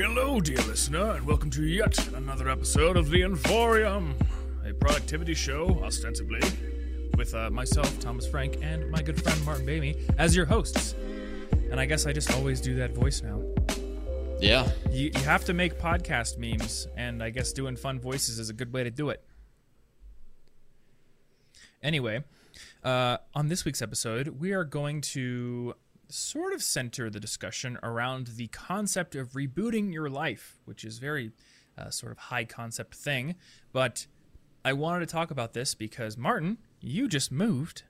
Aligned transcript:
Hello, 0.00 0.40
dear 0.40 0.58
listener, 0.58 1.16
and 1.16 1.26
welcome 1.26 1.50
to 1.50 1.64
yet 1.64 1.98
another 2.14 2.48
episode 2.48 2.96
of 2.96 3.10
The 3.10 3.22
Inforium, 3.22 4.14
a 4.64 4.72
productivity 4.72 5.34
show, 5.34 5.80
ostensibly, 5.82 6.40
with 7.16 7.34
uh, 7.34 7.50
myself, 7.50 7.98
Thomas 7.98 8.24
Frank, 8.24 8.58
and 8.62 8.88
my 8.92 9.02
good 9.02 9.20
friend 9.20 9.44
Martin 9.44 9.66
Boehme 9.66 9.96
as 10.16 10.36
your 10.36 10.46
hosts. 10.46 10.94
And 11.72 11.80
I 11.80 11.86
guess 11.86 12.06
I 12.06 12.12
just 12.12 12.32
always 12.32 12.60
do 12.60 12.76
that 12.76 12.92
voice 12.92 13.22
now. 13.22 13.42
Yeah. 14.38 14.70
You, 14.88 15.10
you 15.12 15.22
have 15.24 15.44
to 15.46 15.52
make 15.52 15.80
podcast 15.80 16.38
memes, 16.38 16.86
and 16.96 17.20
I 17.20 17.30
guess 17.30 17.52
doing 17.52 17.74
fun 17.74 17.98
voices 17.98 18.38
is 18.38 18.50
a 18.50 18.54
good 18.54 18.72
way 18.72 18.84
to 18.84 18.92
do 18.92 19.08
it. 19.08 19.24
Anyway, 21.82 22.22
uh, 22.84 23.16
on 23.34 23.48
this 23.48 23.64
week's 23.64 23.82
episode, 23.82 24.38
we 24.38 24.52
are 24.52 24.62
going 24.62 25.00
to 25.00 25.74
sort 26.08 26.52
of 26.54 26.62
center 26.62 27.10
the 27.10 27.20
discussion 27.20 27.78
around 27.82 28.28
the 28.36 28.46
concept 28.48 29.14
of 29.14 29.32
rebooting 29.32 29.92
your 29.92 30.08
life, 30.08 30.58
which 30.64 30.84
is 30.84 30.98
very 30.98 31.32
uh, 31.76 31.90
sort 31.90 32.12
of 32.12 32.18
high 32.18 32.44
concept 32.44 32.94
thing. 32.94 33.34
But 33.72 34.06
I 34.64 34.72
wanted 34.72 35.00
to 35.00 35.06
talk 35.06 35.30
about 35.30 35.52
this 35.52 35.74
because 35.74 36.16
Martin, 36.16 36.58
you 36.80 37.08
just 37.08 37.30
moved 37.30 37.82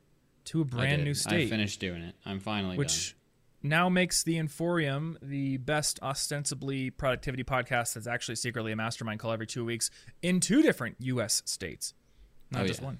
to 0.47 0.61
a 0.61 0.65
brand 0.65 1.05
new 1.05 1.15
state, 1.15 1.47
I 1.47 1.51
finished 1.51 1.79
doing 1.81 2.03
it. 2.03 2.15
I'm 2.25 2.41
finally 2.41 2.77
which 2.77 3.15
now 3.63 3.89
makes 3.89 4.23
the 4.23 4.37
Inforium 4.37 5.17
the 5.21 5.57
best 5.59 5.99
ostensibly 6.03 6.91
productivity 6.91 7.45
podcast 7.45 7.95
that's 7.95 8.07
actually 8.07 8.37
secretly 8.37 8.73
a 8.73 8.77
mastermind 8.77 9.21
call 9.21 9.33
every 9.33 9.47
two 9.47 9.65
weeks 9.65 9.91
in 10.23 10.41
two 10.41 10.63
different 10.63 10.97
U.S. 11.01 11.43
states, 11.45 11.93
not 12.51 12.63
Oh, 12.63 12.67
just 12.67 12.81
yeah. 12.81 12.87
one. 12.87 12.99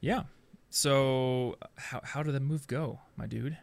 Yeah. 0.00 0.22
So 0.70 1.56
how 1.76 2.00
how 2.04 2.22
did 2.22 2.34
the 2.34 2.40
move 2.40 2.66
go, 2.66 3.00
my 3.16 3.26
dude? 3.26 3.56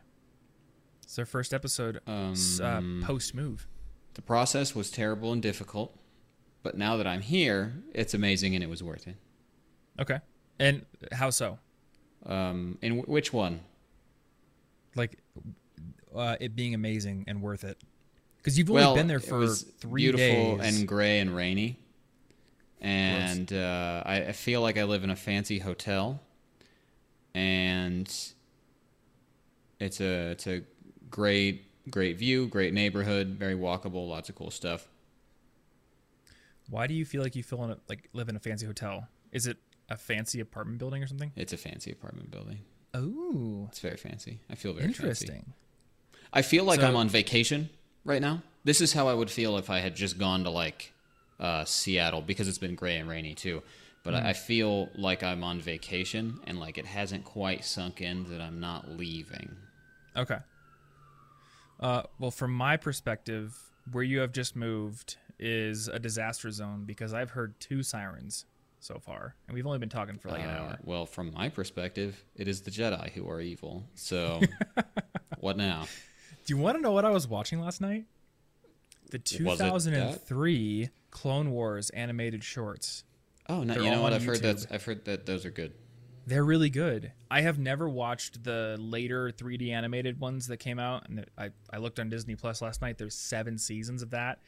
It's 1.06 1.20
our 1.20 1.26
first 1.26 1.54
episode 1.54 2.02
Um, 2.08 2.34
uh, 2.62 3.06
post 3.06 3.34
move. 3.36 3.68
the 4.16 4.22
process 4.22 4.74
was 4.74 4.90
terrible 4.90 5.32
and 5.32 5.42
difficult, 5.42 5.96
but 6.64 6.78
now 6.78 6.98
that 6.98 7.06
I'm 7.06 7.22
here, 7.22 7.84
it's 7.94 8.14
amazing 8.14 8.56
and 8.56 8.64
it 8.64 8.70
was 8.70 8.82
worth 8.82 9.08
it. 9.08 9.16
Okay. 10.00 10.20
And 10.60 10.86
how 11.12 11.30
so? 11.30 11.60
Um, 12.26 12.80
and 12.82 12.98
w- 12.98 13.14
which 13.14 13.32
one? 13.32 13.60
Like 14.96 15.20
uh, 16.14 16.38
it 16.40 16.56
being 16.56 16.74
amazing 16.74 17.26
and 17.28 17.42
worth 17.42 17.64
it. 17.64 17.78
Because 18.38 18.58
you've 18.58 18.70
only 18.70 18.82
well, 18.82 18.96
been 18.96 19.08
there 19.08 19.20
for 19.20 19.48
three 19.48 20.04
beautiful 20.04 20.58
days. 20.58 20.78
and 20.80 20.88
gray 20.88 21.20
and 21.20 21.36
rainy, 21.36 21.80
and 22.80 23.52
uh, 23.52 24.04
I, 24.06 24.18
I 24.28 24.32
feel 24.32 24.62
like 24.62 24.78
I 24.78 24.84
live 24.84 25.04
in 25.04 25.10
a 25.10 25.16
fancy 25.16 25.58
hotel, 25.60 26.22
and 27.34 28.08
it's 29.80 30.00
a 30.00 30.32
it's 30.32 30.46
a 30.48 30.62
great 31.20 31.64
great 31.90 32.18
view, 32.18 32.46
great 32.48 32.74
neighborhood, 32.74 33.28
very 33.40 33.56
walkable, 33.56 34.10
lots 34.10 34.28
of 34.28 34.36
cool 34.36 34.52
stuff. 34.52 34.88
Why 36.70 36.88
do 36.88 36.94
you 36.94 37.06
feel 37.06 37.22
like 37.22 37.36
you 37.36 37.44
feel 37.44 37.64
in 37.64 37.70
a, 37.72 37.78
like 37.88 38.10
live 38.14 38.28
in 38.28 38.36
a 38.36 38.40
fancy 38.40 38.66
hotel? 38.66 39.08
Is 39.32 39.48
it 39.48 39.58
a 39.90 39.96
fancy 39.98 40.40
apartment 40.42 40.80
building 40.80 41.02
or 41.04 41.08
something? 41.08 41.32
It's 41.36 41.54
a 41.54 41.58
fancy 41.58 41.92
apartment 41.92 42.32
building. 42.32 42.60
Oh, 42.94 43.68
It's 43.70 43.80
very 43.80 43.98
fancy. 43.98 44.40
I 44.50 44.56
feel 44.56 44.74
very 44.74 44.86
fancy. 44.88 45.04
interesting. 45.04 45.54
I 46.34 46.42
feel 46.42 46.64
like 46.66 46.80
So- 46.82 46.88
I'm 46.88 46.96
on 46.96 47.08
vacation 47.08 47.70
right 48.04 48.22
now. 48.22 48.42
This 48.64 48.82
is 48.82 48.94
how 48.94 49.08
I 49.08 49.14
would 49.14 49.30
feel 49.30 49.58
if 49.58 49.70
I 49.70 49.80
had 49.80 49.96
just 49.96 50.18
gone 50.18 50.44
to 50.44 50.50
like 50.50 50.92
uh, 51.40 51.66
Seattle 51.66 52.22
because 52.22 52.48
it's 52.48 52.58
been 52.58 52.76
gray 52.76 52.98
and 52.98 53.08
rainy 53.08 53.36
too. 53.36 53.62
But 54.04 54.16
Hmm. 54.16 54.26
I 54.26 54.30
I 54.30 54.34
feel 54.34 54.90
like 54.96 55.22
I'm 55.24 55.44
on 55.44 55.62
vacation 55.62 56.40
and 56.48 56.60
like 56.60 56.78
it 56.80 56.86
hasn't 56.88 57.26
quite 57.26 57.64
sunk 57.64 58.02
in 58.02 58.24
that 58.32 58.42
I'm 58.42 58.60
not 58.60 58.90
leaving. 58.90 59.56
Okay. 60.18 60.40
Uh, 61.80 62.04
well, 62.20 62.32
from 62.32 62.54
my 62.54 62.78
perspective, 62.78 63.58
where 63.92 64.04
you 64.04 64.20
have 64.20 64.32
just 64.32 64.56
moved 64.56 65.18
is 65.40 65.88
a 65.88 66.00
disaster 66.00 66.50
zone 66.52 66.84
because 66.86 67.14
I've 67.14 67.32
heard 67.32 67.60
two 67.60 67.84
sirens 67.84 68.46
so 68.80 69.00
far, 69.00 69.36
and 69.48 69.56
we've 69.56 69.66
only 69.66 69.80
been 69.80 69.90
talking 69.90 70.18
for 70.18 70.30
like 70.30 70.42
an 70.44 70.50
Uh, 70.50 70.54
hour. 70.54 70.80
Well, 70.84 71.06
from 71.06 71.34
my 71.34 71.50
perspective, 71.50 72.24
it 72.36 72.48
is 72.48 72.62
the 72.62 72.72
Jedi 72.72 73.12
who 73.12 73.30
are 73.30 73.42
evil. 73.42 73.84
So 73.96 74.42
what 75.40 75.58
now? 75.58 75.86
Do 76.46 76.54
you 76.56 76.58
want 76.62 76.78
to 76.78 76.82
know 76.82 76.92
what 76.92 77.04
I 77.06 77.10
was 77.10 77.28
watching 77.28 77.60
last 77.60 77.82
night? 77.82 78.06
The 79.12 79.18
Was 79.44 79.60
it 79.88 79.92
that? 79.92 80.14
2003 80.20 80.90
Clone 81.12 81.52
Wars 81.52 81.90
animated 81.92 82.44
shorts. 82.44 83.04
Oh, 83.48 83.64
no, 83.64 83.74
They're 83.76 83.84
you 83.84 83.92
know 83.92 84.02
what? 84.02 84.14
I've 84.14 84.26
heard 84.26 84.42
that. 84.42 84.66
I've 84.72 84.84
heard 84.84 85.06
that 85.06 85.26
those 85.26 85.46
are 85.46 85.52
good. 85.52 85.74
They're 86.28 86.44
really 86.44 86.70
good. 86.70 87.12
I 87.30 87.42
have 87.42 87.60
never 87.60 87.88
watched 87.88 88.44
the 88.44 88.78
later 88.80 89.30
3D 89.30 89.70
animated 89.72 90.20
ones 90.20 90.48
that 90.48 90.58
came 90.58 90.80
out, 90.80 91.08
and 91.08 91.26
I 91.38 91.52
I 91.72 91.78
looked 91.78 92.00
on 92.00 92.10
Disney 92.10 92.36
Plus 92.36 92.62
last 92.62 92.82
night. 92.82 92.98
There's 92.98 93.16
seven 93.16 93.58
seasons 93.58 94.02
of 94.02 94.10
that, 94.12 94.40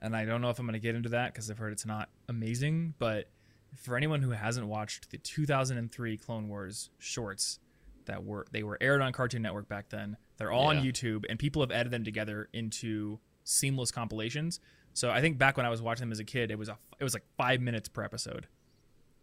and 0.00 0.16
I 0.16 0.24
don't 0.24 0.40
know 0.40 0.50
if 0.50 0.58
I'm 0.58 0.66
going 0.66 0.72
to 0.72 0.80
get 0.80 0.94
into 0.94 1.10
that 1.10 1.32
because 1.32 1.50
I've 1.50 1.58
heard 1.58 1.72
it's 1.72 1.86
not 1.86 2.08
amazing. 2.28 2.94
But 2.98 3.28
for 3.76 3.96
anyone 3.96 4.22
who 4.22 4.30
hasn't 4.30 4.66
watched 4.66 5.10
the 5.10 5.18
2003 5.18 6.16
Clone 6.16 6.48
Wars 6.48 6.90
shorts 6.98 7.60
that 8.06 8.24
were 8.24 8.46
they 8.50 8.62
were 8.62 8.78
aired 8.80 9.00
on 9.00 9.12
Cartoon 9.12 9.42
Network 9.42 9.68
back 9.68 9.88
then, 9.90 10.16
they're 10.36 10.50
all 10.50 10.68
on 10.68 10.78
YouTube, 10.82 11.24
and 11.28 11.38
people 11.38 11.62
have 11.62 11.70
edited 11.70 11.92
them 11.92 12.04
together 12.04 12.48
into 12.52 13.20
seamless 13.44 13.90
compilations. 13.90 14.58
So 14.94 15.10
I 15.10 15.20
think 15.20 15.38
back 15.38 15.56
when 15.56 15.66
I 15.66 15.68
was 15.68 15.80
watching 15.80 16.02
them 16.02 16.12
as 16.12 16.18
a 16.18 16.24
kid, 16.24 16.50
it 16.50 16.58
was 16.58 16.68
a 16.68 16.76
it 16.98 17.04
was 17.04 17.14
like 17.14 17.24
five 17.36 17.60
minutes 17.60 17.88
per 17.88 18.02
episode, 18.02 18.48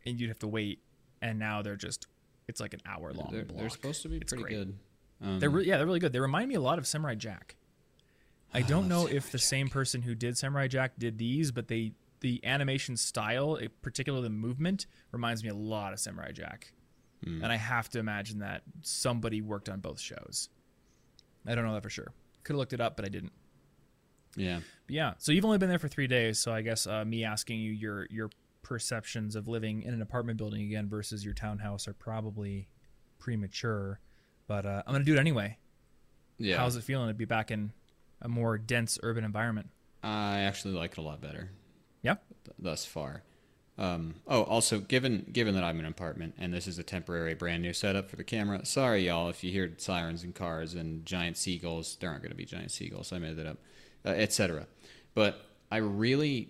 and 0.06 0.20
you'd 0.20 0.30
have 0.30 0.40
to 0.40 0.48
wait. 0.48 0.80
And 1.22 1.40
now 1.40 1.62
they're 1.62 1.76
just 1.76 2.08
it's 2.48 2.60
like 2.62 2.74
an 2.74 2.82
hour 2.86 3.12
long. 3.14 3.30
They're, 3.32 3.44
they're 3.44 3.70
supposed 3.70 4.02
to 4.04 4.10
be 4.10 4.18
It's 4.18 4.32
pretty 4.32 4.44
great. 4.44 4.56
good. 4.56 4.78
Um, 5.22 5.40
They're 5.40 5.50
re- 5.50 5.66
yeah, 5.66 5.78
they're 5.78 5.86
really 5.86 6.00
good. 6.00 6.14
They 6.14 6.20
remind 6.20 6.48
me 6.48 6.56
a 6.56 6.62
lot 6.62 6.78
of 6.78 6.86
Samurai 6.88 7.16
Jack. 7.16 7.56
I 8.54 8.62
don't 8.62 8.82
love 8.84 8.90
know 8.90 8.98
Samurai 9.02 9.18
if 9.18 9.32
the 9.32 9.40
same 9.40 9.68
person 9.68 10.04
who 10.04 10.14
did 10.16 10.38
Samurai 10.38 10.68
Jack 10.68 10.94
did 11.00 11.18
these, 11.18 11.52
but 11.52 11.68
they 11.68 11.94
the 12.22 12.40
animation 12.46 12.96
style, 12.98 13.60
particularly 13.82 14.24
the 14.24 14.30
movement, 14.34 14.86
reminds 15.12 15.44
me 15.44 15.50
a 15.50 15.56
lot 15.56 15.92
of 15.94 16.00
Samurai 16.00 16.32
Jack. 16.32 16.72
Hmm. 17.24 17.44
And 17.44 17.52
I 17.52 17.56
have 17.58 17.90
to 17.90 18.00
imagine 18.00 18.40
that 18.40 18.62
somebody 18.84 19.42
worked 19.42 19.70
on 19.70 19.80
both 19.80 20.00
shows. 20.00 20.50
I 21.48 21.56
don't 21.56 21.66
know 21.66 21.74
that 21.74 21.84
for 21.84 21.90
sure. 21.90 22.12
Could 22.44 22.54
have 22.54 22.60
looked 22.60 22.74
it 22.74 22.82
up, 22.82 22.96
but 22.96 23.06
I 23.06 23.10
didn't. 23.10 23.32
yeah. 24.36 24.60
But 24.86 24.94
yeah, 24.96 25.14
so 25.18 25.32
you've 25.32 25.46
only 25.46 25.58
been 25.58 25.70
there 25.70 25.80
for 25.80 25.88
three 25.88 26.08
days, 26.08 26.40
so 26.40 26.52
I 26.54 26.62
guess 26.62 26.86
uh, 26.88 27.04
me 27.06 27.24
asking 27.24 27.60
you 27.60 27.72
your 27.72 28.06
your 28.10 28.30
perceptions 28.68 29.38
of 29.38 29.48
living 29.48 29.82
in 29.82 29.94
an 29.94 30.02
apartment 30.02 30.38
building 30.38 30.62
again 30.62 30.90
versus 30.90 31.24
your 31.24 31.34
townhouse 31.34 31.88
are 31.88 31.94
probably 31.94 32.68
premature. 33.18 34.02
But 34.46 34.66
uh, 34.66 34.84
I'm 34.86 34.94
gonna 34.94 35.06
do 35.06 35.16
it 35.16 35.20
anyway. 35.20 35.58
Yeah. 36.38 36.58
How's 36.58 36.76
it 36.76 36.84
feeling 36.84 37.08
to 37.08 37.14
be 37.14 37.26
back 37.26 37.50
in 37.50 37.72
a 38.22 38.28
more 38.28 38.58
dense 38.58 39.00
urban 39.02 39.24
environment? 39.24 39.70
I 40.04 40.40
actually 40.40 40.74
like 40.74 40.92
it 40.92 40.98
a 40.98 41.02
lot 41.02 41.22
better. 41.22 41.50
Yeah. 42.02 42.16
th- 42.44 42.56
thus 42.60 42.86
far. 42.86 43.24
Um, 43.78 44.16
oh, 44.28 44.44
also, 44.44 44.80
given 44.80 45.26
given 45.32 45.54
that 45.56 45.64
I'm 45.64 45.80
in 45.80 45.86
an 45.86 45.92
apartment 45.92 46.36
and 46.38 46.54
this 46.54 46.68
is 46.68 46.78
a 46.78 46.84
temporary, 46.84 47.36
brand 47.36 47.62
new 47.62 47.74
setup 47.74 48.10
for 48.10 48.18
the 48.18 48.24
camera, 48.24 48.66
sorry 48.66 49.06
y'all 49.08 49.30
if 49.30 49.46
you 49.46 49.52
hear 49.52 49.74
sirens 49.78 50.24
and 50.24 50.36
cars 50.36 50.74
and 50.74 51.06
giant 51.06 51.38
seagulls. 51.38 51.96
There 52.02 52.10
aren't 52.10 52.22
going 52.22 52.32
to 52.32 52.38
be 52.38 52.46
giant 52.46 52.72
seagulls. 52.72 53.14
I 53.14 53.20
made 53.20 53.38
that 53.38 53.48
up, 53.48 53.60
uh, 54.06 54.10
etc. 54.10 54.68
But 55.16 55.40
I 55.72 55.78
really, 55.78 56.50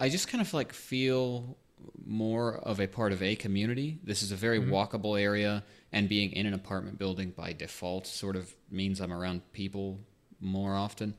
I 0.00 0.08
just 0.08 0.28
kind 0.28 0.42
of 0.42 0.52
like 0.52 0.72
feel 0.72 1.56
more 2.04 2.56
of 2.56 2.80
a 2.80 2.86
part 2.86 3.12
of 3.12 3.22
a 3.22 3.36
community. 3.36 3.98
This 4.02 4.22
is 4.22 4.32
a 4.32 4.36
very 4.36 4.58
walkable 4.58 5.20
area, 5.20 5.62
and 5.92 6.08
being 6.08 6.32
in 6.32 6.46
an 6.46 6.54
apartment 6.54 6.98
building 6.98 7.30
by 7.30 7.52
default 7.52 8.06
sort 8.06 8.36
of 8.36 8.54
means 8.70 9.00
I'm 9.00 9.12
around 9.12 9.42
people 9.52 10.00
more 10.40 10.74
often. 10.74 11.14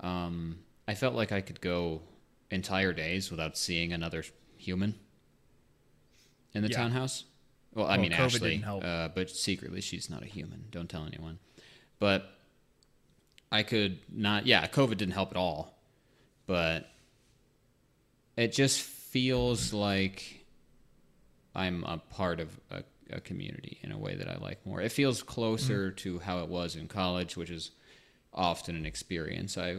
Um, 0.00 0.58
I 0.86 0.94
felt 0.94 1.14
like 1.14 1.32
I 1.32 1.40
could 1.40 1.60
go 1.60 2.00
entire 2.50 2.92
days 2.92 3.30
without 3.30 3.58
seeing 3.58 3.92
another 3.92 4.24
human 4.56 4.94
in 6.54 6.62
the 6.62 6.68
Yeah. 6.70 6.76
townhouse. 6.78 7.24
Well, 7.74 7.86
I 7.86 7.90
Well, 7.96 8.00
mean, 8.00 8.12
COVID 8.12 8.24
Ashley. 8.24 8.64
Uh, 8.64 9.08
but 9.08 9.30
secretly 9.30 9.80
she's 9.80 10.08
not 10.08 10.22
a 10.22 10.26
human. 10.26 10.64
Don't 10.70 10.88
tell 10.88 11.04
anyone. 11.04 11.38
But 11.98 12.32
I 13.52 13.62
could 13.62 13.98
not. 14.10 14.46
Yeah, 14.46 14.66
COVID 14.66 14.96
didn't 14.96 15.12
help 15.12 15.30
at 15.30 15.36
all. 15.36 15.78
But 16.46 16.90
it 18.38 18.52
just 18.52 18.80
feels 18.80 19.72
like 19.72 20.46
I'm 21.56 21.82
a 21.82 21.98
part 21.98 22.38
of 22.38 22.48
a, 22.70 22.84
a 23.10 23.20
community 23.20 23.78
in 23.82 23.90
a 23.90 23.98
way 23.98 24.14
that 24.14 24.28
I 24.28 24.36
like 24.36 24.64
more. 24.64 24.80
It 24.80 24.92
feels 24.92 25.24
closer 25.24 25.90
to 25.90 26.20
how 26.20 26.38
it 26.44 26.48
was 26.48 26.76
in 26.76 26.86
college, 26.86 27.36
which 27.36 27.50
is 27.50 27.72
often 28.32 28.76
an 28.76 28.86
experience 28.86 29.58
I 29.58 29.78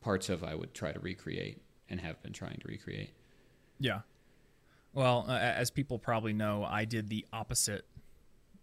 parts 0.00 0.28
of 0.28 0.44
I 0.44 0.54
would 0.54 0.72
try 0.72 0.92
to 0.92 1.00
recreate 1.00 1.60
and 1.88 2.00
have 2.00 2.22
been 2.22 2.32
trying 2.32 2.58
to 2.60 2.68
recreate. 2.68 3.10
Yeah. 3.80 4.00
Well, 4.92 5.26
uh, 5.28 5.32
as 5.38 5.70
people 5.70 5.98
probably 5.98 6.32
know, 6.32 6.64
I 6.64 6.84
did 6.84 7.08
the 7.08 7.26
opposite 7.32 7.84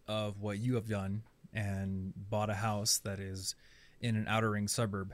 of 0.07 0.41
what 0.41 0.57
you 0.57 0.75
have 0.75 0.87
done 0.87 1.23
and 1.53 2.13
bought 2.29 2.49
a 2.49 2.55
house 2.55 2.99
that 2.99 3.19
is 3.19 3.55
in 3.99 4.15
an 4.15 4.25
outer 4.27 4.51
ring 4.51 4.69
suburb 4.69 5.13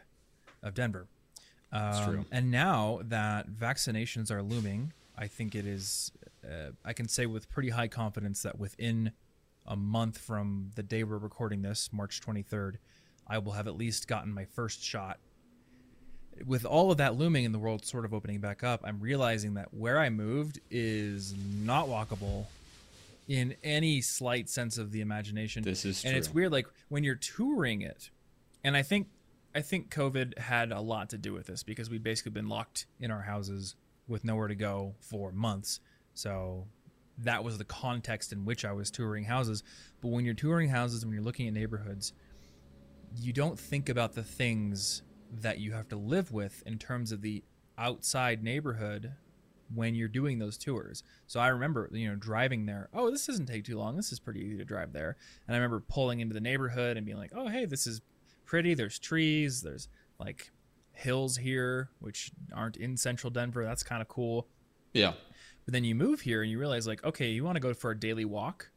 of 0.61 0.75
Denver. 0.75 1.07
Um, 1.73 2.05
true. 2.05 2.25
And 2.31 2.51
now 2.51 2.99
that 3.05 3.49
vaccinations 3.49 4.29
are 4.31 4.43
looming, 4.43 4.93
I 5.17 5.27
think 5.27 5.55
it 5.55 5.65
is, 5.65 6.11
uh, 6.45 6.71
I 6.85 6.93
can 6.93 7.07
say 7.07 7.25
with 7.25 7.49
pretty 7.49 7.69
high 7.69 7.87
confidence 7.87 8.43
that 8.43 8.59
within 8.59 9.11
a 9.65 9.75
month 9.75 10.19
from 10.19 10.71
the 10.75 10.83
day 10.83 11.03
we're 11.03 11.17
recording 11.17 11.63
this, 11.63 11.89
March 11.91 12.21
23rd, 12.21 12.75
I 13.27 13.39
will 13.39 13.53
have 13.53 13.67
at 13.67 13.75
least 13.75 14.07
gotten 14.07 14.33
my 14.33 14.45
first 14.45 14.83
shot. 14.83 15.17
With 16.45 16.65
all 16.65 16.91
of 16.91 16.97
that 16.97 17.15
looming 17.15 17.45
and 17.45 17.53
the 17.53 17.59
world 17.59 17.85
sort 17.85 18.05
of 18.05 18.13
opening 18.13 18.39
back 18.39 18.63
up, 18.63 18.81
I'm 18.83 18.99
realizing 18.99 19.55
that 19.55 19.73
where 19.73 19.99
I 19.99 20.09
moved 20.09 20.59
is 20.69 21.33
not 21.63 21.87
walkable 21.87 22.45
in 23.27 23.55
any 23.63 24.01
slight 24.01 24.49
sense 24.49 24.77
of 24.77 24.91
the 24.91 25.01
imagination. 25.01 25.63
This 25.63 25.85
is 25.85 26.01
true. 26.01 26.09
and 26.09 26.13
true. 26.15 26.19
it's 26.19 26.33
weird 26.33 26.51
like 26.51 26.67
when 26.89 27.03
you're 27.03 27.15
touring 27.15 27.81
it. 27.81 28.09
And 28.63 28.75
I 28.75 28.81
think 28.81 29.07
I 29.55 29.61
think 29.61 29.93
COVID 29.93 30.39
had 30.39 30.71
a 30.71 30.81
lot 30.81 31.09
to 31.11 31.17
do 31.17 31.33
with 31.33 31.45
this 31.45 31.63
because 31.63 31.89
we'd 31.89 32.03
basically 32.03 32.31
been 32.31 32.49
locked 32.49 32.87
in 32.99 33.11
our 33.11 33.21
houses 33.21 33.75
with 34.07 34.23
nowhere 34.23 34.47
to 34.47 34.55
go 34.55 34.95
for 34.99 35.31
months. 35.31 35.79
So 36.13 36.67
that 37.19 37.43
was 37.43 37.57
the 37.57 37.63
context 37.63 38.33
in 38.33 38.45
which 38.45 38.65
I 38.65 38.73
was 38.73 38.89
touring 38.89 39.25
houses. 39.25 39.63
But 40.01 40.09
when 40.09 40.25
you're 40.25 40.33
touring 40.33 40.69
houses, 40.69 41.05
when 41.05 41.13
you're 41.13 41.23
looking 41.23 41.47
at 41.47 41.53
neighborhoods, 41.53 42.13
you 43.15 43.31
don't 43.31 43.59
think 43.59 43.89
about 43.89 44.13
the 44.13 44.23
things 44.23 45.03
that 45.31 45.59
you 45.59 45.73
have 45.73 45.87
to 45.89 45.95
live 45.95 46.31
with 46.31 46.63
in 46.65 46.79
terms 46.79 47.11
of 47.11 47.21
the 47.21 47.43
outside 47.77 48.43
neighborhood 48.43 49.13
when 49.73 49.95
you're 49.95 50.07
doing 50.07 50.39
those 50.39 50.57
tours. 50.57 51.03
So 51.27 51.39
I 51.39 51.47
remember, 51.47 51.89
you 51.91 52.09
know, 52.09 52.15
driving 52.15 52.65
there. 52.65 52.89
Oh, 52.93 53.09
this 53.09 53.25
doesn't 53.25 53.47
take 53.47 53.65
too 53.65 53.77
long. 53.77 53.95
This 53.95 54.11
is 54.11 54.19
pretty 54.19 54.41
easy 54.41 54.57
to 54.57 54.65
drive 54.65 54.93
there. 54.93 55.15
And 55.47 55.55
I 55.55 55.57
remember 55.57 55.83
pulling 55.87 56.19
into 56.19 56.33
the 56.33 56.41
neighborhood 56.41 56.97
and 56.97 57.05
being 57.05 57.17
like, 57.17 57.31
"Oh, 57.33 57.47
hey, 57.47 57.65
this 57.65 57.87
is 57.87 58.01
pretty. 58.45 58.73
There's 58.73 58.99
trees. 58.99 59.61
There's 59.61 59.87
like 60.19 60.51
hills 60.91 61.37
here, 61.37 61.89
which 61.99 62.31
aren't 62.53 62.77
in 62.77 62.97
central 62.97 63.31
Denver. 63.31 63.63
That's 63.63 63.83
kind 63.83 64.01
of 64.01 64.07
cool." 64.07 64.47
Yeah. 64.93 65.13
But 65.65 65.73
then 65.73 65.83
you 65.83 65.95
move 65.95 66.21
here 66.21 66.41
and 66.41 66.51
you 66.51 66.59
realize, 66.59 66.85
like, 66.85 67.03
okay, 67.03 67.29
you 67.29 67.43
want 67.43 67.55
to 67.55 67.61
go 67.61 67.73
for 67.73 67.91
a 67.91 67.99
daily 67.99 68.25
walk. 68.25 68.69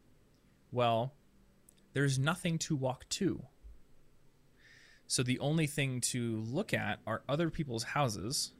Well, 0.71 1.13
there's 1.93 2.17
nothing 2.17 2.57
to 2.59 2.75
walk 2.75 3.07
to. 3.09 3.43
So 5.05 5.23
the 5.23 5.39
only 5.39 5.67
thing 5.67 6.01
to 6.01 6.41
look 6.41 6.73
at 6.73 6.99
are 7.05 7.23
other 7.27 7.49
people's 7.49 7.83
houses, 7.83 8.53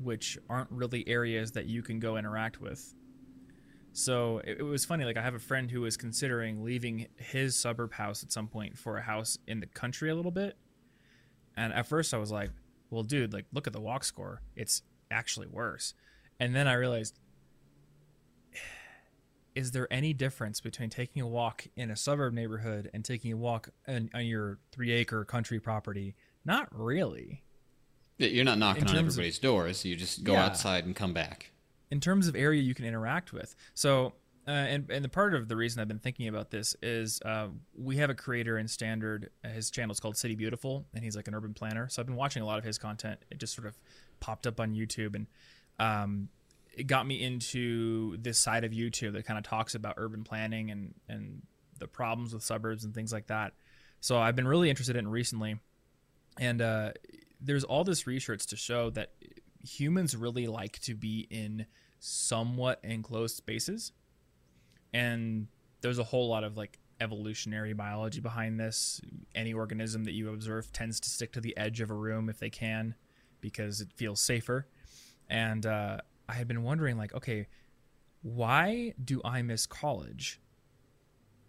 which 0.00 0.38
aren't 0.48 0.70
really 0.70 1.06
areas 1.08 1.52
that 1.52 1.66
you 1.66 1.82
can 1.82 1.98
go 2.00 2.16
interact 2.16 2.60
with. 2.60 2.94
So 3.92 4.38
it, 4.38 4.58
it 4.60 4.62
was 4.62 4.84
funny. 4.84 5.04
Like, 5.04 5.16
I 5.16 5.22
have 5.22 5.34
a 5.34 5.38
friend 5.38 5.70
who 5.70 5.82
was 5.82 5.96
considering 5.96 6.64
leaving 6.64 7.06
his 7.16 7.54
suburb 7.56 7.92
house 7.92 8.22
at 8.22 8.32
some 8.32 8.48
point 8.48 8.78
for 8.78 8.96
a 8.96 9.02
house 9.02 9.38
in 9.46 9.60
the 9.60 9.66
country 9.66 10.10
a 10.10 10.14
little 10.14 10.30
bit. 10.30 10.56
And 11.56 11.72
at 11.72 11.86
first 11.86 12.14
I 12.14 12.16
was 12.18 12.30
like, 12.30 12.50
well, 12.90 13.02
dude, 13.02 13.32
like, 13.32 13.46
look 13.52 13.66
at 13.66 13.72
the 13.72 13.80
walk 13.80 14.04
score. 14.04 14.40
It's 14.56 14.82
actually 15.10 15.46
worse. 15.46 15.94
And 16.40 16.54
then 16.56 16.66
I 16.66 16.72
realized 16.74 17.18
is 19.54 19.72
there 19.72 19.86
any 19.92 20.14
difference 20.14 20.60
between 20.60 20.88
taking 20.90 21.20
a 21.22 21.26
walk 21.26 21.66
in 21.76 21.90
a 21.90 21.96
suburb 21.96 22.32
neighborhood 22.32 22.90
and 22.94 23.04
taking 23.04 23.32
a 23.32 23.36
walk 23.36 23.68
on, 23.86 24.08
on 24.14 24.24
your 24.26 24.58
three 24.72 24.90
acre 24.92 25.24
country 25.24 25.60
property? 25.60 26.14
Not 26.44 26.68
really. 26.72 27.42
You're 28.18 28.44
not 28.44 28.58
knocking 28.58 28.84
on 28.84 28.96
of- 28.96 29.04
everybody's 29.06 29.38
doors. 29.38 29.84
You 29.84 29.96
just 29.96 30.24
go 30.24 30.32
Yeah. 30.32 30.46
outside 30.46 30.84
and 30.86 30.96
come 30.96 31.12
back. 31.12 31.50
In 31.92 32.00
terms 32.00 32.26
of 32.26 32.34
area 32.34 32.62
you 32.62 32.74
can 32.74 32.86
interact 32.86 33.34
with. 33.34 33.54
So, 33.74 34.14
uh, 34.48 34.50
and 34.50 34.90
and 34.90 35.04
the 35.04 35.10
part 35.10 35.34
of 35.34 35.46
the 35.46 35.54
reason 35.54 35.78
I've 35.80 35.88
been 35.88 35.98
thinking 35.98 36.26
about 36.26 36.50
this 36.50 36.74
is 36.82 37.20
uh, 37.22 37.48
we 37.76 37.98
have 37.98 38.08
a 38.08 38.14
creator 38.14 38.56
in 38.56 38.66
Standard. 38.66 39.28
His 39.44 39.70
channel 39.70 39.92
is 39.92 40.00
called 40.00 40.16
City 40.16 40.34
Beautiful, 40.34 40.86
and 40.94 41.04
he's 41.04 41.14
like 41.14 41.28
an 41.28 41.34
urban 41.34 41.52
planner. 41.52 41.90
So 41.90 42.00
I've 42.00 42.06
been 42.06 42.16
watching 42.16 42.42
a 42.42 42.46
lot 42.46 42.58
of 42.58 42.64
his 42.64 42.78
content. 42.78 43.20
It 43.30 43.38
just 43.38 43.54
sort 43.54 43.68
of 43.68 43.78
popped 44.20 44.46
up 44.46 44.58
on 44.58 44.74
YouTube, 44.74 45.14
and 45.14 45.26
um, 45.78 46.28
it 46.74 46.86
got 46.86 47.06
me 47.06 47.22
into 47.22 48.16
this 48.16 48.38
side 48.38 48.64
of 48.64 48.72
YouTube 48.72 49.12
that 49.12 49.26
kind 49.26 49.38
of 49.38 49.44
talks 49.44 49.74
about 49.74 49.94
urban 49.98 50.24
planning 50.24 50.70
and 50.70 50.94
and 51.10 51.42
the 51.78 51.86
problems 51.86 52.32
with 52.32 52.42
suburbs 52.42 52.84
and 52.84 52.94
things 52.94 53.12
like 53.12 53.26
that. 53.26 53.52
So 54.00 54.18
I've 54.18 54.34
been 54.34 54.48
really 54.48 54.70
interested 54.70 54.96
in 54.96 55.08
recently, 55.08 55.60
and 56.40 56.62
uh, 56.62 56.92
there's 57.38 57.64
all 57.64 57.84
this 57.84 58.06
research 58.06 58.46
to 58.46 58.56
show 58.56 58.88
that 58.90 59.12
humans 59.62 60.16
really 60.16 60.46
like 60.46 60.78
to 60.80 60.94
be 60.94 61.26
in 61.30 61.66
somewhat 62.04 62.80
enclosed 62.82 63.36
spaces. 63.36 63.92
And 64.92 65.46
there's 65.82 65.98
a 65.98 66.04
whole 66.04 66.28
lot 66.28 66.42
of 66.42 66.56
like 66.56 66.78
evolutionary 67.00 67.72
biology 67.72 68.20
behind 68.20 68.58
this. 68.58 69.00
Any 69.34 69.52
organism 69.52 70.04
that 70.04 70.12
you 70.12 70.30
observe 70.30 70.72
tends 70.72 70.98
to 71.00 71.08
stick 71.08 71.32
to 71.32 71.40
the 71.40 71.56
edge 71.56 71.80
of 71.80 71.90
a 71.90 71.94
room 71.94 72.28
if 72.28 72.38
they 72.38 72.50
can 72.50 72.96
because 73.40 73.80
it 73.80 73.92
feels 73.94 74.20
safer. 74.20 74.66
And 75.30 75.64
uh, 75.64 75.98
i 76.28 76.34
had 76.34 76.48
been 76.48 76.62
wondering 76.62 76.96
like 76.96 77.14
okay 77.14 77.46
why 78.22 78.94
do 79.04 79.20
i 79.24 79.42
miss 79.42 79.66
college? 79.66 80.40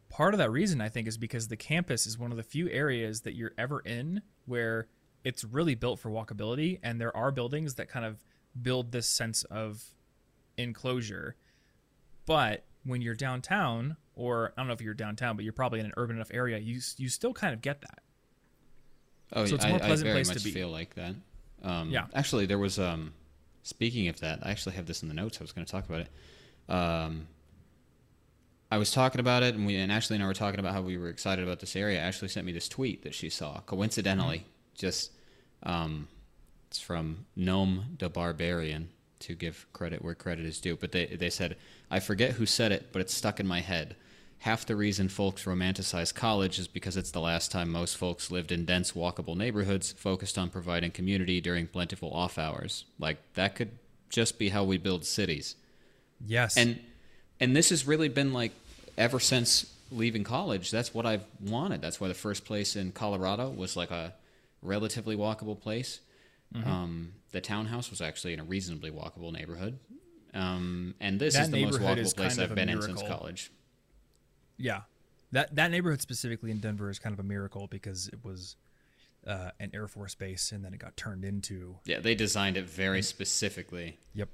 Part 0.10 0.34
of 0.34 0.38
that 0.40 0.52
reason 0.52 0.82
i 0.82 0.90
think 0.90 1.08
is 1.08 1.18
because 1.18 1.48
the 1.48 1.58
campus 1.58 2.06
is 2.06 2.18
one 2.18 2.32
of 2.32 2.38
the 2.38 2.44
few 2.44 2.70
areas 2.70 3.22
that 3.22 3.36
you're 3.36 3.54
ever 3.58 3.80
in 3.80 4.22
where 4.46 4.88
it's 5.24 5.44
really 5.44 5.76
built 5.76 6.00
for 6.00 6.10
walkability 6.10 6.80
and 6.84 7.00
there 7.00 7.16
are 7.16 7.32
buildings 7.32 7.76
that 7.76 7.90
kind 7.90 8.06
of 8.06 8.24
build 8.62 8.92
this 8.92 9.08
sense 9.08 9.44
of 9.46 9.84
enclosure 10.58 11.36
but 12.26 12.64
when 12.84 13.02
you're 13.02 13.16
downtown 13.16 13.96
or 14.16 14.54
i 14.58 14.62
don't 14.62 14.68
know 14.68 14.74
if 14.74 14.82
you're 14.82 14.94
downtown 14.94 15.36
but 15.36 15.44
you're 15.44 15.54
probably 15.54 15.80
in 15.80 15.86
an 15.86 15.94
urban 15.98 16.16
enough 16.16 16.32
area 16.34 16.58
you 16.58 16.80
you 16.98 17.10
still 17.10 17.34
kind 17.34 17.54
of 17.54 17.62
get 17.62 17.82
that 17.82 18.00
Oh, 19.36 19.46
So 19.46 19.52
yeah, 19.52 19.56
it's 19.56 19.66
a 19.66 19.68
more 19.70 19.78
I, 19.78 19.80
pleasant 19.88 20.08
I 20.10 20.12
very 20.12 20.18
place 20.24 20.28
to 20.30 20.34
much 20.36 20.44
be. 20.44 20.52
feel 20.52 20.70
like 20.70 20.94
that. 20.94 21.16
Um, 21.64 21.90
Yeah. 21.90 22.06
Actually, 22.14 22.46
there 22.46 22.60
was. 22.60 22.78
Um, 22.78 23.14
speaking 23.64 24.08
of 24.08 24.20
that, 24.20 24.40
I 24.44 24.52
actually 24.52 24.76
have 24.76 24.86
this 24.86 25.02
in 25.02 25.08
the 25.08 25.16
notes. 25.16 25.40
I 25.40 25.44
was 25.44 25.52
going 25.52 25.66
to 25.66 25.72
talk 25.72 25.90
about 25.90 26.02
it. 26.02 26.72
Um, 26.72 27.28
I 28.70 28.78
was 28.78 28.92
talking 28.92 29.20
about 29.20 29.42
it, 29.42 29.56
and 29.56 29.66
we 29.66 29.76
and 29.78 29.92
Ashley 29.92 30.18
and 30.18 30.24
I 30.24 30.28
were 30.28 30.36
talking 30.36 30.60
about 30.60 30.74
how 30.74 30.82
we 30.84 30.98
were 30.98 31.10
excited 31.10 31.44
about 31.44 31.60
this 31.62 31.76
area. 31.76 32.00
Ashley 32.00 32.28
sent 32.28 32.46
me 32.46 32.52
this 32.52 32.70
tweet 32.70 33.02
that 33.04 33.16
she 33.16 33.30
saw. 33.32 33.60
Coincidentally, 33.62 34.40
Mm-hmm. 34.40 34.76
just 34.76 35.12
um, 35.64 36.08
it's 36.68 36.80
from 36.80 37.26
Gnome 37.36 37.96
the 37.98 38.10
Barbarian 38.10 38.90
to 39.24 39.36
give 39.36 39.66
credit 39.74 40.04
where 40.04 40.16
credit 40.16 40.46
is 40.46 40.60
due. 40.60 40.75
But 40.75 40.92
they 40.92 41.06
they 41.06 41.30
said 41.30 41.58
I 41.90 42.00
forget 42.00 42.31
who 42.34 42.46
said 42.46 42.72
it, 42.72 42.90
but 42.92 43.02
it's 43.02 43.14
stuck 43.14 43.40
in 43.40 43.48
my 43.48 43.62
head. 43.62 43.96
Half 44.40 44.66
the 44.66 44.75
reason 44.75 45.08
folks 45.08 45.46
romanticize 45.46 46.14
college 46.14 46.60
is 46.60 46.68
because 46.68 46.98
it's 46.98 47.12
the 47.12 47.22
last 47.22 47.50
time 47.52 47.72
most 47.72 47.96
folks 47.96 48.30
lived 48.30 48.52
in 48.52 48.66
dense, 48.66 48.92
walkable 48.92 49.38
neighborhoods 49.38 49.94
focused 49.94 50.38
on 50.38 50.50
providing 50.50 50.92
community 50.92 51.40
during 51.40 51.66
plentiful 51.68 52.12
off 52.14 52.38
hours. 52.38 52.84
Like 53.00 53.18
that 53.36 53.56
could 53.56 53.72
just 54.10 54.38
be 54.38 54.50
how 54.50 54.64
we 54.64 54.78
build 54.78 55.06
cities. 55.06 55.56
yes 56.26 56.58
And 56.58 56.80
and 57.40 57.56
this 57.56 57.69
has 57.69 57.88
really 57.88 58.10
been 58.10 58.34
like 58.34 58.52
ever 58.98 59.19
since 59.19 59.74
leaving 59.92 60.24
college. 60.24 60.72
That's 60.72 60.94
what 60.94 61.06
I've 61.06 61.24
wanted. 61.40 61.81
That's 61.81 62.02
why 62.02 62.08
the 62.08 62.14
first 62.14 62.46
place 62.46 62.76
in 62.76 62.92
Colorado 62.92 63.50
was 63.50 63.76
like 63.76 63.92
a 63.92 64.14
relatively 64.62 65.16
walkable 65.16 65.60
place. 65.60 66.00
Mm-hmm. 66.56 66.70
Um, 66.70 67.14
the 67.32 67.42
townhouse 67.42 67.90
was 67.90 68.00
actually 68.02 68.33
in 68.33 68.40
a 68.40 68.44
reasonably 68.44 68.92
walkable 68.92 69.31
neighborhood. 69.31 69.80
Um, 70.33 70.95
and 71.00 71.19
this 71.19 71.33
That 71.36 71.44
is 71.44 71.50
the 71.52 71.66
most 71.66 71.80
walkable 71.80 72.16
place 72.16 72.40
I've 72.40 72.56
been 72.56 72.69
in 72.69 72.81
since 72.81 73.02
college. 73.04 73.52
yeah 74.57 74.81
that 75.31 75.56
that 75.56 75.72
neighborhood 75.72 76.00
specifically 76.02 76.52
in 76.52 76.60
denver 76.60 76.90
is 76.92 77.00
kind 77.00 77.12
of 77.14 77.19
a 77.19 77.24
miracle 77.24 77.66
because 77.68 78.07
it 78.10 78.24
was 78.24 78.56
uh, 79.28 79.50
an 79.60 79.72
air 79.74 79.88
force 79.88 80.14
base 80.16 80.52
and 80.52 80.64
then 80.64 80.74
it 80.74 80.80
got 80.80 80.95
turned 80.98 81.24
into 81.26 81.78
Yeah, 81.86 82.00
they 82.00 82.14
designed 82.14 82.57
it 82.57 82.69
very 82.69 83.02
specifically. 83.02 83.98
Yep. 84.14 84.30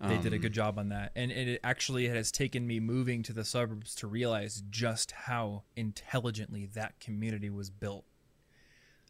They 0.00 0.18
did 0.18 0.32
a 0.32 0.36
Um, 0.36 0.42
good 0.42 0.52
job 0.52 0.78
on 0.78 0.88
that. 0.88 1.12
And 1.14 1.30
it 1.30 1.60
actually 1.62 2.08
has 2.08 2.32
taken 2.32 2.66
me 2.66 2.80
moving 2.80 3.22
to 3.24 3.32
the 3.32 3.44
suburbs 3.44 3.94
to 3.96 4.06
realize 4.06 4.62
just 4.70 5.12
how 5.12 5.62
intelligently 5.76 6.66
that 6.74 6.98
community 6.98 7.50
was 7.50 7.68
built. 7.70 8.04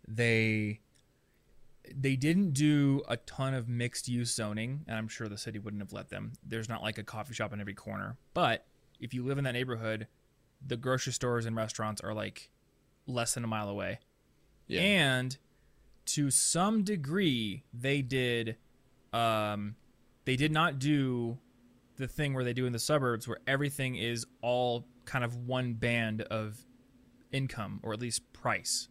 They 0.07 0.81
they 1.93 2.17
didn't 2.17 2.53
do 2.53 3.03
a 3.09 3.17
ton 3.17 3.55
of 3.55 3.69
mixed 3.69 4.09
use 4.09 4.35
zoning, 4.35 4.85
and 4.87 4.97
I'm 4.97 5.09
sure 5.09 5.29
the 5.29 5.39
city 5.39 5.59
wouldn't 5.59 5.83
have 5.83 5.93
let 5.93 6.09
them. 6.09 6.33
There's 6.47 6.69
not 6.69 6.83
like 6.83 6.99
a 6.99 7.03
coffee 7.03 7.35
shop 7.35 7.53
in 7.53 7.61
every 7.61 7.75
corner. 7.75 8.17
But 8.33 8.67
if 9.01 9.13
you 9.13 9.25
live 9.25 9.39
in 9.39 9.45
that 9.45 9.53
neighborhood, 9.53 10.07
the 10.67 10.77
grocery 10.77 11.13
stores 11.13 11.47
and 11.47 11.55
restaurants 11.55 12.01
are 12.01 12.15
like 12.15 12.51
less 13.07 13.35
than 13.35 13.45
a 13.45 13.47
mile 13.47 13.69
away. 13.69 13.99
Yeah. 14.67 14.81
And 14.81 15.37
to 16.07 16.31
some 16.31 16.85
degree, 16.85 17.65
they 17.73 18.03
did. 18.03 18.57
Um, 19.13 19.77
they 20.25 20.37
did 20.37 20.53
not 20.53 20.79
do 20.79 21.39
the 21.97 22.09
thing 22.09 22.35
where 22.35 22.45
they 22.45 22.53
do 22.53 22.67
in 22.67 22.73
the 22.73 22.79
suburbs, 22.79 23.29
where 23.29 23.39
everything 23.47 23.95
is 23.97 24.27
all 24.41 24.87
kind 25.05 25.25
of 25.25 25.37
one 25.37 25.75
band 25.75 26.23
of 26.23 26.65
income 27.31 27.81
or 27.83 27.93
at 27.93 28.01
least 28.01 28.33
price. 28.33 28.89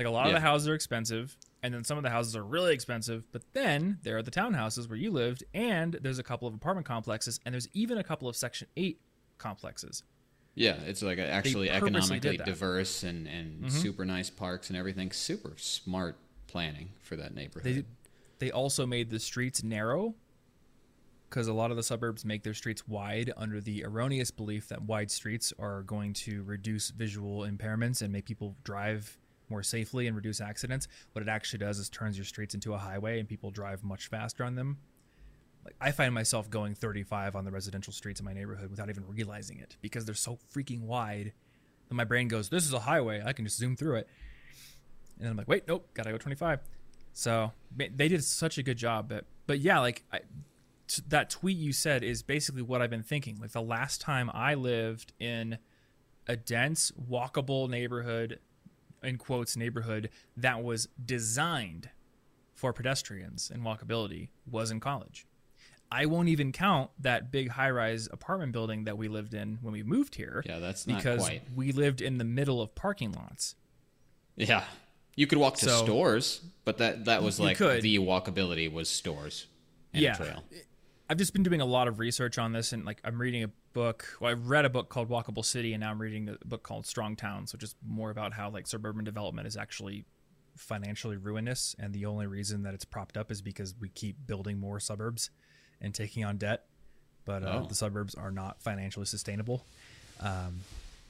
Like 0.00 0.06
a 0.08 0.10
lot 0.10 0.26
of 0.28 0.32
the 0.32 0.40
houses 0.40 0.66
are 0.66 0.74
expensive, 0.74 1.36
and 1.62 1.74
then 1.74 1.84
some 1.84 1.98
of 1.98 2.04
the 2.04 2.08
houses 2.10 2.34
are 2.34 2.42
really 2.42 2.72
expensive. 2.72 3.24
But 3.32 3.42
then 3.52 3.98
there 4.02 4.16
are 4.16 4.22
the 4.22 4.30
townhouses 4.30 4.88
where 4.88 4.96
you 4.96 5.10
lived, 5.10 5.44
and 5.52 5.98
there's 6.00 6.18
a 6.18 6.22
couple 6.22 6.48
of 6.48 6.54
apartment 6.54 6.86
complexes, 6.86 7.38
and 7.44 7.52
there's 7.52 7.68
even 7.74 7.98
a 7.98 8.02
couple 8.04 8.26
of 8.26 8.34
Section 8.34 8.66
Eight 8.78 8.98
complexes. 9.36 10.02
Yeah, 10.54 10.76
it's 10.86 11.02
like 11.02 11.18
a- 11.18 11.28
actually 11.30 11.68
economically 11.70 12.38
diverse 12.38 13.02
and, 13.02 13.26
and 13.28 13.64
Mhm. 13.64 13.70
super 13.70 14.04
nice 14.06 14.30
parks 14.30 14.70
and 14.70 14.76
everything. 14.78 15.12
Super 15.12 15.52
smart 15.58 16.16
planning 16.46 16.92
for 17.02 17.16
that 17.16 17.34
neighborhood. 17.34 17.74
They 18.38 18.46
they 18.46 18.50
also 18.50 18.86
made 18.86 19.10
the 19.10 19.20
streets 19.20 19.62
narrow 19.62 20.14
because 21.28 21.46
a 21.46 21.52
lot 21.52 21.70
of 21.70 21.76
the 21.76 21.82
suburbs 21.82 22.24
make 22.24 22.42
their 22.42 22.54
streets 22.54 22.88
wide 22.88 23.30
under 23.36 23.60
the 23.60 23.84
erroneous 23.84 24.30
belief 24.30 24.66
that 24.68 24.82
wide 24.82 25.10
streets 25.10 25.52
are 25.58 25.82
going 25.82 26.14
to 26.14 26.42
reduce 26.44 26.88
visual 26.90 27.40
impairments 27.42 28.00
and 28.02 28.10
make 28.12 28.24
people 28.24 28.56
drive 28.64 29.18
more 29.50 29.62
safely 29.62 30.06
and 30.06 30.16
reduce 30.16 30.40
accidents. 30.40 30.88
What 31.12 31.22
it 31.22 31.28
actually 31.28 31.58
does 31.60 31.78
is 31.78 31.88
turns 31.88 32.16
your 32.16 32.24
streets 32.24 32.54
into 32.54 32.74
a 32.74 32.78
highway 32.78 33.18
and 33.18 33.28
people 33.28 33.50
drive 33.50 33.82
much 33.82 34.08
faster 34.08 34.44
on 34.44 34.54
them. 34.54 34.78
Like 35.64 35.74
I 35.80 35.90
find 35.90 36.14
myself 36.14 36.48
going 36.48 36.74
35 36.74 37.36
on 37.36 37.44
the 37.44 37.50
residential 37.50 37.92
streets 37.92 38.20
in 38.20 38.26
my 38.26 38.32
neighborhood 38.32 38.70
without 38.70 38.88
even 38.88 39.04
realizing 39.06 39.58
it 39.58 39.76
because 39.80 40.04
they're 40.04 40.14
so 40.14 40.38
freaking 40.54 40.82
wide. 40.82 41.32
And 41.88 41.96
my 41.96 42.04
brain 42.04 42.28
goes, 42.28 42.48
"This 42.48 42.64
is 42.64 42.72
a 42.72 42.80
highway. 42.80 43.22
I 43.24 43.32
can 43.32 43.44
just 43.44 43.58
zoom 43.58 43.76
through 43.76 43.96
it." 43.96 44.08
And 45.18 45.28
I'm 45.28 45.36
like, 45.36 45.48
"Wait, 45.48 45.66
nope, 45.68 45.88
gotta 45.92 46.12
go 46.12 46.18
25." 46.18 46.60
So 47.12 47.52
they 47.76 48.08
did 48.08 48.24
such 48.24 48.58
a 48.58 48.62
good 48.62 48.78
job. 48.78 49.08
But 49.08 49.26
but 49.46 49.58
yeah, 49.58 49.80
like 49.80 50.04
I, 50.12 50.20
t- 50.86 51.02
that 51.08 51.30
tweet 51.30 51.56
you 51.56 51.72
said 51.72 52.02
is 52.02 52.22
basically 52.22 52.62
what 52.62 52.80
I've 52.80 52.90
been 52.90 53.02
thinking. 53.02 53.38
Like 53.40 53.52
the 53.52 53.62
last 53.62 54.00
time 54.00 54.30
I 54.32 54.54
lived 54.54 55.12
in 55.18 55.58
a 56.26 56.36
dense, 56.36 56.92
walkable 56.92 57.68
neighborhood 57.68 58.38
in 59.02 59.16
quotes 59.18 59.56
neighborhood 59.56 60.10
that 60.36 60.62
was 60.62 60.88
designed 61.04 61.90
for 62.54 62.72
pedestrians 62.72 63.50
and 63.52 63.62
walkability 63.62 64.28
was 64.50 64.70
in 64.70 64.80
college. 64.80 65.26
I 65.92 66.06
won't 66.06 66.28
even 66.28 66.52
count 66.52 66.90
that 67.00 67.32
big 67.32 67.48
high-rise 67.50 68.08
apartment 68.12 68.52
building 68.52 68.84
that 68.84 68.96
we 68.96 69.08
lived 69.08 69.34
in 69.34 69.58
when 69.60 69.72
we 69.72 69.82
moved 69.82 70.14
here. 70.14 70.42
Yeah, 70.46 70.58
that's 70.60 70.84
because 70.84 71.22
quite. 71.22 71.42
we 71.54 71.72
lived 71.72 72.00
in 72.00 72.18
the 72.18 72.24
middle 72.24 72.62
of 72.62 72.74
parking 72.76 73.12
lots. 73.12 73.56
Yeah, 74.36 74.64
you 75.16 75.26
could 75.26 75.38
walk 75.38 75.56
to 75.56 75.64
So- 75.64 75.84
stores, 75.84 76.42
but 76.64 76.78
that 76.78 77.06
that 77.06 77.22
was 77.22 77.40
like 77.40 77.58
the 77.58 77.98
walkability 77.98 78.70
was 78.72 78.88
stores 78.88 79.46
and 79.92 80.02
Yeah. 80.02 80.14
a 80.14 80.16
trail. 80.16 80.44
I've 81.10 81.16
just 81.18 81.32
been 81.32 81.42
doing 81.42 81.60
a 81.60 81.64
lot 81.66 81.88
of 81.88 81.98
research 81.98 82.38
on 82.38 82.52
this, 82.52 82.72
and 82.72 82.84
like 82.84 83.00
I'm 83.04 83.20
reading 83.20 83.42
a 83.42 83.50
book. 83.72 84.16
Well, 84.20 84.30
I 84.30 84.34
read 84.34 84.64
a 84.64 84.70
book 84.70 84.88
called 84.88 85.10
Walkable 85.10 85.44
City, 85.44 85.72
and 85.74 85.80
now 85.80 85.90
I'm 85.90 86.00
reading 86.00 86.28
a 86.28 86.46
book 86.46 86.62
called 86.62 86.86
Strong 86.86 87.16
Towns, 87.16 87.52
which 87.52 87.64
is 87.64 87.74
more 87.86 88.10
about 88.10 88.32
how 88.32 88.48
like 88.48 88.66
suburban 88.68 89.04
development 89.04 89.48
is 89.48 89.56
actually 89.56 90.04
financially 90.56 91.16
ruinous, 91.16 91.74
and 91.80 91.92
the 91.92 92.06
only 92.06 92.26
reason 92.28 92.62
that 92.62 92.74
it's 92.74 92.84
propped 92.84 93.16
up 93.16 93.30
is 93.32 93.42
because 93.42 93.74
we 93.80 93.88
keep 93.88 94.24
building 94.26 94.58
more 94.58 94.78
suburbs 94.78 95.30
and 95.80 95.94
taking 95.94 96.24
on 96.24 96.36
debt, 96.36 96.66
but 97.24 97.42
uh, 97.42 97.62
Oh. 97.64 97.66
the 97.66 97.74
suburbs 97.74 98.14
are 98.14 98.30
not 98.30 98.62
financially 98.62 99.06
sustainable. 99.06 99.66
Um, 100.20 100.60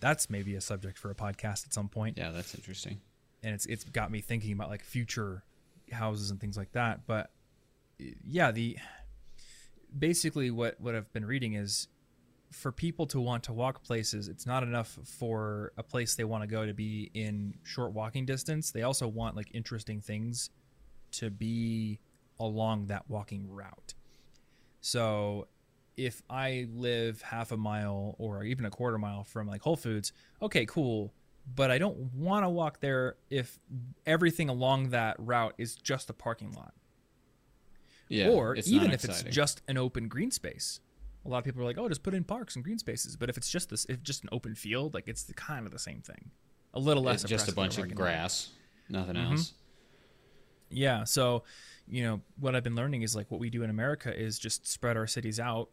that's 0.00 0.30
maybe 0.30 0.54
a 0.54 0.60
subject 0.62 0.96
for 0.98 1.10
a 1.10 1.14
podcast 1.14 1.66
at 1.66 1.74
some 1.74 1.88
point 1.90 2.16
Yeah, 2.16 2.30
that's 2.30 2.54
interesting. 2.54 3.00
and 3.42 3.54
it's 3.54 3.66
it's 3.66 3.84
got 3.84 4.10
me 4.10 4.20
thinking 4.22 4.52
about 4.52 4.70
like 4.70 4.82
future 4.82 5.42
houses 5.92 6.30
and 6.30 6.40
things 6.40 6.56
like 6.56 6.72
that. 6.72 7.06
But 7.06 7.30
yeah, 8.24 8.50
the 8.50 8.78
basically 9.98 10.50
what 10.50 10.80
what 10.80 10.94
I've 10.94 11.12
been 11.12 11.24
reading 11.24 11.54
is 11.54 11.88
for 12.50 12.72
people 12.72 13.06
to 13.06 13.20
want 13.20 13.44
to 13.44 13.52
walk 13.52 13.82
places, 13.84 14.28
it's 14.28 14.46
not 14.46 14.62
enough 14.62 14.98
for 15.04 15.72
a 15.78 15.82
place 15.82 16.14
they 16.16 16.24
want 16.24 16.42
to 16.42 16.48
go 16.48 16.66
to 16.66 16.74
be 16.74 17.10
in 17.14 17.54
short 17.62 17.92
walking 17.92 18.26
distance. 18.26 18.70
They 18.70 18.82
also 18.82 19.06
want 19.06 19.36
like 19.36 19.48
interesting 19.54 20.00
things 20.00 20.50
to 21.12 21.30
be 21.30 22.00
along 22.38 22.86
that 22.86 23.08
walking 23.08 23.48
route. 23.48 23.94
So 24.80 25.46
if 25.96 26.22
I 26.28 26.66
live 26.72 27.22
half 27.22 27.52
a 27.52 27.56
mile 27.56 28.16
or 28.18 28.44
even 28.44 28.64
a 28.64 28.70
quarter 28.70 28.98
mile 28.98 29.24
from 29.24 29.46
like 29.46 29.62
Whole 29.62 29.76
Foods, 29.76 30.12
okay, 30.42 30.66
cool. 30.66 31.12
But 31.54 31.70
I 31.70 31.78
don't 31.78 31.96
want 32.14 32.44
to 32.44 32.48
walk 32.48 32.80
there 32.80 33.16
if 33.28 33.58
everything 34.06 34.48
along 34.48 34.90
that 34.90 35.16
route 35.18 35.54
is 35.58 35.74
just 35.74 36.10
a 36.10 36.12
parking 36.12 36.52
lot. 36.52 36.74
Yeah, 38.10 38.28
or 38.28 38.56
even 38.56 38.90
if 38.90 39.04
it's 39.04 39.22
just 39.22 39.62
an 39.68 39.78
open 39.78 40.08
green 40.08 40.30
space. 40.30 40.80
A 41.24 41.28
lot 41.28 41.38
of 41.38 41.44
people 41.44 41.62
are 41.62 41.64
like, 41.64 41.78
"Oh, 41.78 41.88
just 41.88 42.02
put 42.02 42.12
in 42.14 42.24
parks 42.24 42.54
and 42.56 42.64
green 42.64 42.78
spaces." 42.78 43.16
But 43.16 43.28
if 43.30 43.36
it's 43.36 43.50
just 43.50 43.70
this, 43.70 43.84
if 43.88 44.02
just 44.02 44.22
an 44.24 44.28
open 44.32 44.54
field, 44.54 44.92
like 44.94 45.06
it's 45.08 45.22
the, 45.22 45.34
kind 45.34 45.64
of 45.66 45.72
the 45.72 45.78
same 45.78 46.00
thing. 46.02 46.30
A 46.74 46.80
little 46.80 47.02
less. 47.02 47.22
It's 47.22 47.30
just 47.30 47.48
a 47.48 47.54
bunch 47.54 47.78
of 47.78 47.94
grass, 47.94 48.50
nothing 48.88 49.16
Mm-hmm. 49.16 49.32
else. 49.32 49.52
Yeah. 50.70 51.04
So, 51.04 51.42
you 51.88 52.02
know, 52.04 52.20
what 52.38 52.54
I've 52.54 52.62
been 52.62 52.76
learning 52.76 53.02
is 53.02 53.14
like 53.16 53.30
what 53.30 53.40
we 53.40 53.50
do 53.50 53.62
in 53.62 53.70
America 53.70 54.16
is 54.18 54.38
just 54.38 54.66
spread 54.66 54.96
our 54.96 55.06
cities 55.06 55.40
out 55.40 55.68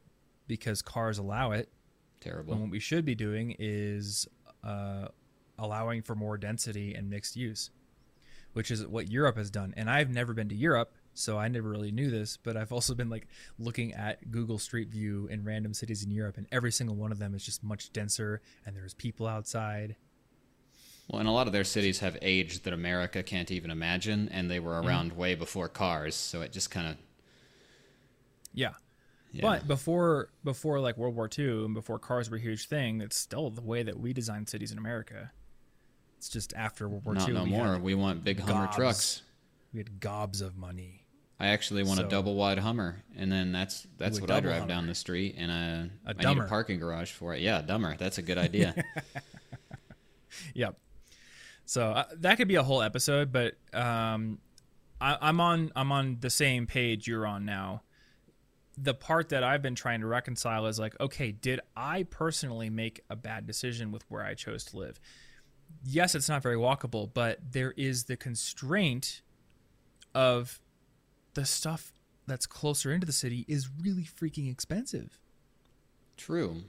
because 0.47 0.81
cars 0.81 1.17
allow 1.19 1.51
it. 1.51 1.69
Terrible. 2.19 2.53
And 2.53 2.61
what 2.63 2.71
we 2.71 2.79
should 2.79 3.05
be 3.05 3.13
doing 3.15 3.55
is 3.59 4.27
uh, 4.63 5.07
allowing 5.59 6.01
for 6.01 6.15
more 6.15 6.37
density 6.37 6.95
and 6.95 7.09
mixed 7.09 7.35
use, 7.35 7.69
which 8.53 8.71
is 8.71 8.85
what 8.87 9.11
Europe 9.11 9.37
has 9.37 9.51
done. 9.51 9.73
And 9.77 9.89
I've 9.89 10.09
never 10.09 10.33
been 10.33 10.49
to 10.49 10.55
Europe, 10.55 10.91
so 11.17 11.37
I 11.37 11.47
never 11.47 11.69
really 11.69 11.91
knew 11.91 12.09
this. 12.09 12.37
But 12.37 12.55
I've 12.57 12.71
also 12.71 12.93
been 12.95 13.09
like 13.09 13.27
looking 13.59 13.93
at 13.93 14.29
Google 14.31 14.59
Street 14.59 14.89
View 14.89 15.27
in 15.31 15.43
random 15.43 15.73
cities 15.73 16.03
in 16.03 16.11
Europe, 16.11 16.37
and 16.37 16.47
every 16.51 16.71
single 16.71 16.95
one 16.95 17.11
of 17.11 17.19
them 17.19 17.33
is 17.35 17.43
just 17.43 17.63
much 17.63 17.91
denser, 17.93 18.41
and 18.65 18.75
there's 18.75 18.93
people 18.93 19.27
outside. 19.27 19.95
Well, 21.09 21.19
and 21.21 21.29
a 21.29 21.31
lot 21.31 21.47
of 21.47 21.53
their 21.53 21.63
cities 21.63 21.99
have 21.99 22.17
aged 22.21 22.65
that 22.65 22.73
America 22.73 23.23
can't 23.23 23.49
even 23.51 23.71
imagine, 23.71 24.27
and 24.29 24.51
they 24.51 24.57
Mm-hmm. 24.57 24.65
were 24.65 24.81
around 24.81 25.13
way 25.13 25.35
before 25.35 25.69
cars, 25.69 26.15
so 26.15 26.41
it 26.41 26.51
just 26.51 26.69
kind 26.69 26.87
of. 26.87 26.97
Yeah. 28.53 28.73
Yeah. 29.31 29.41
But 29.41 29.67
before 29.67 30.29
before 30.43 30.79
like 30.79 30.97
World 30.97 31.15
War 31.15 31.29
II 31.37 31.65
and 31.65 31.73
before 31.73 31.99
cars 31.99 32.29
were 32.29 32.37
a 32.37 32.39
huge 32.39 32.67
thing, 32.67 33.01
it's 33.01 33.17
still 33.17 33.49
the 33.49 33.61
way 33.61 33.83
that 33.83 33.99
we 33.99 34.13
design 34.13 34.47
cities 34.47 34.71
in 34.71 34.77
America. 34.77 35.31
It's 36.17 36.29
just 36.29 36.53
after 36.55 36.87
World 36.89 37.05
War 37.05 37.13
Not 37.13 37.27
II, 37.27 37.33
no 37.35 37.43
we 37.43 37.49
more. 37.51 37.77
We 37.77 37.93
want 37.93 38.23
big 38.23 38.39
Hummer 38.39 38.65
gobs. 38.65 38.75
trucks. 38.75 39.21
we 39.73 39.79
had 39.79 39.99
gobs 39.99 40.41
of 40.41 40.57
money. 40.57 40.96
I 41.39 41.47
actually 41.47 41.83
want 41.83 41.99
So- 41.99 42.05
a 42.07 42.09
double 42.09 42.35
wide 42.35 42.57
Hummer, 42.59 43.03
and 43.15 43.31
then 43.31 43.51
that's 43.51 43.85
that's 43.97 44.19
what 44.19 44.31
I 44.31 44.39
drive 44.39 44.55
Hummer. 44.61 44.67
down 44.67 44.87
the 44.87 44.95
street, 44.95 45.35
and 45.37 45.51
A 45.51 45.89
I 46.05 46.13
need 46.33 46.37
a 46.39 46.47
parking 46.47 46.79
garage 46.79 47.11
for 47.11 47.35
it. 47.35 47.41
Yeah, 47.41 47.61
dumber. 47.61 47.95
That's 47.97 48.17
a 48.17 48.21
good 48.23 48.37
idea. 48.37 48.73
Yep. 50.53 50.77
So 51.65 51.91
uh, 51.91 52.03
that 52.17 52.37
could 52.37 52.47
be 52.47 52.55
a 52.55 52.63
whole 52.63 52.81
episode, 52.81 53.31
but 53.31 53.55
um, 53.73 54.39
I, 55.01 55.17
I'm 55.19 55.39
on 55.39 55.71
I'm 55.75 55.91
on 55.91 56.17
the 56.19 56.29
same 56.29 56.67
page 56.67 57.07
you're 57.07 57.25
on 57.25 57.45
now. 57.45 57.81
The 58.77 58.93
part 58.93 59.29
that 59.29 59.43
I've 59.43 59.61
been 59.63 59.73
trying 59.73 60.01
to 60.01 60.05
reconcile 60.07 60.67
is 60.67 60.77
like, 60.79 60.99
okay, 60.99 61.31
did 61.31 61.59
I 61.75 62.03
personally 62.03 62.69
make 62.69 63.01
a 63.09 63.15
bad 63.15 63.47
decision 63.47 63.91
with 63.91 64.03
where 64.09 64.23
I 64.23 64.35
chose 64.35 64.63
to 64.65 64.77
live? 64.77 64.99
Yes, 65.83 66.13
it's 66.13 66.29
not 66.29 66.43
very 66.43 66.55
walkable, 66.57 67.09
but 67.11 67.39
there 67.51 67.71
is 67.75 68.03
the 68.03 68.15
constraint 68.15 69.21
of 70.13 70.59
the 71.37 71.45
stuff 71.45 71.93
that's 72.25 72.47
closer 72.47 72.91
into 72.91 73.05
the 73.05 73.13
city 73.13 73.45
is 73.47 73.69
really 73.79 74.03
freaking 74.03 74.51
expensive. 74.51 75.19
true. 76.17 76.63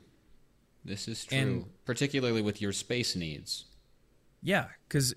This 0.85 1.09
is 1.09 1.25
true, 1.25 1.39
And- 1.39 1.85
particularly 1.87 2.43
with 2.43 2.61
your 2.63 2.73
space 2.73 3.17
needs. 3.17 3.65
Yeah, 4.43 4.69
because 4.87 5.15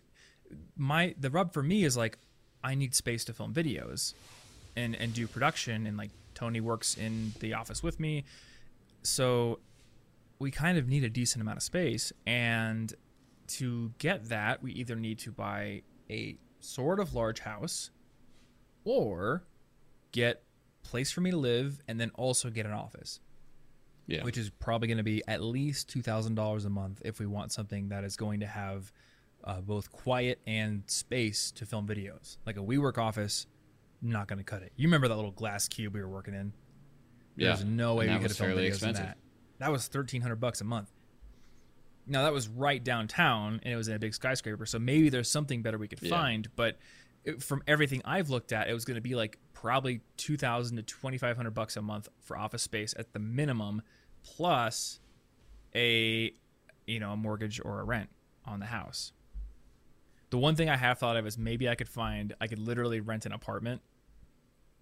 my 0.75 1.13
the 1.19 1.29
rub 1.29 1.53
for 1.53 1.61
me 1.63 1.83
is 1.83 1.95
like 1.97 2.17
I 2.63 2.75
need 2.75 2.95
space 2.95 3.23
to 3.25 3.33
film 3.33 3.53
videos 3.53 4.13
and 4.75 4.95
and 4.95 5.13
do 5.13 5.27
production 5.27 5.85
and 5.85 5.97
like 5.97 6.11
Tony 6.33 6.61
works 6.61 6.97
in 6.97 7.33
the 7.41 7.53
office 7.53 7.83
with 7.83 7.99
me, 7.99 8.23
so 9.03 9.59
we 10.39 10.49
kind 10.49 10.77
of 10.77 10.87
need 10.87 11.03
a 11.03 11.09
decent 11.09 11.41
amount 11.41 11.57
of 11.57 11.63
space 11.63 12.11
and 12.25 12.93
to 13.47 13.91
get 13.97 14.29
that 14.29 14.63
we 14.63 14.71
either 14.71 14.95
need 14.95 15.19
to 15.19 15.31
buy 15.31 15.81
a 16.09 16.37
sort 16.61 16.99
of 17.01 17.13
large 17.13 17.41
house 17.41 17.91
or 18.83 19.43
get 20.11 20.43
place 20.83 21.11
for 21.11 21.21
me 21.21 21.31
to 21.31 21.37
live 21.37 21.79
and 21.87 21.99
then 21.99 22.11
also 22.15 22.49
get 22.49 22.65
an 22.65 22.71
office 22.73 23.19
Yeah, 24.07 24.23
which 24.23 24.37
is 24.37 24.49
probably 24.49 24.87
going 24.87 24.97
to 24.97 25.03
be 25.03 25.21
at 25.27 25.41
least 25.41 25.89
two 25.89 26.01
thousand 26.01 26.35
dollars 26.35 26.65
a 26.65 26.69
month 26.69 27.01
if 27.05 27.19
we 27.19 27.25
want 27.25 27.51
something 27.51 27.89
that 27.89 28.03
is 28.03 28.15
going 28.15 28.39
to 28.41 28.47
have 28.47 28.91
uh, 29.43 29.61
both 29.61 29.91
quiet 29.91 30.39
and 30.45 30.83
space 30.87 31.51
to 31.51 31.65
film 31.65 31.87
videos. 31.87 32.37
Like 32.45 32.57
a 32.57 32.61
WeWork 32.61 32.97
office, 32.99 33.47
not 34.01 34.27
going 34.27 34.37
to 34.37 34.43
cut 34.43 34.61
it. 34.61 34.71
You 34.75 34.87
remember 34.87 35.07
that 35.07 35.15
little 35.15 35.31
glass 35.31 35.67
cube 35.67 35.93
we 35.95 36.01
were 36.01 36.09
working 36.09 36.33
in? 36.33 36.53
yeah. 37.35 37.47
There's 37.49 37.63
no 37.63 37.95
way 37.95 38.07
we 38.07 38.13
could 38.15 38.23
have 38.23 38.37
filmed 38.37 38.53
videos 38.55 38.67
expensive. 38.67 39.01
in 39.03 39.07
that. 39.07 39.17
That 39.59 39.71
was 39.71 39.87
thirteen 39.87 40.21
hundred 40.21 40.37
bucks 40.41 40.61
a 40.61 40.63
month. 40.65 40.91
Now 42.07 42.23
that 42.23 42.33
was 42.33 42.47
right 42.47 42.83
downtown, 42.83 43.59
and 43.63 43.71
it 43.73 43.77
was 43.77 43.87
in 43.87 43.93
a 43.95 43.99
big 43.99 44.13
skyscraper. 44.13 44.65
So 44.65 44.79
maybe 44.79 45.09
there's 45.09 45.29
something 45.29 45.61
better 45.61 45.77
we 45.77 45.87
could 45.87 46.01
Yeah. 46.01 46.09
find. 46.09 46.49
But 46.55 46.77
it, 47.23 47.43
from 47.43 47.61
everything 47.67 48.01
I've 48.05 48.29
looked 48.29 48.51
at, 48.51 48.69
it 48.69 48.73
was 48.73 48.85
going 48.85 48.95
to 48.95 49.01
be 49.01 49.15
like 49.15 49.37
probably 49.53 50.01
two 50.17 50.37
thousand 50.37 50.77
to 50.77 50.83
twenty 50.83 51.17
five 51.17 51.37
hundred 51.37 51.53
bucks 51.53 51.77
a 51.77 51.81
month 51.81 52.09
for 52.19 52.37
office 52.37 52.63
space 52.63 52.93
at 52.97 53.13
the 53.13 53.19
minimum, 53.19 53.81
plus 54.23 54.99
a 55.75 56.33
you 56.87 56.99
know 56.99 57.11
a 57.11 57.17
mortgage 57.17 57.61
or 57.63 57.79
a 57.79 57.83
rent 57.83 58.09
on 58.45 58.59
the 58.59 58.65
house. 58.65 59.11
The 60.31 60.37
one 60.37 60.55
thing 60.55 60.69
I 60.69 60.77
have 60.77 60.97
thought 60.97 61.17
of 61.17 61.27
is 61.27 61.37
maybe 61.37 61.67
I 61.69 61.75
could 61.75 61.89
find 61.89 62.33
I 62.39 62.47
could 62.47 62.59
literally 62.59 63.01
rent 63.01 63.25
an 63.25 63.33
apartment 63.33 63.81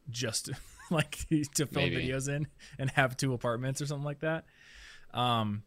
just 0.10 0.50
like 0.92 1.18
to 1.56 1.66
film 1.66 1.90
Maybe. 1.90 2.08
videos 2.08 2.30
in 2.30 2.48
and 2.78 2.90
have 2.92 3.18
two 3.18 3.34
apartments 3.34 3.82
or 3.82 3.86
something 3.86 4.06
like 4.06 4.20
that. 4.20 4.46
Um 5.14 5.64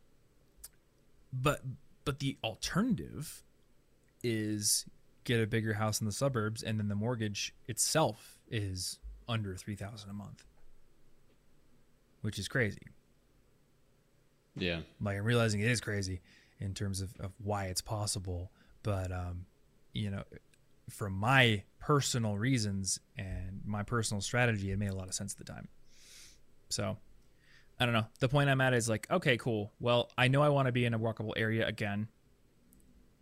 but 1.33 1.61
but 2.05 2.19
the 2.21 2.37
alternative 2.45 3.43
is 4.23 4.87
get 5.25 5.41
a 5.41 5.47
bigger 5.47 5.75
house 5.75 6.01
in 6.01 6.07
the 6.07 6.13
suburbs 6.13 6.63
and 6.63 6.79
then 6.79 6.89
the 6.89 6.95
mortgage 6.95 7.55
itself 7.69 8.39
is 8.51 8.99
under 9.29 9.57
3000 9.57 10.11
a 10.11 10.13
month. 10.13 10.45
which 12.23 12.39
is 12.39 12.49
crazy. 12.49 12.83
Yeah. 14.57 14.81
Like 15.01 15.17
I'm 15.19 15.25
realizing 15.25 15.61
it 15.61 15.69
is 15.69 15.81
crazy 15.81 16.21
in 16.61 16.75
terms 16.75 17.01
of, 17.01 17.15
of 17.21 17.33
why 17.43 17.67
it's 17.67 17.81
possible. 17.81 18.51
But 18.83 19.11
um, 19.13 19.47
you 19.93 20.11
know, 20.11 20.23
from 20.91 21.15
my 21.15 21.63
personal 21.81 22.37
reasons 22.37 23.01
and 23.17 23.61
my 23.65 23.83
personal 23.83 24.21
strategy, 24.21 24.71
it 24.71 24.79
made 24.79 24.91
a 24.91 24.95
lot 24.95 25.09
of 25.09 25.15
sense 25.15 25.33
at 25.33 25.39
the 25.39 25.53
time. 25.53 25.69
So 26.69 26.97
I 27.81 27.85
don't 27.85 27.95
know. 27.95 28.07
The 28.21 28.29
point 28.29 28.51
I'm 28.51 28.61
at 28.61 28.75
is 28.75 28.89
like, 28.89 29.11
okay, 29.11 29.37
cool. 29.37 29.73
Well, 29.81 30.11
I 30.17 30.29
know 30.29 30.43
I 30.43 30.49
want 30.51 30.67
to 30.67 30.73
be 30.73 30.85
in 30.85 30.95
a 30.95 30.99
walkable 30.99 31.33
area 31.37 31.67
again. 31.67 32.09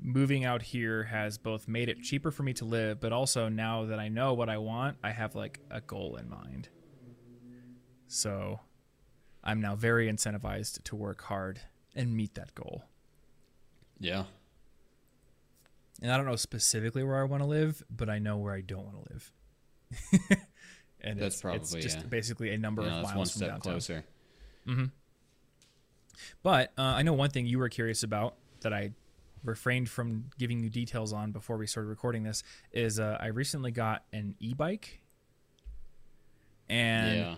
Moving 0.03 0.45
out 0.45 0.63
here 0.63 1.05
has 1.05 1.37
both 1.37 1.69
made 1.69 1.89
it 1.89 2.03
cheaper 2.03 2.31
for 2.31 2.43
me 2.43 2.55
to 2.55 2.65
live, 2.65 3.01
but 3.01 3.13
also 3.13 3.49
now 3.49 3.85
that 3.85 3.99
I 3.99 4.09
know 4.09 4.33
what 4.33 4.49
I 4.49 4.59
want, 4.59 4.97
I 5.05 5.11
have 5.11 5.35
like 5.35 5.61
a 5.71 5.81
goal 5.81 6.17
in 6.17 6.29
mind. 6.29 6.69
So 8.07 8.61
I'm 9.45 9.61
now 9.61 9.77
very 9.77 10.11
incentivized 10.11 10.83
to 10.85 10.97
work 10.97 11.23
hard 11.23 11.61
and 11.95 12.17
meet 12.17 12.35
that 12.35 12.55
goal. 12.55 12.85
Yeah. 13.99 14.25
And 16.03 16.11
I 16.11 16.17
don't 16.17 16.27
know 16.27 16.37
specifically 16.37 17.05
where 17.05 17.21
I 17.21 17.25
want 17.25 17.43
to 17.43 17.47
live, 17.49 17.83
but 17.91 18.09
I 18.09 18.19
know 18.19 18.39
where 18.39 18.55
I 18.55 18.63
don't 18.63 18.85
want 18.85 18.97
to 19.05 19.13
live. 19.13 19.33
and 21.03 21.21
That's 21.21 21.35
it's, 21.35 21.43
probably, 21.43 21.61
it's 21.61 21.73
just 21.73 21.99
yeah. 21.99 22.07
basically 22.09 22.51
a 22.55 22.59
number 22.59 22.83
know, 22.83 22.89
of 22.89 23.03
miles 23.03 23.17
one 23.17 23.27
from 23.27 23.27
step 23.27 23.49
downtown. 23.49 23.73
closer. 23.73 24.05
But 26.43 26.73
uh, 26.79 26.83
I 26.83 27.03
know 27.03 27.13
one 27.13 27.31
thing 27.31 27.47
you 27.47 27.59
were 27.59 27.69
curious 27.69 28.03
about 28.03 28.35
that 28.63 28.73
I 28.73 28.93
refrained 29.45 29.89
from 29.89 30.27
giving 30.39 30.61
you 30.61 30.69
details 30.71 31.13
on 31.13 31.33
before 31.33 31.57
we 31.57 31.67
started 31.67 31.89
recording 31.89 32.23
this 32.23 32.43
is 32.73 33.01
uh, 33.01 33.17
I 33.21 33.27
recently 33.29 33.71
got 33.71 34.05
an 34.13 34.35
e-bike, 34.39 35.01
and 36.69 37.17
yeah. 37.19 37.35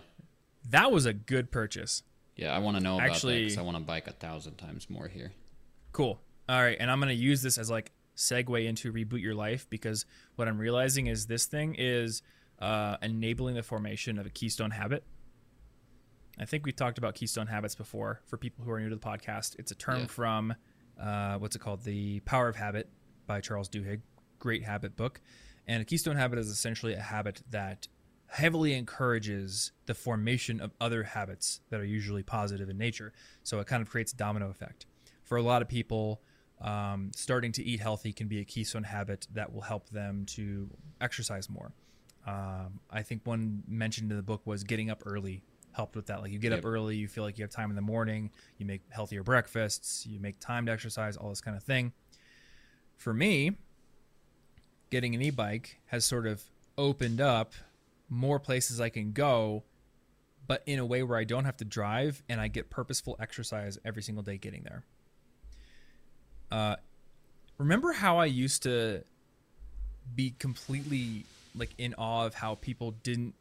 that 0.69 0.91
was 0.91 1.05
a 1.05 1.13
good 1.13 1.51
purchase. 1.51 2.03
Yeah, 2.35 2.55
I 2.55 2.59
want 2.59 2.77
to 2.77 2.83
know 2.83 2.95
about 2.95 3.07
that 3.07 3.11
Actually- 3.15 3.43
because 3.43 3.57
I 3.57 3.61
want 3.61 3.77
to 3.77 3.83
bike 3.83 4.07
a 4.07 4.11
thousand 4.13 4.55
times 4.57 4.89
more 4.89 5.07
here. 5.07 5.31
Cool. 5.91 6.19
All 6.49 6.61
right, 6.61 6.77
and 6.79 6.91
I'm 6.91 6.99
gonna 6.99 7.13
use 7.13 7.41
this 7.41 7.57
as 7.57 7.69
like 7.69 7.91
segue 8.15 8.65
into 8.65 8.91
reboot 8.91 9.21
your 9.21 9.33
life 9.35 9.67
because 9.69 10.05
what 10.35 10.47
I'm 10.47 10.57
realizing 10.57 11.07
is 11.07 11.25
this 11.27 11.45
thing 11.45 11.75
is 11.77 12.21
uh, 12.59 12.97
enabling 13.01 13.55
the 13.55 13.63
formation 13.63 14.19
of 14.19 14.25
a 14.25 14.29
keystone 14.29 14.71
habit. 14.71 15.03
I 16.39 16.45
think 16.45 16.65
we 16.65 16.71
talked 16.71 16.97
about 16.97 17.13
keystone 17.15 17.47
habits 17.47 17.75
before. 17.75 18.19
For 18.25 18.37
people 18.37 18.65
who 18.65 18.71
are 18.71 18.79
new 18.79 18.89
to 18.89 18.95
the 18.95 19.01
podcast, 19.01 19.57
it's 19.59 19.71
a 19.71 19.75
term 19.75 20.01
Yeah. 20.01 20.05
from 20.07 20.55
uh, 20.99 21.37
what's 21.37 21.55
it 21.55 21.59
called? 21.59 21.83
The 21.83 22.19
Power 22.21 22.47
of 22.47 22.55
Habit 22.55 22.89
by 23.27 23.41
Charles 23.41 23.69
Duhigg. 23.69 24.01
Great 24.39 24.63
habit 24.63 24.95
book. 24.95 25.21
And 25.67 25.81
a 25.81 25.85
keystone 25.85 26.15
habit 26.15 26.39
is 26.39 26.49
essentially 26.49 26.93
a 26.93 27.01
habit 27.01 27.41
that 27.49 27.87
heavily 28.27 28.73
encourages 28.73 29.71
the 29.85 29.93
formation 29.93 30.59
of 30.59 30.71
other 30.81 31.03
habits 31.03 31.61
that 31.69 31.79
are 31.79 31.85
usually 31.85 32.23
positive 32.23 32.69
in 32.69 32.77
nature. 32.77 33.13
So 33.43 33.59
it 33.59 33.67
kind 33.67 33.81
of 33.81 33.89
creates 33.89 34.11
a 34.11 34.17
domino 34.17 34.49
effect. 34.49 34.85
For 35.23 35.37
a 35.37 35.41
lot 35.41 35.61
of 35.61 35.69
people, 35.69 36.21
um, 36.59 37.11
starting 37.15 37.51
to 37.53 37.63
eat 37.63 37.79
healthy 37.79 38.11
can 38.11 38.27
be 38.27 38.39
a 38.39 38.43
keystone 38.43 38.83
habit 38.83 39.27
that 39.33 39.53
will 39.53 39.61
help 39.61 39.89
them 39.89 40.25
to 40.31 40.69
exercise 40.99 41.49
more. 41.49 41.73
Um, 42.25 42.79
I 42.89 43.03
think 43.03 43.21
one 43.25 43.63
mentioned 43.67 44.11
in 44.11 44.17
the 44.17 44.23
book 44.23 44.41
was 44.45 44.63
getting 44.63 44.89
up 44.89 45.03
early 45.05 45.43
helped 45.73 45.95
with 45.95 46.05
that. 46.07 46.21
Like 46.21 46.31
you 46.31 46.39
get 46.39 46.53
up 46.53 46.65
early, 46.65 46.95
you 46.95 47.07
feel 47.07 47.23
like 47.23 47.37
you 47.37 47.43
have 47.43 47.51
time 47.51 47.69
in 47.69 47.75
the 47.75 47.81
morning, 47.81 48.31
you 48.57 48.65
make 48.65 48.81
healthier 48.89 49.23
breakfasts, 49.23 50.05
you 50.05 50.19
make 50.19 50.39
time 50.39 50.65
to 50.67 50.71
exercise, 50.71 51.17
all 51.17 51.29
this 51.29 51.41
kind 51.41 51.57
of 51.57 51.63
thing. 51.63 51.91
For 52.97 53.13
me, 53.13 53.57
getting 54.89 55.15
an 55.15 55.21
e-bike 55.21 55.79
has 55.87 56.05
sort 56.05 56.27
of 56.27 56.43
opened 56.77 57.19
up 57.19 57.53
more 58.09 58.39
places 58.39 58.79
I 58.79 58.89
can 58.89 59.11
go, 59.11 59.63
but 60.47 60.61
in 60.65 60.79
a 60.79 60.85
way 60.85 61.03
where 61.03 61.17
I 61.17 61.23
don't 61.23 61.45
have 61.45 61.57
to 61.57 61.65
drive 61.65 62.21
and 62.29 62.39
I 62.39 62.47
get 62.47 62.69
purposeful 62.69 63.15
exercise 63.19 63.77
every 63.83 64.03
single 64.03 64.23
day 64.23 64.37
getting 64.37 64.63
there. 64.63 64.83
Uh, 66.51 66.75
remember 67.57 67.93
how 67.93 68.19
I 68.19 68.25
used 68.25 68.63
to 68.63 69.03
be 70.15 70.35
completely 70.37 71.25
like 71.55 71.71
in 71.77 71.93
awe 71.95 72.25
of 72.25 72.35
how 72.35 72.55
people 72.55 72.91
didn't 73.03 73.35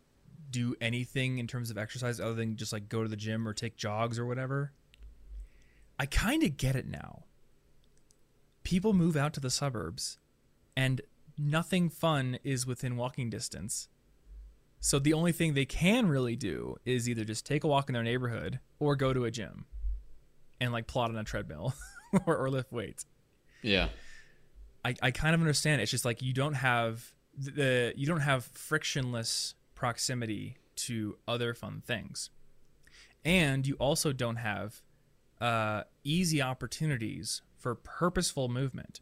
do 0.53 0.77
anything 0.81 1.39
in 1.39 1.47
terms 1.47 1.71
of 1.71 1.79
exercise 1.79 2.21
other 2.21 2.35
than 2.35 2.57
just 2.57 2.73
like 2.73 2.89
go 2.89 3.03
to 3.03 3.09
the 3.09 3.17
gym 3.17 3.49
or 3.49 3.53
take 3.53 3.77
jogs 3.77 4.19
or 4.19 4.27
whatever? 4.27 4.73
I 5.99 6.07
kind 6.07 6.43
of 6.43 6.57
get 6.57 6.77
it 6.77 6.87
now. 6.87 7.25
People 8.63 8.93
move 8.93 9.17
out 9.17 9.33
to 9.35 9.41
the 9.41 9.51
suburbs 9.51 10.19
and 10.77 11.01
nothing 11.37 11.89
fun 11.89 12.39
is 12.45 12.67
within 12.67 12.97
walking 12.97 13.31
distance. 13.31 13.89
So 14.81 14.99
the 14.99 15.13
only 15.13 15.33
thing 15.33 15.55
they 15.55 15.65
can 15.65 16.09
really 16.09 16.37
do 16.37 16.77
is 16.85 17.09
either 17.09 17.25
just 17.25 17.47
take 17.47 17.65
a 17.65 17.69
walk 17.69 17.89
in 17.89 17.95
their 17.95 18.03
neighborhood 18.03 18.61
or 18.79 18.97
go 18.97 19.13
to 19.13 19.25
a 19.25 19.31
gym 19.31 19.67
and 20.61 20.73
like 20.73 20.87
plot 20.87 21.11
on 21.11 21.17
a 21.17 21.25
treadmill 21.25 21.75
or, 22.27 22.37
or 22.37 22.51
lift 22.51 22.73
weights. 22.73 23.07
Yeah. 23.63 23.89
I, 24.85 24.95
I 25.01 25.11
kind 25.13 25.35
of 25.35 25.41
understand. 25.41 25.81
It's 25.81 25.91
just 25.91 26.05
like 26.05 26.23
you 26.23 26.33
don't 26.33 26.55
have 26.55 27.13
the 27.39 27.95
you 27.97 28.07
don't 28.07 28.21
have 28.21 28.45
frictionless 28.45 29.55
proximity 29.83 30.57
to 30.77 31.17
other 31.27 31.55
fun 31.55 31.83
things, 31.85 32.31
and 33.25 33.67
you 33.67 33.75
also 33.81 34.13
don't 34.13 34.37
have 34.37 34.81
uh, 35.41 35.83
easy 36.05 36.41
opportunities 36.41 37.43
for 37.59 37.75
purposeful 37.75 38.49
movement. 38.49 39.01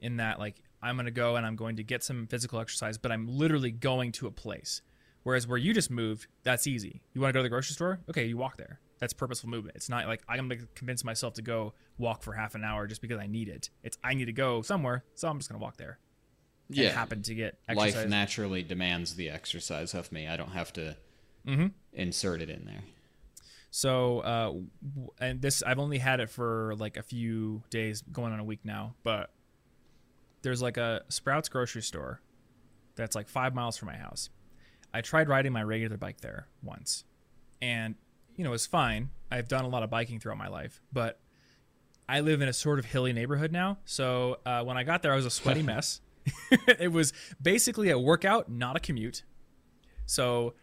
In 0.00 0.16
that, 0.16 0.40
like 0.40 0.56
I'm 0.82 0.96
gonna 0.96 1.12
go 1.12 1.36
and 1.36 1.46
I'm 1.46 1.54
going 1.54 1.76
to 1.76 1.84
get 1.84 2.02
some 2.02 2.26
physical 2.26 2.58
exercise, 2.58 2.98
but 2.98 3.12
I'm 3.12 3.28
literally 3.28 3.70
going 3.70 4.10
to 4.12 4.26
a 4.26 4.32
place. 4.32 4.82
Whereas 5.22 5.46
where 5.46 5.56
you 5.56 5.72
just 5.72 5.88
moved, 5.88 6.26
that's 6.42 6.66
easy. 6.66 7.00
You 7.14 7.20
want 7.20 7.30
to 7.30 7.34
go 7.34 7.38
to 7.38 7.42
the 7.44 7.48
grocery 7.48 7.74
store? 7.74 8.00
Okay, 8.10 8.24
you 8.24 8.36
walk 8.36 8.56
there. 8.56 8.80
That's 8.98 9.12
purposeful 9.12 9.50
movement. 9.50 9.76
It's 9.76 9.88
not 9.88 10.08
like 10.08 10.22
I'm 10.28 10.48
going 10.48 10.58
to 10.60 10.66
convince 10.74 11.04
myself 11.04 11.34
to 11.34 11.42
go 11.42 11.74
walk 11.96 12.24
for 12.24 12.32
half 12.32 12.56
an 12.56 12.64
hour 12.64 12.88
just 12.88 13.02
because 13.02 13.18
I 13.20 13.28
need 13.28 13.48
it. 13.48 13.70
It's 13.84 13.98
I 14.02 14.14
need 14.14 14.24
to 14.24 14.32
go 14.32 14.62
somewhere, 14.62 15.04
so 15.14 15.28
I'm 15.28 15.38
just 15.38 15.48
going 15.48 15.60
to 15.60 15.62
walk 15.62 15.76
there. 15.76 16.00
Yeah. 16.68 16.90
happen 16.90 17.22
to 17.22 17.34
get 17.34 17.58
Life 17.68 17.88
exercise. 17.88 18.10
naturally 18.10 18.62
demands 18.62 19.14
the 19.14 19.30
exercise 19.30 19.94
of 19.94 20.10
me. 20.12 20.26
I 20.26 20.36
don't 20.36 20.52
have 20.52 20.72
to 20.74 20.96
Mm-hmm. 21.46 21.66
insert 21.92 22.42
it 22.42 22.50
in 22.50 22.64
there. 22.64 22.82
So, 23.70 24.20
uh, 24.20 24.52
and 25.20 25.40
this 25.40 25.62
I've 25.62 25.78
only 25.78 25.98
had 25.98 26.18
it 26.18 26.28
for 26.30 26.74
like 26.78 26.96
a 26.96 27.02
few 27.02 27.62
days, 27.70 28.02
going 28.02 28.32
on 28.32 28.40
a 28.40 28.44
week 28.44 28.60
now. 28.64 28.94
But 29.04 29.30
there's 30.42 30.60
like 30.62 30.76
a 30.76 31.02
Sprouts 31.08 31.48
grocery 31.48 31.82
store 31.82 32.20
that's 32.96 33.14
like 33.14 33.28
five 33.28 33.54
miles 33.54 33.76
from 33.76 33.86
my 33.86 33.96
house. 33.96 34.30
I 34.94 35.02
tried 35.02 35.28
riding 35.28 35.52
my 35.52 35.62
regular 35.62 35.96
bike 35.98 36.20
there 36.20 36.48
once, 36.62 37.04
and 37.62 37.94
you 38.34 38.42
know 38.44 38.50
it 38.50 38.52
was 38.52 38.66
fine. 38.66 39.10
I've 39.30 39.46
done 39.48 39.64
a 39.64 39.68
lot 39.68 39.82
of 39.82 39.90
biking 39.90 40.18
throughout 40.20 40.38
my 40.38 40.48
life, 40.48 40.80
but 40.92 41.20
I 42.08 42.20
live 42.20 42.40
in 42.40 42.48
a 42.48 42.52
sort 42.52 42.78
of 42.78 42.86
hilly 42.86 43.12
neighborhood 43.12 43.52
now. 43.52 43.78
So 43.84 44.38
uh, 44.46 44.64
when 44.64 44.76
I 44.78 44.84
got 44.84 45.02
there, 45.02 45.12
I 45.12 45.16
was 45.16 45.26
a 45.26 45.30
sweaty 45.30 45.62
mess. 45.74 46.00
it 46.78 46.92
was 46.92 47.12
basically 47.40 47.90
a 47.90 47.98
workout, 47.98 48.50
not 48.50 48.76
a 48.76 48.80
commute. 48.80 49.22
So 50.06 50.54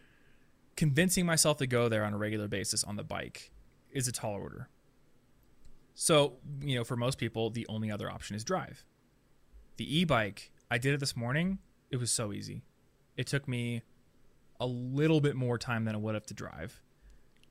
convincing 0.76 1.26
myself 1.26 1.58
to 1.58 1.66
go 1.66 1.88
there 1.88 2.04
on 2.04 2.14
a 2.14 2.18
regular 2.18 2.48
basis 2.48 2.84
on 2.84 2.96
the 2.96 3.04
bike 3.04 3.52
is 3.90 4.08
a 4.08 4.12
tall 4.12 4.34
order. 4.34 4.68
So, 5.94 6.34
you 6.60 6.76
know, 6.76 6.84
for 6.84 6.96
most 6.96 7.18
people, 7.18 7.50
the 7.50 7.66
only 7.68 7.90
other 7.90 8.10
option 8.10 8.34
is 8.34 8.44
drive. 8.44 8.84
The 9.76 9.98
e 9.98 10.04
bike, 10.04 10.50
I 10.70 10.78
did 10.78 10.94
it 10.94 11.00
this 11.00 11.16
morning. 11.16 11.58
It 11.90 11.96
was 11.98 12.10
so 12.10 12.32
easy. 12.32 12.62
It 13.16 13.26
took 13.26 13.46
me 13.46 13.82
a 14.58 14.66
little 14.66 15.20
bit 15.20 15.36
more 15.36 15.58
time 15.58 15.84
than 15.84 15.94
it 15.94 16.00
would 16.00 16.14
have 16.14 16.26
to 16.26 16.34
drive, 16.34 16.82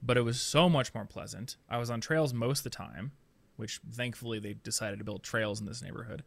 but 0.01 0.17
it 0.17 0.21
was 0.21 0.41
so 0.41 0.69
much 0.69 0.93
more 0.93 1.05
pleasant. 1.05 1.57
I 1.69 1.77
was 1.77 1.89
on 1.89 2.01
trails 2.01 2.33
most 2.33 2.59
of 2.59 2.63
the 2.65 2.69
time, 2.71 3.11
which 3.55 3.79
thankfully 3.89 4.39
they 4.39 4.53
decided 4.53 4.99
to 4.99 5.05
build 5.05 5.23
trails 5.23 5.59
in 5.59 5.65
this 5.65 5.81
neighborhood. 5.81 6.23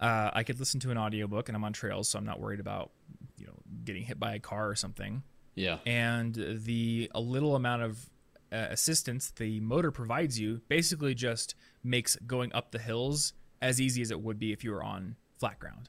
Uh, 0.00 0.30
I 0.32 0.42
could 0.44 0.58
listen 0.60 0.78
to 0.80 0.90
an 0.90 0.98
audiobook 0.98 1.48
and 1.48 1.56
I'm 1.56 1.64
on 1.64 1.72
trails, 1.72 2.08
so 2.08 2.18
I'm 2.18 2.24
not 2.24 2.38
worried 2.40 2.60
about, 2.60 2.90
you 3.36 3.46
know, 3.46 3.54
getting 3.84 4.02
hit 4.04 4.18
by 4.20 4.34
a 4.34 4.38
car 4.38 4.68
or 4.68 4.74
something 4.76 5.22
Yeah. 5.56 5.78
and 5.86 6.34
the 6.34 7.10
a 7.14 7.20
little 7.20 7.56
amount 7.56 7.82
of 7.82 8.10
uh, 8.52 8.66
assistance 8.70 9.30
the 9.32 9.60
motor 9.60 9.90
provides 9.90 10.38
you 10.38 10.60
basically 10.68 11.14
just 11.14 11.54
makes 11.82 12.16
going 12.26 12.52
up 12.52 12.70
the 12.70 12.78
hills 12.78 13.32
as 13.60 13.80
easy 13.80 14.00
as 14.02 14.10
it 14.10 14.20
would 14.20 14.38
be 14.38 14.52
if 14.52 14.62
you 14.64 14.70
were 14.70 14.82
on 14.84 15.16
flat 15.38 15.58
ground. 15.58 15.88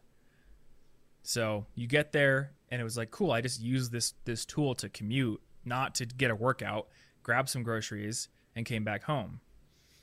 So 1.23 1.65
you 1.75 1.87
get 1.87 2.11
there, 2.11 2.51
and 2.69 2.81
it 2.81 2.83
was 2.83 2.97
like, 2.97 3.11
cool. 3.11 3.31
I 3.31 3.41
just 3.41 3.61
use 3.61 3.89
this 3.91 4.13
this 4.25 4.45
tool 4.45 4.73
to 4.75 4.89
commute, 4.89 5.41
not 5.65 5.95
to 5.95 6.05
get 6.05 6.31
a 6.31 6.35
workout. 6.35 6.87
Grab 7.23 7.47
some 7.49 7.61
groceries 7.63 8.29
and 8.55 8.65
came 8.65 8.83
back 8.83 9.03
home. 9.03 9.39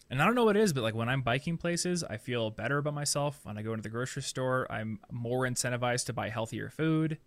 And 0.08 0.22
I 0.22 0.24
don't 0.24 0.34
know 0.34 0.44
what 0.44 0.56
it 0.56 0.62
is, 0.62 0.72
but 0.72 0.82
like 0.82 0.94
when 0.94 1.08
I'm 1.08 1.22
biking 1.22 1.56
places, 1.56 2.04
I 2.04 2.16
feel 2.16 2.50
better 2.50 2.78
about 2.78 2.94
myself. 2.94 3.40
When 3.42 3.58
I 3.58 3.62
go 3.62 3.72
into 3.72 3.82
the 3.82 3.88
grocery 3.88 4.22
store, 4.22 4.66
I'm 4.70 5.00
more 5.10 5.46
incentivized 5.46 6.06
to 6.06 6.12
buy 6.12 6.28
healthier 6.28 6.70
food. 6.70 7.18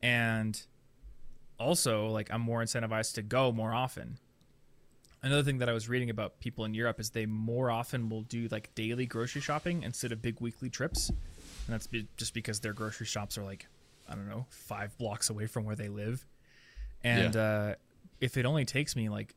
And 0.00 0.60
also 1.58 2.08
like 2.08 2.32
I'm 2.32 2.40
more 2.40 2.62
incentivized 2.62 3.14
to 3.14 3.22
go 3.22 3.52
more 3.52 3.72
often. 3.72 4.18
Another 5.22 5.42
thing 5.44 5.58
that 5.58 5.68
I 5.68 5.72
was 5.72 5.88
reading 5.88 6.10
about 6.10 6.40
people 6.40 6.64
in 6.64 6.74
Europe 6.74 6.98
is 6.98 7.10
they 7.10 7.26
more 7.26 7.70
often 7.70 8.08
will 8.08 8.22
do 8.22 8.48
like 8.50 8.74
daily 8.74 9.06
grocery 9.06 9.40
shopping 9.40 9.84
instead 9.84 10.10
of 10.10 10.20
big 10.20 10.40
weekly 10.40 10.68
trips, 10.68 11.10
and 11.10 11.18
that's 11.68 11.88
just 12.16 12.34
because 12.34 12.58
their 12.58 12.72
grocery 12.72 13.06
shops 13.06 13.38
are 13.38 13.44
like 13.44 13.68
I 14.08 14.16
don't 14.16 14.28
know 14.28 14.46
five 14.50 14.98
blocks 14.98 15.30
away 15.30 15.46
from 15.46 15.64
where 15.64 15.76
they 15.76 15.88
live, 15.88 16.26
and 17.04 17.36
uh, 17.36 17.74
if 18.20 18.36
it 18.36 18.46
only 18.46 18.64
takes 18.64 18.96
me 18.96 19.08
like, 19.08 19.36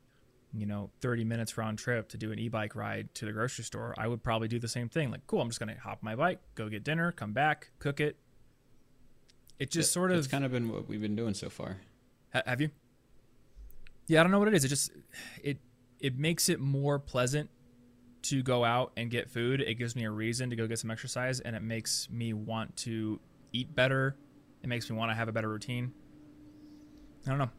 you 0.56 0.65
know, 0.65 0.89
30 1.02 1.24
minutes 1.24 1.58
round 1.58 1.78
trip 1.78 2.10
to 2.10 2.18
do 2.18 2.32
an 2.32 2.39
e-bike 2.39 2.76
ride 2.76 3.13
to 3.15 3.26
the 3.26 3.32
grocery 3.32 3.63
store, 3.63 3.94
I 3.98 4.08
would 4.08 4.24
probably 4.24 4.48
do 4.48 4.60
the 4.60 4.68
same 4.68 4.89
thing. 4.89 5.12
Like, 5.12 5.26
cool, 5.28 5.41
I'm 5.41 5.50
just 5.50 5.60
gonna 5.60 5.78
hop 5.80 6.02
my 6.02 6.15
bike, 6.15 6.39
go 6.56 6.70
get 6.70 6.84
dinner, 6.84 7.12
come 7.12 7.34
back, 7.34 7.72
cook 7.80 8.00
it. 8.00 8.18
It 9.60 9.72
just 9.72 9.91
sort 9.91 10.12
of 10.12 10.18
It's 10.18 10.28
kind 10.28 10.44
of 10.44 10.52
been 10.52 10.70
what 10.70 10.88
we've 10.88 11.02
been 11.02 11.15
doing 11.15 11.34
so 11.34 11.50
far. 11.50 11.78
Ha- 12.34 12.44
have 12.46 12.62
you? 12.62 12.72
Yeah, 14.08 14.20
I 14.20 14.24
don't 14.24 14.32
know 14.32 14.39
what 14.39 14.48
it 14.50 14.54
is. 14.54 14.65
It 14.65 14.70
just 14.70 14.91
it 15.41 15.60
it 16.00 16.18
makes 16.18 16.50
it 16.50 16.60
more 16.60 17.00
pleasant 17.00 17.50
to 18.24 18.44
go 18.44 18.65
out 18.65 18.91
and 18.98 19.10
get 19.10 19.30
food. 19.30 19.62
It 19.62 19.76
gives 19.76 19.96
me 19.96 20.04
a 20.04 20.12
reason 20.12 20.50
to 20.50 20.56
go 20.56 20.68
get 20.68 20.80
some 20.80 20.91
exercise, 20.91 21.39
and 21.39 21.56
it 21.56 21.62
makes 21.62 22.10
me 22.10 22.34
want 22.34 22.76
to 22.78 23.20
eat 23.54 23.74
better. 23.76 24.15
It 24.62 24.68
makes 24.68 24.89
me 24.89 24.98
want 24.98 25.12
to 25.12 25.15
have 25.15 25.28
a 25.28 25.32
better 25.32 25.50
routine. 25.50 25.94
I 27.26 27.30
don't 27.30 27.39
know. 27.39 27.50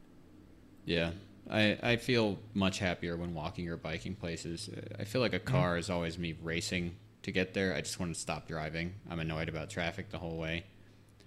Yeah. 0.84 1.10
I, 1.50 1.78
I 1.82 1.96
feel 1.96 2.38
much 2.54 2.78
happier 2.78 3.16
when 3.16 3.34
walking 3.34 3.68
or 3.68 3.76
biking 3.76 4.14
places. 4.14 4.68
I 4.98 5.04
feel 5.04 5.20
like 5.20 5.34
a 5.34 5.38
car 5.38 5.78
is 5.78 5.90
always 5.90 6.18
me 6.18 6.34
racing 6.42 6.96
to 7.22 7.30
get 7.32 7.54
there. 7.54 7.74
I 7.74 7.80
just 7.80 8.00
want 8.00 8.14
to 8.14 8.20
stop 8.20 8.48
driving. 8.48 8.94
I'm 9.10 9.20
annoyed 9.20 9.48
about 9.48 9.70
traffic 9.70 10.10
the 10.10 10.18
whole 10.18 10.36
way. 10.36 10.64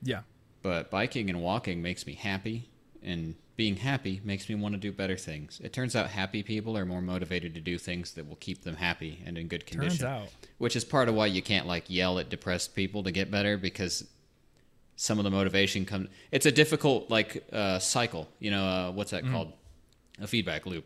Yeah, 0.01 0.21
But 0.61 0.89
biking 0.89 1.29
and 1.29 1.41
walking 1.41 1.81
makes 1.81 2.05
me 2.07 2.13
happy, 2.13 2.69
and 3.03 3.35
being 3.57 3.75
happy 3.75 4.21
makes 4.23 4.47
me 4.47 4.55
want 4.55 4.73
to 4.73 4.79
do 4.79 4.93
better 4.93 5.17
things. 5.17 5.59
It 5.61 5.73
turns 5.73 5.93
out 5.95 6.07
happy 6.09 6.43
people 6.43 6.77
are 6.77 6.85
more 6.85 7.01
motivated 7.01 7.53
to 7.55 7.59
do 7.61 7.77
things 7.77 8.13
that 8.13 8.27
will 8.27 8.37
keep 8.37 8.63
them 8.63 8.75
happy 8.75 9.21
and 9.25 9.37
in 9.37 9.47
good 9.47 9.65
condition. 9.65 9.99
turns 9.99 10.03
out. 10.03 10.29
Which 10.57 10.77
is 10.77 10.85
part 10.85 11.09
of 11.09 11.15
why 11.15 11.25
you 11.25 11.41
can't 11.41 11.67
like 11.67 11.89
yell 11.89 12.19
at 12.19 12.29
depressed 12.29 12.75
people 12.75 13.03
to 13.03 13.11
get 13.11 13.29
better 13.29 13.57
because 13.57 14.05
some 14.95 15.17
of 15.17 15.25
the 15.25 15.31
motivation 15.31 15.85
comes. 15.85 16.07
It's 16.31 16.45
a 16.45 16.51
difficult 16.51 17.09
like 17.09 17.45
uh, 17.51 17.79
cycle. 17.79 18.29
You 18.39 18.51
know 18.51 18.63
uh, 18.65 18.91
what's 18.91 19.11
that 19.11 19.23
called? 19.25 19.51
A 20.21 20.27
feedback 20.27 20.65
loop. 20.65 20.85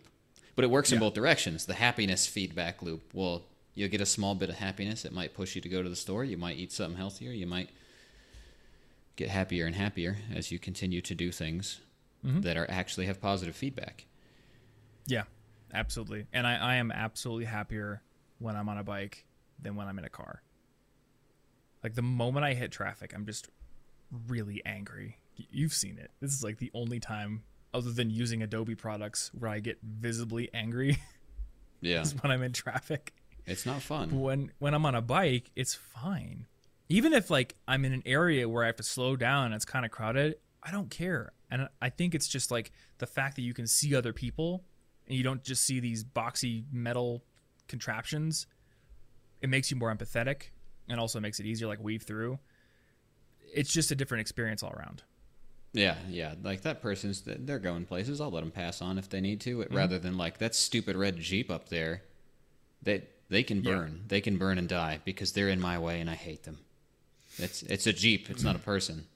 But 0.56 0.65
it 0.65 0.72
works 0.72 0.91
in 0.91 1.00
both 1.00 1.13
directions. 1.13 1.65
The 1.65 1.74
happiness 1.74 2.28
feedback 2.28 2.82
loop. 2.82 3.02
Well, 3.13 3.43
you'll 3.74 3.89
get 3.89 4.02
a 4.02 4.06
small 4.06 4.36
bit 4.36 4.50
of 4.50 4.56
happiness. 4.56 5.04
It 5.04 5.12
might 5.12 5.34
push 5.34 5.56
you 5.56 5.62
to 5.62 5.69
go 5.69 5.82
to 5.82 5.89
the 5.89 5.96
store. 5.96 6.24
You 6.24 6.38
might 6.38 6.58
eat 6.58 6.72
something 6.72 6.98
healthier. 6.98 7.32
You 7.32 7.48
might 7.48 7.69
get 9.15 9.30
happier 9.30 9.65
and 9.65 9.76
happier 9.76 10.17
as 10.34 10.52
you 10.52 10.60
continue 10.60 11.02
to 11.02 11.15
do 11.15 11.32
things 11.32 11.80
mm-hmm. 12.26 12.41
that 12.41 12.58
are 12.58 12.69
actually 12.69 13.06
have 13.08 13.22
positive 13.22 13.56
feedback. 13.56 14.06
Yeah, 15.08 15.24
absolutely. 15.74 16.26
And 16.34 16.48
I, 16.48 16.56
I 16.56 16.76
am 16.76 16.91
absolutely 16.91 17.46
happier 17.46 18.02
when 18.39 18.56
I'm 18.56 18.69
on 18.69 18.78
a 18.78 18.84
bike 18.84 19.26
than 19.60 19.76
when 19.76 19.88
I'm 19.88 19.98
in 19.98 20.06
a 20.06 20.10
car. 20.10 20.41
Like 21.84 21.96
the 21.96 22.02
moment 22.02 22.46
I 22.46 22.54
hit 22.54 22.72
traffic, 22.72 23.13
I'm 23.13 23.26
just 23.26 23.50
really 24.28 24.62
angry. 24.65 25.17
You've 25.36 25.74
seen 25.74 25.98
it. 25.98 26.12
This 26.22 26.32
is 26.32 26.43
like 26.43 26.58
the 26.58 26.72
only 26.74 27.00
time, 27.00 27.43
other 27.74 27.92
than 27.92 28.10
using 28.10 28.42
Adobe 28.44 28.76
products, 28.76 29.32
where 29.34 29.50
I 29.50 29.60
get 29.60 29.80
visibly 29.82 30.50
angry 30.54 30.98
Yeah, 31.82 32.02
is 32.02 32.14
when 32.22 32.32
I'm 32.32 32.42
in 32.44 32.54
traffic. 32.54 33.14
it's 33.46 33.66
not 33.66 33.82
fun. 33.82 34.20
When 34.22 34.52
when 34.60 34.74
I'm 34.74 34.86
on 34.86 34.96
a 34.96 35.02
bike, 35.02 35.52
it's 35.56 35.74
fine. 35.76 36.48
Even 36.90 37.12
if 37.14 37.30
like 37.30 37.56
I'm 37.68 37.84
in 37.86 37.94
an 37.94 38.04
area 38.06 38.48
where 38.48 38.64
I 38.64 38.68
have 38.68 38.76
to 38.78 38.84
slow 38.84 39.16
down 39.16 39.48
and 39.48 39.56
it's 39.56 39.66
kind 39.66 39.84
of 39.86 39.92
crowded, 39.92 40.36
I 40.62 40.72
don't 40.72 40.90
care. 40.90 41.34
And 41.52 41.68
I 41.82 41.90
think 41.90 42.16
it's 42.16 42.28
just 42.28 42.52
like 42.52 42.72
the 43.00 43.06
fact 43.08 43.36
that 43.36 43.42
you 43.42 43.54
can 43.54 43.68
see 43.68 43.96
other 43.96 44.14
people 44.14 44.64
and 45.08 45.18
you 45.18 45.24
don't 45.24 45.44
just 45.44 45.64
see 45.66 45.80
these 45.80 46.04
boxy 46.04 46.64
metal 46.72 47.24
contraptions. 47.68 48.48
It 49.42 49.50
makes 49.50 49.70
you 49.72 49.78
more 49.78 49.94
empathetic 49.94 50.50
and 50.88 51.00
also 51.00 51.20
makes 51.20 51.40
it 51.40 51.46
easier 51.46 51.68
like 51.68 51.80
weave 51.84 52.04
through. 52.04 52.40
It's 53.54 53.72
just 53.72 53.92
a 53.92 53.96
different 53.96 54.22
experience 54.22 54.64
all 54.64 54.72
around. 54.72 55.04
Yeah, 55.74 55.96
yeah. 56.08 56.36
Like 56.44 56.62
that 56.62 56.82
person's, 56.82 57.22
they're 57.26 57.60
going 57.60 57.86
places. 57.86 58.22
I'll 58.22 58.30
let 58.32 58.42
them 58.42 58.52
pass 58.52 58.82
on 58.82 58.98
if 58.98 59.10
they 59.10 59.20
need 59.22 59.42
to. 59.42 59.62
It, 59.62 59.74
Rather 59.74 59.98
than 60.00 60.18
like 60.18 60.38
that 60.38 60.54
stupid 60.56 60.96
red 60.96 61.18
jeep 61.18 61.50
up 61.50 61.70
there, 61.70 62.04
that 62.84 63.10
they 63.30 63.42
can 63.44 63.64
Yeah. 63.64 63.72
burn. 63.72 64.04
They 64.08 64.22
can 64.22 64.38
burn 64.38 64.58
and 64.60 64.70
die 64.70 65.00
because 65.04 65.32
they're 65.34 65.50
in 65.50 65.60
my 65.60 65.80
way 65.80 66.00
and 66.00 66.10
I 66.10 66.16
hate 66.16 66.44
them. 66.44 66.60
It's 67.40 67.64
it's 67.64 67.88
a 67.88 67.94
jeep. 67.94 68.30
It's 68.30 68.44
not 68.44 68.56
a 68.56 68.60
person. 68.60 69.08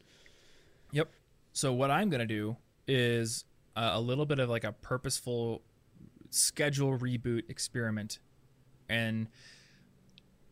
Yep. 0.91 1.09
So 1.53 1.71
what 1.73 1.91
I'm 1.91 2.09
gonna 2.09 2.25
do 2.25 2.57
is 2.87 3.43
uh, 3.75 3.91
a 3.93 4.01
little 4.01 4.25
bit 4.25 4.39
of 4.39 4.49
like 4.49 4.63
a 4.63 4.71
purposeful 4.71 5.61
schedule 6.31 6.97
reboot 6.97 7.47
experiment, 7.49 8.17
and 8.89 9.27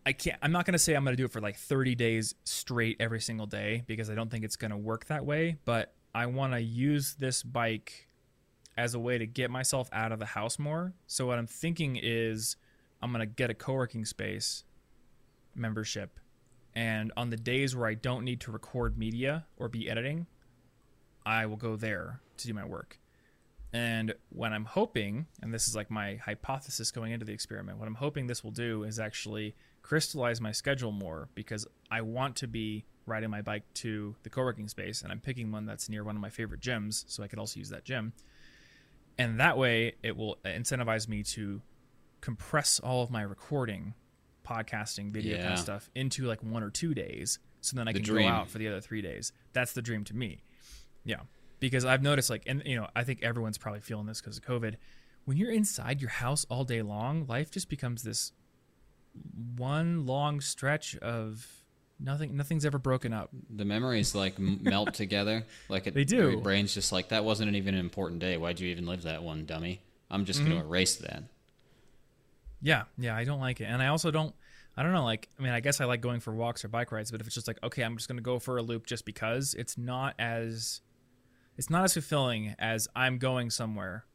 I 0.06 0.14
can't. 0.14 0.38
I'm 0.42 0.52
not 0.52 0.66
gonna 0.66 0.80
say 0.80 0.94
I'm 0.94 1.04
gonna 1.04 1.16
do 1.16 1.26
it 1.26 1.32
for 1.32 1.42
like 1.42 1.58
30 1.58 1.96
days 1.96 2.36
straight 2.44 2.98
every 3.00 3.22
single 3.22 3.48
day 3.48 3.84
because 3.88 4.10
I 4.10 4.16
don't 4.16 4.30
think 4.30 4.44
it's 4.44 4.56
gonna 4.56 4.78
work 4.78 5.06
that 5.06 5.26
way. 5.26 5.58
But 5.66 5.94
I 6.14 6.28
want 6.28 6.54
to 6.54 6.62
use 6.62 7.16
this 7.16 7.44
bike 7.44 8.08
as 8.78 8.94
a 8.94 9.00
way 9.00 9.18
to 9.18 9.26
get 9.26 9.50
myself 9.50 9.90
out 9.92 10.12
of 10.12 10.20
the 10.20 10.26
house 10.26 10.60
more. 10.60 10.94
So 11.08 11.26
what 11.26 11.40
I'm 11.40 11.48
thinking 11.48 12.00
is 12.02 12.56
I'm 13.02 13.12
gonna 13.12 13.26
get 13.26 13.50
a 13.50 13.54
co-working 13.54 14.06
space 14.06 14.64
membership 15.56 16.20
and 16.76 17.12
on 17.16 17.30
the 17.30 17.38
days 17.38 17.76
where 17.76 17.88
I 17.88 17.94
don't 17.94 18.26
need 18.26 18.42
to 18.42 18.52
record 18.52 18.98
media 18.98 19.46
or 19.58 19.70
be 19.70 19.90
editing, 19.90 20.28
I 21.26 21.46
will 21.46 21.56
go 21.56 21.78
there 21.78 22.20
to 22.38 22.48
do 22.48 22.54
my 22.54 22.66
work. 22.66 23.00
And 23.72 24.14
what 24.30 24.52
I'm 24.52 24.66
hoping, 24.66 25.28
and 25.42 25.54
this 25.54 25.68
is 25.68 25.76
like 25.76 25.90
my 25.90 26.16
hypothesis 26.16 26.92
going 26.92 27.14
into 27.14 27.26
the 27.26 27.34
experiment, 27.34 27.78
what 27.78 27.88
I'm 27.88 27.96
hoping 27.96 28.28
this 28.28 28.44
will 28.44 28.52
do 28.52 28.84
is 28.84 29.00
actually 29.00 29.56
crystallize 29.86 30.42
my 30.42 30.52
schedule 30.52 30.92
more 30.92 31.30
because 31.36 31.68
I 31.92 32.02
want 32.02 32.36
to 32.38 32.48
be 32.48 32.86
riding 33.06 33.30
my 33.30 33.44
bike 33.44 33.72
to 33.76 34.16
the 34.24 34.32
co 34.32 34.42
working 34.42 34.68
space 34.68 35.04
and 35.04 35.12
I'm 35.12 35.20
picking 35.20 35.52
one 35.52 35.68
that's 35.68 35.90
near 35.90 36.04
one 36.04 36.16
of 36.16 36.22
my 36.24 36.32
favorite 36.32 36.60
gyms 36.60 37.06
so 37.08 37.22
I 37.22 37.28
could 37.28 37.38
also 37.38 37.60
use 37.60 37.70
that 37.70 37.84
gym. 37.86 38.12
And 39.20 39.40
that 39.40 39.60
way 39.60 39.94
it 40.02 40.18
will 40.18 40.38
incentivize 40.44 41.08
me 41.08 41.22
to 41.24 41.62
compress 42.20 42.80
all 42.80 43.04
of 43.04 43.12
my 43.12 43.22
recording, 43.22 43.94
podcasting, 44.44 45.12
video 45.12 45.38
kind 45.40 45.54
of 45.54 45.60
stuff 45.60 45.88
into 45.94 46.26
like 46.26 46.42
one 46.42 46.64
or 46.64 46.72
two 46.72 46.96
days. 46.96 47.38
So 47.62 47.78
then 47.78 47.88
I 47.88 47.92
The 47.94 48.00
can 48.00 48.06
dream. 48.06 48.28
go 48.28 48.34
out 48.34 48.50
for 48.50 48.58
the 48.58 48.68
other 48.68 48.82
three 48.82 49.04
days. 49.04 49.34
That's 49.54 49.74
the 49.74 49.84
dream 49.84 50.04
to 50.06 50.16
me. 50.16 50.42
Yeah. 51.04 51.20
Because 51.60 51.86
I've 51.86 52.02
noticed 52.02 52.32
like, 52.32 52.42
and 52.48 52.64
you 52.66 52.76
know, 52.76 52.88
I 52.96 53.04
think 53.04 53.22
everyone's 53.22 53.60
probably 53.60 53.82
feeling 53.82 54.08
this 54.08 54.20
because 54.20 54.38
of 54.38 54.44
COVID. 54.44 54.78
When 55.26 55.38
you're 55.38 55.52
inside 55.52 56.02
your 56.02 56.10
house 56.10 56.44
all 56.50 56.64
day 56.64 56.82
long, 56.82 57.28
life 57.28 57.52
just 57.52 57.70
becomes 57.70 58.02
this 58.02 58.32
one 59.58 60.06
long 60.06 60.42
stretch 60.42 60.96
of 60.98 61.48
nothing. 62.00 62.36
Nothing's 62.36 62.66
ever 62.66 62.78
broken 62.78 63.14
up. 63.14 63.30
The 63.50 63.66
memories 63.66 64.16
like 64.16 64.38
melt 64.40 64.94
together. 64.94 65.46
Like 65.70 65.88
it, 65.88 65.94
They 65.94 66.04
do. 66.04 66.32
Your 66.32 66.42
brain's 66.42 66.74
just 66.74 66.92
like 66.92 67.10
that 67.10 67.24
wasn't 67.24 67.56
even 67.56 67.74
an 67.74 67.80
important 67.80 68.20
day. 68.20 68.38
Why'd 68.38 68.60
you 68.60 68.70
even 68.70 68.86
live 68.86 69.04
that 69.04 69.24
one, 69.24 69.46
dummy? 69.46 69.82
I'm 70.10 70.26
just 70.26 70.42
Mm-hmm. 70.42 70.50
gonna 70.52 70.66
erase 70.66 70.96
that. 70.98 71.24
Yeah, 72.62 72.84
yeah, 72.98 73.16
I 73.16 73.24
don't 73.26 73.40
like 73.40 73.62
it, 73.62 73.66
and 73.66 73.82
I 73.82 73.88
also 73.88 74.12
don't. 74.12 74.34
I 74.78 74.84
don't 74.84 74.92
know. 74.92 75.06
Like, 75.06 75.30
I 75.40 75.44
mean, 75.44 75.54
I 75.54 75.62
guess 75.62 75.80
I 75.80 75.86
like 75.86 76.02
going 76.02 76.20
for 76.20 76.34
walks 76.34 76.66
or 76.66 76.68
bike 76.68 76.92
rides, 76.92 77.10
but 77.12 77.22
if 77.22 77.28
it's 77.28 77.36
just 77.36 77.48
like, 77.48 77.60
okay, 77.64 77.82
I'm 77.84 77.96
just 77.96 78.10
gonna 78.10 78.22
go 78.22 78.40
for 78.40 78.58
a 78.58 78.62
loop 78.62 78.86
just 78.86 79.06
because, 79.06 79.54
it's 79.54 79.78
not 79.78 80.16
as, 80.20 80.82
it's 81.58 81.70
not 81.70 81.86
as 81.86 81.94
fulfilling 81.94 82.56
as 82.60 82.88
I'm 82.96 83.18
going 83.18 83.50
somewhere 83.52 84.06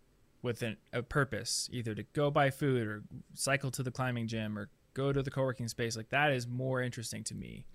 with 0.42 0.60
an, 0.62 0.76
a 0.92 1.02
purpose, 1.02 1.68
either 1.72 1.94
to 1.94 2.02
go 2.12 2.30
buy 2.30 2.50
food 2.50 2.86
or 2.86 3.02
cycle 3.34 3.70
to 3.70 3.82
the 3.82 3.90
climbing 3.90 4.26
gym 4.26 4.58
or 4.58 4.68
go 4.94 5.12
to 5.12 5.22
the 5.22 5.30
co-working 5.30 5.68
space. 5.68 5.96
Like 5.96 6.08
that 6.10 6.32
is 6.32 6.46
more 6.46 6.82
interesting 6.82 7.24
to 7.24 7.34
me 7.34 7.66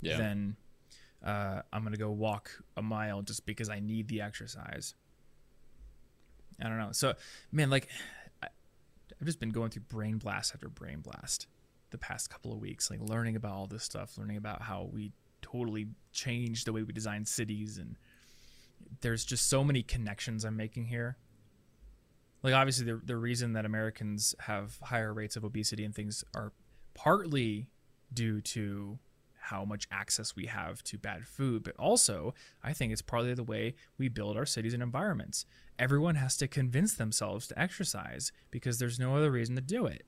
Yeah. 0.00 0.16
than 0.16 0.56
uh, 1.24 1.62
I'm 1.72 1.84
gonna 1.84 1.96
go 1.96 2.10
walk 2.10 2.50
a 2.76 2.82
mile 2.82 3.22
just 3.22 3.46
because 3.46 3.68
I 3.68 3.80
need 3.80 4.08
the 4.08 4.20
exercise. 4.20 4.94
I 6.60 6.68
don't 6.68 6.78
know. 6.78 6.92
So, 6.92 7.14
man, 7.50 7.70
like, 7.70 7.88
I, 8.42 8.48
I've 9.20 9.26
just 9.26 9.40
been 9.40 9.50
going 9.50 9.70
through 9.70 9.84
brain 9.88 10.18
blast 10.18 10.52
after 10.54 10.68
brain 10.68 11.00
blast 11.00 11.46
the 11.90 11.98
past 11.98 12.30
couple 12.30 12.52
of 12.52 12.58
weeks, 12.58 12.90
like 12.90 13.00
learning 13.00 13.36
about 13.36 13.52
all 13.52 13.66
this 13.66 13.84
stuff, 13.84 14.16
learning 14.18 14.36
about 14.36 14.62
how 14.62 14.88
we 14.92 15.12
totally 15.42 15.88
changed 16.12 16.66
the 16.66 16.72
way 16.72 16.82
we 16.82 16.92
design 16.92 17.24
cities, 17.24 17.78
and 17.78 17.96
there's 19.00 19.24
just 19.24 19.48
so 19.48 19.62
many 19.64 19.82
connections 19.82 20.44
I'm 20.44 20.56
making 20.56 20.86
here. 20.86 21.16
Like, 22.42 22.54
obviously, 22.54 22.86
the 22.86 23.00
the 23.04 23.16
reason 23.16 23.52
that 23.52 23.64
Americans 23.64 24.34
have 24.40 24.78
higher 24.82 25.12
rates 25.12 25.36
of 25.36 25.44
obesity 25.44 25.84
and 25.84 25.94
things 25.94 26.24
are 26.34 26.52
partly 26.94 27.68
due 28.12 28.40
to 28.40 28.98
how 29.42 29.64
much 29.64 29.88
access 29.90 30.36
we 30.36 30.46
have 30.46 30.82
to 30.84 30.96
bad 30.96 31.26
food, 31.26 31.64
but 31.64 31.74
also 31.76 32.32
I 32.62 32.72
think 32.72 32.92
it's 32.92 33.02
partly 33.02 33.34
the 33.34 33.42
way 33.42 33.74
we 33.98 34.08
build 34.08 34.36
our 34.36 34.46
cities 34.46 34.72
and 34.72 34.82
environments. 34.82 35.46
Everyone 35.78 36.14
has 36.14 36.36
to 36.36 36.46
convince 36.46 36.94
themselves 36.94 37.48
to 37.48 37.58
exercise 37.58 38.30
because 38.50 38.78
there's 38.78 39.00
no 39.00 39.16
other 39.16 39.32
reason 39.32 39.56
to 39.56 39.60
do 39.60 39.86
it. 39.86 40.04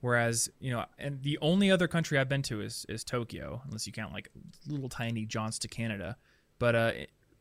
Whereas, 0.00 0.50
you 0.60 0.70
know, 0.70 0.84
and 0.98 1.22
the 1.22 1.38
only 1.40 1.70
other 1.70 1.88
country 1.88 2.18
I've 2.18 2.28
been 2.28 2.42
to 2.42 2.60
is 2.60 2.86
is 2.88 3.02
Tokyo, 3.02 3.62
unless 3.64 3.86
you 3.86 3.92
count 3.92 4.12
like 4.12 4.28
little 4.68 4.88
tiny 4.88 5.26
jaunts 5.26 5.58
to 5.60 5.68
Canada, 5.68 6.16
but 6.58 6.74
uh, 6.76 6.92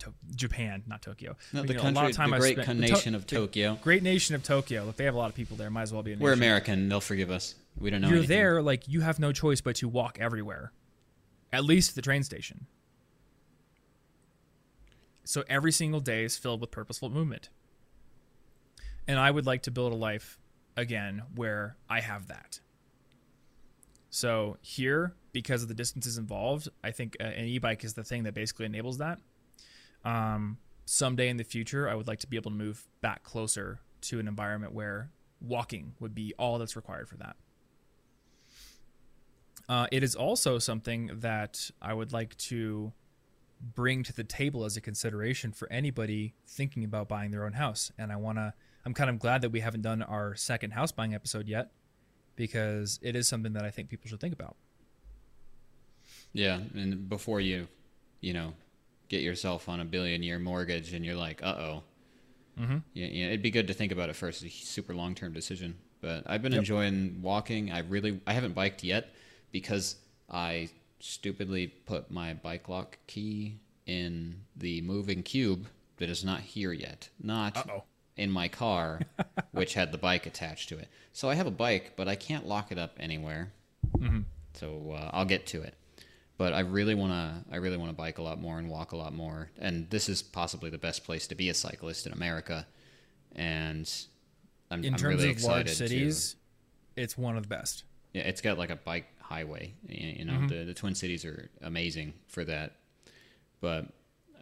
to, 0.04 0.14
Japan, 0.36 0.84
not 0.88 1.02
Tokyo. 1.02 1.36
No, 1.52 1.62
But, 1.62 1.68
the 1.68 1.74
know, 1.76 1.90
a 1.90 1.92
lot 1.92 2.10
of 2.10 2.16
time 2.16 2.32
the 2.32 2.38
great 2.38 2.58
spent- 2.58 2.80
the 2.80 2.88
to- 2.88 2.94
nation 2.94 3.16
of 3.16 3.26
Tokyo. 3.28 3.78
Great 3.82 4.04
nation 4.04 4.36
of 4.36 4.44
Tokyo. 4.44 4.86
Look, 4.86 4.96
they 4.98 5.06
have 5.06 5.16
a 5.16 5.18
lot 5.18 5.30
of 5.30 5.36
people 5.36 5.58
there. 5.58 5.70
Might 5.70 5.84
as 5.84 5.94
well 5.94 6.04
be 6.04 6.12
a 6.12 6.16
nation. 6.16 6.24
We're 6.24 6.34
American. 6.34 6.90
They'll 6.90 7.02
forgive 7.02 7.30
us. 7.32 7.56
We 7.78 7.90
don't 7.90 8.02
know. 8.02 8.08
You're 8.08 8.18
anything. 8.20 8.38
there, 8.38 8.62
like 8.62 8.88
you 8.88 9.02
have 9.02 9.20
no 9.20 9.32
choice 9.32 9.62
but 9.62 9.76
to 9.78 9.88
walk 9.88 10.18
everywhere, 10.20 10.72
at 11.52 11.64
least 11.66 11.96
the 11.96 12.02
train 12.02 12.24
station. 12.24 12.68
So 15.26 15.44
every 15.48 15.72
single 15.72 16.00
day 16.00 16.24
is 16.24 16.38
filled 16.38 16.62
with 16.62 16.72
purposeful 16.72 17.10
movement. 17.10 17.50
And 19.08 19.18
I 19.20 19.32
would 19.32 19.46
like 19.46 19.64
to 19.64 19.72
build 19.72 19.92
a 19.94 19.96
life 19.96 20.38
again 20.78 21.24
where 21.36 21.78
I 21.90 22.02
have 22.02 22.28
that. 22.28 22.60
So 24.10 24.58
here, 24.62 25.16
because 25.32 25.64
of 25.64 25.70
the 25.70 25.74
distances 25.74 26.18
involved, 26.18 26.70
I 26.84 26.92
think 26.92 27.18
uh, 27.20 27.24
an 27.24 27.46
e-bike 27.46 27.84
is 27.84 27.94
the 27.94 28.04
thing 28.04 28.24
that 28.24 28.34
basically 28.34 28.66
enables 28.66 29.00
that. 29.00 29.20
Um, 30.04 30.58
someday 30.86 31.30
in 31.30 31.38
the 31.38 31.44
future, 31.44 31.90
I 31.90 31.96
would 31.96 32.08
like 32.08 32.20
to 32.20 32.28
be 32.28 32.38
able 32.38 32.52
to 32.52 32.58
move 32.58 32.88
back 33.02 33.24
closer 33.24 33.82
to 34.02 34.20
an 34.20 34.28
environment 34.28 34.74
where 34.74 35.12
walking 35.42 35.94
would 36.00 36.14
be 36.14 36.34
all 36.38 36.58
that's 36.58 36.76
required 36.76 37.08
for 37.08 37.18
that. 37.18 37.36
Uh, 39.70 39.88
it 39.92 40.04
is 40.04 40.16
also 40.16 40.60
something 40.60 41.10
that 41.14 41.72
I 41.82 41.94
would 41.94 42.12
like 42.12 42.36
to 42.38 42.92
bring 43.62 44.04
to 44.04 44.14
the 44.14 44.26
table 44.26 44.66
as 44.66 44.76
a 44.76 44.82
consideration 44.82 45.54
for 45.54 45.72
anybody 45.72 46.34
thinking 46.46 46.84
about 46.84 47.08
buying 47.08 47.32
their 47.32 47.46
own 47.46 47.54
house. 47.54 47.92
And 47.98 48.12
I 48.12 48.18
want 48.18 48.38
to, 48.38 48.54
I'm 48.86 48.94
kind 48.94 49.10
of 49.10 49.20
glad 49.20 49.42
that 49.42 49.52
we 49.52 49.62
haven't 49.62 49.82
done 49.82 50.02
our 50.02 50.36
second 50.36 50.72
house 50.72 50.92
buying 50.92 51.14
episode 51.14 51.48
yet 51.48 51.72
because 52.36 53.00
it 53.02 53.16
is 53.16 53.28
something 53.28 53.54
that 53.54 53.64
I 53.64 53.72
think 53.72 53.90
people 53.90 54.10
should 54.10 54.20
think 54.20 54.34
about. 54.34 54.58
Yeah, 56.34 56.60
and 56.74 57.08
before 57.08 57.40
you, 57.40 57.68
you 58.20 58.34
know, 58.34 58.54
get 59.14 59.22
yourself 59.22 59.70
on 59.70 59.80
a 59.80 59.86
billion 59.86 60.24
year 60.24 60.40
mortgage 60.40 60.94
and 60.94 61.06
you're 61.06 61.16
like, 61.28 61.42
uh 61.44 61.56
oh. 61.68 61.84
Mm-hmm. 62.60 62.78
Yeah, 62.94 63.08
yeah, 63.08 63.26
it'd 63.28 63.42
be 63.42 63.52
good 63.52 63.68
to 63.68 63.74
think 63.74 63.92
about 63.92 64.10
it 64.10 64.16
first. 64.16 64.44
It's 64.44 64.54
a 64.62 64.66
super 64.66 64.94
long 64.94 65.16
term 65.16 65.34
decision. 65.34 65.76
But 66.02 66.24
I've 66.26 66.42
been 66.42 66.52
Yep. 66.52 66.60
enjoying 66.60 67.20
walking. 67.22 67.72
I 67.72 67.80
really, 67.80 68.20
I 68.28 68.34
haven't 68.34 68.54
biked 68.54 68.84
yet 68.84 69.08
because 69.52 69.96
I 70.30 70.70
stupidly 71.00 71.68
put 71.68 72.12
my 72.12 72.34
bike 72.34 72.68
lock 72.70 72.98
key 73.08 73.60
in 73.86 74.42
the 74.56 74.82
moving 74.82 75.24
cube 75.24 75.68
that 75.98 76.10
is 76.10 76.24
not 76.24 76.42
here 76.42 76.74
yet. 76.74 77.10
Not 77.22 77.58
Uh-oh. 77.58 77.84
in 78.18 78.30
my 78.32 78.48
car, 78.50 79.02
which 79.52 79.74
had 79.76 79.92
the 79.92 79.98
bike 79.98 80.26
attached 80.26 80.70
to 80.70 80.78
it. 80.78 80.88
So 81.14 81.30
I 81.30 81.36
have 81.36 81.48
a 81.48 81.52
bike, 81.52 81.94
but 81.96 82.08
I 82.08 82.16
can't 82.16 82.48
lock 82.48 82.72
it 82.72 82.78
up 82.78 82.98
anywhere. 83.00 83.52
So 84.54 84.92
uh, 84.96 85.10
I'll 85.14 85.26
get 85.26 85.48
to 85.48 85.62
it. 85.64 85.74
But 86.44 86.52
I 86.54 86.60
really 86.62 86.94
want 86.96 87.14
to. 87.14 87.54
I 87.54 87.58
really 87.58 87.78
want 87.78 87.90
to 87.92 87.96
bike 87.96 88.18
a 88.18 88.22
lot 88.30 88.38
more 88.42 88.58
and 88.60 88.68
walk 88.70 88.92
a 88.92 88.98
lot 88.98 89.14
more. 89.14 89.50
And 89.60 89.90
this 89.90 90.10
is 90.10 90.22
possibly 90.22 90.70
the 90.70 90.78
best 90.88 91.06
place 91.06 91.26
to 91.28 91.36
be 91.36 91.48
a 91.50 91.54
cyclist 91.54 92.06
in 92.08 92.12
America. 92.12 92.68
And 93.36 93.90
I'm, 94.70 94.84
In 94.84 94.94
I'm 94.94 95.00
terms 95.00 95.16
really 95.18 95.30
of 95.30 95.38
excited 95.38 95.52
large 95.56 95.68
to- 95.68 95.76
cities, 95.76 96.36
it's 96.98 97.18
one 97.18 97.38
of 97.38 97.44
the 97.44 97.50
best. 97.50 97.84
yeah, 98.14 98.24
it's 98.24 98.42
got 98.42 98.58
like 98.58 98.72
a 98.72 98.76
bike 98.76 99.06
highway. 99.22 99.74
You 99.88 100.26
know, 100.26 100.34
Mm-hmm. 100.34 100.48
the 100.48 100.60
the 100.66 100.74
Twin 100.74 100.96
Cities 100.96 101.24
are 101.26 101.50
amazing 101.62 102.14
for 102.28 102.44
that. 102.46 102.76
But 103.62 103.88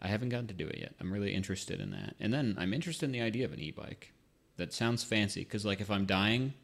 I 0.00 0.08
haven't 0.08 0.30
gotten 0.30 0.48
to 0.48 0.54
do 0.54 0.66
it 0.66 0.78
yet. 0.78 0.94
I'm 1.00 1.12
really 1.12 1.32
interested 1.34 1.80
in 1.80 1.90
that. 1.92 2.16
And 2.18 2.32
then 2.34 2.56
I'm 2.58 2.74
interested 2.74 3.06
in 3.06 3.12
the 3.12 3.20
idea 3.20 3.44
of 3.44 3.52
an 3.52 3.60
e-bike. 3.60 4.12
That 4.56 4.72
sounds 4.72 5.04
fancy 5.04 5.44
because 5.44 5.64
like 5.64 5.80
if 5.80 5.90
I'm 5.90 6.06
dying 6.06 6.54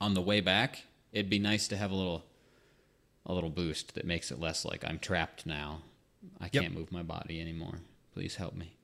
on 0.00 0.14
the 0.14 0.22
way 0.22 0.40
back, 0.40 0.84
it'd 1.12 1.28
be 1.30 1.40
nice 1.40 1.66
to 1.68 1.76
have 1.76 1.90
a 1.90 1.94
little 1.96 2.24
a 3.26 3.32
little 3.32 3.50
boost 3.50 3.94
that 3.94 4.04
makes 4.04 4.30
it 4.30 4.38
less 4.38 4.64
like 4.64 4.84
I'm 4.84 4.98
trapped 4.98 5.46
now. 5.46 5.82
I 6.40 6.48
Yep. 6.52 6.62
can't 6.62 6.74
move 6.74 6.92
my 6.92 7.02
body 7.02 7.40
anymore. 7.40 7.80
Please 8.12 8.36
help 8.36 8.54
me. 8.54 8.76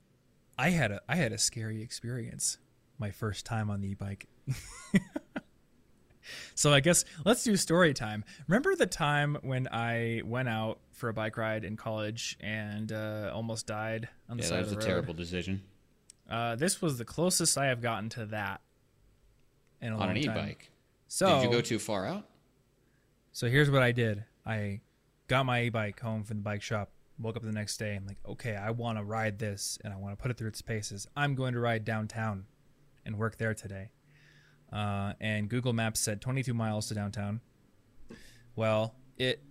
I 0.59 0.71
had 0.71 0.91
a 0.91 1.01
I 1.09 1.17
had 1.17 1.33
a 1.33 1.39
scary 1.39 1.83
experience 1.83 2.59
my 2.99 3.11
first 3.11 3.47
time 3.47 3.71
on 3.71 3.81
the 3.81 3.89
e-bike. 3.91 4.27
so 6.55 6.73
I 6.73 6.81
guess 6.81 7.05
let's 7.25 7.43
do 7.45 7.57
story 7.57 7.95
time. 7.95 8.25
Remember 8.47 8.77
the 8.77 8.87
time 8.87 9.39
when 9.43 9.69
I 9.73 10.21
went 10.25 10.49
out 10.49 10.79
for 10.93 11.09
a 11.09 11.15
bike 11.15 11.37
ride 11.39 11.65
in 11.65 11.77
college 11.77 12.37
and 12.41 12.93
uh, 12.93 13.31
almost 13.35 13.67
died 13.67 14.09
on 14.29 14.37
the 14.37 14.43
Yeah, 14.43 14.49
side 14.51 14.59
that 14.59 14.65
was 14.65 14.73
a 14.73 14.77
terrible 14.77 15.15
decision 15.15 15.63
Uh, 16.29 16.57
this 16.57 16.83
was 16.83 16.99
the 16.99 17.05
closest 17.05 17.57
I 17.57 17.67
have 17.67 17.81
gotten 17.81 18.09
to 18.11 18.27
that 18.27 18.61
in 19.81 19.93
a 19.93 19.95
on 19.95 20.01
long 20.09 20.17
an 20.17 20.23
time. 20.23 20.37
e-bike. 20.39 20.71
So 21.09 21.27
Did 21.27 21.45
you 21.45 21.51
go 21.51 21.61
too 21.63 21.79
far 21.79 22.07
out? 22.07 22.27
So 23.33 23.49
here's 23.49 23.71
what 23.71 23.83
I 23.83 23.93
did. 23.93 24.25
I 24.47 24.81
got 25.29 25.47
my 25.47 25.63
e-bike 25.65 26.01
home 26.01 26.25
from 26.25 26.39
the 26.39 26.43
bike 26.43 26.63
shop. 26.63 26.91
Woke 27.19 27.37
up 27.37 27.43
the 27.43 27.53
next 27.53 27.77
day. 27.77 27.95
I'm 27.97 28.07
like, 28.07 28.19
okay, 28.27 28.57
I 28.57 28.71
want 28.71 28.97
to 28.97 29.05
ride 29.05 29.39
this, 29.39 29.79
and 29.85 29.93
I 29.93 29.97
want 29.97 30.17
to 30.17 30.23
put 30.23 30.31
it 30.31 30.39
through 30.39 30.49
its 30.49 30.63
paces. 30.63 31.07
I'm 31.15 31.35
going 31.35 31.53
to 31.53 31.61
ride 31.61 31.85
downtown, 31.85 32.47
and 33.05 33.19
work 33.19 33.37
there 33.37 33.55
today. 33.55 33.91
Uh, 34.73 35.15
and 35.21 35.49
Google 35.49 35.73
Maps 35.73 36.01
said 36.01 36.21
22 36.21 36.55
miles 36.55 36.89
to 36.89 36.95
downtown. 36.95 37.41
Well, 38.57 38.95
it. 39.19 39.43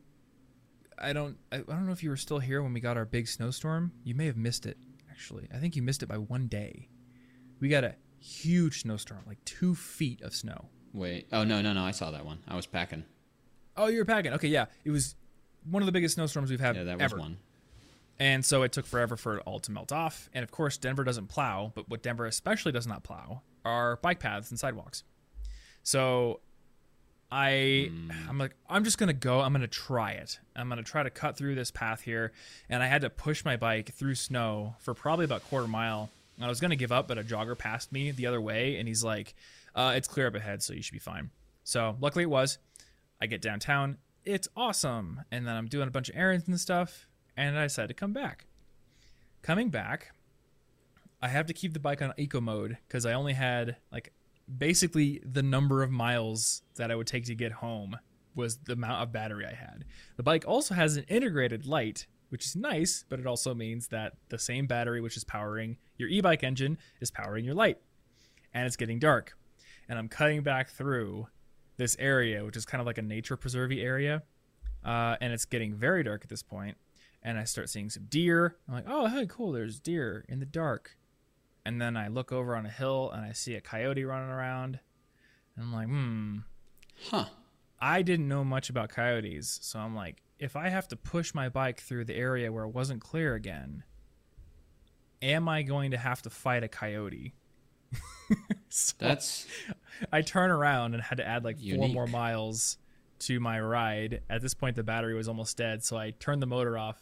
I 0.97 1.13
don't. 1.13 1.38
I, 1.52 1.58
I 1.58 1.60
don't 1.60 1.86
know 1.86 1.91
if 1.91 2.04
you 2.04 2.10
were 2.10 2.17
still 2.17 2.39
here 2.39 2.62
when 2.62 2.73
we 2.73 2.80
got 2.80 2.97
our 2.97 3.06
big 3.06 3.28
snowstorm. 3.28 3.91
You 4.04 4.15
may 4.15 4.25
have 4.25 4.38
missed 4.38 4.65
it. 4.65 4.78
Actually, 5.10 5.47
I 5.54 5.58
think 5.58 5.75
you 5.75 5.82
missed 5.82 6.04
it 6.04 6.08
by 6.08 6.17
one 6.17 6.47
day. 6.47 6.89
We 7.60 7.69
got 7.69 7.84
a 7.84 7.95
huge 8.19 8.82
snowstorm, 8.82 9.23
like 9.28 9.43
two 9.45 9.75
feet 9.75 10.21
of 10.21 10.36
snow. 10.36 10.69
Wait. 10.93 11.28
Oh 11.32 11.43
no, 11.43 11.62
no, 11.62 11.73
no. 11.73 11.84
I 11.84 11.91
saw 11.91 12.12
that 12.12 12.25
one. 12.25 12.39
I 12.47 12.56
was 12.56 12.65
packing. 12.65 13.04
Oh, 13.79 13.87
you 13.87 13.99
were 13.99 14.05
packing. 14.05 14.33
Okay, 14.33 14.49
yeah. 14.49 14.65
It 14.83 14.91
was 14.91 15.15
one 15.69 15.81
of 15.81 15.85
the 15.87 15.91
biggest 15.91 16.15
snowstorms 16.15 16.49
we've 16.51 16.59
had 16.59 16.75
Yeah, 16.75 16.83
that 16.83 16.97
was 16.97 17.03
ever. 17.13 17.17
one. 17.17 17.37
And 18.19 18.43
so 18.45 18.63
it 18.63 18.73
took 18.73 18.85
forever 18.85 19.15
for 19.15 19.37
it 19.37 19.43
all 19.45 19.59
to 19.61 19.71
melt 19.71 19.91
off. 19.93 20.29
And 20.33 20.43
of 20.43 20.51
course, 20.51 20.77
Denver 20.77 21.05
doesn't 21.05 21.27
plow, 21.27 21.71
but 21.73 21.87
what 21.89 22.03
Denver 22.03 22.25
especially 22.25 22.73
does 22.73 22.85
not 22.85 23.01
plow 23.03 23.41
are 23.63 23.95
bike 23.97 24.19
paths 24.19 24.49
and 24.49 24.59
sidewalks. 24.59 25.03
So 25.83 26.41
I 27.31 27.89
I'm 28.27 28.37
like 28.37 28.55
I'm 28.67 28.83
just 28.83 28.97
going 28.97 29.07
to 29.07 29.13
go. 29.13 29.39
I'm 29.39 29.53
going 29.53 29.61
to 29.61 29.67
try 29.67 30.11
it. 30.11 30.39
I'm 30.55 30.67
going 30.67 30.83
to 30.83 30.89
try 30.89 31.03
to 31.03 31.09
cut 31.09 31.37
through 31.37 31.55
this 31.55 31.71
path 31.71 32.01
here. 32.01 32.33
And 32.69 32.83
I 32.83 32.87
had 32.87 33.01
to 33.01 33.09
push 33.09 33.45
my 33.45 33.55
bike 33.55 33.93
through 33.93 34.15
snow 34.15 34.75
for 34.79 34.93
probably 34.93 35.25
about 35.25 35.47
quarter 35.49 35.67
mile. 35.67 36.09
I 36.41 36.47
was 36.47 36.59
going 36.61 36.71
to 36.71 36.77
give 36.77 36.91
up, 36.91 37.07
but 37.07 37.17
a 37.17 37.23
jogger 37.23 37.57
passed 37.57 37.91
me 37.91 38.11
the 38.11 38.25
other 38.27 38.39
way 38.39 38.77
and 38.77 38.87
he's 38.87 39.03
like, 39.03 39.35
uh, 39.75 39.93
it's 39.95 40.07
clear 40.07 40.27
up 40.27 40.35
ahead, 40.35 40.63
so 40.63 40.73
you 40.73 40.81
should 40.81 40.93
be 40.93 40.99
fine. 40.99 41.31
So 41.65 41.97
luckily 41.99 42.23
it 42.23 42.29
was. 42.29 42.57
I 43.21 43.27
get 43.27 43.41
downtown. 43.41 43.97
It's 44.25 44.47
awesome. 44.55 45.21
And 45.32 45.47
then 45.47 45.55
I'm 45.55 45.67
doing 45.67 45.88
a 45.88 45.91
bunch 45.91 46.10
of 46.10 46.15
errands 46.15 46.47
and 46.47 46.60
stuff. 46.60 47.08
And 47.36 47.58
I 47.58 47.63
decided 47.63 47.89
to 47.89 47.93
come 47.93 48.13
back. 48.13 48.45
Coming 49.41 49.69
back, 49.69 50.12
I 51.21 51.27
have 51.27 51.45
to 51.47 51.53
keep 51.53 51.73
the 51.73 51.79
bike 51.79 52.01
on 52.01 52.13
eco 52.17 52.41
mode 52.41 52.77
because 52.88 53.05
I 53.05 53.13
only 53.13 53.34
had 53.34 53.77
like 53.91 54.13
basically 54.58 55.21
the 55.25 55.43
number 55.43 55.84
of 55.84 55.91
miles 55.91 56.63
that 56.75 56.91
I 56.91 56.95
would 56.95 57.08
take 57.08 57.25
to 57.25 57.36
get 57.36 57.51
home 57.51 57.97
was 58.36 58.58
the 58.58 58.73
amount 58.73 59.03
of 59.03 59.12
battery 59.12 59.45
I 59.45 59.53
had. 59.53 59.86
The 60.17 60.23
bike 60.23 60.45
also 60.47 60.73
has 60.73 60.97
an 60.97 61.05
integrated 61.08 61.65
light, 61.65 62.08
which 62.29 62.45
is 62.45 62.55
nice, 62.55 63.03
but 63.08 63.19
it 63.19 63.27
also 63.27 63.53
means 63.53 63.88
that 63.88 64.13
the 64.29 64.39
same 64.39 64.65
battery 64.65 65.01
which 65.01 65.17
is 65.17 65.23
powering 65.23 65.77
your 65.97 66.10
e 66.10 66.21
bike 66.21 66.43
engine 66.43 66.77
is 67.01 67.12
powering 67.12 67.45
your 67.45 67.55
light. 67.55 67.77
And 68.53 68.65
it's 68.65 68.77
getting 68.77 68.99
dark. 68.99 69.34
And 69.88 69.99
I'm 69.99 70.08
cutting 70.08 70.41
back 70.41 70.69
through 70.69 71.27
this 71.79 71.95
area, 71.97 72.45
which 72.45 72.55
is 72.55 72.65
kind 72.65 72.79
of 72.79 72.85
like 72.85 72.99
a 72.99 73.01
nature 73.01 73.35
preserve 73.35 73.71
area. 73.71 74.21
Uh, 74.85 75.15
and 75.19 75.33
it's 75.33 75.45
getting 75.45 75.73
very 75.73 76.03
dark 76.03 76.21
at 76.23 76.29
this 76.29 76.43
point. 76.43 76.77
And 77.23 77.37
I 77.39 77.43
start 77.45 77.69
seeing 77.69 77.89
some 77.89 78.05
deer. 78.07 78.57
I'm 78.67 78.75
like, 78.75 78.85
oh, 78.87 79.07
hey, 79.07 79.25
cool, 79.25 79.51
there's 79.51 79.79
deer 79.79 80.23
in 80.29 80.39
the 80.39 80.45
dark. 80.45 80.95
And 81.65 81.81
then 81.81 81.97
I 81.97 82.07
look 82.07 82.31
over 82.31 82.55
on 82.55 82.65
a 82.65 82.69
hill 82.69 83.11
and 83.11 83.25
I 83.25 83.31
see 83.31 83.55
a 83.55 83.61
coyote 83.61 84.03
running 84.05 84.29
around. 84.29 84.79
And 85.55 85.65
I'm 85.65 85.73
like, 85.73 85.87
hmm, 85.87 86.37
Huh. 87.09 87.25
I 87.79 88.01
didn't 88.01 88.27
know 88.27 88.43
much 88.43 88.69
about 88.69 88.89
coyotes. 88.89 89.59
So 89.61 89.79
I'm 89.79 89.95
like, 89.95 90.21
if 90.37 90.55
I 90.55 90.69
have 90.69 90.87
to 90.89 90.95
push 90.95 91.33
my 91.33 91.49
bike 91.49 91.79
through 91.79 92.05
the 92.05 92.15
area 92.15 92.51
where 92.51 92.65
it 92.65 92.73
wasn't 92.73 93.01
clear 93.01 93.35
again, 93.35 93.83
am 95.21 95.47
I 95.47 95.63
going 95.63 95.91
to 95.91 95.97
have 95.97 96.21
to 96.23 96.29
fight 96.29 96.63
a 96.63 96.67
coyote? 96.67 97.33
so 98.73 98.95
That's 98.97 99.45
I 100.12 100.21
turn 100.21 100.51
around 100.51 100.93
and 100.93 101.03
had 101.03 101.17
to 101.17 101.27
add 101.27 101.43
like 101.43 101.58
four 101.60 101.89
more 101.89 102.08
miles 102.08 102.77
to 103.19 103.39
my 103.39 103.60
ride. 103.60 104.21
At 104.29 104.41
this 104.41 104.53
point, 104.53 104.75
the 104.75 104.84
battery 104.84 105.15
was 105.15 105.27
almost 105.27 105.58
dead, 105.58 105.84
so 105.84 105.97
I 105.97 106.12
turned 106.12 106.41
the 106.41 106.47
motor 106.47 106.77
off, 106.77 107.01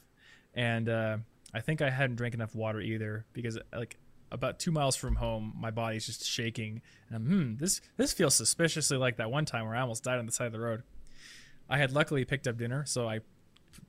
and 0.54 0.90
uh, 0.90 1.18
I 1.54 1.62
think 1.62 1.82
I 1.82 1.90
hadn't 1.90 2.16
drank 2.16 2.34
enough 2.34 2.56
water 2.56 2.80
either 2.82 3.26
because 3.34 3.60
like 3.74 3.98
about 4.32 4.60
two 4.60 4.72
miles 4.72 4.96
from 4.96 5.16
home, 5.16 5.54
my 5.58 5.72
body's 5.72 6.06
just 6.06 6.26
shaking. 6.26 6.82
And 7.10 7.16
I'm, 7.16 7.26
hmm, 7.26 7.56
this 7.58 7.82
this 7.98 8.14
feels 8.14 8.36
suspiciously 8.36 8.98
like 8.98 9.18
that 9.18 9.32
one 9.32 9.46
time 9.46 9.66
where 9.66 9.76
I 9.76 9.82
almost 9.82 10.04
died 10.04 10.20
on 10.20 10.26
the 10.26 10.32
side 10.32 10.48
of 10.48 10.54
the 10.54 10.60
road. 10.60 10.84
I 11.70 11.78
had 11.78 11.92
luckily 11.92 12.26
picked 12.26 12.48
up 12.48 12.58
dinner, 12.58 12.86
so 12.86 13.08
I 13.08 13.20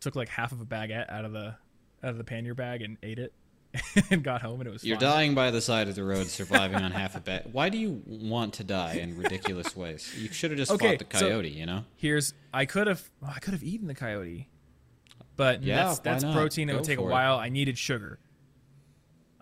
took 0.01 0.17
like 0.17 0.29
half 0.29 0.53
of 0.53 0.61
a 0.61 0.67
baguette 0.67 1.11
out 1.11 1.25
of 1.25 1.33
the 1.33 1.57
out 2.03 2.11
of 2.11 2.19
the 2.19 2.25
pannier 2.25 2.55
bag 2.55 2.83
and 2.83 2.97
ate 3.03 3.19
it, 3.19 3.33
and 4.11 4.23
got 4.23 4.43
home, 4.43 4.61
and 4.61 4.69
it 4.69 4.73
was 4.73 4.85
you're 4.85 4.97
fine. 4.99 5.09
dying 5.09 5.35
by 5.35 5.51
the 5.51 5.61
side 5.61 5.89
of 5.89 5.95
the 5.95 6.05
road, 6.05 6.27
surviving 6.27 6.77
on 6.83 6.91
half 6.91 7.17
a 7.17 7.21
bet. 7.21 7.49
Why 7.53 7.69
do 7.69 7.79
you 7.79 8.03
want 8.07 8.55
to 8.55 8.65
die 8.65 8.95
in 8.95 9.17
ridiculous 9.17 9.75
ways? 9.77 10.13
You 10.19 10.29
should 10.33 10.51
have 10.51 10.59
just 10.59 10.71
Okay, 10.73 10.97
fought 10.97 11.09
the 11.11 11.19
so- 11.19 11.29
coyote. 11.29 11.49
you 11.51 11.67
know. 11.67 11.85
Here's 11.97 12.35
I 12.53 12.65
could 12.67 12.87
have 12.87 13.03
oh, 13.23 13.33
I 13.35 13.39
could 13.41 13.53
have 13.55 13.63
eaten 13.63 13.87
the 13.89 13.95
coyote, 13.95 14.49
but 15.37 15.63
Yeah, 15.63 15.85
that's, 15.85 15.99
that's 16.01 16.25
protein. 16.25 16.69
It 16.69 16.73
Go 16.73 16.79
would 16.79 16.85
take 16.85 16.99
a 16.99 17.03
for 17.03 17.09
it. 17.09 17.13
while. 17.13 17.37
I 17.39 17.49
needed 17.49 17.77
sugar. 17.79 18.19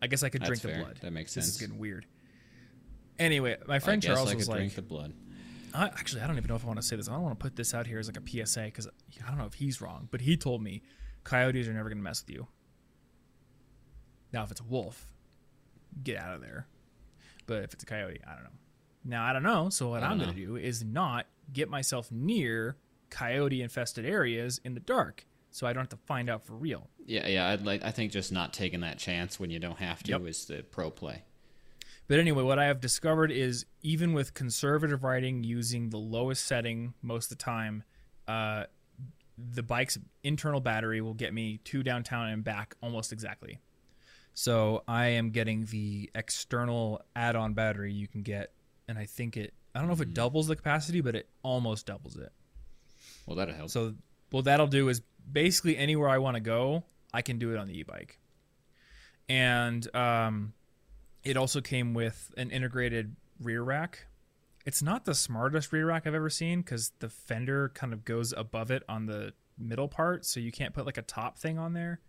I 0.01 0.09
guess 0.09 0.23
I 0.23 0.29
could 0.29 0.43
That's 0.43 0.49
drink 0.49 0.63
the 0.63 0.69
fair. 0.69 0.79
blood. 0.85 0.99
That 1.01 1.13
makes 1.13 1.33
This 1.35 1.49
is 1.49 1.57
getting 1.57 1.79
weird. 1.79 2.05
Anyway, 3.19 3.57
my 3.67 3.79
friend 3.79 4.03
Charles 4.03 4.31
I 4.31 4.35
was 4.35 4.49
like, 4.49 4.59
drink 4.59 4.75
the 4.75 4.83
blood. 4.83 5.15
I, 5.75 5.87
actually, 5.87 6.23
I 6.23 6.27
don't 6.27 6.37
even 6.37 6.49
know 6.49 6.55
if 6.57 6.65
I 6.65 6.67
want 6.67 6.79
to 6.81 6.87
say 6.87 6.97
this. 6.97 7.09
I 7.09 7.13
don't 7.13 7.23
want 7.23 7.39
to 7.39 7.43
put 7.43 7.57
this 7.57 7.73
out 7.75 7.87
here 7.87 7.99
as 7.99 8.07
like 8.09 8.19
a 8.19 8.47
PSA 8.47 8.63
because 8.65 8.87
I 8.87 9.29
don't 9.29 9.39
know 9.39 9.47
if 9.47 9.55
he's 9.55 9.81
wrong, 9.81 10.09
but 10.11 10.21
he 10.21 10.37
told 10.37 10.63
me 10.63 10.83
coyotes 11.25 11.67
are 11.67 11.73
never 11.73 11.89
going 11.89 11.99
to 11.99 12.05
mess 12.05 12.23
with 12.27 12.35
you. 12.35 12.47
Now, 14.33 14.43
if 14.45 14.51
it's 14.51 14.61
a 14.61 14.65
wolf, 14.65 15.07
get 16.03 16.19
out 16.19 16.35
of 16.35 16.41
there. 16.41 16.67
but 17.47 17.63
if 17.63 17.73
it's 17.73 17.83
a 17.85 17.87
coyote, 17.87 18.21
I 18.27 18.35
don't 18.35 18.45
know. 18.45 18.51
Now 19.05 19.25
I 19.25 19.33
don't 19.33 19.45
know. 19.45 19.69
So 19.71 19.89
what 19.91 20.03
I'm 20.03 20.19
going 20.19 20.31
to 20.31 20.37
do 20.37 20.57
is 20.57 20.83
not 20.85 21.27
get 21.53 21.69
myself 21.69 22.11
near 22.11 22.77
coyote 23.09 23.63
infested 23.63 24.05
areas 24.05 24.61
in 24.65 24.75
the 24.75 24.81
dark, 24.81 25.25
so 25.53 25.65
I 25.67 25.73
don't 25.73 25.83
have 25.83 25.91
to 25.91 26.07
find 26.07 26.29
out 26.29 26.45
for 26.45 26.55
real. 26.55 26.91
Yeah, 27.07 27.27
yeah. 27.29 27.49
I'd 27.49 27.63
like. 27.65 27.85
I 27.85 27.93
think 27.93 28.11
just 28.11 28.33
not 28.33 28.53
taking 28.53 28.81
that 28.81 28.99
chance 28.99 29.39
when 29.39 29.51
you 29.51 29.61
don't 29.61 29.79
have 29.79 30.03
to 30.03 30.11
Yep. 30.11 30.23
is 30.27 30.45
the 30.47 30.65
pro 30.65 30.91
play. 30.91 31.23
But 32.09 32.19
anyway, 32.19 32.43
what 32.43 32.59
I 32.59 32.65
have 32.67 32.81
discovered 32.81 33.31
is 33.31 33.65
even 33.83 34.13
with 34.13 34.35
conservative 34.35 35.05
riding 35.05 35.45
using 35.45 35.91
the 35.91 35.99
lowest 35.99 36.45
setting 36.45 36.95
most 37.03 37.31
of 37.31 37.39
the 37.39 37.43
time, 37.45 37.85
uh, 38.27 38.65
the 39.39 39.63
bike's 39.63 39.99
internal 40.25 40.61
battery 40.61 41.01
will 41.01 41.15
get 41.15 41.33
me 41.35 41.59
to 41.65 41.83
downtown 41.85 42.29
and 42.29 42.43
back 42.43 42.75
almost 42.83 43.13
exactly. 43.13 43.61
So 44.39 44.85
I 44.87 45.07
am 45.07 45.31
getting 45.31 45.65
the 45.65 46.11
external 46.15 47.01
add-on 47.17 47.55
battery 47.55 47.95
you 47.95 48.07
can 48.07 48.21
get, 48.21 48.53
and 48.87 48.99
I 48.99 49.07
think 49.07 49.39
it. 49.39 49.55
I 49.75 49.79
don't 49.79 49.89
know 49.89 49.95
if 49.95 50.03
it 50.03 50.13
doubles 50.13 50.47
the 50.47 50.55
capacity, 50.55 51.01
but 51.01 51.17
it 51.17 51.27
almost 51.43 51.87
doubles 51.87 52.17
it. 52.17 52.31
Well, 53.25 53.35
that'll 53.37 53.55
help. 53.55 53.71
So 53.71 53.95
what 54.31 54.45
that'll 54.45 54.67
do 54.67 54.91
is 54.91 55.01
basically 55.33 55.79
anywhere 55.79 56.11
I 56.11 56.19
want 56.19 56.35
to 56.35 56.41
go, 56.41 56.85
I 57.15 57.23
can 57.23 57.39
do 57.39 57.51
it 57.53 57.57
on 57.57 57.67
the 57.67 57.79
e-bike. 57.79 58.19
And 59.27 59.95
um, 59.97 60.53
it 61.25 61.39
also 61.39 61.63
came 61.63 61.95
with 61.95 62.31
an 62.37 62.51
integrated 62.51 63.17
rear 63.41 63.63
rack. 63.63 64.07
It's 64.67 64.83
not 64.83 65.07
the 65.07 65.15
smartest 65.15 65.73
rear 65.73 65.87
rack 65.87 66.07
I've 66.07 66.15
ever 66.15 66.31
seen 66.31 66.61
because 66.61 66.93
the 66.99 67.09
fender 67.09 67.71
kind 67.71 67.95
of 67.95 68.05
goes 68.05 68.35
above 68.37 68.71
it 68.71 68.83
on 68.87 69.07
the 69.07 69.33
middle 69.59 69.89
part, 69.89 70.27
so 70.27 70.41
you 70.41 70.53
can't 70.53 70.75
put 70.75 70.85
like 70.85 70.99
a 70.99 71.03
top 71.03 71.39
thing 71.39 71.59
on 71.59 71.73
there. 71.73 72.01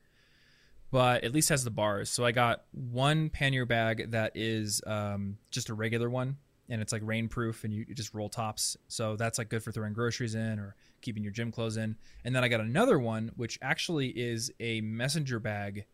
But 0.90 1.24
at 1.24 1.34
least 1.34 1.50
has 1.50 1.64
the 1.64 1.72
bars. 1.72 2.10
So 2.10 2.26
I 2.26 2.32
got 2.32 2.64
one 2.72 3.30
pannier 3.30 3.66
bag 3.66 4.12
that 4.12 4.32
is 4.36 4.82
um, 4.88 5.38
just 5.52 5.70
a 5.70 5.74
regular 5.74 6.10
one, 6.10 6.38
and 6.70 6.82
it's 6.82 6.94
like 6.94 7.02
rainproof, 7.02 7.64
and 7.66 7.74
you 7.74 7.86
you 7.88 7.94
just 7.94 8.14
roll 8.14 8.30
tops. 8.30 8.78
So 8.88 9.16
that's 9.18 9.38
like 9.38 9.50
good 9.50 9.64
for 9.64 9.72
throwing 9.72 9.94
groceries 9.94 10.36
in 10.36 10.60
or 10.60 10.76
keeping 11.02 11.24
your 11.24 11.34
gym 11.34 11.52
clothes 11.52 11.78
in. 11.78 11.98
And 12.24 12.36
then 12.36 12.44
I 12.44 12.48
got 12.48 12.62
another 12.62 13.00
one, 13.00 13.32
which 13.36 13.60
actually 13.62 14.08
is 14.08 14.52
a 14.60 14.82
messenger 14.82 15.40
bag 15.40 15.86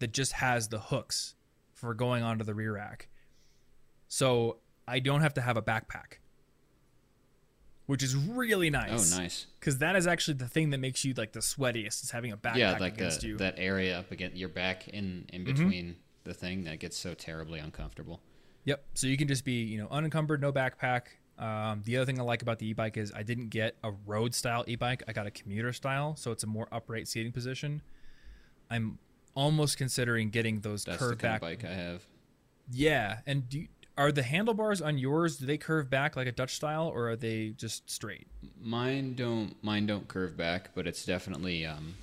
that 0.00 0.12
just 0.12 0.32
has 0.32 0.68
the 0.68 0.80
hooks 0.80 1.34
for 1.72 1.94
going 1.94 2.22
onto 2.22 2.44
the 2.44 2.54
rear 2.54 2.74
rack. 2.74 3.08
So 4.08 4.58
I 4.86 4.98
don't 4.98 5.20
have 5.20 5.34
to 5.34 5.40
have 5.40 5.56
a 5.56 5.62
backpack, 5.62 6.18
which 7.86 8.02
is 8.02 8.14
really 8.16 8.70
nice. 8.70 9.14
oh, 9.14 9.18
nice. 9.18 9.46
Because 9.60 9.78
that 9.78 9.96
is 9.96 10.06
actually 10.06 10.34
the 10.34 10.48
thing 10.48 10.70
that 10.70 10.78
makes 10.78 11.04
you 11.04 11.14
like 11.14 11.32
the 11.32 11.40
sweatiest 11.40 12.02
is 12.04 12.10
having 12.10 12.32
a 12.32 12.36
backpack 12.36 12.56
yeah, 12.56 12.72
like 12.78 12.94
against 12.94 13.20
the, 13.22 13.28
you. 13.28 13.36
that 13.38 13.54
area 13.58 13.98
up 13.98 14.10
against 14.10 14.36
your 14.36 14.48
back 14.48 14.88
in 14.88 15.26
in 15.32 15.42
Mhm. 15.42 15.44
between 15.46 15.96
the 16.24 16.32
thing 16.34 16.64
that 16.64 16.78
gets 16.78 16.96
so 16.96 17.12
terribly 17.14 17.58
uncomfortable. 17.60 18.20
Yep. 18.64 18.82
So 18.94 19.06
you 19.06 19.16
can 19.18 19.28
just 19.28 19.44
be, 19.44 19.62
you 19.62 19.76
know, 19.78 19.88
unencumbered, 19.90 20.40
no 20.40 20.50
backpack. 20.52 21.02
Um, 21.38 21.82
the 21.84 21.96
other 21.98 22.06
thing 22.06 22.18
I 22.18 22.22
like 22.22 22.40
about 22.40 22.58
the 22.60 22.66
e-bike 22.68 22.96
is 22.96 23.12
I 23.12 23.22
didn't 23.24 23.48
get 23.50 23.76
a 23.84 23.90
road 24.06 24.34
style 24.34 24.64
e-bike. 24.66 25.02
I 25.06 25.12
got 25.12 25.26
a 25.26 25.30
commuter 25.30 25.72
style, 25.72 26.16
so 26.16 26.30
it's 26.30 26.44
a 26.44 26.46
more 26.46 26.66
upright 26.72 27.08
seating 27.08 27.32
position. 27.32 27.82
I'm 28.70 28.98
almost 29.34 29.76
considering 29.76 30.30
getting 30.30 30.60
those 30.60 30.84
That's 30.84 30.98
the 30.98 31.06
curved 31.08 31.20
kind 31.20 31.40
back. 31.40 31.42
of 31.56 31.60
bike 31.62 31.70
I 31.70 31.74
have. 31.74 32.04
Yeah, 32.70 33.18
and 33.26 33.46
do 33.48 33.58
you, 33.60 33.68
are 33.96 34.10
the 34.12 34.22
handlebars 34.22 34.80
on 34.82 34.98
yours? 34.98 35.36
Do 35.36 35.46
they 35.46 35.56
curve 35.58 35.88
back 35.90 36.16
like 36.16 36.26
a 36.26 36.32
Dutch 36.32 36.54
style, 36.54 36.88
or 36.88 37.10
are 37.10 37.16
they 37.16 37.50
just 37.50 37.88
straight? 37.90 38.26
Mine 38.60 39.14
don't 39.14 39.54
mine 39.62 39.86
don't 39.86 40.08
curve 40.08 40.36
back, 40.36 40.70
but 40.74 40.86
it's 40.86 41.04
definitely 41.04 41.64
um, 41.64 41.94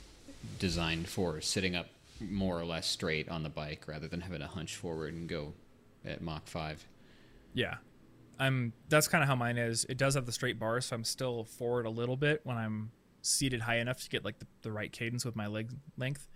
designed 0.59 1.07
for 1.09 1.41
sitting 1.41 1.75
up 1.75 1.87
more 2.19 2.59
or 2.59 2.65
less 2.65 2.87
straight 2.87 3.27
on 3.29 3.43
the 3.43 3.49
bike 3.49 3.87
rather 3.87 4.07
than 4.07 4.21
having 4.21 4.39
to 4.39 4.47
hunch 4.47 4.75
forward 4.75 5.13
and 5.13 5.27
go 5.27 5.53
at 6.05 6.21
Mach 6.21 6.47
five. 6.47 6.85
Yeah. 7.53 7.75
I'm 8.39 8.73
that's 8.89 9.07
kind 9.07 9.21
of 9.23 9.27
how 9.27 9.35
mine 9.35 9.57
is. 9.57 9.85
It 9.89 9.97
does 9.97 10.15
have 10.15 10.25
the 10.25 10.31
straight 10.31 10.57
bars, 10.59 10.85
so 10.85 10.95
I'm 10.95 11.03
still 11.03 11.43
forward 11.43 11.85
a 11.85 11.89
little 11.91 12.17
bit 12.17 12.41
when 12.43 12.57
I'm 12.57 12.91
seated 13.21 13.61
high 13.61 13.77
enough 13.77 14.01
to 14.01 14.09
get 14.09 14.25
like 14.25 14.39
the, 14.39 14.47
the 14.63 14.71
right 14.71 14.91
cadence 14.91 15.23
with 15.25 15.35
my 15.35 15.45
leg 15.47 15.69
length. 15.97 16.27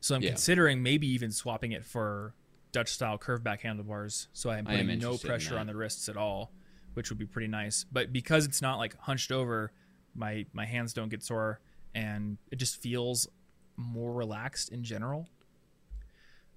So 0.00 0.14
I'm 0.16 0.22
Yeah. 0.22 0.30
considering 0.30 0.82
maybe 0.82 1.06
even 1.06 1.30
swapping 1.30 1.70
it 1.72 1.84
for 1.84 2.34
Dutch 2.74 2.88
style 2.88 3.16
curved 3.16 3.44
back 3.44 3.62
handlebars 3.62 4.26
so 4.32 4.50
I'm 4.50 4.66
I 4.66 4.78
putting 4.78 4.98
no 4.98 5.16
pressure 5.16 5.56
on 5.56 5.68
the 5.68 5.76
wrists 5.76 6.08
at 6.08 6.16
all, 6.16 6.50
which 6.94 7.08
would 7.08 7.18
be 7.18 7.24
pretty 7.24 7.46
nice. 7.46 7.86
But 7.90 8.12
because 8.12 8.44
it's 8.46 8.60
not 8.60 8.78
like 8.78 8.98
hunched 8.98 9.30
over, 9.30 9.72
my 10.14 10.44
my 10.52 10.66
hands 10.66 10.92
don't 10.92 11.08
get 11.08 11.22
sore 11.22 11.60
and 11.94 12.36
it 12.50 12.56
just 12.56 12.82
feels 12.82 13.28
more 13.76 14.12
relaxed 14.12 14.70
in 14.70 14.82
general. 14.82 15.28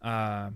Uh, 0.02 0.50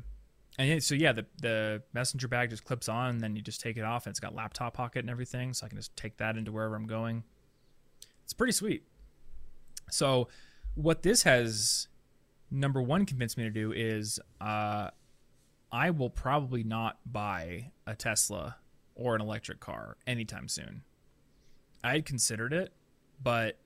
and 0.57 0.83
so 0.83 0.95
yeah, 0.95 1.13
the 1.13 1.27
the 1.41 1.83
messenger 1.93 2.27
bag 2.27 2.49
just 2.49 2.65
clips 2.65 2.89
on, 2.89 3.11
and 3.11 3.21
then 3.21 3.35
you 3.35 3.43
just 3.43 3.61
take 3.61 3.77
it 3.77 3.83
off, 3.83 4.05
and 4.05 4.11
it's 4.11 4.19
got 4.19 4.33
laptop 4.33 4.73
pocket 4.73 4.99
and 4.99 5.09
everything, 5.09 5.53
so 5.53 5.65
I 5.65 5.69
can 5.69 5.77
just 5.77 5.95
take 5.95 6.17
that 6.17 6.37
into 6.37 6.51
wherever 6.51 6.75
I'm 6.75 6.87
going. 6.87 7.23
It's 8.23 8.33
pretty 8.33 8.53
sweet. 8.53 8.83
So, 9.91 10.27
what 10.75 11.03
this 11.03 11.23
has 11.23 11.87
number 12.49 12.81
one 12.81 13.05
convinced 13.05 13.37
me 13.37 13.43
to 13.43 13.49
do 13.49 13.71
is, 13.71 14.19
uh, 14.41 14.89
I 15.71 15.89
will 15.89 16.09
probably 16.09 16.63
not 16.63 16.99
buy 17.05 17.71
a 17.87 17.95
Tesla 17.95 18.57
or 18.95 19.15
an 19.15 19.21
electric 19.21 19.59
car 19.59 19.97
anytime 20.05 20.47
soon. 20.47 20.83
I 21.83 21.93
had 21.93 22.05
considered 22.05 22.53
it, 22.53 22.73
but 23.21 23.57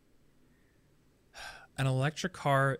an 1.77 1.87
electric 1.87 2.33
car 2.33 2.79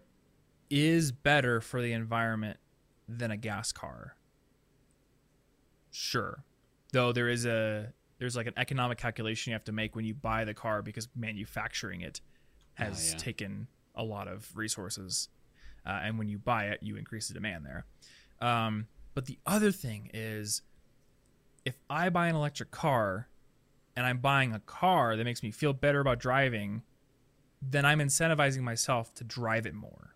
is 0.69 1.11
better 1.11 1.59
for 1.61 1.81
the 1.81 1.91
environment 1.91 2.57
than 3.07 3.31
a 3.31 3.37
gas 3.37 3.71
car. 3.71 4.15
Sure. 5.91 6.43
Though 6.91 7.11
there 7.11 7.29
is 7.29 7.45
a 7.45 7.93
there's 8.19 8.35
like 8.35 8.47
an 8.47 8.53
economic 8.57 8.97
calculation 8.97 9.51
you 9.51 9.55
have 9.55 9.65
to 9.65 9.71
make 9.71 9.95
when 9.95 10.05
you 10.05 10.13
buy 10.13 10.45
the 10.45 10.53
car 10.53 10.81
because 10.81 11.09
manufacturing 11.15 12.01
it 12.01 12.21
has 12.75 13.11
yeah. 13.11 13.17
taken 13.17 13.67
a 13.95 14.03
lot 14.03 14.27
of 14.27 14.49
resources. 14.55 15.29
Uh, 15.85 15.99
and 16.03 16.17
when 16.17 16.27
you 16.27 16.37
buy 16.37 16.65
it, 16.65 16.81
you 16.81 16.95
increase 16.95 17.27
the 17.27 17.33
demand 17.33 17.65
there. 17.65 17.85
Um, 18.41 18.87
but 19.15 19.25
the 19.25 19.39
other 19.45 19.71
thing 19.71 20.11
is 20.13 20.61
if 21.65 21.79
I 21.89 22.09
buy 22.09 22.27
an 22.27 22.35
electric 22.35 22.69
car 22.69 23.29
and 23.95 24.05
I'm 24.05 24.19
buying 24.19 24.53
a 24.53 24.59
car 24.59 25.15
that 25.15 25.23
makes 25.23 25.41
me 25.41 25.51
feel 25.51 25.73
better 25.73 26.01
about 26.01 26.19
driving, 26.19 26.83
then 27.61 27.85
I'm 27.85 27.99
incentivizing 27.99 28.61
myself 28.61 29.13
to 29.15 29.23
drive 29.23 29.65
it 29.65 29.73
more. 29.73 30.15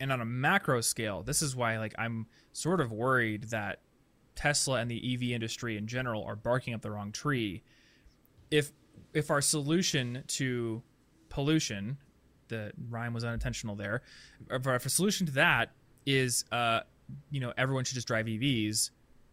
And 0.00 0.12
on 0.12 0.20
a 0.20 0.24
macro 0.24 0.80
scale, 0.80 1.24
this 1.24 1.42
is 1.42 1.56
why 1.56 1.76
like 1.78 1.92
I'm 1.98 2.28
sort 2.52 2.80
of 2.80 2.92
worried 2.92 3.50
that 3.50 3.80
Tesla 4.36 4.78
and 4.80 4.88
the 4.88 5.14
EV 5.14 5.32
industry 5.32 5.76
in 5.76 5.88
general 5.88 6.22
are 6.24 6.36
barking 6.36 6.72
up 6.72 6.82
the 6.82 6.92
wrong 6.92 7.10
tree. 7.10 7.64
If 8.50 8.70
if 9.12 9.28
our 9.30 9.40
solution 9.40 10.22
to 10.28 10.82
pollution, 11.30 11.98
the 12.46 12.70
rhyme 12.88 13.12
was 13.12 13.24
unintentional 13.24 13.74
there, 13.74 14.02
if 14.48 14.66
our 14.68 14.78
solution 14.78 15.26
to 15.26 15.32
that 15.32 15.72
is 16.06 16.44
uh 16.52 16.80
you 17.30 17.40
know 17.40 17.52
everyone 17.56 17.84
should 17.84 17.94
just 17.94 18.06
drive 18.08 18.26
EVs, 18.26 18.90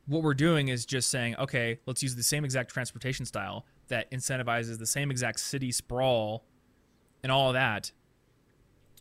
what 0.08 0.22
we're 0.22 0.34
doing 0.34 0.68
is 0.68 0.86
just 0.86 1.10
saying, 1.10 1.36
okay, 1.38 1.80
let's 1.86 2.04
use 2.04 2.16
the 2.16 2.24
same 2.24 2.46
exact 2.46 2.72
transportation 2.72 3.26
style 3.26 3.66
that 3.88 4.10
incentivizes 4.12 4.78
the 4.80 4.86
same 4.86 5.10
exact 5.12 5.40
city 5.40 5.72
sprawl 5.72 6.46
and 7.24 7.32
all 7.32 7.50
of 7.50 7.54
that. 7.54 7.92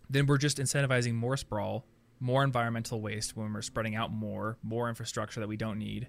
Then 0.08 0.26
we're 0.26 0.38
just 0.38 0.58
incentivizing 0.58 1.14
more 1.14 1.36
sprawl, 1.36 1.84
more 2.20 2.42
environmental 2.44 3.00
waste 3.00 3.36
when 3.36 3.52
we're 3.52 3.62
spreading 3.62 3.94
out 3.94 4.12
more, 4.12 4.58
more 4.62 4.88
infrastructure 4.88 5.40
that 5.40 5.48
we 5.48 5.56
don't 5.56 5.78
need. 5.78 6.08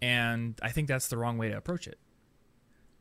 And 0.00 0.58
I 0.62 0.70
think 0.70 0.88
that's 0.88 1.08
the 1.08 1.16
wrong 1.16 1.38
way 1.38 1.48
to 1.48 1.56
approach 1.56 1.86
it. 1.86 1.98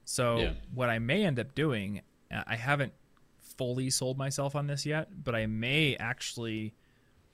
So, 0.06 0.38
Yeah. 0.40 0.54
what 0.74 0.90
I 0.90 1.00
may 1.00 1.26
end 1.26 1.40
up 1.40 1.56
doing, 1.56 2.02
I 2.32 2.56
haven't 2.56 2.94
fully 3.40 3.90
sold 3.90 4.18
myself 4.18 4.56
on 4.56 4.68
this 4.68 4.86
yet, 4.86 5.24
but 5.24 5.36
I 5.36 5.46
may 5.46 5.96
actually 5.98 6.74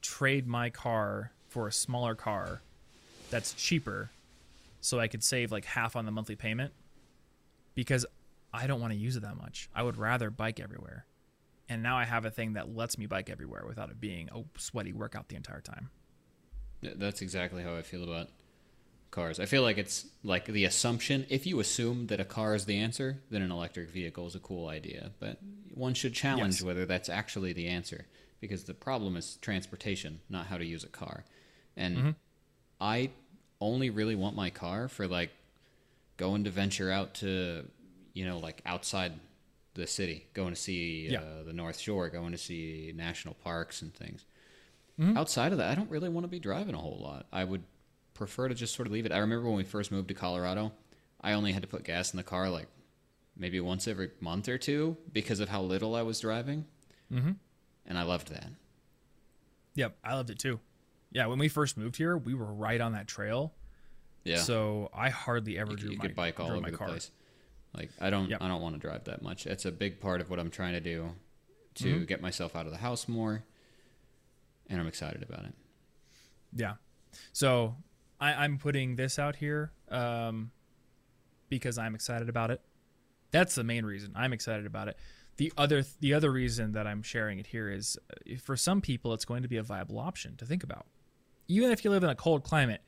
trade 0.07 0.47
my 0.47 0.69
car 0.69 1.31
for 1.49 1.67
a 1.67 1.71
smaller 1.71 2.15
car 2.15 2.61
that's 3.29 3.53
cheaper 3.53 4.09
so 4.79 4.99
I 5.01 5.07
could 5.07 5.21
save 5.21 5.51
like 5.51 5.65
half 5.65 5.97
on 5.97 6.05
the 6.05 6.11
monthly 6.11 6.37
payment 6.37 6.71
because 7.75 8.05
I 8.53 8.67
don't 8.67 8.79
want 8.79 8.93
to 8.93 8.99
use 8.99 9.17
it 9.17 9.23
that 9.23 9.35
much. 9.35 9.69
I 9.75 9.83
would 9.83 9.97
rather 9.97 10.29
bike 10.29 10.62
everywhere. 10.62 11.05
And 11.67 11.83
now 11.83 11.97
I 11.97 12.05
have 12.05 12.23
a 12.23 12.31
thing 12.31 12.53
that 12.53 12.73
lets 12.73 12.97
me 12.97 13.05
bike 13.05 13.29
everywhere 13.29 13.65
without 13.67 13.89
it 13.89 13.99
being 13.99 14.29
a 14.33 14.43
sweaty 14.58 14.93
workout 14.93 15.27
the 15.27 15.35
entire 15.35 15.60
time. 15.60 15.89
That's 16.81 17.21
exactly 17.21 17.62
how 17.62 17.75
I 17.75 17.81
feel 17.81 18.03
about 18.03 18.29
cars. 19.12 19.39
I 19.39 19.45
feel 19.45 19.62
like 19.62 19.77
it's 19.77 20.05
like 20.23 20.45
the 20.45 20.65
assumption 20.65 21.25
if 21.29 21.45
you 21.45 21.60
assume 21.60 22.08
that 22.08 22.19
a 22.19 22.25
car 22.25 22.55
is 22.55 22.65
the 22.65 22.77
answer, 22.77 23.19
then 23.29 23.41
an 23.41 23.51
electric 23.51 23.89
vehicle 23.89 24.27
is 24.27 24.35
a 24.35 24.39
cool 24.39 24.67
idea. 24.67 25.12
But 25.19 25.39
one 25.73 25.93
should 25.93 26.13
challenge 26.13 26.55
Yes. 26.55 26.63
whether 26.63 26.85
that's 26.85 27.10
actually 27.10 27.53
the 27.53 27.67
answer 27.67 28.05
because 28.41 28.63
the 28.65 28.73
problem 28.73 29.15
is 29.17 29.37
transportation, 29.41 30.19
not 30.29 30.47
how 30.47 30.58
to 30.58 30.65
use 30.65 30.83
a 30.83 30.87
car. 30.89 31.23
And 31.75 31.97
Mm-hmm. 31.97 32.10
I 32.79 33.10
only 33.60 33.89
really 33.89 34.15
want 34.15 34.35
my 34.35 34.49
car 34.51 34.87
for 34.87 35.08
like 35.08 35.31
going 36.17 36.43
to 36.43 36.49
venture 36.51 36.91
out 36.91 37.15
to, 37.15 37.65
you 38.13 38.25
know, 38.25 38.37
like 38.39 38.62
outside 38.65 39.13
the 39.73 39.87
city, 39.87 40.27
going 40.33 40.49
to 40.53 40.60
see 40.60 41.10
Yeah. 41.10 41.21
uh, 41.21 41.43
the 41.43 41.53
North 41.53 41.79
Shore, 41.79 42.10
going 42.10 42.31
to 42.33 42.37
see 42.37 42.91
national 42.95 43.33
parks 43.35 43.81
and 43.81 43.93
things 43.93 44.25
Mm-hmm. 44.99 45.15
outside 45.15 45.51
of 45.51 45.60
that, 45.60 45.69
I 45.69 45.75
don't 45.75 45.91
really 45.91 46.10
want 46.10 46.23
to 46.23 46.27
be 46.27 46.39
driving 46.39 46.73
a 46.73 46.79
whole 46.79 46.97
lot. 46.99 47.27
I 47.31 47.43
would 47.43 47.62
prefer 48.17 48.47
to 48.49 48.55
just 48.55 48.75
sort 48.75 48.87
of 48.87 48.91
leave 48.91 49.05
it. 49.05 49.11
I 49.11 49.19
remember 49.19 49.47
when 49.47 49.57
we 49.57 49.63
first 49.63 49.91
moved 49.91 50.07
to 50.09 50.13
Colorado, 50.13 50.71
I 51.21 51.33
only 51.33 51.51
had 51.53 51.61
to 51.61 51.67
put 51.67 51.83
gas 51.83 52.11
in 52.13 52.17
the 52.17 52.23
car 52.23 52.49
like 52.49 52.67
maybe 53.37 53.59
once 53.59 53.87
every 53.87 54.09
month 54.19 54.49
or 54.49 54.57
two 54.57 54.97
because 55.13 55.39
of 55.39 55.49
how 55.49 55.61
little 55.61 55.95
I 55.95 56.01
was 56.01 56.19
driving. 56.19 56.65
Mm-hmm. 57.13 57.31
And 57.85 57.97
I 57.97 58.03
loved 58.03 58.29
that. 58.29 58.47
Yep, 59.75 59.95
I 60.03 60.15
loved 60.15 60.29
it 60.29 60.39
too. 60.39 60.59
Yeah, 61.11 61.27
when 61.27 61.39
we 61.39 61.47
first 61.47 61.77
moved 61.77 61.95
here, 61.95 62.17
we 62.17 62.33
were 62.33 62.51
right 62.53 62.81
on 62.81 62.93
that 62.93 63.07
trail. 63.07 63.53
Yeah. 64.23 64.37
So 64.37 64.89
I 64.93 65.09
hardly 65.09 65.57
ever 65.57 65.71
you, 65.71 65.77
drew 65.77 65.91
you 65.91 65.97
my, 65.97 66.01
could 66.05 66.15
bike 66.15 66.39
all 66.39 66.51
over 66.51 66.59
my 66.61 66.71
the 66.71 66.77
car. 66.77 66.87
place. 66.89 67.11
Like 67.75 67.91
I 68.01 68.09
don't 68.09 68.29
Yep. 68.29 68.41
I 68.41 68.47
don't 68.47 68.61
want 68.61 68.75
to 68.75 68.81
drive 68.81 69.05
that 69.05 69.21
much. 69.21 69.45
It's 69.45 69.65
a 69.65 69.71
big 69.71 70.01
part 70.01 70.19
of 70.19 70.29
what 70.29 70.39
I'm 70.39 70.49
trying 70.49 70.73
to 70.73 70.79
do 70.81 71.11
to 71.75 71.85
Mm-hmm. 71.95 72.03
get 72.05 72.21
myself 72.21 72.55
out 72.55 72.65
of 72.65 72.71
the 72.71 72.79
house 72.79 73.07
more. 73.07 73.43
And 74.69 74.81
I'm 74.81 74.87
excited 74.87 75.21
about 75.23 75.45
it. 75.45 75.53
Yeah. 76.53 76.73
So 77.31 77.75
I, 78.19 78.33
I'm 78.33 78.57
putting 78.57 78.95
this 78.95 79.19
out 79.19 79.35
here 79.37 79.71
um, 79.89 80.51
because 81.49 81.77
I'm 81.77 81.95
excited 81.95 82.29
about 82.29 82.51
it. 82.51 82.61
That's 83.31 83.55
the 83.55 83.63
main 83.63 83.85
reason 83.85 84.11
I'm 84.15 84.33
excited 84.33 84.65
about 84.65 84.87
it. 84.87 84.97
The 85.37 85.53
other 85.57 85.83
the 85.99 86.13
other 86.15 86.31
reason 86.31 86.71
that 86.71 86.87
I'm 86.87 87.03
sharing 87.03 87.37
it 87.37 87.47
here 87.47 87.69
is 87.69 87.97
uh, 88.11 88.35
for 88.43 88.55
some 88.57 88.81
people 88.81 89.13
it's 89.13 89.25
going 89.25 89.43
to 89.43 89.47
be 89.49 89.57
a 89.57 89.63
viable 89.63 89.99
option 89.99 90.35
to 90.37 90.45
think 90.45 90.63
about. 90.63 90.87
Even 91.47 91.71
if 91.71 91.85
you 91.85 91.91
live 91.91 92.03
in 92.03 92.09
a 92.09 92.15
cold 92.15 92.43
climate, 92.43 92.81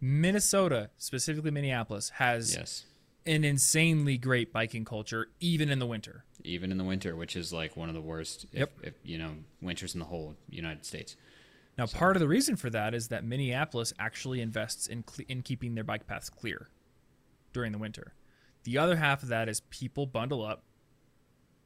Minnesota, 0.00 0.90
specifically 0.98 1.50
Minneapolis, 1.50 2.10
has 2.10 2.54
Yes. 2.54 2.84
an 3.26 3.44
insanely 3.44 4.16
great 4.18 4.52
biking 4.52 4.84
culture 4.84 5.28
even 5.40 5.68
in 5.68 5.78
the 5.80 5.86
winter. 5.86 6.24
Even 6.44 6.70
in 6.70 6.78
the 6.78 6.84
winter, 6.84 7.16
which 7.16 7.34
is 7.34 7.52
like 7.52 7.76
one 7.76 7.88
of 7.88 7.94
the 7.94 8.00
worst 8.00 8.44
if, 8.52 8.58
Yep. 8.60 8.72
if 8.82 8.94
you 9.02 9.18
know, 9.18 9.32
winters 9.60 9.94
in 9.94 9.98
the 10.00 10.06
whole 10.06 10.36
United 10.48 10.84
States. 10.86 11.16
Now, 11.78 11.86
part 11.86 12.16
of 12.16 12.20
the 12.20 12.28
reason 12.28 12.56
for 12.56 12.70
that 12.70 12.94
is 12.94 13.08
that 13.08 13.24
Minneapolis 13.24 13.92
actually 13.98 14.40
invests 14.40 14.86
in 14.86 15.02
cle 15.02 15.24
in 15.28 15.42
keeping 15.42 15.74
their 15.74 15.84
bike 15.84 16.06
paths 16.06 16.30
clear 16.30 16.68
during 17.52 17.72
the 17.72 17.78
winter. 17.78 18.14
The 18.64 18.78
other 18.78 18.96
half 18.96 19.22
of 19.22 19.28
that 19.28 19.48
is 19.48 19.60
people 19.60 20.06
bundle 20.06 20.44
up. 20.44 20.62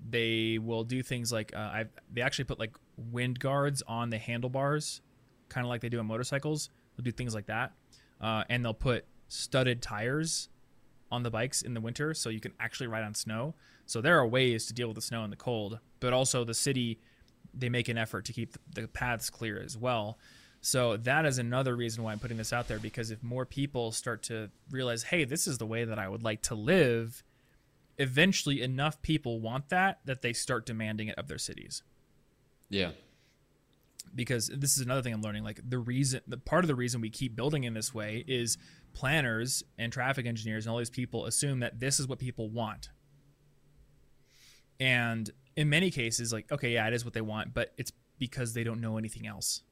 They 0.09 0.59
will 0.59 0.85
do 0.85 1.03
things 1.03 1.33
like 1.33 1.55
uh, 1.55 1.59
I 1.59 1.85
they 2.13 2.23
actually 2.23 2.47
put 2.47 2.59
like 2.59 2.77
wind 2.97 3.39
guards 3.39 3.83
on 3.87 4.11
the 4.11 4.19
handlebars, 4.19 5.01
kind 5.49 5.65
of 5.65 5.69
like 5.69 5.81
they 5.81 5.89
do 5.89 6.01
on 6.01 6.07
motorcycles. 6.07 6.71
They'll 6.97 7.05
do 7.05 7.13
things 7.13 7.35
like 7.35 7.47
that, 7.47 7.73
uh, 8.21 8.45
and 8.49 8.65
they'll 8.65 8.75
put 8.75 9.05
studded 9.29 9.81
tires 9.81 10.49
on 11.13 11.23
the 11.23 11.31
bikes 11.31 11.63
in 11.63 11.75
the 11.75 11.81
winter, 11.81 12.15
so 12.15 12.31
you 12.31 12.41
can 12.41 12.53
actually 12.59 12.87
ride 12.87 13.05
on 13.05 13.15
snow. 13.15 13.55
So 13.87 14.01
there 14.01 14.19
are 14.19 14.27
ways 14.27 14.67
to 14.67 14.73
deal 14.73 14.89
with 14.89 14.95
the 14.95 15.03
snow 15.03 15.23
and 15.23 15.33
the 15.33 15.37
cold, 15.37 15.81
but 15.99 16.13
also 16.13 16.45
the 16.45 16.55
city 16.55 17.01
they 17.55 17.69
make 17.69 17.89
an 17.89 17.99
effort 17.99 18.25
to 18.27 18.33
keep 18.33 18.57
the 18.75 18.89
paths 18.89 19.31
clear 19.31 19.61
as 19.61 19.77
well. 19.77 20.19
So 20.61 20.97
that 20.99 21.25
is 21.25 21.39
another 21.39 21.75
reason 21.75 22.05
why 22.05 22.13
I'm 22.13 22.19
putting 22.19 22.37
this 22.37 22.53
out 22.53 22.69
there 22.69 22.79
because 22.79 23.11
if 23.11 23.23
more 23.23 23.47
people 23.47 23.93
start 23.93 24.23
to 24.25 24.51
realize, 24.71 25.05
hey, 25.05 25.25
this 25.25 25.47
is 25.47 25.59
the 25.59 25.67
way 25.67 25.85
that 25.85 25.99
I 25.99 26.09
would 26.09 26.23
like 26.23 26.43
to 26.43 26.55
live, 26.55 27.23
eventually 27.99 28.61
enough 28.61 29.01
people 29.03 29.41
want 29.41 29.71
that 29.71 30.01
that 30.05 30.23
they 30.23 30.33
start 30.33 30.67
demanding 30.67 31.09
it 31.09 31.19
of 31.19 31.29
their 31.29 31.39
cities. 31.39 31.83
Yeah. 32.69 32.91
Because 34.15 34.49
this 34.49 34.77
is 34.77 34.83
another 34.83 35.03
thing 35.03 35.15
I'm 35.15 35.23
learning. 35.23 35.45
Like 35.45 35.61
the 35.67 35.79
reason, 35.79 36.21
the 36.27 36.37
part 36.37 36.65
of 36.65 36.69
the 36.69 36.75
reason 36.75 37.01
we 37.01 37.11
keep 37.11 37.35
building 37.35 37.65
in 37.65 37.73
this 37.73 37.95
way 37.95 38.25
is 38.27 38.59
planners 38.93 39.63
and 39.79 39.93
traffic 39.93 40.27
engineers 40.27 40.67
and 40.67 40.73
all 40.73 40.79
these 40.79 40.91
people 40.91 41.25
assume 41.25 41.61
that 41.61 41.81
this 41.81 41.99
is 41.99 42.07
what 42.07 42.19
people 42.19 42.51
want. 42.51 42.91
And 44.79 45.31
in 45.57 45.69
many 45.69 45.91
cases, 45.91 46.33
like, 46.33 46.51
okay, 46.53 46.73
yeah, 46.73 46.87
it 46.87 46.95
is 46.95 47.05
what 47.05 47.15
they 47.15 47.21
want, 47.21 47.53
but 47.55 47.73
it's 47.77 47.93
because 48.19 48.53
they 48.55 48.65
don't 48.65 48.81
know 48.81 48.97
anything 48.99 49.27
else. 49.27 49.63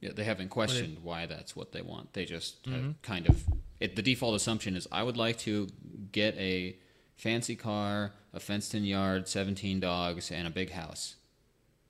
Yeah, 0.00 0.10
they 0.14 0.24
haven't 0.24 0.48
questioned 0.48 0.98
why 1.02 1.26
that's 1.26 1.54
what 1.54 1.72
they 1.72 1.82
want. 1.82 2.14
They 2.14 2.24
just 2.24 2.62
Mm-hmm. 2.64 2.92
kind 3.02 3.28
of 3.28 3.44
it, 3.80 3.96
the 3.96 4.02
default 4.02 4.34
assumption 4.34 4.74
is 4.76 4.86
I 4.90 5.02
would 5.02 5.16
like 5.16 5.38
to 5.40 5.68
get 6.12 6.34
a 6.36 6.76
fancy 7.16 7.54
car, 7.56 8.12
a 8.32 8.40
fenced-in 8.40 8.84
yard, 8.84 9.28
17 9.28 9.78
dogs, 9.80 10.30
and 10.30 10.46
a 10.46 10.50
big 10.50 10.70
house. 10.70 11.16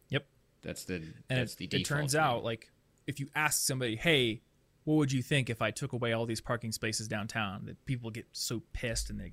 Yep. 0.09 0.27
That's 0.63 0.85
the 0.85 0.95
And 0.97 1.15
that's 1.29 1.55
it, 1.55 1.71
the 1.71 1.77
it 1.81 1.85
turns 1.85 2.13
thing. 2.13 2.21
out, 2.21 2.43
like, 2.45 2.71
if 3.07 3.21
you 3.21 3.29
ask 3.35 3.63
somebody, 3.65 3.95
hey, 3.97 4.41
what 4.85 4.95
would 4.97 5.13
you 5.13 5.23
think 5.23 5.49
if 5.51 5.63
I 5.63 5.71
took 5.71 5.93
away 5.93 6.13
all 6.13 6.27
these 6.27 6.41
parking 6.41 6.73
spaces 6.73 7.07
downtown? 7.07 7.67
That 7.67 7.85
people 7.87 8.11
get 8.11 8.27
so 8.33 8.63
pissed 8.73 9.11
and 9.11 9.21
they, 9.21 9.33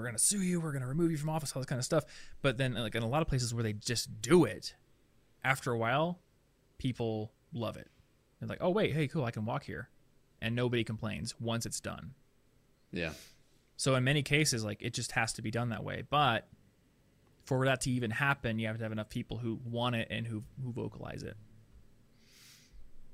we're 0.00 0.06
gonna 0.06 0.18
sue 0.18 0.42
you, 0.42 0.60
we're 0.60 0.72
gonna 0.72 0.86
remove 0.88 1.10
you 1.10 1.16
from 1.16 1.28
office, 1.30 1.52
all 1.54 1.60
this 1.60 1.66
kind 1.66 1.78
of 1.78 1.84
stuff. 1.84 2.04
But 2.42 2.56
then, 2.58 2.74
like 2.74 2.94
in 2.94 3.02
a 3.02 3.08
lot 3.08 3.22
of 3.22 3.28
places 3.28 3.52
where 3.54 3.62
they 3.62 3.72
just 3.72 4.20
do 4.22 4.44
it, 4.44 4.74
after 5.44 5.72
a 5.72 5.78
while, 5.78 6.18
people 6.78 7.32
love 7.52 7.76
it. 7.76 7.88
They're 8.38 8.48
like, 8.48 8.58
oh 8.60 8.70
wait, 8.70 8.94
hey, 8.94 9.06
cool, 9.08 9.24
I 9.24 9.30
can 9.30 9.44
walk 9.44 9.64
here, 9.64 9.88
and 10.40 10.54
nobody 10.56 10.84
complains 10.84 11.34
once 11.40 11.66
it's 11.66 11.80
done. 11.80 12.14
yeah, 12.92 13.12
So 13.76 13.94
in 13.94 14.04
many 14.04 14.22
cases, 14.22 14.64
like 14.64 14.82
it 14.82 14.94
just 14.94 15.12
has 15.12 15.32
to 15.34 15.42
be 15.42 15.50
done 15.50 15.68
that 15.70 15.84
way. 15.84 16.02
But 16.08 16.48
for 17.44 17.64
that 17.66 17.82
to 17.82 17.90
even 17.90 18.10
happen, 18.10 18.58
you 18.58 18.66
have 18.66 18.78
to 18.78 18.82
have 18.82 18.92
enough 18.92 19.08
people 19.08 19.38
who 19.38 19.60
want 19.64 19.96
it 19.96 20.08
and 20.10 20.26
who 20.26 20.42
who 20.62 20.72
vocalize 20.72 21.22
it. 21.22 21.36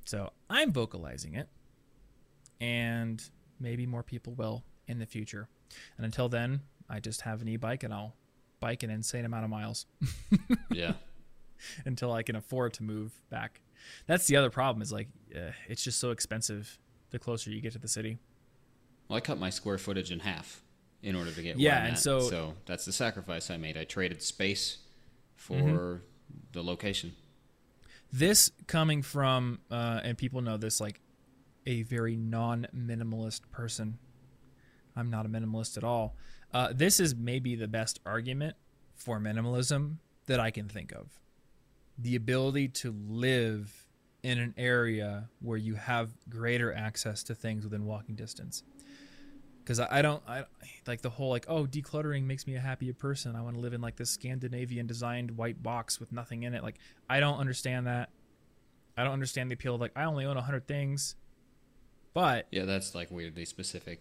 So 0.04 0.30
I'm 0.48 0.72
vocalizing 0.72 1.34
it, 1.34 1.48
and 2.60 3.22
maybe 3.58 3.86
more 3.86 4.02
people 4.02 4.34
will 4.34 4.62
in 4.86 4.98
the 4.98 5.06
future. 5.06 5.48
And 5.96 6.04
until 6.04 6.28
then, 6.28 6.60
I 6.88 7.00
just 7.00 7.22
have 7.22 7.42
an 7.42 7.48
e-bike 7.48 7.82
and 7.82 7.92
I'll 7.92 8.14
bike 8.60 8.82
an 8.82 8.90
insane 8.90 9.24
amount 9.24 9.44
of 9.44 9.50
miles 9.50 9.86
yeah, 10.72 10.94
until 11.84 12.12
I 12.12 12.22
can 12.22 12.36
afford 12.36 12.74
to 12.74 12.82
move 12.82 13.12
back. 13.30 13.60
That's 14.06 14.26
the 14.26 14.36
other 14.36 14.50
problem 14.50 14.82
is 14.82 14.92
like 14.92 15.08
uh, 15.34 15.50
it's 15.68 15.82
just 15.84 15.98
so 16.00 16.10
expensive 16.10 16.78
the 17.10 17.18
closer 17.18 17.50
you 17.50 17.60
get 17.60 17.72
to 17.72 17.78
the 17.78 17.88
city. 17.88 18.18
Well, 19.08 19.16
I 19.16 19.20
cut 19.20 19.38
my 19.38 19.50
square 19.50 19.78
footage 19.78 20.10
in 20.10 20.20
half 20.20 20.62
in 21.02 21.14
order 21.14 21.30
to 21.30 21.42
get 21.42 21.58
Yeah, 21.58 21.84
and 21.84 21.92
at. 21.92 21.98
so- 21.98 22.20
so 22.20 22.54
that's 22.66 22.84
the 22.84 22.92
sacrifice 22.92 23.50
I 23.50 23.56
made. 23.56 23.76
I 23.76 23.84
traded 23.84 24.22
space 24.22 24.78
for 25.34 25.54
Mm-hmm. 25.54 25.96
the 26.52 26.62
location. 26.64 27.12
this 28.12 28.50
coming 28.66 29.02
from 29.02 29.60
uh, 29.70 30.00
and 30.02 30.16
people 30.16 30.40
know 30.40 30.56
this 30.56 30.80
like 30.80 31.00
a 31.66 31.82
very 31.82 32.16
non-minimalist 32.16 33.40
person 33.50 33.98
i'm 34.96 35.10
not 35.10 35.26
a 35.26 35.28
minimalist 35.28 35.76
at 35.76 35.84
all 35.84 36.16
uh, 36.52 36.72
this 36.74 37.00
is 37.00 37.14
maybe 37.14 37.54
the 37.54 37.68
best 37.68 38.00
argument 38.06 38.56
for 38.94 39.18
minimalism 39.20 39.96
that 40.26 40.40
i 40.40 40.50
can 40.50 40.68
think 40.68 40.92
of. 40.92 41.20
The 41.98 42.16
ability 42.16 42.68
to 42.68 42.94
live 43.08 43.88
in 44.22 44.38
an 44.38 44.54
area 44.56 45.28
where 45.40 45.56
you 45.56 45.74
have 45.76 46.10
greater 46.28 46.72
access 46.74 47.22
to 47.24 47.34
things 47.34 47.64
within 47.64 47.84
walking 47.86 48.14
distance. 48.16 48.62
Because 49.62 49.80
I, 49.80 49.98
I 49.98 50.02
don't 50.02 50.22
i 50.28 50.44
like 50.86 51.02
the 51.02 51.10
whole 51.10 51.30
like 51.30 51.46
oh 51.48 51.64
decluttering 51.64 52.24
makes 52.24 52.46
me 52.46 52.54
a 52.56 52.60
happier 52.60 52.92
person. 52.94 53.34
I 53.36 53.42
want 53.42 53.54
to 53.56 53.60
live 53.60 53.72
in 53.72 53.80
like 53.80 53.96
this 53.96 54.10
scandinavian 54.10 54.86
designed 54.86 55.32
white 55.32 55.62
box 55.62 55.98
with 56.00 56.12
nothing 56.12 56.42
in 56.44 56.54
it. 56.54 56.62
Like 56.62 56.76
i 57.08 57.20
don't 57.20 57.38
understand 57.38 57.86
that. 57.86 58.10
I 58.96 59.04
don't 59.04 59.12
understand 59.12 59.50
the 59.50 59.54
appeal 59.54 59.74
of 59.74 59.80
like 59.80 59.92
i 59.96 60.04
only 60.04 60.24
own 60.24 60.36
100 60.36 60.66
things 60.66 61.16
but 62.14 62.46
Yeah, 62.50 62.64
that's 62.64 62.94
like 62.94 63.10
weirdly 63.10 63.44
specific. 63.44 64.00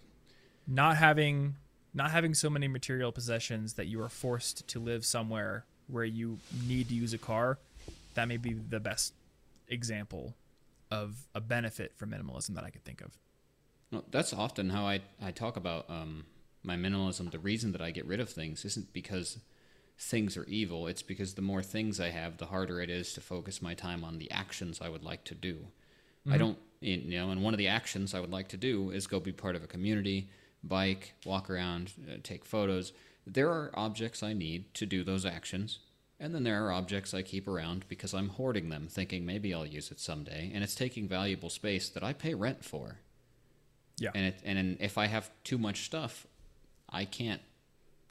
not 0.67 0.95
having 0.97 1.55
not 1.95 2.11
having 2.11 2.33
so 2.35 2.49
many 2.49 2.67
material 2.67 3.11
possessions 3.11 3.73
that 3.73 3.87
you 3.87 4.01
are 4.03 4.09
forced 4.09 4.67
to 4.67 4.79
live 4.79 5.03
somewhere 5.05 5.65
where 5.87 6.03
you 6.05 6.37
need 6.67 6.89
to 6.89 6.93
use 6.93 7.13
a 7.13 7.17
car 7.17 7.57
that 8.13 8.27
may 8.27 8.37
be 8.37 8.53
the 8.53 8.79
best 8.79 9.13
example 9.67 10.35
of 10.91 11.15
a 11.33 11.41
benefit 11.41 11.93
for 11.95 12.05
minimalism 12.05 12.53
that 12.53 12.63
i 12.63 12.69
could 12.69 12.83
think 12.83 13.01
of 13.01 13.17
Well, 13.91 14.05
that's 14.11 14.33
often 14.33 14.69
how 14.69 14.85
I, 14.85 15.01
I 15.21 15.31
talk 15.31 15.57
about 15.57 15.89
um, 15.89 16.25
my 16.63 16.75
minimalism. 16.75 17.31
The 17.31 17.39
reason 17.39 17.71
that 17.71 17.81
I 17.81 17.91
get 17.91 18.05
rid 18.05 18.19
of 18.19 18.29
things 18.29 18.65
isn't 18.65 18.91
because 18.93 19.39
things 19.97 20.35
are 20.35 20.45
evil. 20.45 20.87
It's 20.87 21.01
because 21.01 21.35
the 21.35 21.41
more 21.41 21.63
things 21.63 21.99
I 21.99 22.09
have, 22.09 22.37
the 22.37 22.47
harder 22.47 22.81
it 22.81 22.89
is 22.89 23.13
to 23.13 23.21
focus 23.21 23.61
my 23.61 23.73
time 23.73 24.03
on 24.03 24.17
the 24.17 24.29
actions 24.31 24.81
I 24.81 24.89
would 24.89 25.03
like 25.03 25.23
to 25.25 25.35
do. 25.35 25.67
I 26.29 26.37
don't, 26.39 26.57
you 26.81 26.97
know, 27.17 27.29
and 27.29 27.43
one 27.43 27.53
of 27.53 27.59
the 27.59 27.67
actions 27.67 28.15
I 28.15 28.19
would 28.19 28.31
like 28.31 28.47
to 28.49 28.57
do 28.57 28.89
is 28.89 29.05
go 29.05 29.19
be 29.19 29.31
part 29.31 29.55
of 29.55 29.63
a 29.63 29.67
community, 29.67 30.27
bike, 30.67 31.13
walk 31.25 31.49
around, 31.49 31.93
uh, 32.07 32.17
take 32.23 32.45
photos. 32.45 32.93
There 33.25 33.49
are 33.49 33.71
objects 33.73 34.21
I 34.21 34.33
need 34.33 34.73
to 34.75 34.85
do 34.85 35.03
those 35.03 35.25
actions. 35.25 35.79
And 36.19 36.33
then 36.33 36.43
there 36.43 36.65
are 36.65 36.71
objects 36.71 37.13
I 37.13 37.23
keep 37.23 37.47
around 37.47 37.85
because 37.89 38.13
I'm 38.13 38.29
hoarding 38.29 38.69
them, 38.69 38.87
thinking 38.89 39.25
maybe 39.25 39.53
I'll 39.53 39.65
use 39.65 39.91
it 39.91 39.99
someday, 39.99 40.49
and 40.53 40.63
it's 40.63 40.75
taking 40.75 41.09
valuable 41.09 41.49
space 41.49 41.89
that 41.89 42.03
I 42.03 42.13
pay 42.13 42.33
rent 42.33 42.63
for 42.63 42.99
yeah 43.97 44.11
and 44.13 44.25
it, 44.27 44.39
and 44.43 44.77
if 44.79 44.97
I 44.97 45.07
have 45.07 45.29
too 45.43 45.57
much 45.57 45.85
stuff, 45.85 46.27
I 46.89 47.05
can't 47.05 47.41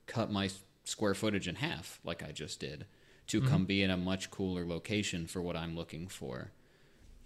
cut 0.07 0.31
my 0.31 0.51
square 0.85 1.15
footage 1.15 1.49
in 1.49 1.57
half 1.57 2.01
like 2.05 2.23
I 2.23 2.33
just 2.33 2.61
did 2.61 2.87
to 3.27 3.41
come 3.41 3.65
be 3.65 3.83
in 3.83 3.91
a 3.91 3.97
much 3.97 4.31
cooler 4.31 4.67
location 4.67 5.27
for 5.27 5.41
what 5.41 5.57
I'm 5.57 5.75
looking 5.75 6.09
for. 6.09 6.51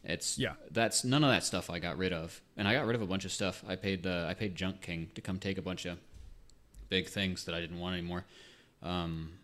It's 0.09 0.39
Yeah. 0.39 0.55
That's 0.71 1.05
none 1.05 1.23
of 1.23 1.31
that 1.31 1.45
stuff 1.45 1.71
I 1.71 1.79
got 1.79 1.99
rid 1.99 2.13
of, 2.13 2.41
and 2.57 2.67
I 2.67 2.73
got 2.73 2.87
rid 2.87 2.97
of 2.97 3.03
a 3.03 3.07
bunch 3.07 3.25
of 3.25 3.31
stuff. 3.31 3.63
I 3.69 3.77
paid 3.77 4.03
the 4.03 4.27
I 4.29 4.35
paid 4.35 4.57
Junk 4.57 4.81
King 4.81 5.11
to 5.15 5.21
come 5.21 5.39
take 5.39 5.59
a 5.59 5.63
bunch 5.63 5.85
of 5.85 5.99
big 6.89 7.09
things 7.09 7.45
that 7.45 7.55
I 7.55 7.61
didn't 7.61 7.79
want 7.79 7.95
anymore. 7.95 8.25
Um, 8.83 9.35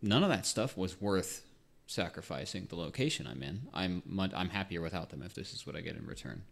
none 0.00 0.22
of 0.22 0.28
that 0.28 0.46
stuff 0.46 0.76
was 0.76 1.00
worth 1.00 1.44
sacrificing 1.86 2.66
the 2.70 2.76
location 2.76 3.26
I'm 3.26 3.42
in. 3.42 3.62
I'm 3.74 4.02
I'm 4.34 4.50
happier 4.50 4.80
without 4.80 5.10
them 5.10 5.22
if 5.22 5.34
this 5.34 5.52
is 5.52 5.66
what 5.66 5.74
I 5.76 5.80
get 5.80 5.96
in 5.96 6.06
return. 6.06 6.42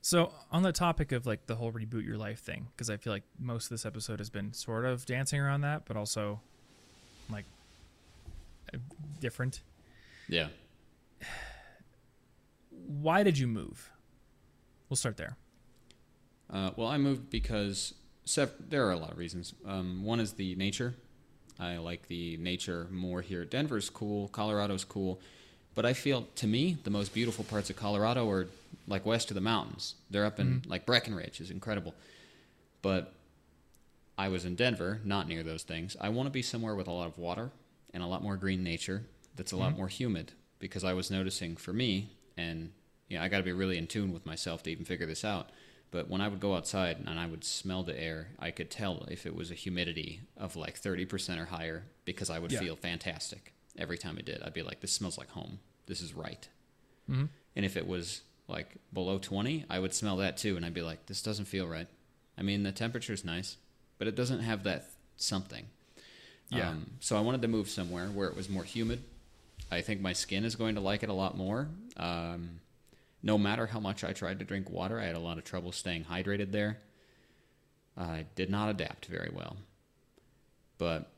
So 0.00 0.32
on 0.50 0.62
the 0.64 0.72
topic 0.72 1.12
of 1.12 1.26
like 1.26 1.46
the 1.46 1.54
whole 1.54 1.70
reboot 1.70 2.04
your 2.04 2.18
life 2.18 2.40
thing, 2.40 2.66
because 2.74 2.90
I 2.90 2.96
feel 2.96 3.12
like 3.12 3.22
most 3.38 3.66
of 3.66 3.70
this 3.70 3.86
episode 3.86 4.18
has 4.18 4.30
been 4.30 4.52
sort 4.52 4.84
of 4.84 5.06
dancing 5.06 5.38
around 5.38 5.60
that, 5.60 5.84
but 5.84 5.96
also 5.96 6.40
like 7.30 7.44
different. 9.20 9.60
Yeah. 10.28 10.48
Why 13.00 13.22
did 13.22 13.38
you 13.38 13.46
move? 13.46 13.90
We'll 14.88 14.96
start 14.96 15.16
there. 15.16 15.36
Uh, 16.52 16.70
well, 16.76 16.88
I 16.88 16.98
moved 16.98 17.30
because 17.30 17.94
sev- 18.24 18.52
there 18.68 18.86
are 18.86 18.92
a 18.92 18.98
lot 18.98 19.12
of 19.12 19.18
reasons. 19.18 19.54
Um, 19.66 20.04
one 20.04 20.20
is 20.20 20.32
the 20.32 20.54
nature. 20.56 20.94
I 21.58 21.78
like 21.78 22.08
the 22.08 22.36
nature 22.38 22.88
more 22.90 23.22
here. 23.22 23.44
Denver's 23.44 23.88
cool, 23.88 24.28
Colorado's 24.28 24.84
cool, 24.84 25.20
but 25.74 25.86
I 25.86 25.92
feel 25.92 26.26
to 26.36 26.46
me 26.46 26.76
the 26.82 26.90
most 26.90 27.14
beautiful 27.14 27.44
parts 27.44 27.70
of 27.70 27.76
Colorado 27.76 28.28
are 28.28 28.48
like 28.86 29.06
west 29.06 29.30
of 29.30 29.36
the 29.36 29.40
mountains. 29.40 29.94
They're 30.10 30.26
up 30.26 30.40
in 30.40 30.62
like 30.66 30.84
Breckenridge 30.86 31.40
is 31.40 31.50
incredible, 31.50 31.94
but 32.82 33.14
I 34.18 34.28
was 34.28 34.44
in 34.44 34.56
Denver, 34.56 35.00
not 35.04 35.28
near 35.28 35.42
those 35.42 35.62
things. 35.62 35.96
I 36.00 36.08
want 36.08 36.26
to 36.26 36.30
be 36.30 36.42
somewhere 36.42 36.74
with 36.74 36.88
a 36.88 36.92
lot 36.92 37.06
of 37.06 37.16
water 37.16 37.50
and 37.94 38.02
a 38.02 38.06
lot 38.06 38.22
more 38.22 38.36
green 38.36 38.62
nature. 38.62 39.04
That's 39.36 39.52
a 39.52 39.56
lot 39.56 39.76
more 39.76 39.88
humid 39.88 40.32
because 40.58 40.84
I 40.84 40.92
was 40.92 41.10
noticing 41.10 41.56
for 41.56 41.72
me, 41.72 42.10
and 42.36 42.70
you 43.12 43.18
know, 43.18 43.24
I 43.24 43.28
got 43.28 43.36
to 43.38 43.42
be 43.42 43.52
really 43.52 43.76
in 43.76 43.86
tune 43.86 44.10
with 44.12 44.24
myself 44.24 44.62
to 44.62 44.70
even 44.70 44.86
figure 44.86 45.04
this 45.04 45.22
out. 45.22 45.50
But 45.90 46.08
when 46.08 46.22
I 46.22 46.28
would 46.28 46.40
go 46.40 46.54
outside 46.56 46.96
and 47.06 47.20
I 47.20 47.26
would 47.26 47.44
smell 47.44 47.82
the 47.82 47.98
air, 48.00 48.28
I 48.38 48.50
could 48.50 48.70
tell 48.70 49.06
if 49.10 49.26
it 49.26 49.36
was 49.36 49.50
a 49.50 49.54
humidity 49.54 50.22
of 50.38 50.56
like 50.56 50.80
30% 50.80 51.38
or 51.38 51.44
higher 51.44 51.84
because 52.06 52.30
I 52.30 52.38
would 52.38 52.50
Yeah. 52.50 52.60
feel 52.60 52.76
fantastic 52.76 53.52
every 53.76 53.98
time 53.98 54.16
it 54.16 54.24
did. 54.24 54.42
I'd 54.42 54.54
be 54.54 54.62
like, 54.62 54.80
this 54.80 54.92
smells 54.92 55.18
like 55.18 55.28
home. 55.28 55.58
This 55.84 56.00
is 56.00 56.14
right. 56.14 56.48
Mhm. 57.10 57.28
And 57.54 57.64
if 57.66 57.76
it 57.76 57.86
was 57.86 58.22
like 58.48 58.76
below 58.94 59.18
20, 59.18 59.66
I 59.68 59.78
would 59.78 59.92
smell 59.92 60.16
that 60.16 60.38
too. 60.38 60.56
And 60.56 60.64
I'd 60.64 60.72
be 60.72 60.80
like, 60.80 61.04
this 61.04 61.20
doesn't 61.20 61.44
feel 61.44 61.68
right. 61.68 61.88
I 62.38 62.42
mean, 62.42 62.62
the 62.62 62.72
temperature's 62.72 63.26
nice, 63.26 63.58
but 63.98 64.08
it 64.08 64.14
doesn't 64.14 64.40
have 64.40 64.62
that 64.64 64.86
something. 65.18 65.66
Yeah. 66.48 66.70
Um, 66.70 66.92
so 67.00 67.18
I 67.18 67.20
wanted 67.20 67.42
to 67.42 67.48
move 67.48 67.68
somewhere 67.68 68.06
where 68.06 68.28
it 68.28 68.34
was 68.36 68.48
more 68.48 68.64
humid. 68.64 69.02
I 69.70 69.82
think 69.82 70.00
my 70.00 70.14
skin 70.14 70.46
is 70.46 70.54
going 70.56 70.74
to 70.76 70.80
like 70.80 71.02
it 71.02 71.10
a 71.10 71.14
lot 71.14 71.36
more. 71.36 71.68
Um, 71.98 72.60
no 73.22 73.38
matter 73.38 73.66
how 73.66 73.80
much 73.80 74.04
I 74.04 74.12
tried 74.12 74.38
to 74.40 74.44
drink 74.44 74.70
water, 74.70 74.98
I 74.98 75.04
had 75.04 75.16
a 75.16 75.20
lot 75.20 75.38
of 75.38 75.44
trouble 75.44 75.72
staying 75.72 76.04
hydrated 76.04 76.52
there. 76.52 76.78
I 77.96 78.26
did 78.34 78.50
not 78.50 78.68
adapt 78.68 79.06
very 79.06 79.30
well. 79.32 79.56
But 80.78 81.10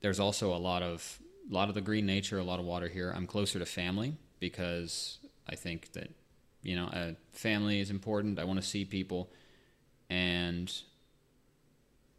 there's 0.00 0.20
also 0.20 0.54
a 0.54 0.58
lot 0.58 0.82
of 0.82 1.18
a 1.50 1.54
lot 1.54 1.68
of 1.68 1.74
the 1.74 1.80
green 1.80 2.06
nature, 2.06 2.38
a 2.38 2.44
lot 2.44 2.60
of 2.60 2.64
water 2.64 2.88
here. 2.88 3.12
I'm 3.14 3.26
closer 3.26 3.58
to 3.58 3.66
family 3.66 4.14
because 4.38 5.18
I 5.48 5.56
think 5.56 5.92
that 5.92 6.10
you 6.62 6.76
know, 6.76 6.86
uh, 6.86 7.12
family 7.32 7.80
is 7.80 7.90
important. 7.90 8.38
I 8.38 8.44
want 8.44 8.60
to 8.60 8.66
see 8.66 8.84
people 8.84 9.30
and 10.08 10.70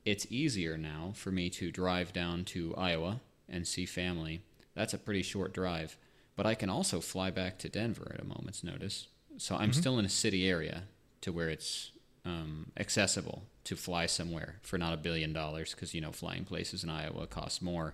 it's 0.06 0.26
easier 0.32 0.78
now 0.78 1.12
for 1.16 1.32
me 1.32 1.50
to 1.52 1.72
drive 1.72 2.14
down 2.14 2.46
to 2.46 2.74
Iowa 2.76 3.20
and 3.48 3.68
see 3.68 3.86
family. 3.86 4.42
That's 4.74 4.94
a 4.94 4.98
pretty 4.98 5.22
short 5.22 5.54
drive, 5.54 5.98
but 6.42 6.50
I 6.50 6.56
can 6.56 6.72
also 6.72 7.00
fly 7.02 7.30
back 7.30 7.60
to 7.60 7.70
Denver 7.70 8.14
at 8.16 8.20
a 8.20 8.26
moment's 8.26 8.64
notice. 8.64 9.10
So 9.38 9.56
I'm 9.56 9.72
still 9.74 10.00
in 10.00 10.06
a 10.06 10.10
city 10.10 10.50
area 10.50 10.86
to 11.22 11.32
where 11.32 11.50
it's 11.50 11.92
um, 12.26 12.72
accessible 12.80 13.44
to 13.66 13.76
fly 13.76 14.08
somewhere 14.08 14.56
for 14.64 14.80
not 14.80 14.92
a 14.92 14.98
billion 14.98 15.34
dollars 15.34 15.76
because 15.76 15.94
you 15.94 16.02
know 16.02 16.12
flying 16.12 16.44
places 16.44 16.84
in 16.84 16.90
Iowa 16.90 17.28
costs 17.28 17.62
more 17.62 17.94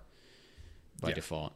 by 1.01 1.09
Yeah. 1.09 1.15
default. 1.15 1.55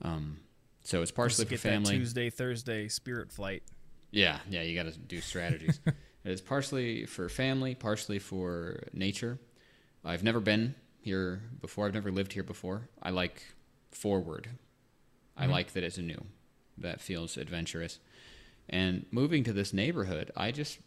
Um, 0.00 0.38
so 0.82 1.02
it's 1.02 1.10
partially 1.10 1.44
for 1.44 1.58
family. 1.58 1.98
Tuesday, 1.98 2.30
Thursday 2.30 2.88
spirit 2.88 3.30
flight. 3.30 3.62
Yeah, 4.10 4.38
yeah, 4.48 4.62
you 4.62 4.74
got 4.74 4.90
to 4.90 4.98
do 4.98 5.20
strategies. 5.20 5.78
it's 6.24 6.40
partially 6.40 7.04
for 7.04 7.28
family, 7.28 7.74
partially 7.74 8.18
for 8.18 8.82
nature. 8.94 9.38
I've 10.02 10.24
never 10.24 10.40
been 10.40 10.74
here 11.02 11.42
before. 11.60 11.84
I've 11.84 11.92
never 11.92 12.10
lived 12.10 12.32
here 12.32 12.44
before. 12.44 12.88
I 13.02 13.10
like 13.10 13.42
forward. 13.90 14.48
I 15.36 15.46
Mhm. 15.46 15.50
like 15.50 15.72
that 15.72 15.82
it's 15.84 15.98
new. 15.98 16.26
That 16.78 17.00
feels 17.00 17.36
adventurous. 17.36 17.98
And 18.68 19.06
moving 19.10 19.44
to 19.44 19.52
this 19.52 19.72
neighborhood, 19.72 20.30
I 20.36 20.50
just 20.52 20.78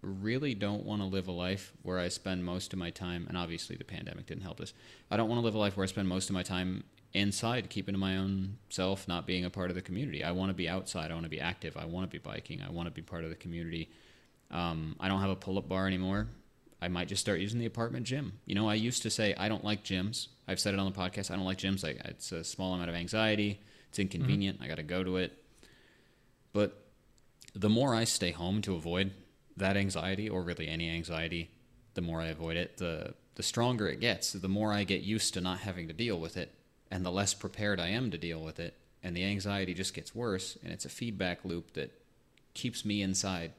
really 0.00 0.54
don't 0.54 0.84
want 0.84 1.00
to 1.00 1.06
live 1.06 1.28
a 1.28 1.32
life 1.32 1.72
where 1.82 1.98
I 1.98 2.08
spend 2.08 2.44
most 2.44 2.72
of 2.72 2.78
my 2.78 2.90
time, 2.90 3.26
and 3.28 3.36
obviously 3.38 3.76
the 3.76 3.84
pandemic 3.84 4.26
didn't 4.26 4.42
help 4.42 4.58
this. 4.58 4.74
I 5.10 5.16
don't 5.16 5.28
want 5.28 5.38
to 5.40 5.44
live 5.44 5.54
a 5.54 5.58
life 5.58 5.76
where 5.76 5.84
I 5.84 5.86
spend 5.86 6.08
most 6.08 6.28
of 6.28 6.34
my 6.34 6.42
time 6.42 6.84
inside, 7.12 7.70
keeping 7.70 7.94
to 7.94 7.98
my 7.98 8.16
own 8.16 8.58
self, 8.68 9.06
not 9.08 9.26
being 9.26 9.44
a 9.44 9.50
part 9.50 9.70
of 9.70 9.76
the 9.76 9.82
community. 9.82 10.24
I 10.24 10.32
want 10.32 10.50
to 10.50 10.54
be 10.54 10.68
outside. 10.68 11.10
I 11.10 11.14
want 11.14 11.24
to 11.24 11.30
be 11.30 11.40
active. 11.40 11.76
I 11.76 11.84
want 11.84 12.10
to 12.10 12.12
be 12.12 12.18
biking. 12.18 12.60
I 12.60 12.70
want 12.70 12.86
to 12.86 12.90
be 12.90 13.02
part 13.02 13.24
of 13.24 13.30
the 13.30 13.36
community. 13.36 13.88
Um, 14.50 14.96
I 15.00 15.08
don't 15.08 15.20
have 15.20 15.30
a 15.30 15.36
pull 15.36 15.56
up 15.58 15.68
bar 15.68 15.86
anymore. 15.86 16.28
I 16.84 16.88
might 16.88 17.08
just 17.08 17.22
start 17.22 17.40
using 17.40 17.58
the 17.58 17.66
apartment 17.66 18.04
gym. 18.04 18.34
You 18.44 18.54
know, 18.54 18.68
I 18.68 18.74
used 18.74 19.02
to 19.04 19.10
say 19.10 19.34
I 19.38 19.48
don't 19.48 19.64
like 19.64 19.84
gyms. 19.84 20.28
I've 20.46 20.60
said 20.60 20.74
it 20.74 20.80
on 20.80 20.92
the 20.92 20.98
podcast. 20.98 21.30
I 21.30 21.36
don't 21.36 21.46
like 21.46 21.56
gyms. 21.58 21.82
Like 21.82 21.96
it's 22.04 22.30
a 22.30 22.44
small 22.44 22.74
amount 22.74 22.90
of 22.90 22.94
anxiety. 22.94 23.58
It's 23.88 23.98
mm-hmm. 23.98 24.02
inconvenient. 24.14 24.58
I 24.62 24.68
got 24.68 24.76
to 24.76 24.82
go 24.82 25.02
to 25.02 25.16
it. 25.16 25.32
But 26.52 26.84
the 27.54 27.70
more 27.70 27.94
I 27.94 28.04
stay 28.04 28.32
home 28.32 28.60
to 28.62 28.74
avoid 28.74 29.12
that 29.56 29.78
anxiety, 29.78 30.28
or 30.28 30.42
really 30.42 30.68
any 30.68 30.90
anxiety, 30.90 31.50
the 31.94 32.02
more 32.02 32.20
I 32.20 32.26
avoid 32.26 32.58
it, 32.58 32.76
the 32.76 33.14
the 33.36 33.42
stronger 33.42 33.88
it 33.88 34.00
gets. 34.00 34.32
The 34.32 34.48
more 34.48 34.72
I 34.72 34.84
get 34.84 35.00
used 35.00 35.32
to 35.34 35.40
not 35.40 35.60
having 35.60 35.88
to 35.88 35.94
deal 35.94 36.20
with 36.20 36.36
it, 36.36 36.52
and 36.90 37.04
the 37.04 37.10
less 37.10 37.32
prepared 37.32 37.80
I 37.80 37.88
am 37.88 38.10
to 38.10 38.18
deal 38.18 38.40
with 38.40 38.60
it, 38.60 38.76
and 39.02 39.16
the 39.16 39.24
anxiety 39.24 39.72
just 39.72 39.94
gets 39.94 40.14
worse. 40.14 40.58
And 40.62 40.70
it's 40.70 40.84
a 40.84 40.90
feedback 40.90 41.46
loop 41.46 41.72
that 41.72 41.92
keeps 42.52 42.84
me 42.84 43.00
inside 43.00 43.52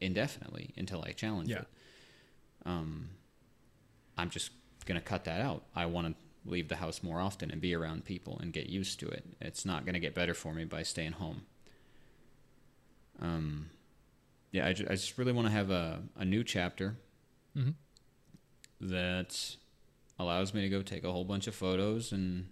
indefinitely 0.00 0.74
until 0.76 1.02
I 1.02 1.12
challenge 1.12 1.48
Yeah. 1.50 1.60
it. 1.60 1.68
Um, 2.64 3.10
I'm 4.16 4.30
just 4.30 4.50
gonna 4.86 5.00
cut 5.00 5.24
that 5.24 5.40
out. 5.40 5.64
I 5.74 5.86
want 5.86 6.08
to 6.08 6.50
leave 6.50 6.68
the 6.68 6.76
house 6.76 7.02
more 7.02 7.20
often 7.20 7.50
and 7.50 7.60
be 7.60 7.74
around 7.74 8.04
people 8.04 8.38
and 8.40 8.52
get 8.52 8.68
used 8.68 8.98
to 9.00 9.08
it. 9.08 9.24
It's 9.40 9.64
not 9.64 9.84
gonna 9.86 10.00
get 10.00 10.14
better 10.14 10.34
for 10.34 10.52
me 10.54 10.64
by 10.64 10.82
staying 10.82 11.12
home. 11.12 11.42
Um, 13.20 13.70
yeah, 14.50 14.66
I, 14.66 14.72
ju- 14.72 14.86
I 14.88 14.94
just 14.94 15.16
really 15.18 15.32
want 15.32 15.46
to 15.46 15.52
have 15.52 15.70
a, 15.70 16.02
a 16.16 16.24
new 16.24 16.42
chapter 16.44 16.96
Mhm. 17.56 17.74
that 18.80 19.56
allows 20.18 20.52
me 20.54 20.62
to 20.62 20.68
go 20.68 20.82
take 20.82 21.04
a 21.04 21.12
whole 21.12 21.24
bunch 21.24 21.46
of 21.46 21.54
photos 21.54 22.12
and 22.12 22.48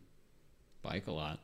bike 0.83 1.07
a 1.07 1.13
lot. 1.13 1.41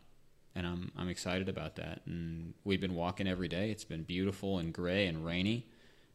And 0.54 0.66
I'm 0.66 0.92
I'm 0.96 1.08
excited 1.08 1.48
about 1.48 1.76
that. 1.76 2.00
And 2.06 2.54
we've 2.64 2.80
been 2.80 2.94
walking 2.94 3.26
every 3.28 3.48
day. 3.48 3.70
It's 3.70 3.84
been 3.84 4.04
beautiful 4.04 4.58
and 4.58 4.72
gray 4.72 5.06
and 5.06 5.24
rainy. 5.24 5.66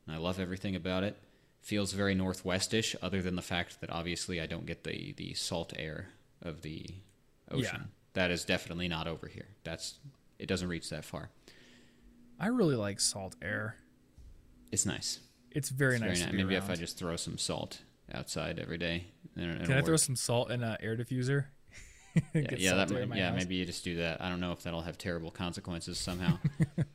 And 0.07 0.15
I 0.15 0.19
love 0.19 0.39
everything 0.39 0.75
about 0.75 1.03
it. 1.03 1.15
Feels 1.61 1.93
very 1.93 2.15
northwestish, 2.15 2.95
other 3.01 3.21
than 3.21 3.35
the 3.35 3.41
fact 3.41 3.81
that 3.81 3.89
obviously 3.91 4.41
I 4.41 4.47
don't 4.47 4.65
get 4.65 4.83
the, 4.83 5.13
the 5.13 5.33
salt 5.35 5.73
air 5.77 6.09
of 6.41 6.63
the 6.63 6.87
ocean. 7.51 7.89
That 8.13 8.31
is 8.31 8.43
definitely 8.43 8.87
not 8.87 9.07
over 9.07 9.27
here. 9.27 9.47
That's 9.63 9.99
it 10.39 10.47
doesn't 10.47 10.67
reach 10.67 10.89
that 10.89 11.05
far. 11.05 11.29
I 12.39 12.47
really 12.47 12.75
like 12.75 12.99
salt 12.99 13.35
air. 13.41 13.75
It's 14.71 14.85
nice. 14.87 15.19
It's 15.51 15.69
very 15.69 15.95
It's 15.95 16.01
nice. 16.03 16.19
to 16.19 16.25
nice. 16.25 16.31
be 16.31 16.37
Maybe 16.37 16.55
if 16.55 16.69
I 16.69 16.75
just 16.75 16.97
throw 16.97 17.15
some 17.15 17.37
salt 17.37 17.81
outside 18.13 18.57
every 18.57 18.77
day. 18.79 19.05
Then 19.35 19.49
it'll 19.51 19.67
can 19.67 19.77
I 19.77 19.81
throw 19.81 19.97
some 19.97 20.15
salt 20.15 20.49
in 20.49 20.63
an 20.63 20.77
air 20.81 20.97
diffuser? 20.97 21.45
Yeah, 22.33 22.41
yeah, 22.57 22.73
that 22.73 22.89
might, 22.91 23.17
yeah, 23.17 23.29
house. 23.29 23.37
maybe 23.37 23.55
you 23.55 23.65
just 23.65 23.85
do 23.85 23.95
that. 23.95 24.21
I 24.21 24.27
don't 24.27 24.41
know 24.41 24.51
if 24.51 24.63
that'll 24.63 24.81
have 24.81 24.97
terrible 24.97 25.31
consequences 25.31 25.97
somehow. 25.97 26.39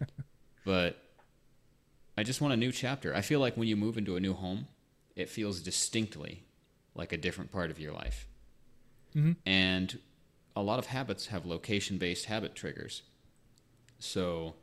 but 0.67 1.03
I 2.17 2.23
just 2.23 2.41
want 2.41 2.55
a 2.55 2.57
new 2.57 2.73
chapter. 2.73 3.15
I 3.15 3.21
feel 3.21 3.41
like 3.41 3.57
when 3.57 3.69
you 3.69 3.77
move 3.77 3.99
into 3.99 4.17
a 4.17 4.21
new 4.21 4.35
home, 4.35 4.69
it 5.15 5.29
feels 5.29 5.61
distinctly 5.61 6.45
like 6.95 7.13
a 7.13 7.17
different 7.17 7.53
part 7.53 7.71
of 7.71 7.79
your 7.79 7.93
life. 7.93 8.27
Mhm. 9.15 9.37
And 9.45 9.99
a 10.55 10.63
lot 10.63 10.79
of 10.79 10.87
habits 10.87 11.27
have 11.27 11.45
location-based 11.45 12.25
habit 12.27 12.55
triggers. 12.55 13.03
So 13.99 14.55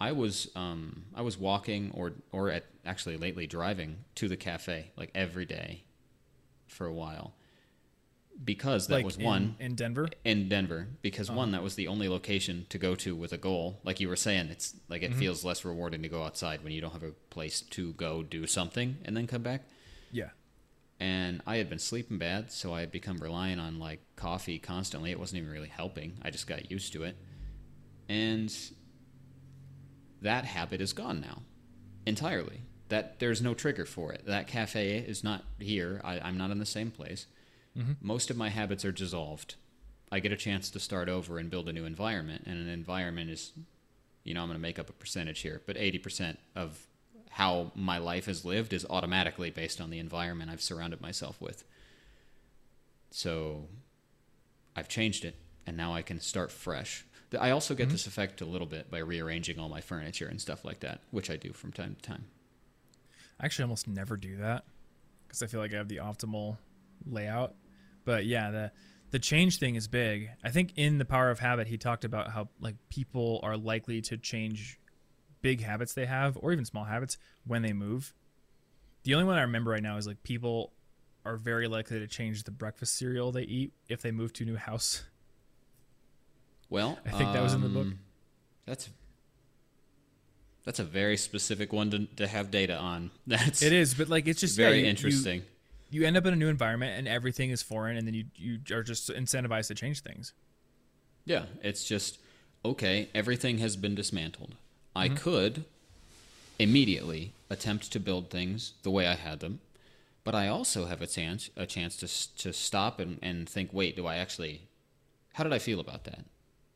I 0.00 0.12
was 0.12 0.50
um, 0.54 1.06
I 1.14 1.22
was 1.22 1.36
walking 1.36 1.90
or 1.92 2.12
or 2.32 2.50
at 2.50 2.66
actually 2.86 3.16
lately 3.16 3.46
driving 3.46 4.04
to 4.16 4.28
the 4.28 4.36
cafe 4.36 4.92
like 4.96 5.10
every 5.14 5.44
day 5.44 5.82
for 6.66 6.86
a 6.86 6.92
while 6.92 7.34
because 8.44 8.86
that 8.86 8.94
like 8.94 9.04
was 9.04 9.16
in, 9.16 9.24
one 9.24 9.56
in 9.58 9.74
Denver. 9.74 10.08
in 10.24 10.48
Denver 10.48 10.88
because 11.02 11.28
Uh-huh. 11.28 11.38
one 11.38 11.50
that 11.52 11.62
was 11.62 11.74
the 11.74 11.88
only 11.88 12.08
location 12.08 12.66
to 12.68 12.78
go 12.78 12.94
to 12.94 13.16
with 13.16 13.32
a 13.32 13.38
goal. 13.38 13.80
Like 13.84 13.98
you 14.00 14.08
were 14.08 14.16
saying, 14.16 14.48
it's 14.48 14.76
like 14.88 15.02
Mm-hmm. 15.02 15.12
it 15.14 15.16
feels 15.16 15.44
less 15.44 15.64
rewarding 15.64 16.02
to 16.02 16.08
go 16.08 16.22
outside 16.22 16.62
when 16.62 16.72
you 16.72 16.80
don't 16.80 16.92
have 16.92 17.02
a 17.02 17.12
place 17.30 17.60
to 17.62 17.92
go 17.94 18.22
do 18.22 18.46
something 18.46 18.98
and 19.04 19.16
then 19.16 19.26
come 19.26 19.42
back. 19.42 19.62
Yeah. 20.12 20.30
And 21.00 21.42
I 21.46 21.56
had 21.58 21.68
been 21.68 21.78
sleeping 21.78 22.18
bad, 22.18 22.50
so 22.50 22.72
I 22.74 22.80
had 22.80 22.90
become 22.90 23.18
reliant 23.18 23.60
on 23.60 23.78
like 23.78 24.00
coffee 24.16 24.58
constantly. 24.58 25.10
It 25.10 25.18
wasn't 25.18 25.40
even 25.42 25.52
really 25.52 25.68
helping. 25.68 26.18
I 26.22 26.30
just 26.30 26.46
got 26.46 26.70
used 26.70 26.92
to 26.94 27.02
it. 27.04 27.16
And 28.08 28.52
that 30.22 30.44
habit 30.44 30.80
is 30.80 30.92
gone 30.92 31.20
now 31.20 31.42
entirely. 32.06 32.62
That 32.88 33.18
there's 33.20 33.42
no 33.42 33.52
trigger 33.54 33.84
for 33.84 34.12
it. 34.12 34.24
That 34.26 34.46
cafe 34.46 34.96
is 34.96 35.22
not 35.22 35.44
here. 35.58 36.00
I, 36.02 36.18
I'm 36.20 36.38
not 36.38 36.50
in 36.50 36.58
the 36.58 36.64
same 36.66 36.90
place. 36.90 37.26
Most 38.00 38.30
of 38.30 38.36
my 38.36 38.48
habits 38.48 38.84
are 38.84 38.92
dissolved. 38.92 39.54
I 40.10 40.20
get 40.20 40.32
a 40.32 40.36
chance 40.36 40.70
to 40.70 40.80
start 40.80 41.08
over 41.08 41.38
and 41.38 41.50
build 41.50 41.68
a 41.68 41.72
new 41.72 41.84
environment, 41.84 42.44
and 42.46 42.58
an 42.58 42.68
environment 42.68 43.30
is, 43.30 43.52
you 44.24 44.34
know, 44.34 44.42
I'm 44.42 44.48
going 44.48 44.58
to 44.58 44.62
make 44.62 44.78
up 44.78 44.88
a 44.88 44.94
percentage 44.94 45.40
here, 45.40 45.62
but 45.66 45.76
80% 45.76 46.36
of 46.56 46.86
how 47.30 47.70
my 47.74 47.98
life 47.98 48.26
is 48.26 48.44
lived 48.44 48.72
is 48.72 48.86
automatically 48.88 49.50
based 49.50 49.80
on 49.80 49.90
the 49.90 49.98
environment 49.98 50.50
I've 50.50 50.62
surrounded 50.62 51.00
myself 51.00 51.40
with. 51.40 51.62
So 53.10 53.66
I've 54.74 54.88
changed 54.88 55.24
it, 55.24 55.36
and 55.66 55.76
now 55.76 55.94
I 55.94 56.02
can 56.02 56.20
start 56.20 56.50
fresh. 56.50 57.04
I 57.38 57.50
also 57.50 57.74
get 57.74 57.84
mm-hmm. 57.84 57.92
this 57.92 58.06
effect 58.06 58.40
a 58.40 58.46
little 58.46 58.66
bit 58.66 58.90
by 58.90 58.98
rearranging 58.98 59.58
all 59.58 59.68
my 59.68 59.82
furniture 59.82 60.26
and 60.26 60.40
stuff 60.40 60.64
like 60.64 60.80
that, 60.80 61.00
which 61.10 61.30
I 61.30 61.36
do 61.36 61.52
from 61.52 61.72
time 61.72 61.94
to 61.94 62.02
time. 62.02 62.24
I 63.38 63.44
actually 63.44 63.64
almost 63.64 63.86
never 63.86 64.16
do 64.16 64.38
that 64.38 64.64
because 65.26 65.42
I 65.42 65.46
feel 65.46 65.60
like 65.60 65.74
I 65.74 65.76
have 65.76 65.88
the 65.88 65.98
optimal 65.98 66.56
layout. 67.06 67.54
But 68.08 68.24
yeah, 68.24 68.50
the 68.50 68.72
the 69.10 69.18
change 69.18 69.58
thing 69.58 69.74
is 69.74 69.86
big. 69.86 70.30
I 70.42 70.48
think 70.48 70.72
in 70.76 70.96
the 70.96 71.04
power 71.04 71.30
of 71.30 71.40
habit, 71.40 71.66
he 71.66 71.76
talked 71.76 72.06
about 72.06 72.30
how 72.30 72.48
like 72.58 72.76
people 72.88 73.38
are 73.42 73.54
likely 73.54 74.00
to 74.00 74.16
change 74.16 74.80
big 75.42 75.62
habits 75.62 75.92
they 75.92 76.06
have 76.06 76.38
or 76.40 76.50
even 76.50 76.64
small 76.64 76.84
habits 76.84 77.18
when 77.46 77.60
they 77.60 77.74
move. 77.74 78.14
The 79.04 79.12
only 79.12 79.26
one 79.26 79.36
I 79.36 79.42
remember 79.42 79.72
right 79.72 79.82
now 79.82 79.98
is 79.98 80.06
like 80.06 80.22
people 80.22 80.72
are 81.26 81.36
very 81.36 81.68
likely 81.68 81.98
to 81.98 82.06
change 82.06 82.44
the 82.44 82.50
breakfast 82.50 82.96
cereal 82.96 83.30
they 83.30 83.42
eat 83.42 83.74
if 83.90 84.00
they 84.00 84.10
move 84.10 84.32
to 84.32 84.44
a 84.44 84.46
new 84.46 84.56
house. 84.56 85.04
Well, 86.70 86.98
I 87.04 87.10
think 87.10 87.24
um, 87.24 87.34
that 87.34 87.42
was 87.42 87.52
in 87.52 87.60
the 87.60 87.68
book. 87.68 87.88
Um, 87.88 87.98
that's 88.64 88.88
that's 90.64 90.78
a 90.78 90.84
very 90.84 91.18
specific 91.18 91.74
one 91.74 91.90
to, 91.90 92.06
to 92.16 92.26
have 92.26 92.50
data 92.50 92.78
on. 92.78 93.10
That's 93.26 93.62
it 93.62 93.74
is, 93.74 93.92
but 93.92 94.08
like 94.08 94.26
it's 94.26 94.40
just 94.40 94.56
very 94.56 94.78
yeah, 94.78 94.84
you, 94.84 94.90
interesting. 94.90 95.40
You, 95.40 95.46
you, 95.90 96.04
end 96.04 96.16
up 96.16 96.26
in 96.26 96.32
a 96.32 96.36
new 96.36 96.48
environment 96.48 96.98
and 96.98 97.08
everything 97.08 97.50
is 97.50 97.62
foreign, 97.62 97.96
and 97.96 98.06
then 98.06 98.14
you 98.14 98.24
you 98.36 98.58
are 98.76 98.82
just 98.82 99.10
incentivized 99.10 99.68
to 99.68 99.74
change 99.74 100.00
things. 100.00 100.32
Yeah, 101.24 101.44
it's 101.62 101.84
just 101.84 102.18
okay. 102.64 103.08
Everything 103.14 103.58
has 103.58 103.76
been 103.76 103.94
dismantled. 103.94 104.50
Mm-hmm. 104.50 104.98
I 104.98 105.08
could 105.08 105.64
immediately 106.58 107.32
attempt 107.50 107.92
to 107.92 108.00
build 108.00 108.30
things 108.30 108.72
the 108.82 108.90
way 108.90 109.06
I 109.06 109.14
had 109.14 109.40
them, 109.40 109.60
but 110.24 110.34
I 110.34 110.48
also 110.48 110.86
have 110.86 111.02
a 111.02 111.06
chance 111.06 111.50
a 111.56 111.66
chance 111.66 111.96
to 111.96 112.42
to 112.42 112.52
stop 112.52 113.00
and, 113.00 113.18
and 113.22 113.48
think. 113.48 113.72
Wait, 113.72 113.96
do 113.96 114.06
I 114.06 114.16
actually? 114.16 114.62
How 115.34 115.44
did 115.44 115.52
I 115.52 115.58
feel 115.58 115.80
about 115.80 116.04
that? 116.04 116.24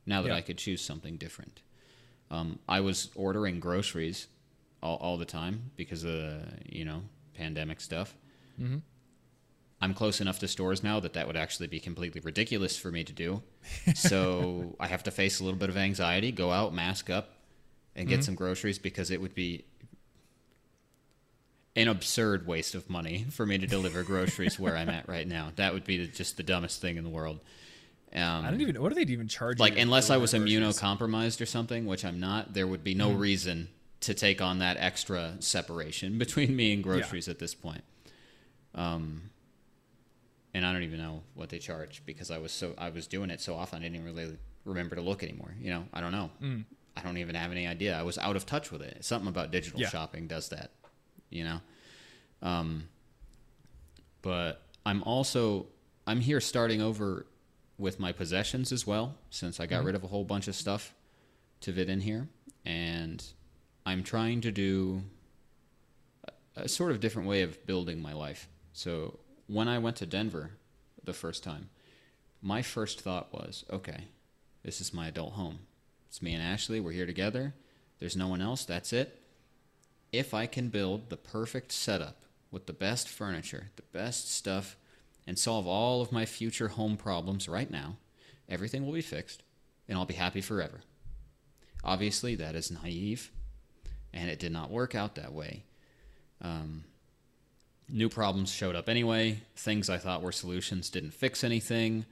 Now 0.07 0.23
that 0.23 0.29
yeah. 0.29 0.37
I 0.37 0.41
could 0.41 0.59
choose 0.59 0.81
something 0.81 1.17
different. 1.17 1.61
Um, 2.31 2.59
I 2.69 2.81
was 2.81 3.11
ordering 3.15 3.61
groceries 3.61 4.27
all, 4.83 4.97
all 4.97 5.19
the 5.19 5.25
time 5.25 5.71
because 5.77 6.03
of 6.03 6.13
the, 6.13 6.43
you 6.67 6.85
know, 6.85 7.03
pandemic 7.35 7.81
stuff. 7.81 8.15
Mm-hmm. 8.61 8.79
I'm 9.83 9.95
close 9.95 10.21
enough 10.21 10.39
to 10.39 10.49
stores 10.49 10.85
now 10.85 11.01
that 11.01 11.15
that 11.15 11.27
would 11.27 11.37
actually 11.37 11.67
be 11.67 11.81
completely 11.81 12.21
ridiculous 12.21 12.79
for 12.79 12.93
me 12.93 13.03
to 13.03 13.13
do. 13.13 13.43
so 13.97 14.77
I 14.79 14.87
have 14.87 15.03
to 15.03 15.11
face 15.11 15.41
a 15.41 15.45
little 15.45 15.59
bit 15.59 15.71
of 15.71 15.77
anxiety, 15.77 16.31
go 16.31 16.53
out, 16.53 16.73
mask 16.73 17.11
up, 17.11 17.31
and 17.97 18.09
get 18.09 18.21
mm-hmm. 18.21 18.27
some 18.27 18.35
groceries 18.37 18.79
because 18.79 19.11
it 19.11 19.21
would 19.21 19.35
be 19.35 19.65
an 21.75 21.89
absurd 21.89 22.47
waste 22.47 22.77
of 22.77 22.89
money 22.89 23.27
for 23.31 23.45
me 23.45 23.59
to 23.59 23.67
deliver 23.67 24.03
groceries 24.05 24.57
where 24.57 24.77
I'm 24.77 24.89
at 24.89 25.09
right 25.09 25.27
now. 25.27 25.51
That 25.57 25.75
would 25.75 25.85
be 25.85 26.07
just 26.07 26.37
the 26.37 26.45
dumbest 26.45 26.81
thing 26.81 26.97
in 26.97 27.03
the 27.03 27.11
world. 27.11 27.41
Um, 28.15 28.45
I 28.45 28.51
don't 28.51 28.61
even. 28.61 28.81
What 28.81 28.91
do 28.91 28.95
they 28.95 29.11
even 29.11 29.27
charge? 29.27 29.59
Like, 29.59 29.77
unless 29.77 30.11
I 30.11 30.19
was 30.19 30.33
immunocompromised 30.33 31.41
or 31.41 31.47
something, 31.47 31.87
which 31.87 32.05
I'm 32.05 32.21
not, 32.21 32.55
there 32.55 32.69
would 32.69 32.85
be 32.85 32.95
no 32.95 33.11
mm. 33.11 33.19
reason 33.19 33.69
to 34.01 34.15
take 34.15 34.41
on 34.41 34.61
that 34.61 34.77
extra 34.79 35.35
separation 35.41 36.19
between 36.19 36.55
me 36.55 36.73
and 36.73 36.85
groceries 36.85 37.27
yeah. 37.27 37.33
at 37.33 37.41
this 37.41 37.55
point. 37.55 37.83
Um, 38.77 39.32
and 40.55 40.67
I 40.67 40.73
don't 40.73 40.83
even 40.83 40.99
know 40.99 41.23
what 41.35 41.49
they 41.49 41.59
charge 41.59 42.03
because 42.05 42.31
I 42.31 42.39
was 42.39 42.53
so 42.53 42.75
I 42.79 42.91
was 42.91 43.07
doing 43.07 43.31
it 43.31 43.41
so 43.41 43.55
often 43.55 43.83
I 43.83 43.89
didn't 43.89 44.05
really 44.05 44.37
remember 44.65 44.97
to 44.97 45.03
look 45.03 45.23
anymore. 45.23 45.55
You 45.61 45.71
know, 45.71 45.85
I 45.93 46.01
don't 46.01 46.13
know. 46.13 46.31
Mm. 46.43 46.65
I 46.97 47.01
don't 47.01 47.17
even 47.17 47.35
have 47.35 47.51
any 47.51 47.67
idea. 47.67 47.99
I 47.99 48.03
was 48.03 48.19
out 48.19 48.37
of 48.37 48.45
touch 48.45 48.71
with 48.71 48.83
it. 48.83 49.05
Something 49.05 49.29
about 49.29 49.51
digital 49.51 49.81
yeah. 49.81 49.89
shopping 49.89 50.27
does 50.27 50.51
that. 50.51 50.71
You 51.31 51.45
know. 51.45 51.61
Um, 52.43 52.89
but 54.21 54.63
I'm 54.85 55.03
also 55.05 55.67
I'm 56.07 56.21
here 56.21 56.41
starting 56.41 56.83
over 56.83 57.27
with 57.79 57.99
my 57.99 58.13
possessions 58.13 58.73
as 58.73 58.87
well, 58.87 59.15
since 59.31 59.59
I 59.59 59.67
got 59.67 59.79
mm-hmm. 59.79 59.87
rid 59.87 59.95
of 59.95 60.05
a 60.05 60.07
whole 60.07 60.25
bunch 60.25 60.49
of 60.49 60.55
stuff 60.55 60.95
to 61.61 61.73
fit 61.73 61.89
in 61.89 62.01
here. 62.01 62.29
And 62.65 63.25
I'm 63.87 64.03
trying 64.03 64.41
to 64.43 64.53
do 64.53 65.03
a, 66.57 66.63
a 66.63 66.69
sort 66.69 66.93
of 66.93 67.01
different 67.01 67.29
way 67.29 67.43
of 67.43 67.65
building 67.67 68.01
my 68.01 68.13
life. 68.13 68.49
So 68.73 69.19
when 69.47 69.69
I 69.69 69.79
went 69.79 69.97
to 69.97 70.07
Denver 70.07 70.53
the 71.05 71.13
first 71.13 71.43
time, 71.43 71.71
my 72.41 72.63
first 72.63 73.01
thought 73.01 73.33
was 73.33 73.65
okay, 73.71 74.09
this 74.63 74.81
is 74.81 74.95
my 74.95 75.09
adult 75.09 75.35
home. 75.35 75.61
It's 76.09 76.23
me 76.23 76.35
and 76.35 76.43
Ashley. 76.43 76.81
We're 76.81 76.93
here 76.93 77.07
together. 77.07 77.55
There's 77.99 78.17
no 78.17 78.29
one 78.29 78.43
else. 78.43 78.65
That's 78.65 78.93
it. 78.93 79.23
If 80.13 80.35
I 80.35 80.47
can 80.47 80.69
build 80.69 81.09
the 81.09 81.17
perfect 81.17 81.73
setup 81.73 82.23
with 82.51 82.67
the 82.67 82.73
best 82.73 83.09
furniture, 83.09 83.71
the 83.77 83.99
best 83.99 84.31
stuff, 84.31 84.77
and 85.27 85.39
solve 85.39 85.67
all 85.67 86.03
of 86.03 86.13
my 86.13 86.27
future 86.27 86.69
home 86.69 86.97
problems 86.97 87.49
right 87.49 87.71
now, 87.71 87.97
everything 88.49 88.85
will 88.85 88.93
be 88.93 89.01
fixed 89.01 89.43
and 89.89 89.97
I'll 89.97 90.05
be 90.05 90.15
happy 90.15 90.41
forever. 90.41 90.81
Obviously, 91.85 92.35
that 92.37 92.55
is 92.55 92.71
naive, 92.71 93.31
and 94.13 94.31
it 94.31 94.39
did 94.39 94.53
not 94.53 94.71
work 94.71 94.95
out 94.95 95.17
that 95.17 95.33
way. 95.33 95.65
Um, 96.41 96.85
new 97.93 98.09
problems 98.09 98.51
showed 98.53 98.75
up 98.75 98.89
anyway. 98.89 99.43
Things 99.55 99.89
I 99.89 99.99
thought 99.99 100.23
were 100.23 100.33
solutions 100.33 100.91
didn't 100.91 101.13
fix 101.13 101.45
anything. 101.45 102.07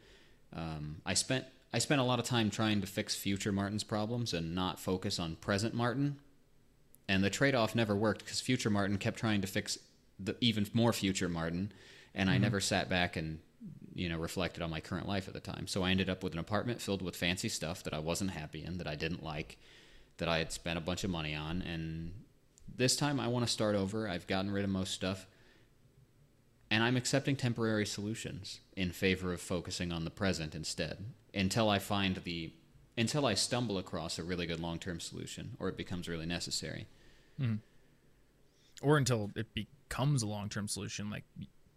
Um, 0.55 0.97
I 1.05 1.15
spent 1.15 1.47
I 1.73 1.79
spent 1.79 2.01
a 2.01 2.05
lot 2.05 2.19
of 2.19 2.25
time 2.25 2.51
trying 2.51 2.81
to 2.81 2.87
fix 2.87 3.15
future 3.15 3.53
Martin's 3.53 3.85
problems 3.85 4.35
and 4.35 4.55
not 4.55 4.79
focus 4.79 5.19
on 5.19 5.37
present 5.37 5.73
Martin. 5.73 6.19
And 7.09 7.25
the 7.25 7.31
trade 7.31 7.55
off 7.55 7.75
never 7.75 7.97
worked 7.97 8.25
because 8.25 8.41
future 8.41 8.71
Martin 8.71 8.99
kept 8.99 9.19
trying 9.19 9.41
to 9.41 9.47
fix 9.47 9.79
the 10.19 10.37
even 10.41 10.67
more 10.75 10.93
future 10.93 11.29
Martin 11.29 11.73
and 12.15 12.29
mm-hmm. 12.29 12.37
I 12.37 12.39
never 12.39 12.61
sat 12.61 12.89
back 12.89 13.17
and 13.17 13.39
you 13.95 14.09
know 14.09 14.19
reflected 14.19 14.63
on 14.63 14.71
my 14.71 14.81
current 14.81 15.09
life 15.09 15.29
at 15.29 15.35
the 15.35 15.41
time. 15.41 15.67
So 15.67 15.83
I 15.83 15.91
ended 15.91 16.11
up 16.11 16.23
with 16.23 16.33
an 16.33 16.39
apartment 16.39 16.81
filled 16.81 17.03
with 17.03 17.17
fancy 17.17 17.49
stuff 17.49 17.83
that 17.85 17.95
I 17.95 17.99
wasn't 17.99 18.31
happy 18.33 18.65
in, 18.65 18.79
that 18.79 18.87
I 18.87 18.97
didn't 18.97 19.23
like, 19.23 19.59
that 20.19 20.29
I 20.29 20.39
had 20.39 20.53
spent 20.53 20.79
a 20.79 20.83
bunch 20.83 21.05
of 21.05 21.11
money 21.11 21.35
on, 21.35 21.63
and 21.63 22.13
this 22.77 22.97
time 22.97 23.21
I 23.21 23.29
want 23.29 23.47
to 23.47 23.53
start 23.53 23.77
over. 23.77 24.09
I've 24.09 24.27
gotten 24.27 24.51
rid 24.51 24.65
of 24.65 24.71
most 24.71 24.93
stuff. 24.95 25.27
And 26.71 26.85
I'm 26.85 26.97
accepting 26.97 27.35
temporary 27.35 27.85
solutions 27.85 28.61
in 28.77 28.93
favor 28.93 29.33
of 29.33 29.41
focusing 29.41 29.91
on 29.91 30.05
the 30.05 30.11
present 30.11 30.55
instead 30.55 30.99
until 31.35 31.69
I 31.69 31.79
find 31.79 32.17
the 32.17 32.53
until 32.97 33.25
I 33.25 33.35
stumble 33.35 33.79
across 33.79 34.19
a 34.19 34.23
really 34.23 34.47
good 34.47 34.61
long-term 34.61 35.01
solution 35.01 35.57
or 35.59 35.69
it 35.69 35.77
becomes 35.77 36.09
really 36.09 36.27
necessary. 36.27 36.87
Mm. 37.41 37.59
Or 38.83 38.97
until 38.99 39.31
it 39.35 39.47
becomes 39.55 40.23
a 40.23 40.27
long-term 40.27 40.69
solution 40.69 41.11
like 41.11 41.25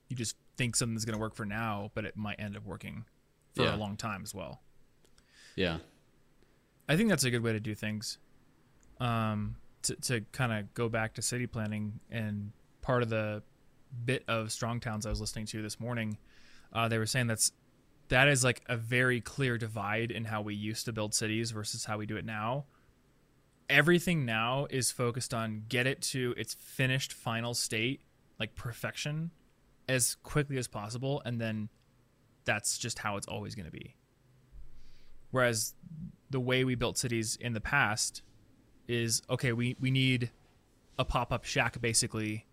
you 0.10 0.16
just 0.16 0.36
think 0.58 0.76
something's 0.76 1.06
going 1.06 1.14
to 1.14 1.20
work 1.20 1.36
for 1.36 1.46
now, 1.46 1.92
but 1.94 2.06
it 2.06 2.16
might 2.16 2.40
end 2.40 2.56
up 2.56 2.66
working 2.66 3.06
for 3.56 3.64
yeah. 3.64 3.76
a 3.76 3.78
long 3.78 3.96
time 3.96 4.22
as 4.24 4.34
well. 4.34 4.62
Yeah. 5.56 5.78
I 6.88 6.98
think 6.98 7.10
that's 7.10 7.24
a 7.24 7.32
good 7.32 7.44
way 7.44 7.54
to 7.54 7.60
do 7.60 7.74
things. 7.74 8.18
Um, 9.00 9.56
to, 9.84 9.96
to 9.96 10.22
kind 10.32 10.54
of 10.54 10.74
go 10.74 10.90
back 10.90 11.14
to 11.16 11.22
city 11.22 11.48
planning 11.48 12.00
and 12.10 12.52
part 12.82 13.04
of 13.04 13.10
the 13.10 13.44
bit 14.06 14.24
of 14.28 14.52
strong 14.52 14.80
towns 14.80 15.06
I 15.06 15.10
was 15.10 15.22
listening 15.22 15.46
to 15.48 15.62
this 15.62 15.80
morning, 15.80 16.18
uh, 16.74 16.88
they 16.88 16.98
were 16.98 17.06
saying 17.06 17.28
that's 17.28 17.52
that 18.10 18.28
is 18.28 18.44
like 18.44 18.62
a 18.68 18.76
very 18.76 19.22
clear 19.22 19.58
divide 19.58 20.12
in 20.12 20.26
how 20.26 20.42
we 20.42 20.56
used 20.56 20.86
to 20.86 20.94
build 20.94 21.14
cities 21.14 21.52
versus 21.52 21.86
how 21.86 21.98
we 21.98 22.06
do 22.06 22.18
it 22.18 22.26
now. 22.26 22.66
Everything 23.70 24.26
now 24.26 24.68
is 24.70 24.92
focused 24.92 25.34
on 25.34 25.64
get 25.70 25.88
it 25.88 26.02
to 26.02 26.34
its 26.38 26.56
finished 26.60 27.14
final 27.14 27.54
state, 27.54 28.02
like 28.40 28.56
perfection, 28.56 29.32
as 29.88 30.16
quickly 30.16 30.58
as 30.58 30.68
possible 30.68 31.22
and 31.26 31.40
then 31.40 31.70
that's 32.46 32.78
just 32.78 33.00
how 33.00 33.18
it's 33.18 33.28
always 33.28 33.56
going 33.56 33.66
to 33.66 33.72
be 33.72 33.96
whereas 35.32 35.74
the 36.30 36.40
way 36.40 36.64
we 36.64 36.76
built 36.76 36.98
cities 36.98 37.38
in 37.40 37.54
the 37.54 37.62
past 37.62 38.22
is 38.88 39.22
okay 39.30 39.52
we, 39.52 39.76
we 39.80 39.92
need 39.92 40.32
a 40.98 41.06
pop-up 41.06 41.44
shack 41.44 41.80
basically 41.82 42.46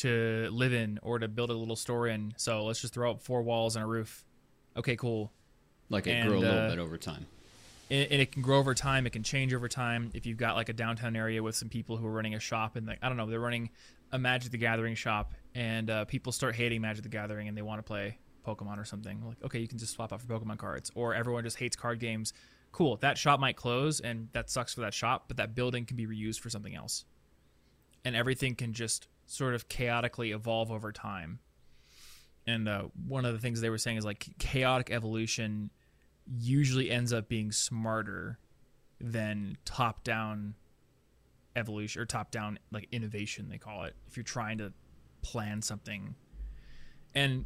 to 0.00 0.48
live 0.52 0.72
in 0.72 0.98
or 1.02 1.18
to 1.18 1.28
build 1.28 1.50
a 1.50 1.54
little 1.54 1.76
store 1.76 2.06
in 2.06 2.34
so 2.36 2.64
let's 2.64 2.80
just 2.80 2.94
throw 2.94 3.10
up 3.10 3.22
four 3.22 3.42
walls 3.42 3.76
and 3.76 3.84
a 3.84 3.88
roof 3.88 4.24
okay 4.76 4.96
cool 4.96 5.32
like 5.88 6.06
it 6.06 6.12
and, 6.12 6.28
grew 6.28 6.38
a 6.38 6.40
little 6.40 6.58
uh, 6.58 6.70
bit 6.70 6.78
over 6.78 6.96
time 6.96 7.26
and, 7.90 8.10
and, 8.12 8.22
it 8.22 8.32
can 8.32 8.42
grow 8.42 8.58
over 8.58 8.74
time 8.74 9.06
it 9.06 9.10
can 9.10 9.22
change 9.22 9.52
over 9.52 9.68
time 9.68 10.10
if 10.14 10.26
you've 10.26 10.38
got 10.38 10.56
like 10.56 10.68
a 10.68 10.72
downtown 10.72 11.16
area 11.16 11.42
with 11.42 11.54
some 11.54 11.68
people 11.68 11.96
who 11.96 12.06
are 12.06 12.12
running 12.12 12.34
a 12.34 12.40
shop 12.40 12.76
and 12.76 12.86
like 12.86 12.98
i 13.02 13.08
don't 13.08 13.16
know 13.16 13.26
they're 13.26 13.40
running 13.40 13.70
a 14.12 14.18
magic 14.18 14.50
the 14.52 14.58
gathering 14.58 14.94
shop 14.94 15.32
and 15.54 15.90
uh, 15.90 16.04
people 16.04 16.32
start 16.32 16.54
hating 16.54 16.80
Magic 16.80 17.02
the 17.02 17.08
Gathering 17.08 17.48
and 17.48 17.56
they 17.56 17.62
want 17.62 17.78
to 17.78 17.82
play 17.82 18.18
Pokemon 18.46 18.78
or 18.78 18.84
something, 18.84 19.22
like 19.26 19.42
okay, 19.44 19.58
you 19.58 19.68
can 19.68 19.78
just 19.78 19.94
swap 19.94 20.12
out 20.12 20.20
for 20.20 20.26
Pokemon 20.26 20.58
cards. 20.58 20.90
Or 20.94 21.14
everyone 21.14 21.44
just 21.44 21.58
hates 21.58 21.76
card 21.76 21.98
games. 21.98 22.32
Cool, 22.72 22.96
that 22.98 23.18
shop 23.18 23.40
might 23.40 23.56
close 23.56 24.00
and 24.00 24.28
that 24.32 24.48
sucks 24.48 24.74
for 24.74 24.82
that 24.82 24.94
shop, 24.94 25.24
but 25.28 25.36
that 25.38 25.54
building 25.54 25.84
can 25.84 25.96
be 25.96 26.06
reused 26.06 26.40
for 26.40 26.50
something 26.50 26.74
else. 26.74 27.04
And 28.04 28.14
everything 28.14 28.54
can 28.54 28.72
just 28.72 29.08
sort 29.30 29.54
of 29.54 29.68
chaotically 29.68 30.32
evolve 30.32 30.72
over 30.72 30.90
time. 30.92 31.38
And 32.46 32.68
uh, 32.68 32.84
one 33.06 33.24
of 33.24 33.32
the 33.32 33.38
things 33.38 33.60
they 33.60 33.70
were 33.70 33.78
saying 33.78 33.96
is 33.96 34.04
like 34.04 34.26
chaotic 34.38 34.90
evolution 34.90 35.70
usually 36.26 36.90
ends 36.90 37.12
up 37.12 37.28
being 37.28 37.52
smarter 37.52 38.38
than 39.00 39.56
top 39.64 40.04
down 40.04 40.54
evolution 41.56 42.02
or 42.02 42.06
top 42.06 42.30
down 42.30 42.58
like 42.70 42.86
innovation 42.92 43.48
they 43.48 43.58
call 43.58 43.82
it 43.82 43.96
if 44.06 44.16
you're 44.16 44.24
trying 44.24 44.58
to 44.58 44.72
plan 45.22 45.62
something. 45.62 46.14
And 47.14 47.44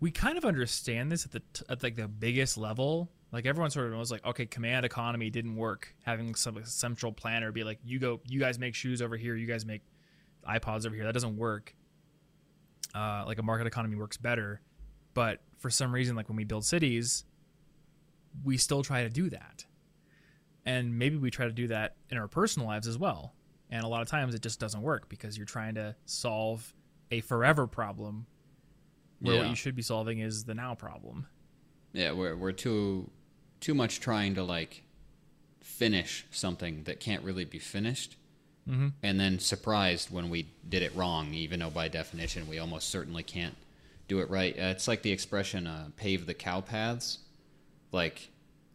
we 0.00 0.10
kind 0.10 0.38
of 0.38 0.44
understand 0.44 1.12
this 1.12 1.24
at 1.24 1.32
the 1.32 1.40
t- 1.52 1.64
at 1.68 1.82
like 1.82 1.96
the 1.96 2.08
biggest 2.08 2.56
level. 2.56 3.10
Like 3.32 3.46
everyone 3.46 3.70
sort 3.70 3.86
of 3.86 3.92
knows 3.92 4.10
like 4.10 4.24
okay 4.24 4.46
command 4.46 4.84
economy 4.84 5.30
didn't 5.30 5.56
work. 5.56 5.94
Having 6.02 6.36
some 6.36 6.58
central 6.64 7.12
planner 7.12 7.52
be 7.52 7.64
like 7.64 7.78
you 7.84 7.98
go 7.98 8.20
you 8.26 8.40
guys 8.40 8.58
make 8.58 8.74
shoes 8.74 9.02
over 9.02 9.16
here. 9.16 9.36
You 9.36 9.46
guys 9.46 9.64
make 9.66 9.82
ipods 10.48 10.86
over 10.86 10.94
here 10.94 11.04
that 11.04 11.12
doesn't 11.14 11.36
work. 11.36 11.74
Uh, 12.94 13.24
like 13.26 13.38
a 13.38 13.42
market 13.42 13.66
economy 13.66 13.96
works 13.96 14.16
better. 14.16 14.60
But 15.14 15.40
for 15.58 15.70
some 15.70 15.92
reason 15.92 16.16
like 16.16 16.28
when 16.28 16.36
we 16.36 16.44
build 16.44 16.64
cities 16.64 17.24
we 18.44 18.56
still 18.56 18.82
try 18.82 19.02
to 19.02 19.10
do 19.10 19.28
that. 19.30 19.64
And 20.64 20.96
maybe 20.98 21.16
we 21.16 21.30
try 21.30 21.46
to 21.46 21.52
do 21.52 21.66
that 21.68 21.96
in 22.10 22.18
our 22.18 22.28
personal 22.28 22.68
lives 22.68 22.86
as 22.86 22.96
well. 22.96 23.34
And 23.70 23.82
a 23.84 23.88
lot 23.88 24.02
of 24.02 24.08
times 24.08 24.34
it 24.34 24.42
just 24.42 24.60
doesn't 24.60 24.82
work 24.82 25.08
because 25.08 25.36
you're 25.36 25.46
trying 25.46 25.74
to 25.74 25.96
solve 26.04 26.72
a 27.10 27.20
forever 27.22 27.66
problem 27.66 28.26
where 29.20 29.34
Yeah. 29.34 29.40
what 29.42 29.50
you 29.50 29.56
should 29.56 29.74
be 29.74 29.82
solving 29.82 30.20
is 30.20 30.44
the 30.44 30.54
now 30.54 30.74
problem. 30.76 31.26
Yeah, 31.92 32.12
we're 32.12 32.36
we're 32.36 32.52
too 32.52 33.10
too 33.58 33.74
much 33.74 33.98
trying 34.00 34.34
to 34.36 34.44
like 34.44 34.84
finish 35.60 36.24
something 36.30 36.84
that 36.84 37.00
can't 37.00 37.22
really 37.24 37.44
be 37.44 37.58
finished, 37.58 38.16
mm-hmm. 38.68 38.88
and 39.02 39.18
then 39.20 39.38
surprised 39.38 40.10
when 40.10 40.30
we 40.30 40.48
did 40.68 40.82
it 40.82 40.94
wrong, 40.94 41.34
even 41.34 41.60
though 41.60 41.70
by 41.70 41.88
definition 41.88 42.48
we 42.48 42.58
almost 42.58 42.88
certainly 42.88 43.22
can't 43.22 43.56
do 44.08 44.20
it 44.20 44.30
right. 44.30 44.56
Uh, 44.58 44.64
it's 44.64 44.88
like 44.88 45.02
the 45.02 45.12
expression 45.12 45.66
uh, 45.66 45.88
"pave 45.96 46.26
the 46.26 46.34
cow 46.34 46.60
paths," 46.60 47.18
like 47.92 48.30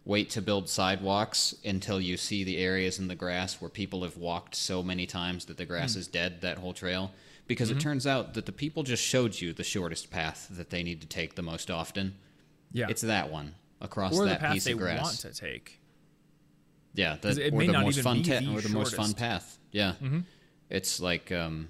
wait 0.06 0.30
to 0.30 0.42
build 0.42 0.70
sidewalks 0.70 1.56
until 1.66 2.00
you 2.00 2.16
see 2.16 2.44
the 2.44 2.58
areas 2.58 3.00
in 3.00 3.08
the 3.08 3.16
grass 3.16 3.60
where 3.60 3.70
people 3.70 4.04
have 4.04 4.18
walked 4.18 4.56
so 4.56 4.84
many 4.84 5.08
times 5.08 5.46
that 5.46 5.58
the 5.58 5.66
grass 5.66 5.96
is 5.96 6.08
dead. 6.08 6.42
That 6.42 6.60
whole 6.60 6.74
trail. 6.74 7.12
Because 7.48 7.70
it 7.70 7.80
turns 7.80 8.08
out 8.08 8.34
that 8.34 8.46
the 8.48 8.52
people 8.52 8.82
just 8.84 9.04
showed 9.04 9.40
you 9.40 9.54
the 9.54 9.64
shortest 9.64 10.10
path 10.10 10.48
that 10.52 10.72
they 10.72 10.82
need 10.82 11.02
to 11.02 11.08
take 11.08 11.36
the 11.36 11.44
most 11.44 11.70
often. 11.70 12.16
yeah 12.72 12.88
It's 12.90 13.02
that 13.02 13.32
one 13.32 13.56
across 13.82 14.18
or 14.18 14.26
that 14.26 14.52
piece 14.52 14.68
of 14.68 14.78
grass. 14.78 15.04
want 15.04 15.18
to 15.18 15.34
take 15.34 15.80
Yeah, 16.94 17.18
the, 17.22 17.30
it 17.48 17.54
or 17.54 17.58
may 17.58 17.68
the 17.68 17.74
not 17.74 17.84
most 17.86 18.00
even 18.00 18.04
fun 18.04 18.18
be 18.18 18.30
ta- 18.30 18.40
the 18.40 18.58
or 18.58 18.62
the 18.62 18.70
most 18.70 18.96
fun 18.96 19.14
path. 19.14 19.60
Yeah, 19.76 19.96
mm-hmm. 20.02 20.20
it's 20.70 21.02
like 21.02 21.34
um, 21.34 21.68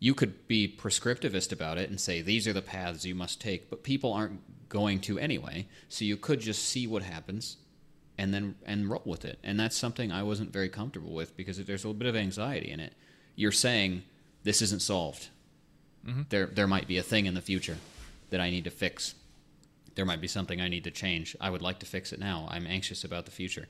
you 0.00 0.12
could 0.12 0.46
be 0.46 0.68
prescriptivist 0.68 1.50
about 1.50 1.78
it 1.78 1.88
and 1.88 1.98
say 1.98 2.20
these 2.20 2.46
are 2.46 2.52
the 2.52 2.60
paths 2.60 3.06
you 3.06 3.14
must 3.14 3.40
take, 3.40 3.70
but 3.70 3.82
people 3.82 4.12
aren't 4.12 4.68
going 4.68 5.00
to 5.00 5.18
anyway. 5.18 5.66
So 5.88 6.04
you 6.04 6.18
could 6.18 6.40
just 6.40 6.62
see 6.62 6.86
what 6.86 7.02
happens, 7.02 7.56
and 8.18 8.34
then 8.34 8.56
and 8.66 8.90
roll 8.90 9.00
with 9.06 9.24
it. 9.24 9.38
And 9.42 9.58
that's 9.58 9.78
something 9.78 10.12
I 10.12 10.24
wasn't 10.24 10.52
very 10.52 10.68
comfortable 10.68 11.14
with 11.14 11.34
because 11.38 11.56
there's 11.56 11.84
a 11.84 11.88
little 11.88 11.98
bit 11.98 12.06
of 12.06 12.16
anxiety 12.16 12.70
in 12.70 12.80
it. 12.80 12.92
You're 13.34 13.50
saying 13.50 14.02
this 14.42 14.60
isn't 14.60 14.82
solved. 14.82 15.28
There 16.28 16.44
there 16.44 16.66
might 16.66 16.86
be 16.86 16.98
a 16.98 17.02
thing 17.02 17.24
in 17.24 17.32
the 17.32 17.40
future 17.40 17.78
that 18.28 18.42
I 18.42 18.50
need 18.50 18.64
to 18.64 18.70
fix. 18.70 19.14
There 19.94 20.04
might 20.04 20.20
be 20.20 20.28
something 20.28 20.60
I 20.60 20.68
need 20.68 20.84
to 20.84 20.90
change. 20.90 21.34
I 21.40 21.48
would 21.48 21.62
like 21.62 21.78
to 21.78 21.86
fix 21.86 22.12
it 22.12 22.20
now. 22.20 22.46
I'm 22.50 22.66
anxious 22.66 23.04
about 23.04 23.24
the 23.24 23.30
future. 23.30 23.68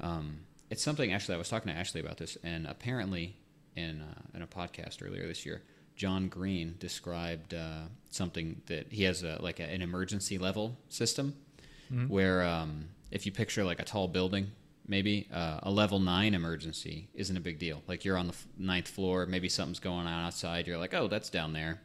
Um, 0.00 0.40
it's 0.70 0.82
something 0.82 1.12
actually 1.12 1.34
I 1.36 1.38
was 1.38 1.48
talking 1.48 1.72
to 1.72 1.78
Ashley 1.78 2.00
about 2.00 2.16
this, 2.18 2.36
and 2.42 2.66
apparently 2.66 3.36
in 3.76 4.00
uh, 4.02 4.22
in 4.36 4.42
a 4.42 4.46
podcast 4.46 5.04
earlier 5.06 5.26
this 5.26 5.44
year, 5.46 5.62
John 5.96 6.28
Green 6.28 6.76
described 6.78 7.54
uh, 7.54 7.82
something 8.10 8.62
that 8.66 8.92
he 8.92 9.04
has 9.04 9.22
a, 9.22 9.38
like 9.40 9.60
a, 9.60 9.64
an 9.64 9.82
emergency 9.82 10.38
level 10.38 10.76
system 10.88 11.34
where 12.08 12.42
um, 12.42 12.88
if 13.12 13.26
you 13.26 13.32
picture 13.32 13.62
like 13.64 13.78
a 13.80 13.84
tall 13.84 14.08
building, 14.08 14.50
maybe 14.88 15.28
uh, 15.32 15.60
a 15.62 15.70
level 15.70 16.00
nine 16.00 16.34
emergency 16.34 17.08
isn't 17.14 17.36
a 17.36 17.40
big 17.40 17.60
deal. 17.60 17.80
Like 17.86 18.04
you're 18.04 18.18
on 18.18 18.26
the 18.26 18.32
f- 18.32 18.46
ninth 18.58 18.88
floor, 18.88 19.24
maybe 19.26 19.48
something's 19.48 19.78
going 19.78 20.06
on 20.06 20.24
outside. 20.26 20.66
You're 20.66 20.78
like, 20.78 20.94
oh, 20.94 21.06
that's 21.06 21.30
down 21.30 21.52
there. 21.52 21.80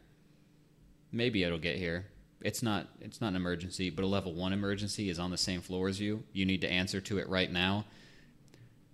Maybe 1.12 1.44
it'll 1.44 1.58
get 1.60 1.76
here. 1.76 2.06
It's 2.40 2.62
not. 2.64 2.88
It's 3.00 3.20
not 3.20 3.28
an 3.28 3.36
emergency, 3.36 3.90
but 3.90 4.04
a 4.04 4.08
level 4.08 4.32
one 4.34 4.52
emergency 4.52 5.08
is 5.08 5.20
on 5.20 5.30
the 5.30 5.38
same 5.38 5.60
floor 5.60 5.86
as 5.88 6.00
you. 6.00 6.24
You 6.32 6.44
need 6.44 6.62
to 6.62 6.68
answer 6.70 7.00
to 7.02 7.18
it 7.18 7.28
right 7.28 7.50
now. 7.52 7.84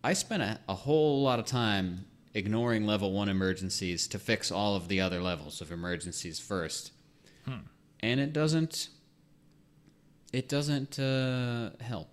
I 0.03 0.13
spent 0.13 0.43
a, 0.43 0.61
a 0.69 0.75
whole 0.75 1.23
lot 1.23 1.39
of 1.39 1.45
time 1.47 2.05
ignoring 2.35 2.87
level 2.87 3.13
one 3.13 3.29
emergencies 3.29 4.07
to 4.09 4.19
fix 4.19 4.51
all 4.53 4.77
of 4.77 4.89
the 4.89 5.01
other 5.01 5.21
levels 5.21 5.61
of 5.61 5.73
emergencies 5.73 6.39
first, 6.41 6.93
and 8.01 8.21
it 8.21 8.33
doesn't. 8.33 8.89
It 10.33 10.49
doesn't 10.49 10.99
uh, 10.99 11.71
help 11.81 12.09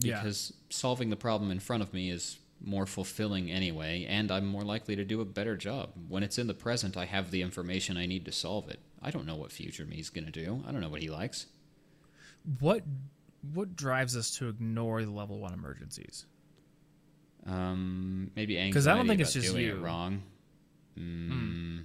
Yeah. 0.00 0.18
because 0.20 0.52
solving 0.68 1.08
the 1.08 1.16
problem 1.16 1.50
in 1.50 1.58
front 1.60 1.82
of 1.82 1.94
me 1.94 2.10
is 2.10 2.38
more 2.60 2.84
fulfilling 2.86 3.50
anyway, 3.50 4.04
and 4.08 4.30
I'm 4.30 4.46
more 4.46 4.62
likely 4.64 4.94
to 4.96 5.04
do 5.04 5.20
a 5.22 5.24
better 5.24 5.56
job. 5.56 5.90
When 6.08 6.22
it's 6.22 6.38
in 6.38 6.46
the 6.46 6.54
present, 6.54 6.96
I 6.96 7.06
have 7.06 7.30
the 7.30 7.40
information 7.40 7.96
I 7.96 8.04
need 8.06 8.26
to 8.26 8.32
solve 8.32 8.68
it. 8.68 8.80
I 9.02 9.10
don't 9.10 9.24
know 9.26 9.34
what 9.36 9.50
future 9.50 9.86
me's 9.86 10.10
going 10.10 10.26
to 10.26 10.30
do. 10.30 10.62
I 10.66 10.72
don't 10.72 10.80
know 10.82 10.88
what 10.90 11.00
he 11.02 11.08
likes. 11.10 11.46
what 12.60 12.82
what 13.52 13.76
drives 13.76 14.16
us 14.16 14.30
to 14.36 14.48
ignore 14.48 15.02
the 15.04 15.10
level 15.10 15.38
one 15.38 15.52
emergencies 15.52 16.24
Um, 17.46 18.30
maybe 18.36 18.56
anxiety 18.58 18.72
'Cause 18.72 18.86
I 18.86 18.96
don't 18.96 19.06
think 19.06 19.20
it's 19.20 19.32
just 19.34 19.54
you. 19.54 19.76
it 19.76 19.80
wrong. 19.80 20.22
Mm, 20.98 21.84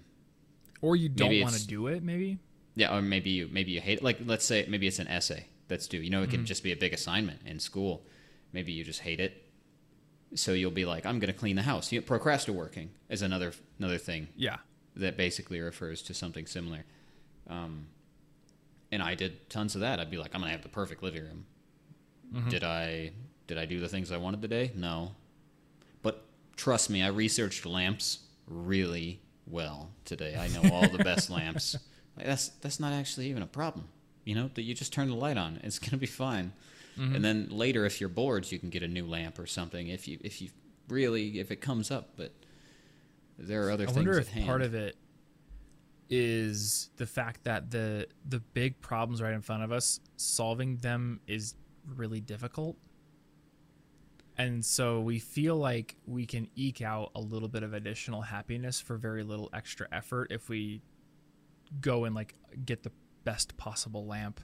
or 0.81 0.95
you 0.95 1.09
don't 1.09 1.41
want 1.41 1.55
to 1.55 1.67
do 1.67 1.87
it 1.87 2.03
maybe 2.03 2.37
Yeah, 2.75 2.95
or 2.95 3.01
maybe 3.01 3.31
you 3.31 3.49
maybe 3.51 3.71
you 3.71 3.81
hate 3.81 3.97
it. 3.97 4.03
Like 4.03 4.19
let's 4.25 4.45
say 4.45 4.65
maybe 4.69 4.87
it's 4.87 4.99
an 4.99 5.07
essay 5.07 5.47
that's 5.67 5.87
due. 5.87 5.99
You 6.01 6.09
know, 6.09 6.23
it 6.23 6.29
could 6.29 6.45
just 6.45 6.63
be 6.63 6.71
a 6.71 6.75
big 6.77 6.93
assignment 6.93 7.41
in 7.45 7.59
school. 7.59 8.05
Maybe 8.53 8.71
you 8.71 8.83
just 8.83 9.01
hate 9.01 9.19
it. 9.19 9.45
So 10.35 10.53
you'll 10.53 10.71
be 10.71 10.85
like, 10.85 11.05
I'm 11.05 11.19
going 11.19 11.33
to 11.33 11.37
clean 11.37 11.55
the 11.55 11.63
house. 11.63 11.91
You 11.91 12.01
procrastinating 12.03 12.57
working 12.59 12.89
is 13.09 13.21
another 13.21 13.51
another 13.79 13.97
thing 13.97 14.29
yeah 14.35 14.57
that 14.95 15.17
basically 15.17 15.59
refers 15.59 16.01
to 16.03 16.13
something 16.13 16.45
similar. 16.45 16.85
Um, 17.47 17.87
and 18.91 19.01
I 19.03 19.15
did 19.15 19.49
tons 19.49 19.75
of 19.75 19.81
that. 19.81 19.99
I'd 19.99 20.11
be 20.11 20.17
like, 20.17 20.33
I'm 20.33 20.41
gonna 20.41 20.51
have 20.51 20.61
the 20.61 20.69
perfect 20.69 21.03
living 21.03 21.23
room. 21.23 21.45
Mm-hmm. 22.33 22.49
Did 22.49 22.63
I 22.63 23.11
did 23.47 23.57
I 23.57 23.65
do 23.65 23.79
the 23.79 23.89
things 23.89 24.11
I 24.11 24.17
wanted 24.17 24.41
today? 24.41 24.71
No. 24.75 25.15
But 26.01 26.23
trust 26.55 26.89
me, 26.89 27.03
I 27.03 27.07
researched 27.07 27.65
lamps 27.65 28.19
really 28.47 29.21
well 29.45 29.91
today. 30.05 30.35
I 30.37 30.47
know 30.49 30.73
all 30.73 30.87
the 30.87 31.03
best 31.03 31.29
lamps. 31.29 31.75
Like, 32.17 32.25
that's 32.25 32.49
that's 32.49 32.81
not 32.81 32.91
actually 32.91 33.27
even 33.27 33.43
a 33.43 33.47
problem. 33.47 33.87
You 34.25 34.35
know, 34.35 34.49
that 34.55 34.63
you 34.63 34.73
just 34.73 34.91
turn 34.91 35.07
the 35.07 35.15
light 35.15 35.37
on. 35.37 35.57
It's 35.63 35.79
gonna 35.79 35.95
be 35.95 36.05
fine. 36.05 36.51
Mm-hmm. 36.97 37.15
And 37.15 37.23
then 37.23 37.47
later, 37.49 37.85
if 37.85 38.01
you're 38.01 38.09
bored, 38.09 38.51
you 38.51 38.59
can 38.59 38.69
get 38.69 38.83
a 38.83 38.87
new 38.89 39.05
lamp 39.07 39.39
or 39.39 39.45
something. 39.45 39.87
If 39.87 40.05
you 40.05 40.17
if 40.21 40.41
you 40.41 40.49
really 40.89 41.39
if 41.39 41.49
it 41.49 41.61
comes 41.61 41.91
up, 41.91 42.09
but 42.17 42.33
there 43.37 43.65
are 43.65 43.71
other 43.71 43.83
I 43.83 43.87
things 43.87 43.95
wonder 43.95 44.13
at 44.15 44.23
if 44.23 44.27
hand. 44.29 44.47
part 44.47 44.61
of 44.61 44.75
it 44.75 44.97
is 46.09 46.89
the 46.97 47.05
fact 47.05 47.43
that 47.45 47.71
the 47.71 48.07
the 48.27 48.39
big 48.39 48.81
problems 48.81 49.21
right 49.21 49.33
in 49.33 49.41
front 49.41 49.63
of 49.63 49.71
us, 49.71 50.01
solving 50.17 50.77
them 50.77 51.21
is 51.27 51.55
really 51.95 52.19
difficult. 52.19 52.75
And 54.39 54.63
so 54.63 55.01
we 55.01 55.19
feel 55.19 55.57
like 55.57 55.97
we 56.07 56.25
can 56.25 56.47
eke 56.55 56.81
out 56.81 57.11
a 57.13 57.19
little 57.19 57.49
bit 57.49 57.61
of 57.61 57.73
additional 57.73 58.21
happiness 58.21 58.79
for 58.79 58.95
very 58.95 59.21
little 59.21 59.49
extra 59.53 59.85
effort 59.91 60.31
if 60.31 60.47
we 60.47 60.81
go 61.81 62.05
and 62.05 62.15
like 62.15 62.35
get 62.65 62.83
the 62.83 62.91
best 63.25 63.57
possible 63.57 64.05
lamp 64.05 64.39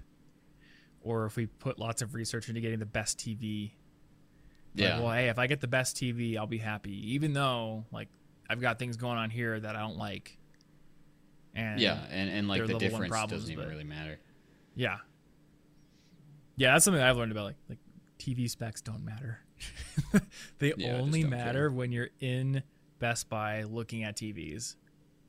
or 1.00 1.26
if 1.26 1.38
we 1.38 1.46
put 1.46 1.80
lots 1.80 2.02
of 2.02 2.14
research 2.14 2.50
into 2.50 2.60
getting 2.60 2.80
the 2.80 2.86
best 2.86 3.18
TV. 3.18 3.72
Like, 4.76 4.84
yeah. 4.84 5.00
well, 5.00 5.14
hey, 5.14 5.30
if 5.30 5.40
I 5.40 5.48
get 5.48 5.62
the 5.62 5.68
best 5.68 5.96
TV, 5.96 6.36
I'll 6.38 6.46
be 6.46 6.58
happy, 6.58 7.14
even 7.14 7.32
though 7.32 7.86
like 7.90 8.10
I've 8.50 8.60
got 8.60 8.78
things 8.78 8.98
going 8.98 9.18
on 9.18 9.30
here 9.30 9.58
that 9.58 9.78
I 9.78 9.80
don't 9.80 9.98
like. 9.98 10.38
And 11.54 11.80
Yeah, 11.80 12.00
and, 12.12 12.30
and 12.30 12.50
like 12.50 12.68
the 12.68 12.78
difference 12.78 13.12
problems, 13.12 13.44
doesn't 13.44 13.54
even 13.54 13.70
really 13.70 13.86
matter. 13.86 14.20
yeah, 14.76 14.98
yeah, 16.58 16.74
that's 16.74 16.84
something 16.84 17.02
I've 17.02 17.16
learned 17.16 17.32
about. 17.32 17.46
Like, 17.46 17.56
like 17.70 17.80
TV 18.20 18.50
specs 18.50 18.82
don't 18.82 19.06
matter. 19.06 19.40
They 20.60 20.74
Yeah, 20.78 20.98
only 20.98 21.24
matter 21.24 21.70
care. 21.70 21.72
when 21.72 21.92
you're 21.92 22.10
in 22.20 22.64
Best 23.00 23.30
Buy 23.30 23.64
looking 23.64 24.04
at 24.04 24.16
TVs, 24.16 24.76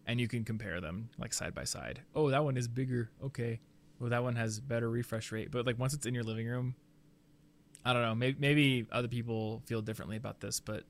and 0.07 0.21
you 0.21 0.29
can 0.29 0.45
compare 0.45 0.81
them 0.81 1.11
like 1.19 1.33
side 1.33 1.55
by 1.55 1.65
side. 1.65 2.01
Oh, 2.15 2.31
that 2.31 2.45
one 2.45 2.57
is 2.57 2.69
bigger. 2.69 3.11
Okay. 3.25 3.61
Well, 3.99 4.11
that 4.11 4.23
one 4.23 4.37
has 4.37 4.61
better 4.61 4.89
refresh 4.89 5.33
rate. 5.33 5.51
But 5.51 5.67
like 5.67 5.79
once 5.79 5.95
it's 5.95 6.07
in 6.07 6.15
your 6.15 6.23
living 6.25 6.47
room, 6.47 6.77
I 7.85 7.93
don't 7.93 8.03
know. 8.03 8.15
Maybe 8.15 8.37
maybe 8.39 8.87
other 8.93 9.09
people 9.09 9.63
feel 9.67 9.83
differently 9.83 10.17
about 10.17 10.41
this, 10.41 10.61
but 10.61 10.85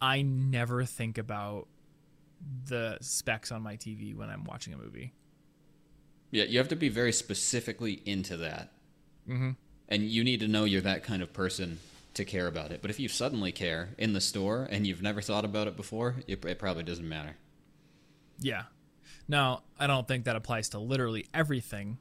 I 0.00 0.22
never 0.22 0.84
think 0.84 1.18
about 1.18 1.68
the 2.66 2.98
specs 3.00 3.50
on 3.50 3.62
my 3.62 3.76
TV 3.76 4.14
when 4.14 4.28
I'm 4.28 4.44
watching 4.44 4.74
a 4.74 4.76
movie. 4.76 5.14
Yeah, 6.30 6.44
you 6.44 6.58
have 6.58 6.68
to 6.68 6.76
be 6.76 6.88
very 6.88 7.12
specifically 7.12 8.02
into 8.04 8.36
that. 8.38 8.72
Mm-hmm. 9.28 9.50
And 9.88 10.02
you 10.02 10.24
need 10.24 10.40
to 10.40 10.48
know 10.48 10.64
you're 10.64 10.80
that 10.82 11.04
kind 11.04 11.22
of 11.22 11.32
person 11.32 11.78
to 12.14 12.24
care 12.24 12.46
about 12.46 12.72
it. 12.72 12.80
But 12.80 12.90
if 12.90 13.00
you 13.00 13.08
suddenly 13.08 13.52
care 13.52 13.90
in 13.98 14.12
the 14.12 14.20
store 14.20 14.66
and 14.70 14.86
you've 14.86 15.02
never 15.02 15.20
thought 15.20 15.44
about 15.44 15.66
it 15.66 15.76
before, 15.76 16.16
it, 16.26 16.44
it 16.44 16.58
probably 16.58 16.82
doesn't 16.82 17.08
matter. 17.08 17.36
Yeah. 18.38 18.64
Now, 19.28 19.62
I 19.78 19.86
don't 19.86 20.06
think 20.06 20.24
that 20.24 20.36
applies 20.36 20.70
to 20.70 20.78
literally 20.78 21.26
everything. 21.32 21.98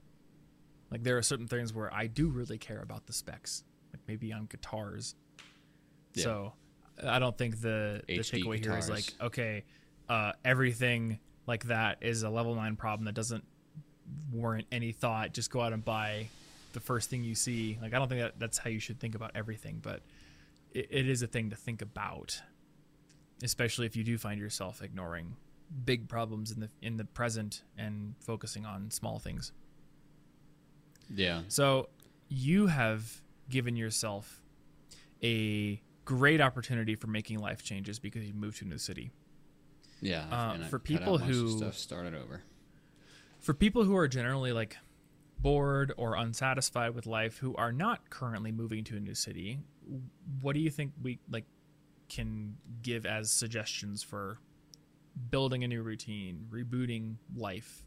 Like 0.92 1.04
there 1.04 1.18
are 1.18 1.22
certain 1.22 1.48
things 1.48 1.74
where 1.74 1.94
I 1.94 2.08
do 2.08 2.30
really 2.30 2.58
care 2.58 2.82
about 2.82 3.08
the 3.08 3.14
specs, 3.14 3.64
like 3.94 4.02
maybe 4.08 4.32
on 4.34 4.46
guitars. 4.46 5.16
Yeah. 6.14 6.24
So 6.24 6.54
I 7.04 7.20
don't 7.20 7.38
think 7.38 7.62
the, 7.62 8.02
the 8.08 8.20
takeaway 8.20 8.64
here 8.64 8.78
is 8.78 8.90
like 8.90 9.06
okay, 9.20 9.64
uh, 10.10 10.34
everything 10.46 11.20
like 11.48 11.66
that 11.66 11.98
is 12.02 12.24
a 12.24 12.30
level 12.30 12.56
nine 12.56 12.76
problem 12.76 13.06
that 13.06 13.16
doesn't 13.16 13.44
warrant 14.32 14.68
any 14.72 14.92
thought. 14.92 15.34
Just 15.34 15.50
go 15.50 15.62
out 15.62 15.74
and 15.74 15.84
buy 15.84 16.28
the 16.74 16.80
first 16.80 17.10
thing 17.10 17.24
you 17.24 17.36
see. 17.36 17.78
Like 17.82 17.94
I 17.94 18.00
don't 18.00 18.08
think 18.10 18.22
that 18.22 18.40
that's 18.40 18.58
how 18.58 18.70
you 18.70 18.80
should 18.80 19.00
think 19.00 19.16
about 19.16 19.32
everything, 19.36 19.80
but 19.82 20.02
it, 20.72 20.88
it 20.90 21.10
is 21.10 21.22
a 21.22 21.28
thing 21.28 21.50
to 21.52 21.56
think 21.56 21.82
about, 21.82 22.42
especially 23.42 23.86
if 23.86 23.96
you 23.96 24.04
do 24.04 24.18
find 24.18 24.40
yourself 24.40 24.82
ignoring 24.82 25.36
big 25.86 26.08
problems 26.08 26.52
in 26.52 26.60
the 26.60 26.70
in 26.82 26.98
the 26.98 27.06
present 27.06 27.64
and 27.78 28.16
focusing 28.20 28.66
on 28.66 28.92
small 28.92 29.20
things. 29.20 29.52
Yeah. 31.14 31.42
So 31.48 31.90
you 32.30 32.68
have 32.68 33.22
given 33.50 33.76
yourself 33.76 34.42
a 35.24 35.82
great 36.06 36.42
opportunity 36.42 36.96
for 36.96 37.08
making 37.08 37.40
life 37.40 37.64
changes 37.64 38.00
because 38.00 38.26
you 38.26 38.34
moved 38.34 38.58
to 38.60 38.66
a 38.66 38.68
new 38.68 38.78
city. 38.78 39.12
Yeah. 40.02 40.26
Uh, 40.32 40.68
for 40.68 40.80
people 40.80 41.18
who- 41.18 41.58
stuff 41.58 41.78
started 41.78 42.14
over. 42.14 42.42
For 43.40 43.54
people 43.54 43.84
who 43.84 43.96
are 43.98 44.08
generally 44.08 44.54
like 44.54 44.78
bored 45.44 45.94
or 45.98 46.16
unsatisfied 46.16 46.96
with 46.96 47.06
life 47.06 47.38
who 47.38 47.56
are 47.56 47.72
not 47.72 48.10
currently 48.10 48.52
moving 48.52 48.84
to 48.86 48.96
a 48.96 49.00
new 49.00 49.14
city, 49.14 49.60
what 50.42 50.54
do 50.54 50.60
you 50.60 50.72
think 50.72 50.94
we 51.02 51.20
like 51.30 51.46
can 52.10 52.56
give 52.82 53.06
as 53.06 53.32
suggestions 53.32 54.02
for 54.02 54.40
building 55.30 55.64
a 55.64 55.68
new 55.68 55.84
routine, 55.84 56.48
rebooting 56.50 57.18
life 57.36 57.84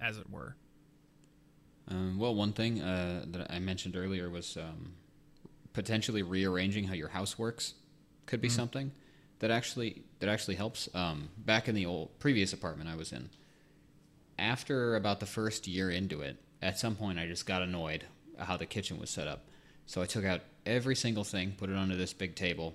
as 0.00 0.18
it 0.18 0.30
were? 0.30 0.54
Um, 1.88 2.18
well, 2.18 2.34
one 2.34 2.52
thing 2.52 2.82
uh, 2.82 3.24
that 3.28 3.50
I 3.50 3.58
mentioned 3.58 3.96
earlier 3.96 4.28
was 4.28 4.58
um, 4.58 4.92
potentially 5.72 6.22
rearranging 6.22 6.84
how 6.84 6.94
your 6.94 7.08
house 7.08 7.38
works. 7.38 7.74
Could 8.26 8.42
be 8.42 8.50
something 8.50 8.92
that 9.38 9.50
actually 9.50 10.02
that 10.18 10.28
actually 10.28 10.56
helps. 10.56 10.86
Um, 10.94 11.30
back 11.38 11.66
in 11.66 11.74
the 11.74 11.86
old 11.86 12.18
previous 12.18 12.52
apartment 12.52 12.90
I 12.90 12.94
was 12.94 13.10
in, 13.10 13.30
after 14.38 14.96
about 14.96 15.20
the 15.20 15.24
first 15.26 15.66
year 15.66 15.90
into 15.90 16.20
it, 16.20 16.36
at 16.62 16.78
some 16.78 16.96
point 16.96 17.18
I 17.18 17.26
just 17.26 17.46
got 17.46 17.62
annoyed 17.62 18.04
how 18.38 18.56
the 18.56 18.66
kitchen 18.66 18.98
was 18.98 19.10
set 19.10 19.28
up. 19.28 19.44
So 19.86 20.02
I 20.02 20.06
took 20.06 20.24
out 20.24 20.42
every 20.66 20.94
single 20.94 21.24
thing, 21.24 21.54
put 21.56 21.70
it 21.70 21.76
onto 21.76 21.96
this 21.96 22.12
big 22.12 22.34
table, 22.34 22.74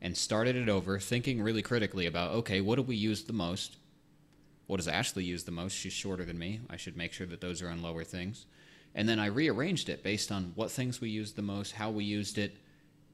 and 0.00 0.16
started 0.16 0.56
it 0.56 0.68
over, 0.68 0.98
thinking 0.98 1.42
really 1.42 1.62
critically 1.62 2.06
about 2.06 2.32
okay, 2.32 2.60
what 2.60 2.76
do 2.76 2.82
we 2.82 2.96
use 2.96 3.24
the 3.24 3.32
most? 3.32 3.76
What 4.66 4.76
does 4.76 4.88
Ashley 4.88 5.24
use 5.24 5.44
the 5.44 5.50
most? 5.50 5.72
She's 5.72 5.92
shorter 5.92 6.24
than 6.24 6.38
me. 6.38 6.60
I 6.68 6.76
should 6.76 6.96
make 6.96 7.12
sure 7.12 7.26
that 7.26 7.40
those 7.40 7.62
are 7.62 7.70
on 7.70 7.82
lower 7.82 8.04
things. 8.04 8.46
And 8.94 9.08
then 9.08 9.18
I 9.18 9.26
rearranged 9.26 9.88
it 9.88 10.02
based 10.02 10.30
on 10.30 10.52
what 10.54 10.70
things 10.70 11.00
we 11.00 11.08
used 11.08 11.36
the 11.36 11.42
most, 11.42 11.72
how 11.72 11.90
we 11.90 12.04
used 12.04 12.36
it, 12.36 12.56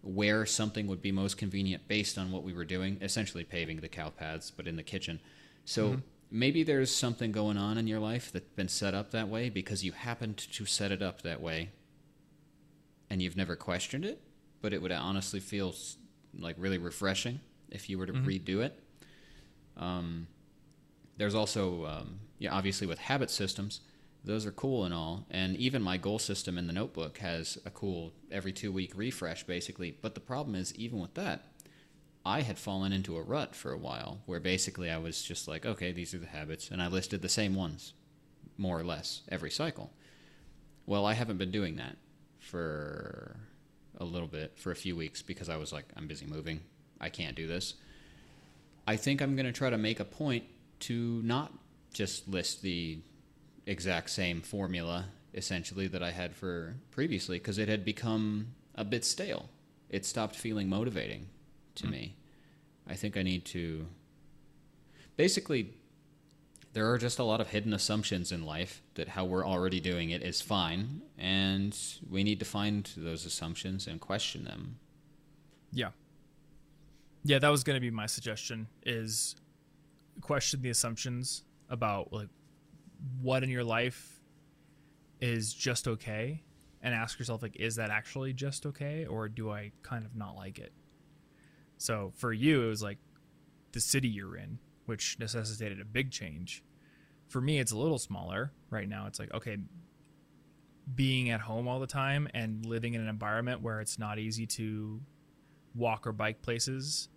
where 0.03 0.45
something 0.47 0.87
would 0.87 1.01
be 1.01 1.13
most 1.13 1.37
convenient 1.37 1.87
based 1.89 2.19
on 2.19 2.31
what 2.31 2.43
we 2.43 2.53
were 2.53 2.65
doing, 2.65 2.99
essentially 3.01 3.45
paving 3.45 3.81
the 3.81 3.89
cow 3.89 4.11
paths, 4.11 4.51
but 4.51 4.67
in 4.67 4.77
the 4.77 4.83
kitchen. 4.83 5.21
So 5.65 5.91
mm-hmm. 5.91 6.01
Maybe 6.31 6.63
there's 6.63 6.95
something 6.95 7.33
going 7.33 7.57
on 7.57 7.79
in 7.79 7.87
your 7.87 8.01
life 8.01 8.33
that's 8.33 8.49
been 8.57 8.69
set 8.69 8.95
up 8.95 9.11
that 9.13 9.29
way 9.29 9.49
because 9.49 9.85
you 9.85 9.93
happened 9.93 10.37
to 10.37 10.67
set 10.67 10.91
it 10.91 11.03
up 11.03 11.23
that 11.23 11.41
way 11.41 11.71
and 13.11 13.23
you've 13.23 13.37
never 13.37 13.57
questioned 13.57 14.05
it, 14.05 14.21
but 14.61 14.73
it 14.73 14.83
would 14.83 14.93
honestly 14.93 15.41
feel 15.41 15.75
like 16.39 16.57
really 16.59 16.79
refreshing 16.79 17.41
if 17.71 17.89
you 17.89 17.99
were 17.99 18.07
to 18.07 18.13
redo 18.13 18.61
it. 18.61 18.79
Um, 19.77 20.27
there's 21.17 21.35
also, 21.35 21.87
um, 21.87 22.21
yeah, 22.39 22.53
obviously 22.53 22.87
with 22.87 22.99
habit 22.99 23.31
systems, 23.31 23.81
those 24.25 24.47
are 24.47 24.53
cool 24.53 24.85
and 24.85 24.95
all. 24.95 25.27
And 25.31 25.57
even 25.57 25.83
my 25.83 25.97
goal 25.97 26.19
system 26.19 26.57
in 26.57 26.67
the 26.67 26.73
notebook 26.73 27.19
has 27.19 27.59
a 27.65 27.71
cool 27.71 28.13
every 28.31 28.53
two 28.53 28.73
week 28.73 28.93
refresh, 28.97 29.45
basically. 29.45 29.97
But 30.01 30.15
the 30.15 30.21
problem 30.21 30.55
is, 30.55 30.75
even 30.75 30.99
with 30.99 31.15
that, 31.15 31.54
I 32.27 32.41
had 32.41 32.59
fallen 32.59 32.93
into 32.93 33.17
a 33.17 33.23
rut 33.23 33.55
for 33.55 33.73
a 33.73 33.79
while 33.79 34.21
where 34.25 34.41
basically 34.41 34.91
I 34.91 34.97
was 34.97 35.23
just 35.23 35.47
like, 35.47 35.67
okay, 35.67 35.93
these 35.93 36.15
are 36.15 36.19
the 36.19 36.27
habits. 36.27 36.71
And 36.71 36.81
I 36.81 36.89
listed 36.89 37.21
the 37.21 37.29
same 37.29 37.55
ones, 37.55 37.93
more 38.57 38.79
or 38.79 38.85
less, 38.85 39.23
every 39.29 39.51
cycle. 39.51 39.93
Well, 40.87 41.05
I 41.05 41.13
haven't 41.13 41.37
been 41.37 41.51
doing 41.51 41.77
that 41.77 41.97
for 42.39 43.37
a 43.99 44.05
little 44.05 44.29
bit, 44.29 44.59
for 44.59 44.71
a 44.71 44.77
few 44.77 44.97
weeks, 44.97 45.21
because 45.23 45.49
I 45.49 45.57
was 45.57 45.73
like, 45.73 45.85
I'm 45.97 46.07
busy 46.07 46.27
moving. 46.27 46.61
I 47.01 47.11
can't 47.11 47.37
do 47.37 47.47
this. 47.47 47.75
I 48.87 48.97
think 48.97 49.21
I'm 49.21 49.37
going 49.37 49.47
to 49.47 49.53
try 49.53 49.71
to 49.71 49.79
make 49.79 50.01
a 50.01 50.05
point 50.05 50.45
to 50.81 51.21
not 51.23 51.53
just 51.93 52.29
list 52.29 52.63
the 52.63 52.99
exact 53.67 54.11
same 54.11 54.41
formula 54.43 55.07
essentially 55.33 55.89
that 55.89 56.03
I 56.03 56.11
had 56.11 56.35
for 56.35 56.77
previously 56.91 57.39
because 57.39 57.59
it 57.59 57.69
had 57.69 57.85
become 57.85 58.49
a 58.75 58.85
bit 58.85 59.05
stale. 59.05 59.49
It 59.89 60.05
stopped 60.05 60.37
feeling 60.37 60.69
motivating 60.69 61.29
to 61.77 61.87
me. 61.87 62.17
I 62.87 62.95
think 62.95 63.17
I 63.17 63.23
need 63.23 63.45
to 63.47 63.87
basically 65.17 65.75
there 66.75 66.91
are 66.91 66.99
just 66.99 67.21
a 67.21 67.25
lot 67.25 67.41
of 67.41 67.49
hidden 67.49 67.73
assumptions 67.73 68.33
in 68.33 68.45
life 68.45 68.83
that 68.95 69.09
how 69.09 69.25
we're 69.25 69.47
already 69.47 69.79
doing 69.79 70.11
it 70.11 70.23
is 70.23 70.41
fine 70.43 71.03
and 71.17 71.79
we 72.11 72.25
need 72.25 72.41
to 72.41 72.45
find 72.45 72.91
those 72.97 73.25
assumptions 73.25 73.87
and 73.87 74.01
question 74.01 74.45
them. 74.45 74.77
Yeah. 75.73 75.91
Yeah, 77.23 77.39
that 77.39 77.49
was 77.49 77.63
going 77.63 77.77
to 77.77 77.81
be 77.81 77.91
my 77.91 78.07
suggestion 78.07 78.67
is 78.85 79.37
question 80.21 80.63
the 80.63 80.71
assumptions 80.71 81.45
about 81.71 82.13
like 82.13 82.29
what 83.23 83.45
in 83.45 83.51
your 83.51 83.65
life 83.65 84.21
is 85.21 85.55
just 85.55 85.87
okay 85.87 86.43
and 86.83 86.93
ask 86.93 87.19
yourself 87.19 87.41
like 87.41 87.57
is 87.57 87.77
that 87.77 87.91
actually 87.91 88.33
just 88.33 88.67
okay 88.67 89.07
or 89.07 89.29
do 89.29 89.51
I 89.51 89.71
kind 89.83 90.05
of 90.05 90.17
not 90.17 90.35
like 90.35 90.59
it? 90.59 90.73
So 91.85 92.13
for 92.17 92.33
you 92.33 92.63
it 92.63 92.69
was 92.69 92.83
like 92.83 92.97
the 93.73 93.81
city 93.81 94.09
you're 94.09 94.37
in, 94.37 94.59
which 94.87 95.19
necessitated 95.19 95.83
a 95.83 95.85
big 95.85 96.11
change. 96.11 96.65
For 97.29 97.43
me 97.43 97.59
it's 97.59 97.73
a 97.73 97.77
little 97.77 97.99
smaller. 97.99 98.53
Right 98.71 98.89
now 98.89 99.07
it's 99.07 99.19
like 99.19 99.35
okay, 99.35 99.59
being 100.95 101.29
at 101.29 101.41
home 101.43 101.69
all 101.69 101.81
the 101.81 101.87
time 101.87 102.27
and 102.33 102.65
living 102.65 102.95
in 102.95 103.03
an 103.03 103.09
environment 103.09 103.61
where 103.61 103.83
it's 103.83 103.99
not 103.99 104.19
easy 104.19 104.47
to 104.47 104.99
walk 105.75 106.07
or 106.07 106.13
bike 106.13 106.41
places 106.41 107.11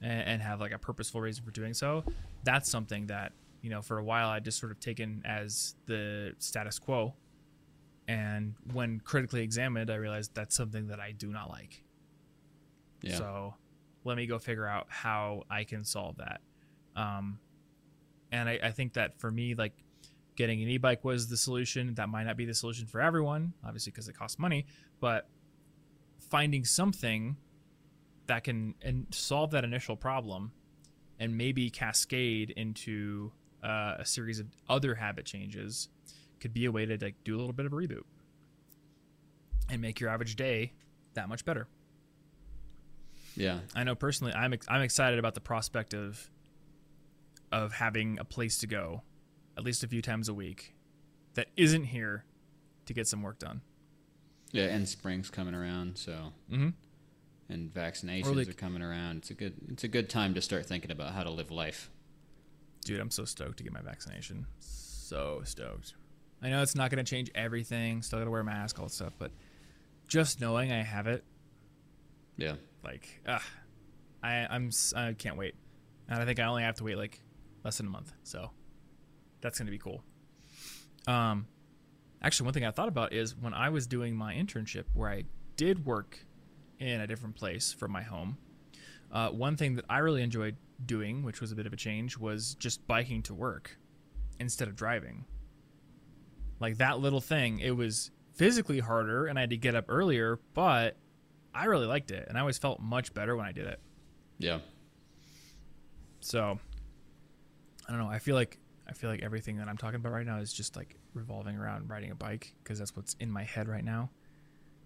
and, 0.00 0.22
and 0.22 0.42
have 0.42 0.60
like 0.60 0.72
a 0.72 0.78
purposeful 0.78 1.20
reason 1.20 1.44
for 1.44 1.50
doing 1.50 1.74
so 1.74 2.04
that's 2.44 2.70
something 2.70 3.06
that 3.08 3.32
you 3.62 3.68
know 3.70 3.80
for 3.82 3.98
a 3.98 4.04
while 4.04 4.28
i 4.28 4.38
just 4.38 4.58
sort 4.60 4.70
of 4.70 4.78
taken 4.78 5.22
as 5.24 5.74
the 5.86 6.32
status 6.38 6.78
quo 6.78 7.14
and 8.06 8.54
when 8.74 9.00
critically 9.00 9.42
examined 9.42 9.90
i 9.90 9.94
realized 9.96 10.32
that's 10.34 10.54
something 10.54 10.86
that 10.88 11.00
i 11.00 11.10
do 11.10 11.28
not 11.32 11.48
like 11.50 11.82
Yeah. 13.02 13.16
so 13.16 13.54
let 14.06 14.16
me 14.16 14.26
go 14.26 14.38
figure 14.38 14.66
out 14.66 14.86
how 14.88 15.42
i 15.50 15.64
can 15.64 15.84
solve 15.84 16.16
that. 16.16 16.40
Um, 16.94 17.38
and 18.32 18.48
I, 18.48 18.58
I 18.62 18.70
think 18.70 18.94
that 18.94 19.20
for 19.20 19.30
me 19.30 19.54
like 19.54 19.72
getting 20.34 20.62
an 20.62 20.68
e-bike 20.68 21.04
was 21.04 21.28
the 21.28 21.36
solution. 21.36 21.94
That 21.94 22.08
might 22.08 22.24
not 22.24 22.36
be 22.36 22.44
the 22.44 22.54
solution 22.54 22.86
for 22.86 23.00
everyone 23.00 23.52
obviously 23.64 23.92
because 23.92 24.08
it 24.08 24.16
costs 24.16 24.38
money 24.38 24.66
but 25.00 25.28
finding 26.30 26.64
something 26.64 27.36
that 28.26 28.44
can 28.44 28.74
and 28.82 29.06
solve 29.10 29.50
that 29.52 29.64
initial 29.64 29.96
problem 29.96 30.52
and 31.18 31.36
maybe 31.36 31.70
cascade 31.70 32.50
into 32.50 33.32
uh, 33.62 33.96
a 33.98 34.04
series 34.04 34.38
of 34.38 34.46
other 34.68 34.94
habit 34.94 35.24
changes 35.24 35.88
could 36.40 36.52
be 36.52 36.66
a 36.66 36.72
way 36.72 36.84
to 36.86 36.98
like 37.00 37.14
do 37.24 37.36
a 37.36 37.38
little 37.38 37.52
bit 37.52 37.66
of 37.66 37.72
a 37.72 37.76
reboot 37.76 38.02
and 39.70 39.80
make 39.80 40.00
your 40.00 40.10
average 40.10 40.36
day 40.36 40.72
that 41.14 41.28
much 41.28 41.44
better 41.44 41.66
Yeah. 43.36 43.60
I 43.74 43.84
know 43.84 43.94
personally, 43.94 44.32
I'm 44.32 44.52
ex- 44.54 44.66
I'm 44.68 44.82
excited 44.82 45.18
about 45.18 45.34
the 45.34 45.40
prospect 45.40 45.94
of 45.94 46.30
of 47.52 47.72
having 47.74 48.18
a 48.18 48.24
place 48.24 48.58
to 48.58 48.66
go, 48.66 49.02
at 49.56 49.62
least 49.64 49.84
a 49.84 49.88
few 49.88 50.02
times 50.02 50.28
a 50.28 50.34
week, 50.34 50.74
that 51.34 51.48
isn't 51.56 51.84
here 51.84 52.24
to 52.86 52.92
get 52.94 53.06
some 53.06 53.22
work 53.22 53.38
done. 53.38 53.60
Yeah, 54.52 54.64
and 54.64 54.88
spring's 54.88 55.30
coming 55.30 55.54
around, 55.54 55.96
so 55.98 56.32
Mm-hmm. 56.50 56.70
and 57.48 57.72
vaccinations 57.74 58.34
like- 58.34 58.48
are 58.48 58.52
coming 58.52 58.82
around. 58.82 59.18
It's 59.18 59.30
a 59.30 59.34
good 59.34 59.54
it's 59.68 59.84
a 59.84 59.88
good 59.88 60.08
time 60.10 60.34
to 60.34 60.40
start 60.40 60.66
thinking 60.66 60.90
about 60.90 61.12
how 61.12 61.22
to 61.22 61.30
live 61.30 61.50
life. 61.50 61.90
Dude, 62.84 63.00
I'm 63.00 63.10
so 63.10 63.24
stoked 63.24 63.58
to 63.58 63.64
get 63.64 63.72
my 63.72 63.80
vaccination. 63.82 64.46
So 64.60 65.42
stoked. 65.44 65.94
I 66.42 66.50
know 66.50 66.62
it's 66.62 66.74
not 66.76 66.90
going 66.90 67.04
to 67.04 67.08
change 67.08 67.30
everything. 67.34 68.02
Still 68.02 68.18
got 68.20 68.26
to 68.26 68.30
wear 68.30 68.40
a 68.42 68.44
mask, 68.44 68.78
all 68.78 68.86
that 68.86 68.92
stuff, 68.92 69.14
but 69.18 69.32
just 70.06 70.40
knowing 70.40 70.70
I 70.70 70.82
have 70.82 71.06
it, 71.06 71.24
Yeah. 72.36 72.56
Like, 72.86 73.22
I 74.22 74.46
I'm 74.48 74.70
I 74.94 75.12
can't 75.14 75.36
wait, 75.36 75.54
and 76.08 76.20
I 76.20 76.24
think 76.24 76.38
I 76.38 76.44
only 76.44 76.62
have 76.62 76.76
to 76.76 76.84
wait 76.84 76.96
like 76.96 77.20
less 77.64 77.78
than 77.78 77.86
a 77.86 77.90
month, 77.90 78.12
so 78.22 78.50
that's 79.40 79.58
to 79.58 79.64
be 79.64 79.78
cool. 79.78 80.02
Um, 81.06 81.46
actually, 82.22 82.46
one 82.46 82.54
thing 82.54 82.64
I 82.64 82.70
thought 82.70 82.88
about 82.88 83.12
is 83.12 83.36
when 83.36 83.54
I 83.54 83.68
was 83.68 83.86
doing 83.86 84.16
my 84.16 84.34
internship, 84.34 84.84
where 84.94 85.10
I 85.10 85.24
did 85.56 85.84
work 85.84 86.18
in 86.78 87.00
a 87.00 87.06
different 87.06 87.36
place 87.36 87.72
from 87.72 87.90
my 87.90 88.02
home. 88.02 88.38
Uh, 89.10 89.30
one 89.30 89.56
thing 89.56 89.76
that 89.76 89.84
I 89.88 89.98
really 89.98 90.22
enjoyed 90.22 90.56
doing, 90.84 91.22
which 91.22 91.40
was 91.40 91.52
a 91.52 91.54
bit 91.54 91.66
of 91.66 91.72
a 91.72 91.76
change, 91.76 92.18
was 92.18 92.54
just 92.54 92.86
biking 92.86 93.22
to 93.24 93.34
work 93.34 93.78
instead 94.38 94.68
of 94.68 94.76
driving. 94.76 95.24
Like 96.60 96.78
that 96.78 96.98
little 97.00 97.20
thing, 97.20 97.60
it 97.60 97.76
was 97.76 98.10
physically 98.34 98.80
harder 98.80 99.26
and 99.26 99.38
I 99.38 99.42
had 99.42 99.50
to 99.50 99.56
get 99.56 99.74
up 99.74 99.86
earlier, 99.88 100.38
but 100.54 100.96
I 101.56 101.64
really 101.64 101.86
liked 101.86 102.10
it 102.10 102.26
and 102.28 102.36
I 102.36 102.40
always 102.40 102.58
felt 102.58 102.80
much 102.80 103.14
better 103.14 103.34
when 103.36 103.46
I 103.46 103.52
did 103.52 103.66
it. 103.66 103.80
Yeah. 104.38 104.58
So 106.20 106.58
I 107.88 107.90
don't 107.92 108.00
know. 108.00 108.08
I 108.08 108.18
feel 108.18 108.34
like 108.34 108.58
I 108.88 108.92
feel 108.92 109.10
like 109.10 109.22
everything 109.22 109.56
that 109.56 109.68
I'm 109.68 109.76
talking 109.76 109.96
about 109.96 110.12
right 110.12 110.26
now 110.26 110.38
is 110.38 110.52
just 110.52 110.76
like 110.76 110.96
revolving 111.14 111.56
around 111.56 111.88
riding 111.90 112.10
a 112.10 112.14
bike 112.14 112.54
because 112.62 112.78
that's 112.78 112.94
what's 112.96 113.14
in 113.20 113.30
my 113.30 113.42
head 113.44 113.68
right 113.68 113.84
now. 113.84 114.10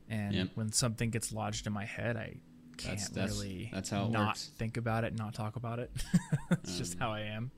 And 0.08 0.50
when 0.54 0.72
something 0.72 1.10
gets 1.10 1.32
lodged 1.32 1.66
in 1.66 1.72
my 1.72 1.84
head, 1.84 2.16
I 2.16 2.36
can't 2.76 2.98
That's- 2.98 3.08
that's- 3.10 3.30
really 3.38 3.70
that's 3.72 3.90
how 3.90 4.08
not 4.08 4.26
works. 4.28 4.50
think 4.56 4.76
about 4.76 5.04
it, 5.04 5.16
not 5.16 5.34
talk 5.34 5.56
about 5.56 5.78
it. 5.78 5.90
it's 6.50 6.78
just 6.78 6.98
how 6.98 7.10
I 7.12 7.20
am. 7.22 7.50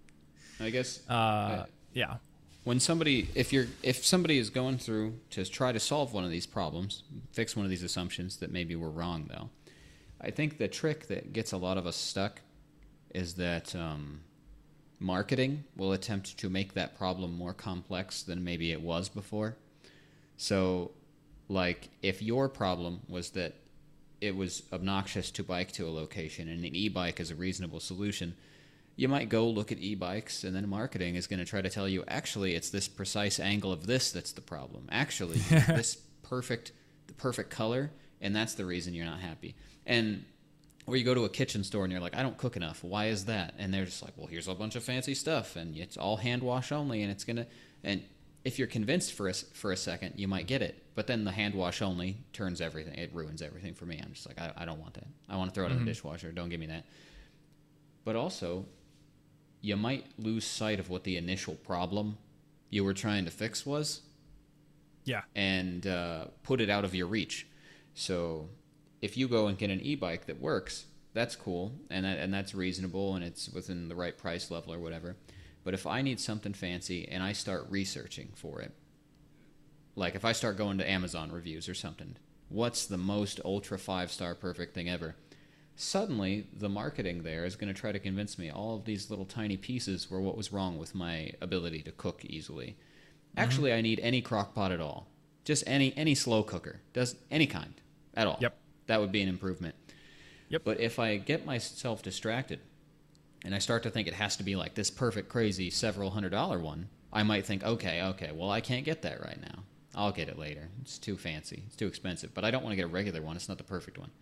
I 0.60 0.70
guess 0.70 1.00
Uh, 1.08 1.64
yeah. 1.92 2.16
When 2.64 2.78
somebody 2.80 3.28
if 3.34 3.52
you're 3.52 3.66
if 3.82 4.04
somebody 4.04 4.38
is 4.38 4.50
going 4.50 4.78
through 4.78 5.14
to 5.30 5.44
try 5.44 5.72
to 5.72 5.80
solve 5.80 6.12
one 6.12 6.24
of 6.24 6.30
these 6.30 6.46
problems 6.46 7.02
fix 7.32 7.56
one 7.56 7.64
of 7.64 7.70
these 7.70 7.82
assumptions 7.82 8.36
that 8.36 8.52
maybe 8.52 8.76
we're 8.76 8.88
wrong 8.88 9.28
though 9.28 9.48
i 10.20 10.30
think 10.30 10.58
the 10.58 10.68
trick 10.68 11.08
that 11.08 11.32
gets 11.32 11.52
a 11.52 11.56
lot 11.56 11.76
of 11.76 11.86
us 11.86 11.96
stuck 11.96 12.40
is 13.14 13.34
that 13.34 13.74
um, 13.74 14.20
marketing 15.02 15.64
will 15.76 15.92
attempt 15.92 16.38
to 16.38 16.48
make 16.48 16.74
that 16.74 16.96
problem 16.96 17.36
more 17.36 17.52
complex 17.52 18.22
than 18.22 18.42
maybe 18.42 18.72
it 18.72 18.80
was 18.80 19.08
before. 19.08 19.56
So 20.36 20.92
like 21.48 21.90
if 22.02 22.22
your 22.22 22.48
problem 22.48 23.00
was 23.08 23.30
that 23.30 23.54
it 24.20 24.34
was 24.36 24.62
obnoxious 24.72 25.30
to 25.32 25.42
bike 25.42 25.72
to 25.72 25.86
a 25.86 25.90
location 25.90 26.48
and 26.48 26.64
an 26.64 26.74
e-bike 26.74 27.18
is 27.18 27.30
a 27.30 27.34
reasonable 27.34 27.80
solution 27.80 28.34
you 28.96 29.08
might 29.08 29.28
go 29.28 29.48
look 29.48 29.72
at 29.72 29.78
e-bikes 29.78 30.44
and 30.44 30.54
then 30.54 30.68
marketing 30.68 31.14
is 31.14 31.26
going 31.26 31.38
to 31.38 31.44
try 31.44 31.62
to 31.62 31.70
tell 31.70 31.88
you 31.88 32.04
actually 32.08 32.54
it's 32.54 32.70
this 32.70 32.88
precise 32.88 33.40
angle 33.40 33.72
of 33.72 33.86
this 33.86 34.12
that's 34.12 34.32
the 34.32 34.40
problem. 34.40 34.86
Actually 34.90 35.38
this 35.50 35.96
perfect 36.22 36.72
the 37.06 37.14
perfect 37.14 37.50
color 37.50 37.90
and 38.20 38.36
that's 38.36 38.54
the 38.54 38.64
reason 38.64 38.94
you're 38.94 39.06
not 39.06 39.20
happy. 39.20 39.54
And 39.86 40.24
or 40.86 40.96
you 40.96 41.04
go 41.04 41.14
to 41.14 41.24
a 41.24 41.28
kitchen 41.28 41.62
store 41.62 41.84
and 41.84 41.92
you're 41.92 42.00
like 42.00 42.16
i 42.16 42.22
don't 42.22 42.36
cook 42.36 42.56
enough. 42.56 42.84
Why 42.84 43.06
is 43.06 43.26
that? 43.26 43.54
And 43.58 43.72
they're 43.72 43.86
just 43.86 44.02
like 44.02 44.12
well 44.16 44.26
here's 44.26 44.48
a 44.48 44.54
bunch 44.54 44.76
of 44.76 44.84
fancy 44.84 45.14
stuff 45.14 45.56
and 45.56 45.76
it's 45.76 45.96
all 45.96 46.18
hand 46.18 46.42
wash 46.42 46.70
only 46.70 47.02
and 47.02 47.10
it's 47.10 47.24
going 47.24 47.36
to 47.36 47.46
and 47.82 48.02
if 48.44 48.58
you're 48.58 48.66
convinced 48.66 49.12
for 49.12 49.28
a, 49.28 49.34
for 49.34 49.72
a 49.72 49.76
second 49.76 50.14
you 50.16 50.28
might 50.28 50.46
get 50.46 50.60
it 50.60 50.82
but 50.94 51.06
then 51.06 51.24
the 51.24 51.30
hand 51.30 51.54
wash 51.54 51.80
only 51.80 52.18
turns 52.32 52.60
everything 52.60 52.94
it 52.94 53.14
ruins 53.14 53.40
everything 53.40 53.72
for 53.72 53.86
me. 53.86 53.98
I'm 54.04 54.12
just 54.12 54.28
like 54.28 54.38
i, 54.38 54.52
I 54.54 54.64
don't 54.66 54.80
want 54.80 54.94
that. 54.94 55.06
I 55.30 55.36
want 55.36 55.48
to 55.48 55.54
throw 55.54 55.64
it 55.64 55.68
in 55.68 55.72
the 55.76 55.78
mm-hmm. 55.78 55.88
dishwasher. 55.88 56.30
Don't 56.30 56.50
give 56.50 56.60
me 56.60 56.66
that. 56.66 56.84
But 58.04 58.16
also 58.16 58.66
you 59.62 59.76
might 59.76 60.04
lose 60.18 60.44
sight 60.44 60.78
of 60.78 60.90
what 60.90 61.04
the 61.04 61.16
initial 61.16 61.54
problem 61.54 62.18
you 62.68 62.84
were 62.84 62.92
trying 62.94 63.24
to 63.24 63.30
fix 63.30 63.64
was 63.64 64.02
Yeah. 65.04 65.22
and 65.34 65.86
uh, 65.86 66.26
put 66.42 66.60
it 66.60 66.68
out 66.68 66.84
of 66.84 66.94
your 66.94 67.06
reach. 67.06 67.46
So 67.94 68.48
if 69.00 69.16
you 69.16 69.28
go 69.28 69.46
and 69.46 69.56
get 69.56 69.70
an 69.70 69.80
e-bike 69.80 70.26
that 70.26 70.40
works, 70.40 70.86
that's 71.14 71.36
cool 71.36 71.72
and 71.90 72.04
that, 72.04 72.18
and 72.18 72.32
that's 72.34 72.54
reasonable 72.54 73.14
and 73.14 73.24
it's 73.24 73.48
within 73.50 73.88
the 73.88 73.94
right 73.94 74.16
price 74.18 74.50
level 74.50 74.72
or 74.74 74.78
whatever. 74.78 75.16
But 75.64 75.74
if 75.74 75.86
I 75.86 76.02
need 76.02 76.18
something 76.18 76.54
fancy 76.54 77.08
and 77.08 77.22
I 77.22 77.32
start 77.32 77.66
researching 77.70 78.30
for 78.34 78.60
it, 78.60 78.72
like 79.94 80.14
if 80.14 80.24
I 80.24 80.32
start 80.32 80.56
going 80.56 80.78
to 80.78 80.90
Amazon 80.90 81.30
reviews 81.30 81.68
or 81.68 81.74
something, 81.74 82.16
what's 82.48 82.86
the 82.86 82.98
most 82.98 83.40
ultra 83.44 83.78
five 83.78 84.10
star 84.10 84.34
perfect 84.34 84.74
thing 84.74 84.88
ever? 84.88 85.14
Suddenly, 85.82 86.46
the 86.56 86.68
marketing 86.68 87.24
there 87.24 87.44
is 87.44 87.56
going 87.56 87.66
to 87.66 87.78
try 87.78 87.90
to 87.90 87.98
convince 87.98 88.38
me 88.38 88.48
all 88.48 88.76
of 88.76 88.84
these 88.84 89.10
little 89.10 89.24
tiny 89.24 89.56
pieces 89.56 90.08
were 90.08 90.20
what 90.20 90.36
was 90.36 90.52
wrong 90.52 90.78
with 90.78 90.94
my 90.94 91.32
ability 91.40 91.82
to 91.82 91.90
cook 91.90 92.24
easily. 92.24 92.76
Mm-hmm. 92.76 93.40
Actually, 93.40 93.72
I 93.72 93.80
need 93.80 93.98
any 93.98 94.22
crock 94.22 94.54
pot 94.54 94.70
at 94.70 94.80
all. 94.80 95.08
Just 95.44 95.64
any 95.66 95.92
any 95.96 96.14
slow 96.14 96.44
cooker. 96.44 96.80
Does 96.92 97.16
any 97.32 97.48
kind 97.48 97.74
at 98.14 98.28
all. 98.28 98.38
Yep. 98.40 98.56
That 98.86 99.00
would 99.00 99.10
be 99.10 99.22
an 99.22 99.28
improvement. 99.28 99.74
Yep. 100.50 100.62
But 100.64 100.78
if 100.78 101.00
I 101.00 101.16
get 101.16 101.44
myself 101.44 102.00
distracted 102.00 102.60
and 103.44 103.52
I 103.52 103.58
start 103.58 103.82
to 103.82 103.90
think 103.90 104.06
it 104.06 104.14
has 104.14 104.36
to 104.36 104.44
be 104.44 104.54
like 104.54 104.74
this 104.74 104.88
perfect, 104.88 105.28
crazy, 105.28 105.68
several 105.68 106.10
hundred 106.10 106.30
dollar 106.30 106.60
one, 106.60 106.90
I 107.12 107.24
might 107.24 107.44
think, 107.44 107.64
okay, 107.64 108.02
okay, 108.02 108.30
well, 108.32 108.50
I 108.50 108.60
can't 108.60 108.84
get 108.84 109.02
that 109.02 109.20
right 109.20 109.40
now. 109.40 109.64
I'll 109.96 110.12
get 110.12 110.28
it 110.28 110.38
later. 110.38 110.68
It's 110.80 110.96
too 110.96 111.16
fancy. 111.16 111.64
It's 111.66 111.74
too 111.74 111.88
expensive. 111.88 112.32
But 112.34 112.44
I 112.44 112.52
don't 112.52 112.62
want 112.62 112.72
to 112.72 112.76
get 112.76 112.84
a 112.84 112.88
regular 112.88 113.20
one. 113.20 113.34
It's 113.34 113.48
not 113.48 113.58
the 113.58 113.64
perfect 113.64 113.98
one. 113.98 114.12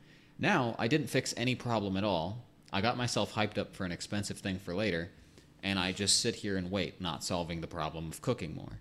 Now, 0.40 0.74
I 0.78 0.88
didn't 0.88 1.08
fix 1.08 1.34
any 1.36 1.54
problem 1.54 1.98
at 1.98 2.04
all. 2.04 2.42
I 2.72 2.80
got 2.80 2.96
myself 2.96 3.34
hyped 3.34 3.58
up 3.58 3.76
for 3.76 3.84
an 3.84 3.92
expensive 3.92 4.38
thing 4.38 4.58
for 4.58 4.74
later, 4.74 5.10
and 5.62 5.78
I 5.78 5.92
just 5.92 6.20
sit 6.20 6.36
here 6.36 6.56
and 6.56 6.70
wait, 6.70 6.98
not 6.98 7.22
solving 7.22 7.60
the 7.60 7.66
problem 7.66 8.08
of 8.08 8.22
cooking 8.22 8.54
more. 8.54 8.80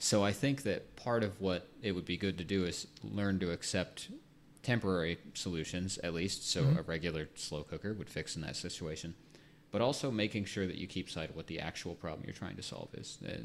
So 0.00 0.24
I 0.24 0.32
think 0.32 0.64
that 0.64 0.96
part 0.96 1.22
of 1.22 1.40
what 1.40 1.68
it 1.80 1.92
would 1.92 2.04
be 2.04 2.16
good 2.16 2.36
to 2.38 2.44
do 2.44 2.64
is 2.64 2.88
learn 3.04 3.38
to 3.38 3.52
accept 3.52 4.08
temporary 4.64 5.18
solutions, 5.32 5.96
at 5.98 6.12
least. 6.12 6.50
So 6.50 6.66
a 6.76 6.82
regular 6.82 7.28
slow 7.36 7.62
cooker 7.62 7.94
would 7.94 8.10
fix 8.10 8.34
in 8.34 8.42
that 8.42 8.56
situation, 8.56 9.14
but 9.70 9.80
also 9.80 10.10
making 10.10 10.46
sure 10.46 10.66
that 10.66 10.76
you 10.76 10.88
keep 10.88 11.08
sight 11.08 11.30
of 11.30 11.36
what 11.36 11.46
the 11.46 11.60
actual 11.60 11.94
problem 11.94 12.24
you're 12.26 12.34
trying 12.34 12.56
to 12.56 12.62
solve 12.62 12.88
is. 12.94 13.18
Uh, 13.24 13.38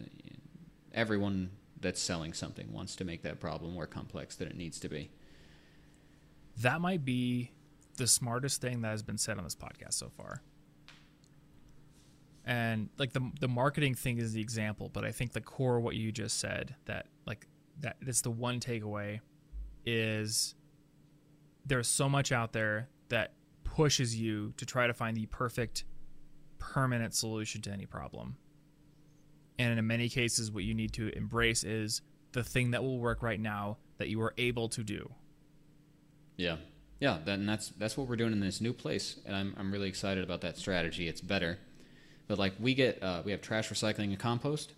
everyone 0.94 1.52
that's 1.80 2.02
selling 2.02 2.34
something 2.34 2.74
wants 2.74 2.96
to 2.96 3.06
make 3.06 3.22
that 3.22 3.40
problem 3.40 3.74
more 3.74 3.88
complex 3.88 4.36
than 4.36 4.48
it 4.48 4.58
needs 4.58 4.80
to 4.80 4.90
be. 4.90 5.12
That 6.58 6.82
might 6.82 7.06
be 7.06 7.52
the 7.98 8.08
smartest 8.08 8.62
thing 8.62 8.82
that 8.82 8.90
has 8.90 9.04
been 9.04 9.18
said 9.18 9.38
on 9.38 9.44
this 9.44 9.56
podcast 9.56 9.94
so 9.94 10.10
far. 10.10 10.42
And 12.46 12.90
like 12.98 13.14
the 13.14 13.32
the 13.40 13.48
marketing 13.48 13.96
thing 13.96 14.18
is 14.18 14.34
the 14.34 14.42
example, 14.42 14.90
but 14.90 15.06
I 15.06 15.12
think 15.12 15.34
the 15.34 15.42
core 15.42 15.80
what 15.80 15.96
you 15.96 16.12
just 16.12 16.40
said 16.40 16.76
that 16.86 17.06
like 17.26 17.48
that 17.82 17.98
it's 18.02 18.22
the 18.22 18.32
one 18.32 18.60
takeaway 18.60 19.20
is 19.86 20.56
there's 21.66 21.88
so 21.88 22.10
much 22.10 22.32
out 22.32 22.54
there 22.54 22.90
that 23.10 23.34
pushes 23.64 24.16
you 24.16 24.54
to 24.58 24.66
try 24.66 24.88
to 24.88 24.94
find 24.94 25.16
the 25.16 25.28
perfect 25.28 25.86
permanent 26.58 27.14
solution 27.14 27.62
to 27.62 27.72
any 27.72 27.86
problem. 27.86 28.38
And 29.60 29.78
in 29.78 29.86
many 29.86 30.10
cases 30.10 30.52
what 30.52 30.64
you 30.64 30.74
need 30.74 30.94
to 30.94 31.16
embrace 31.16 31.64
is 31.64 32.02
the 32.32 32.44
thing 32.44 32.72
that 32.72 32.82
will 32.82 32.98
work 32.98 33.22
right 33.22 33.40
now 33.40 33.78
that 33.98 34.10
you 34.10 34.22
are 34.22 34.34
able 34.38 34.68
to 34.70 34.84
do. 34.84 35.14
Yeah, 36.42 36.58
yeah. 37.00 37.20
Then 37.24 37.46
that's 37.46 37.70
that's 37.70 37.96
what 37.98 38.08
we're 38.08 38.16
doing 38.16 38.32
in 38.32 38.40
this 38.40 38.62
new 38.62 38.74
place, 38.74 39.20
and 39.26 39.36
I'm 39.36 39.56
I'm 39.58 39.72
really 39.72 39.90
excited 39.90 40.24
about 40.24 40.42
that 40.42 40.58
strategy. 40.58 41.08
It's 41.08 41.22
better, 41.22 41.60
but 42.28 42.38
like 42.40 42.54
we 42.60 42.74
get 42.74 43.02
uh, 43.04 43.22
we 43.24 43.32
have 43.32 43.42
trash 43.42 43.70
recycling 43.70 44.06
and 44.06 44.20
compost. 44.20 44.74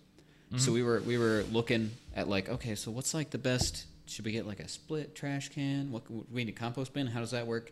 So 0.56 0.72
we 0.72 0.84
were 0.84 1.02
we 1.02 1.18
were 1.18 1.46
looking 1.52 1.90
at 2.16 2.30
like 2.30 2.48
okay, 2.48 2.76
so 2.76 2.92
what's 2.92 3.16
like 3.16 3.32
the 3.32 3.40
best? 3.40 3.86
Should 4.06 4.24
we 4.24 4.32
get 4.32 4.46
like 4.46 4.60
a 4.60 4.68
split 4.68 5.16
trash 5.16 5.50
can? 5.50 5.92
What 5.92 6.04
we 6.32 6.44
need 6.44 6.54
a 6.54 6.56
compost 6.56 6.94
bin? 6.94 7.08
How 7.08 7.22
does 7.22 7.32
that 7.32 7.48
work? 7.48 7.72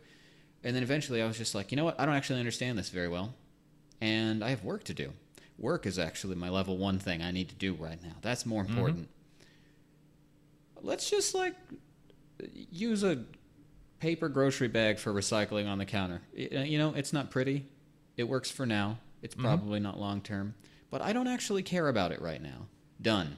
And 0.64 0.76
then 0.76 0.82
eventually 0.82 1.22
I 1.22 1.28
was 1.28 1.38
just 1.38 1.54
like, 1.54 1.72
you 1.72 1.76
know 1.76 1.86
what? 1.86 2.00
I 2.00 2.08
don't 2.08 2.16
actually 2.16 2.40
understand 2.40 2.80
this 2.80 2.90
very 2.90 3.08
well, 3.08 3.36
and 4.00 4.44
I 4.44 4.50
have 4.50 4.64
work 4.64 4.84
to 4.86 4.96
do. 4.96 5.14
Work 5.60 5.86
is 5.86 6.00
actually 6.00 6.36
my 6.38 6.50
level 6.50 6.76
one 6.76 6.98
thing 6.98 7.22
I 7.22 7.30
need 7.30 7.50
to 7.50 7.56
do 7.56 7.76
right 7.76 8.02
now. 8.02 8.14
That's 8.24 8.48
more 8.48 8.64
important. 8.64 9.10
Let's 10.82 11.08
just 11.08 11.36
like 11.36 11.54
use 12.72 13.04
a 13.04 13.24
paper 14.02 14.28
grocery 14.28 14.68
bag 14.68 14.98
for 15.00 15.14
recycling 15.14 15.68
on 15.70 15.78
the 15.78 15.86
counter. 15.86 16.22
Uh, 16.38 16.60
You 16.62 16.78
know, 16.78 16.94
it's 16.94 17.14
not 17.14 17.30
pretty. 17.32 17.68
It 18.18 18.24
works 18.26 18.52
for 18.52 18.66
now. 18.66 18.98
It's 19.22 19.36
probably 19.36 19.80
not 19.80 20.00
long 20.00 20.22
term. 20.22 20.56
But 20.90 21.02
I 21.02 21.14
don't 21.14 21.28
actually 21.28 21.64
care 21.64 21.88
about 21.88 22.12
it 22.12 22.20
right 22.22 22.42
now. 22.42 22.68
Done. 23.02 23.38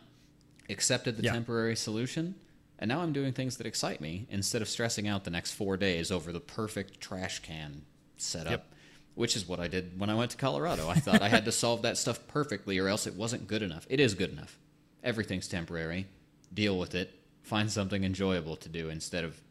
Accepted 0.70 1.18
the 1.18 1.24
Yeah. 1.24 1.34
temporary 1.34 1.76
solution. 1.76 2.36
And 2.80 2.90
now 2.90 3.02
I'm 3.02 3.14
doing 3.14 3.34
things 3.34 3.58
that 3.58 3.68
excite 3.68 4.02
me 4.02 4.26
instead 4.30 4.62
of 4.62 4.70
stressing 4.70 5.08
out 5.08 5.26
the 5.26 5.30
next 5.30 5.52
four 5.52 5.78
days 5.78 6.12
over 6.12 6.32
the 6.32 6.40
perfect 6.40 7.00
trash 7.00 7.40
can 7.40 7.84
setup, 8.18 8.50
Yep. 8.52 8.74
which 9.16 9.36
is 9.36 9.48
what 9.48 9.60
I 9.60 9.68
did 9.68 10.00
when 10.00 10.10
I 10.10 10.16
went 10.16 10.32
to 10.32 10.38
Colorado. 10.38 10.90
I 10.90 10.96
thought 10.96 11.22
I 11.22 11.30
had 11.30 11.46
to 11.46 11.52
solve 11.64 11.82
that 11.84 11.98
stuff 11.98 12.26
perfectly 12.28 12.80
or 12.80 12.88
else 12.88 13.06
it 13.06 13.16
wasn't 13.16 13.48
good 13.48 13.62
enough. 13.62 13.86
It 13.90 14.00
is 14.00 14.16
good 14.16 14.32
enough. 14.32 14.58
Everything's 15.04 15.48
temporary. 15.50 16.08
Deal 16.54 16.80
with 16.80 16.96
it. 16.96 17.12
Find 17.42 17.70
something 17.70 18.04
enjoyable 18.06 18.56
to 18.56 18.70
do 18.70 18.90
instead 18.90 19.26
of 19.26 19.42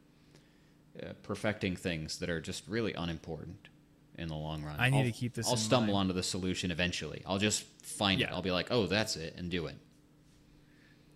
uh, 1.00 1.12
perfecting 1.22 1.76
things 1.76 2.18
that 2.18 2.28
are 2.28 2.40
just 2.40 2.66
really 2.68 2.92
unimportant 2.94 3.68
in 4.18 4.28
the 4.28 4.34
long 4.34 4.62
run. 4.62 4.76
I 4.78 4.90
need 4.90 4.98
I'll- 4.98 5.04
to 5.04 5.12
keep 5.12 5.34
this 5.34 5.46
I'll 5.48 5.56
stumble 5.56 5.94
mind. 5.94 6.10
onto 6.10 6.14
the 6.14 6.22
solution 6.22 6.70
eventually. 6.70 7.22
I'll 7.26 7.38
just 7.38 7.62
find 7.82 8.20
it. 8.20 8.28
I'll 8.30 8.42
be 8.42 8.50
like, 8.50 8.68
"Oh, 8.70 8.86
that's 8.86 9.16
it," 9.16 9.34
and 9.36 9.50
do 9.50 9.66
it. 9.66 9.76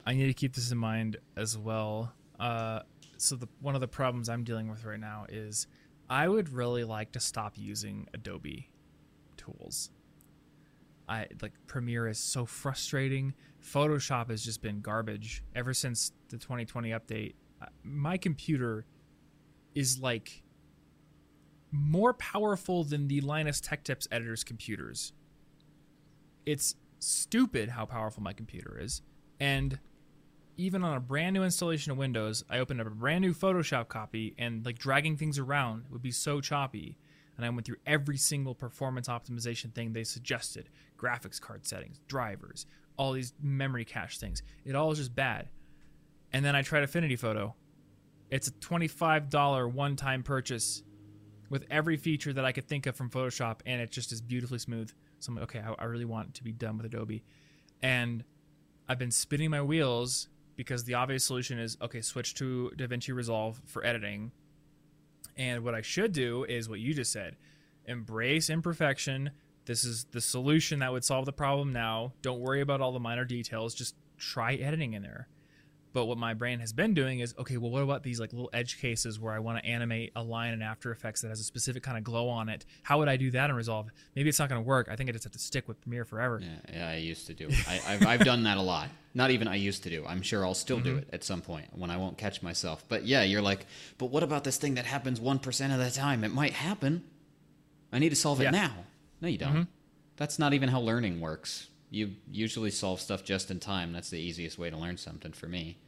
I 0.05 0.15
need 0.15 0.27
to 0.27 0.35
keep 0.35 0.55
this 0.55 0.71
in 0.71 0.79
mind 0.79 1.17
as 1.37 1.59
well. 1.59 2.13
Uh, 2.39 2.81
so 3.19 3.35
the 3.37 3.49
one 3.61 3.75
of 3.75 3.81
the 3.81 3.89
problems 3.89 4.29
I'm 4.29 4.45
dealing 4.45 4.69
with 4.69 4.85
right 4.85 5.01
now 5.01 5.27
is 5.29 5.67
I 6.09 6.29
would 6.29 6.49
really 6.51 6.85
like 6.85 7.13
to 7.13 7.21
stop 7.21 7.55
using 7.59 8.07
Adobe 8.15 8.71
tools. 9.37 9.91
I 11.09 11.27
like 11.43 11.53
Premiere 11.67 12.09
is 12.09 12.19
so 12.19 12.47
frustrating. 12.47 13.35
Photoshop 13.63 14.31
has 14.31 14.45
just 14.45 14.63
been 14.63 14.81
garbage 14.81 15.43
ever 15.55 15.75
since 15.75 16.13
the 16.29 16.37
2020 16.39 16.91
update. 16.91 17.35
Uh, 17.61 17.67
My 17.83 18.17
computer 18.17 18.85
is 19.77 20.01
like 20.01 20.43
more 21.71 22.15
powerful 22.15 22.83
than 22.83 23.07
the 23.07 23.21
Linus 23.21 23.61
Tech 23.61 23.85
Tips 23.85 24.09
editor's 24.11 24.43
computers. 24.43 25.13
It's 26.47 26.77
stupid 26.99 27.69
how 27.69 27.85
powerful 27.85 28.23
my 28.23 28.33
computer 28.33 28.79
is. 28.81 29.03
And 29.39 29.79
even 30.57 30.83
on 30.83 30.97
a 30.97 31.01
brand 31.01 31.35
new 31.35 31.45
installation 31.45 31.93
of 31.93 31.99
Windows, 31.99 32.43
I 32.49 32.59
opened 32.59 32.81
up 32.81 32.87
a 32.87 32.91
brand 32.91 33.21
new 33.21 33.35
Photoshop 33.35 33.89
copy 33.89 34.35
and 34.39 34.65
like 34.65 34.79
dragging 34.79 35.19
things 35.19 35.39
around 35.39 35.85
would 35.91 36.03
be 36.03 36.11
so 36.11 36.41
choppy. 36.41 36.97
and 37.37 37.45
I 37.45 37.51
went 37.51 37.67
through 37.67 37.77
every 37.87 38.17
single 38.17 38.55
performance 38.55 39.09
optimization 39.09 39.75
thing 39.75 39.93
they 39.93 40.05
suggested 40.05 40.71
graphics 40.99 41.39
card 41.39 41.67
settings, 41.67 42.01
drivers, 42.09 42.65
all 42.97 43.13
these 43.13 43.35
memory 43.43 43.85
cache 43.85 44.17
things. 44.17 44.43
It 44.65 44.75
all 44.75 44.91
is 44.91 44.97
just 44.97 45.15
bad. 45.15 45.51
And 46.33 46.43
then 46.43 46.57
I 46.57 46.63
tried 46.63 46.83
Affinity 46.83 47.17
Photo. 47.17 47.55
It's 48.31 48.49
a 48.49 48.53
$25 48.53 49.73
one 49.73 49.97
time 49.97 50.23
purchase 50.23 50.83
with 51.49 51.65
every 51.71 51.97
feature 51.97 52.33
that 52.33 52.45
I 52.45 52.53
could 52.53 52.69
think 52.69 52.87
of 52.87 52.97
from 52.97 53.11
Photoshop, 53.11 53.61
and 53.67 53.81
it 53.81 53.91
just 53.91 54.13
is 54.13 54.21
beautifully 54.21 54.59
smooth. 54.59 54.91
So 55.21 55.31
I'm 55.31 55.37
like, 55.37 55.45
okay, 55.45 55.61
I, 55.61 55.75
I 55.79 55.85
really 55.85 56.05
want 56.05 56.35
to 56.35 56.45
be 56.45 56.53
done 56.53 56.77
with 56.77 56.87
Adobe. 56.87 57.23
And 57.83 58.25
I've 58.89 58.99
been 58.99 59.11
spinning 59.11 59.51
my 59.51 59.63
wheels 59.63 60.29
because 60.57 60.85
the 60.85 60.95
obvious 60.95 61.25
solution 61.25 61.59
is 61.59 61.77
okay, 61.81 62.01
switch 62.01 62.35
to 62.35 62.73
DaVinci 62.77 63.15
Resolve 63.15 63.61
for 63.67 63.85
editing. 63.85 64.33
And 65.37 65.63
what 65.65 65.75
I 65.75 65.83
should 65.83 66.13
do 66.13 66.45
is 66.45 66.69
what 66.69 66.81
you 66.81 66.95
just 66.95 67.13
said 67.13 67.37
embrace 67.85 68.51
imperfection. 68.51 69.31
This 69.67 69.85
is 69.85 70.05
the 70.05 70.21
solution 70.21 70.81
that 70.81 70.93
would 70.93 71.05
solve 71.05 71.27
the 71.27 71.33
problem 71.33 71.73
now. 71.73 72.13
Don't 72.23 72.41
worry 72.41 72.61
about 72.61 72.81
all 72.81 72.93
the 72.93 73.01
minor 73.01 73.25
details. 73.25 73.75
Just 73.75 73.95
try 74.17 74.55
editing 74.55 74.95
in 74.95 75.03
there. 75.03 75.29
But 75.97 76.05
what 76.05 76.19
my 76.19 76.35
brain 76.35 76.61
has 76.61 76.75
been 76.75 76.93
doing 76.93 77.21
is 77.21 77.35
okay, 77.39 77.57
well, 77.57 77.71
what 77.71 77.83
about 77.83 78.03
these 78.03 78.21
like 78.21 78.31
little 78.31 78.51
edge 78.53 78.79
cases 78.79 79.19
where 79.19 79.33
I 79.33 79.39
want 79.39 79.57
to 79.57 79.65
animate 79.65 80.13
a 80.15 80.23
line 80.23 80.53
in 80.53 80.61
After 80.61 80.93
Effects 80.93 81.23
that 81.23 81.29
has 81.29 81.41
a 81.41 81.43
specific 81.43 81.83
kind 81.83 81.97
of 81.97 82.05
glow 82.05 82.29
on 82.29 82.51
it? 82.51 82.67
How 82.83 82.99
would 82.99 83.09
I 83.09 83.17
do 83.17 83.31
that 83.31 83.49
in 83.49 83.57
Resolve? 83.57 83.89
Maybe 84.15 84.29
it's 84.29 84.39
not 84.39 84.51
going 84.51 84.63
to 84.63 84.69
work. 84.69 84.89
I 84.91 84.97
think 84.97 85.09
I 85.09 85.15
just 85.15 85.25
have 85.25 85.33
to 85.33 85.39
stick 85.39 85.67
with 85.67 85.81
Premiere 85.81 86.05
forever. 86.05 86.43
Yeah, 86.43 86.77
yeah, 86.77 86.89
I 86.91 86.97
used 86.97 87.27
to 87.29 87.33
do. 87.33 87.49
I, 87.67 87.81
I've, 87.89 88.07
I've 88.07 88.21
done 88.27 88.43
that 88.43 88.59
a 88.59 88.61
lot. 88.61 88.91
Not 89.15 89.31
even 89.31 89.49
I 89.49 89.55
used 89.55 89.85
to 89.85 89.89
do. 89.89 90.05
I'm 90.07 90.21
sure 90.21 90.45
I'll 90.45 90.53
still 90.53 90.81
do 90.81 90.97
mm-hmm. 90.97 90.99
it 90.99 91.15
at 91.15 91.25
some 91.25 91.41
point 91.41 91.69
when 91.75 91.91
I 91.91 91.97
won't 91.97 92.19
catch 92.19 92.43
myself. 92.43 92.85
But 92.91 93.07
yeah, 93.07 93.23
you're 93.23 93.41
like, 93.41 93.65
but 93.97 94.11
what 94.11 94.23
about 94.23 94.45
this 94.45 94.59
thing 94.59 94.75
that 94.75 94.85
happens 94.85 95.19
one 95.19 95.39
percent 95.39 95.73
of 95.73 95.79
the 95.79 95.91
time? 95.91 96.25
It 96.25 96.31
might 96.31 96.53
happen. 96.53 97.05
I 97.91 98.01
need 98.01 98.11
to 98.11 98.17
solve 98.17 98.43
it 98.43 98.45
Yeah. 98.45 98.51
now. 98.51 98.73
No, 99.23 99.29
you 99.29 99.39
don't. 99.39 99.49
Mm-hmm. 99.49 99.63
That's 100.19 100.39
not 100.39 100.53
even 100.53 100.69
how 100.69 100.81
learning 100.81 101.23
works. 101.23 101.69
You 101.89 102.17
usually 102.31 102.71
solve 102.71 103.01
stuff 103.01 103.25
just 103.25 103.51
in 103.51 103.61
time. 103.61 103.95
That's 103.95 104.11
the 104.11 104.19
easiest 104.19 104.59
way 104.59 104.69
to 104.69 104.77
learn 104.77 104.99
something 104.99 105.33
for 105.33 105.47
me. 105.47 105.79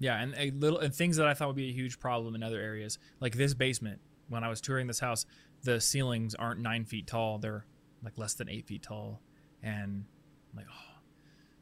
Yeah, 0.00 0.18
and 0.20 0.34
a 0.36 0.50
little 0.50 0.78
and 0.78 0.92
things 0.94 1.18
that 1.18 1.28
I 1.28 1.34
thought 1.34 1.48
would 1.48 1.56
be 1.56 1.68
a 1.68 1.72
huge 1.72 2.00
problem 2.00 2.34
in 2.34 2.42
other 2.42 2.58
areas, 2.58 2.98
like 3.20 3.36
this 3.36 3.54
basement. 3.54 4.00
When 4.28 4.42
I 4.42 4.48
was 4.48 4.60
touring 4.60 4.86
this 4.86 5.00
house, 5.00 5.26
the 5.62 5.80
ceilings 5.80 6.34
aren't 6.34 6.58
nine 6.60 6.86
feet 6.86 7.06
tall; 7.06 7.38
they're 7.38 7.66
like 8.02 8.16
less 8.16 8.34
than 8.34 8.48
eight 8.48 8.66
feet 8.66 8.82
tall, 8.82 9.20
and 9.62 10.06
I'm 10.50 10.56
like, 10.56 10.66
oh, 10.70 11.00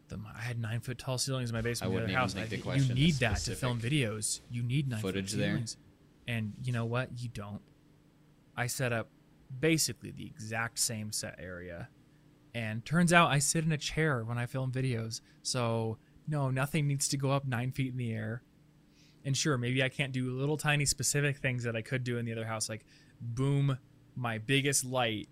the, 0.08 0.20
I 0.36 0.40
had 0.40 0.60
nine 0.60 0.80
foot 0.80 0.98
tall 0.98 1.18
ceilings 1.18 1.50
in 1.50 1.56
my 1.56 1.62
basement. 1.62 1.90
I 1.90 1.94
wouldn't 1.94 2.12
house. 2.12 2.34
think 2.34 2.46
I 2.46 2.48
the 2.48 2.58
question 2.58 2.96
you 2.96 3.06
need 3.06 3.14
that 3.14 3.38
to 3.38 3.56
film 3.56 3.80
videos. 3.80 4.40
You 4.50 4.62
need 4.62 4.88
nine 4.88 5.00
Footage 5.00 5.32
foot 5.32 5.38
there? 5.38 5.48
ceilings, 5.50 5.76
and 6.28 6.52
you 6.62 6.72
know 6.72 6.84
what? 6.84 7.10
You 7.20 7.28
don't. 7.28 7.62
I 8.56 8.68
set 8.68 8.92
up 8.92 9.08
basically 9.58 10.12
the 10.12 10.26
exact 10.26 10.78
same 10.78 11.10
set 11.10 11.34
area, 11.40 11.88
and 12.54 12.84
turns 12.84 13.12
out 13.12 13.30
I 13.30 13.40
sit 13.40 13.64
in 13.64 13.72
a 13.72 13.78
chair 13.78 14.22
when 14.22 14.38
I 14.38 14.46
film 14.46 14.70
videos. 14.70 15.22
So 15.42 15.98
no, 16.28 16.50
nothing 16.50 16.86
needs 16.86 17.08
to 17.08 17.16
go 17.16 17.30
up 17.30 17.46
nine 17.46 17.72
feet 17.72 17.92
in 17.92 17.96
the 17.96 18.12
air. 18.12 18.42
And 19.24 19.36
sure, 19.36 19.58
maybe 19.58 19.82
I 19.82 19.88
can't 19.88 20.12
do 20.12 20.30
little 20.30 20.56
tiny 20.56 20.84
specific 20.84 21.38
things 21.38 21.64
that 21.64 21.74
I 21.74 21.82
could 21.82 22.04
do 22.04 22.18
in 22.18 22.24
the 22.24 22.32
other 22.32 22.46
house, 22.46 22.68
like 22.68 22.84
boom 23.20 23.78
my 24.14 24.38
biggest 24.38 24.84
light 24.84 25.28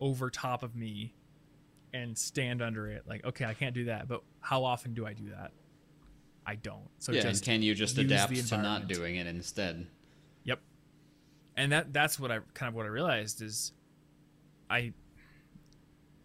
over 0.00 0.30
top 0.30 0.62
of 0.62 0.74
me 0.76 1.14
and 1.92 2.16
stand 2.16 2.60
under 2.60 2.88
it. 2.88 3.04
Like, 3.06 3.24
okay, 3.24 3.44
I 3.44 3.54
can't 3.54 3.74
do 3.74 3.86
that, 3.86 4.08
but 4.08 4.22
how 4.40 4.64
often 4.64 4.94
do 4.94 5.06
I 5.06 5.14
do 5.14 5.30
that? 5.30 5.52
I 6.46 6.56
don't. 6.56 6.88
So 6.98 7.12
yeah, 7.12 7.22
just 7.22 7.44
can 7.44 7.62
you 7.62 7.74
just 7.74 7.96
adapt 7.96 8.34
to 8.48 8.58
not 8.58 8.86
doing 8.86 9.16
it 9.16 9.26
instead? 9.26 9.86
Yep. 10.44 10.60
And 11.56 11.72
that 11.72 11.92
that's 11.92 12.20
what 12.20 12.30
I 12.30 12.40
kind 12.52 12.68
of 12.68 12.74
what 12.74 12.84
I 12.84 12.88
realized 12.88 13.40
is 13.40 13.72
I 14.68 14.92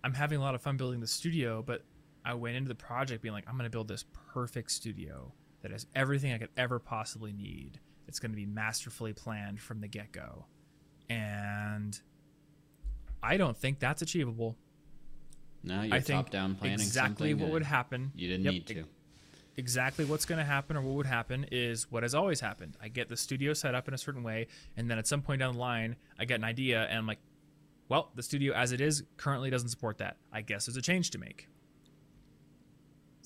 I'm 0.03 0.13
having 0.13 0.39
a 0.39 0.41
lot 0.41 0.55
of 0.55 0.61
fun 0.61 0.75
building 0.75 0.99
the 0.99 1.07
studio, 1.07 1.63
but 1.65 1.83
I 2.29 2.35
went 2.35 2.55
into 2.55 2.69
the 2.69 2.75
project 2.75 3.23
being 3.23 3.33
like 3.33 3.45
I'm 3.47 3.55
going 3.55 3.63
to 3.65 3.71
build 3.71 3.87
this 3.87 4.05
perfect 4.33 4.71
studio 4.71 5.33
that 5.61 5.71
has 5.71 5.87
everything 5.95 6.31
I 6.31 6.37
could 6.37 6.51
ever 6.57 6.77
possibly 6.77 7.33
need. 7.33 7.79
It's 8.07 8.19
going 8.19 8.31
to 8.31 8.35
be 8.35 8.45
masterfully 8.45 9.13
planned 9.13 9.59
from 9.59 9.81
the 9.81 9.87
get-go. 9.87 10.45
And 11.09 11.99
I 13.23 13.37
don't 13.37 13.57
think 13.57 13.79
that's 13.79 14.03
achievable. 14.03 14.55
No, 15.63 15.81
you're 15.81 15.99
think 16.01 16.25
top 16.25 16.29
down 16.29 16.53
planning 16.55 16.79
exactly 16.79 17.33
what 17.33 17.49
would 17.49 17.63
happen. 17.63 18.11
You 18.15 18.27
didn't 18.27 18.45
Yep, 18.45 18.53
need 18.53 18.67
to. 18.67 18.83
exactly 19.57 20.05
what's 20.05 20.25
going 20.25 20.37
to 20.39 20.45
happen 20.45 20.77
or 20.77 20.81
what 20.81 20.93
would 20.95 21.05
happen 21.07 21.47
is 21.51 21.91
what 21.91 22.03
has 22.03 22.13
always 22.13 22.39
happened. 22.39 22.77
I 22.79 22.89
get 22.89 23.09
the 23.09 23.17
studio 23.17 23.53
set 23.53 23.73
up 23.73 23.87
in 23.87 23.93
a 23.95 23.97
certain 23.97 24.21
way, 24.21 24.47
and 24.77 24.89
then 24.89 24.99
at 24.99 25.07
some 25.07 25.23
point 25.23 25.39
down 25.39 25.55
the 25.55 25.59
line, 25.59 25.95
I 26.19 26.25
get 26.25 26.35
an 26.35 26.43
idea, 26.45 26.83
and 26.83 26.99
I'm 26.99 27.07
like, 27.07 27.19
well, 27.89 28.11
the 28.15 28.23
studio 28.23 28.53
as 28.53 28.71
it 28.71 28.81
is 28.81 29.03
currently 29.17 29.49
doesn't 29.49 29.69
support 29.69 29.97
that. 29.97 30.17
I 30.31 30.41
guess 30.41 30.67
there's 30.67 30.77
a 30.77 30.81
change 30.81 31.09
to 31.11 31.17
make. 31.17 31.47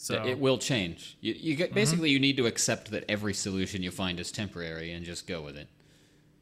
So 0.04 0.26
it 0.26 0.38
will 0.38 0.58
change. 0.58 1.18
You, 1.22 1.34
you 1.34 1.56
Mm-hmm. 1.58 1.74
basically 1.74 2.10
you 2.10 2.20
need 2.20 2.36
to 2.38 2.45
accept 2.45 2.91
that 2.91 3.06
every 3.08 3.34
solution 3.34 3.82
you 3.82 3.89
find 3.91 4.20
is 4.20 4.32
temporary 4.34 4.91
and 4.91 5.06
just 5.06 5.28
go 5.28 5.41
with 5.41 5.56
it. 5.56 5.70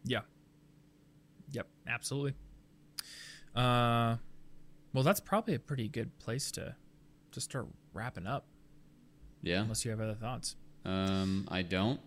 yeah, 0.03 0.21
yep, 1.51 1.67
absolutely. 1.87 2.33
Uh, 3.55 4.15
well, 4.93 5.03
that's 5.03 5.19
probably 5.19 5.53
a 5.53 5.59
pretty 5.59 5.87
good 5.87 6.17
place 6.19 6.51
to 6.53 6.75
to 7.31 7.39
start 7.39 7.67
wrapping 7.93 8.25
up, 8.27 8.45
Yeah. 9.43 9.61
unless 9.61 9.85
you 9.85 9.91
have 9.91 10.01
other 10.01 10.15
thoughts. 10.15 10.55
Um, 10.83 11.47
I 11.49 11.61
don't. 11.61 11.99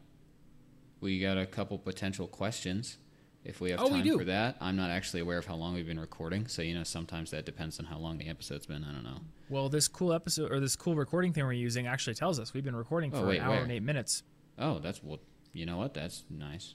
We 1.00 1.20
got 1.20 1.38
a 1.38 1.46
couple 1.46 1.78
potential 1.78 2.26
questions. 2.26 2.98
If 3.44 3.60
we 3.60 3.70
have 3.72 3.80
Oh, 3.80 3.84
we 3.88 3.90
time 3.98 4.02
do. 4.04 4.18
for 4.18 4.24
that, 4.24 4.56
I'm 4.60 4.74
not 4.76 4.88
actually 4.90 5.20
aware 5.20 5.36
of 5.36 5.44
how 5.46 5.54
long 5.54 5.74
we've 5.74 5.86
been 5.86 6.00
recording, 6.00 6.46
so 6.46 6.62
you 6.62 6.74
know 6.74 6.82
sometimes 6.82 7.30
that 7.32 7.44
depends 7.44 7.78
on 7.78 7.84
how 7.84 7.98
long 7.98 8.16
the 8.16 8.28
episode's 8.28 8.64
been. 8.66 8.82
I 8.84 8.92
don't 8.92 9.04
know. 9.04 9.20
Well, 9.50 9.68
this 9.68 9.86
cool 9.86 10.12
episode 10.14 10.50
or 10.50 10.60
this 10.60 10.76
cool 10.76 10.94
recording 10.94 11.32
thing 11.34 11.44
we're 11.44 11.52
using 11.52 11.86
actually 11.86 12.14
tells 12.14 12.40
us 12.40 12.54
we've 12.54 12.64
been 12.64 12.74
recording 12.76 13.10
Oh, 13.14 13.20
for 13.20 13.26
wait, 13.26 13.38
an 13.38 13.44
hour 13.44 13.50
where? 13.50 13.62
and 13.62 13.70
eight 13.72 13.82
minutes. 13.82 14.22
Oh, 14.58 14.78
that's 14.78 15.02
well. 15.02 15.18
You 15.52 15.66
know 15.66 15.76
what? 15.76 15.92
That's 15.94 16.24
nice. 16.30 16.74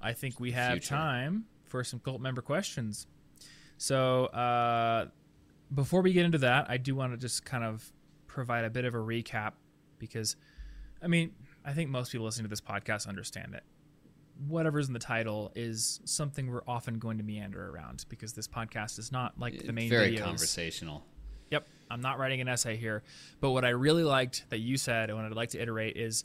I 0.00 0.12
think 0.12 0.38
we 0.38 0.52
have 0.52 0.72
Future. 0.74 0.94
time 0.94 1.46
for 1.64 1.82
some 1.82 1.98
cult 1.98 2.20
member 2.20 2.42
questions. 2.42 3.06
So, 3.76 4.26
uh, 4.26 5.06
before 5.74 6.00
we 6.02 6.12
get 6.12 6.24
into 6.24 6.38
that, 6.38 6.66
I 6.70 6.76
do 6.76 6.94
want 6.94 7.12
to 7.12 7.16
just 7.16 7.44
kind 7.44 7.64
of 7.64 7.90
provide 8.28 8.64
a 8.64 8.70
bit 8.70 8.84
of 8.84 8.94
a 8.94 8.98
recap 8.98 9.54
because, 9.98 10.36
I 11.02 11.08
mean, 11.08 11.32
I 11.64 11.72
think 11.72 11.90
most 11.90 12.12
people 12.12 12.24
listening 12.26 12.44
to 12.44 12.50
this 12.50 12.60
podcast 12.60 13.08
understand 13.08 13.54
it. 13.54 13.64
Whatever's 14.48 14.88
in 14.88 14.92
the 14.92 14.98
title 14.98 15.52
is 15.54 16.00
something 16.04 16.50
we're 16.50 16.62
often 16.66 16.98
going 16.98 17.18
to 17.18 17.24
meander 17.24 17.70
around 17.70 18.04
because 18.08 18.32
this 18.32 18.48
podcast 18.48 18.98
is 18.98 19.12
not 19.12 19.38
like 19.38 19.64
the 19.64 19.72
main 19.72 19.88
Very 19.88 20.16
videos. 20.16 20.24
conversational. 20.24 21.04
Yep, 21.50 21.68
I'm 21.90 22.00
not 22.00 22.18
writing 22.18 22.40
an 22.40 22.48
essay 22.48 22.76
here. 22.76 23.02
But 23.40 23.50
what 23.50 23.64
I 23.64 23.70
really 23.70 24.02
liked 24.02 24.44
that 24.50 24.58
you 24.58 24.76
said, 24.76 25.08
and 25.08 25.16
what 25.16 25.24
I'd 25.24 25.32
like 25.32 25.50
to 25.50 25.60
iterate 25.60 25.96
is 25.96 26.24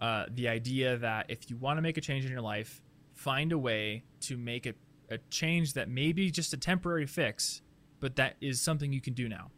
uh, 0.00 0.26
the 0.30 0.48
idea 0.48 0.96
that 0.98 1.26
if 1.28 1.48
you 1.48 1.56
want 1.56 1.78
to 1.78 1.82
make 1.82 1.96
a 1.96 2.00
change 2.00 2.24
in 2.24 2.30
your 2.32 2.40
life, 2.40 2.82
find 3.14 3.52
a 3.52 3.58
way 3.58 4.02
to 4.22 4.36
make 4.36 4.66
it 4.66 4.76
a 5.10 5.18
change 5.30 5.74
that 5.74 5.88
may 5.88 6.12
be 6.12 6.30
just 6.30 6.52
a 6.52 6.56
temporary 6.56 7.06
fix, 7.06 7.62
but 8.00 8.16
that 8.16 8.34
is 8.40 8.60
something 8.60 8.92
you 8.92 9.00
can 9.00 9.14
do 9.14 9.28
now. 9.28 9.50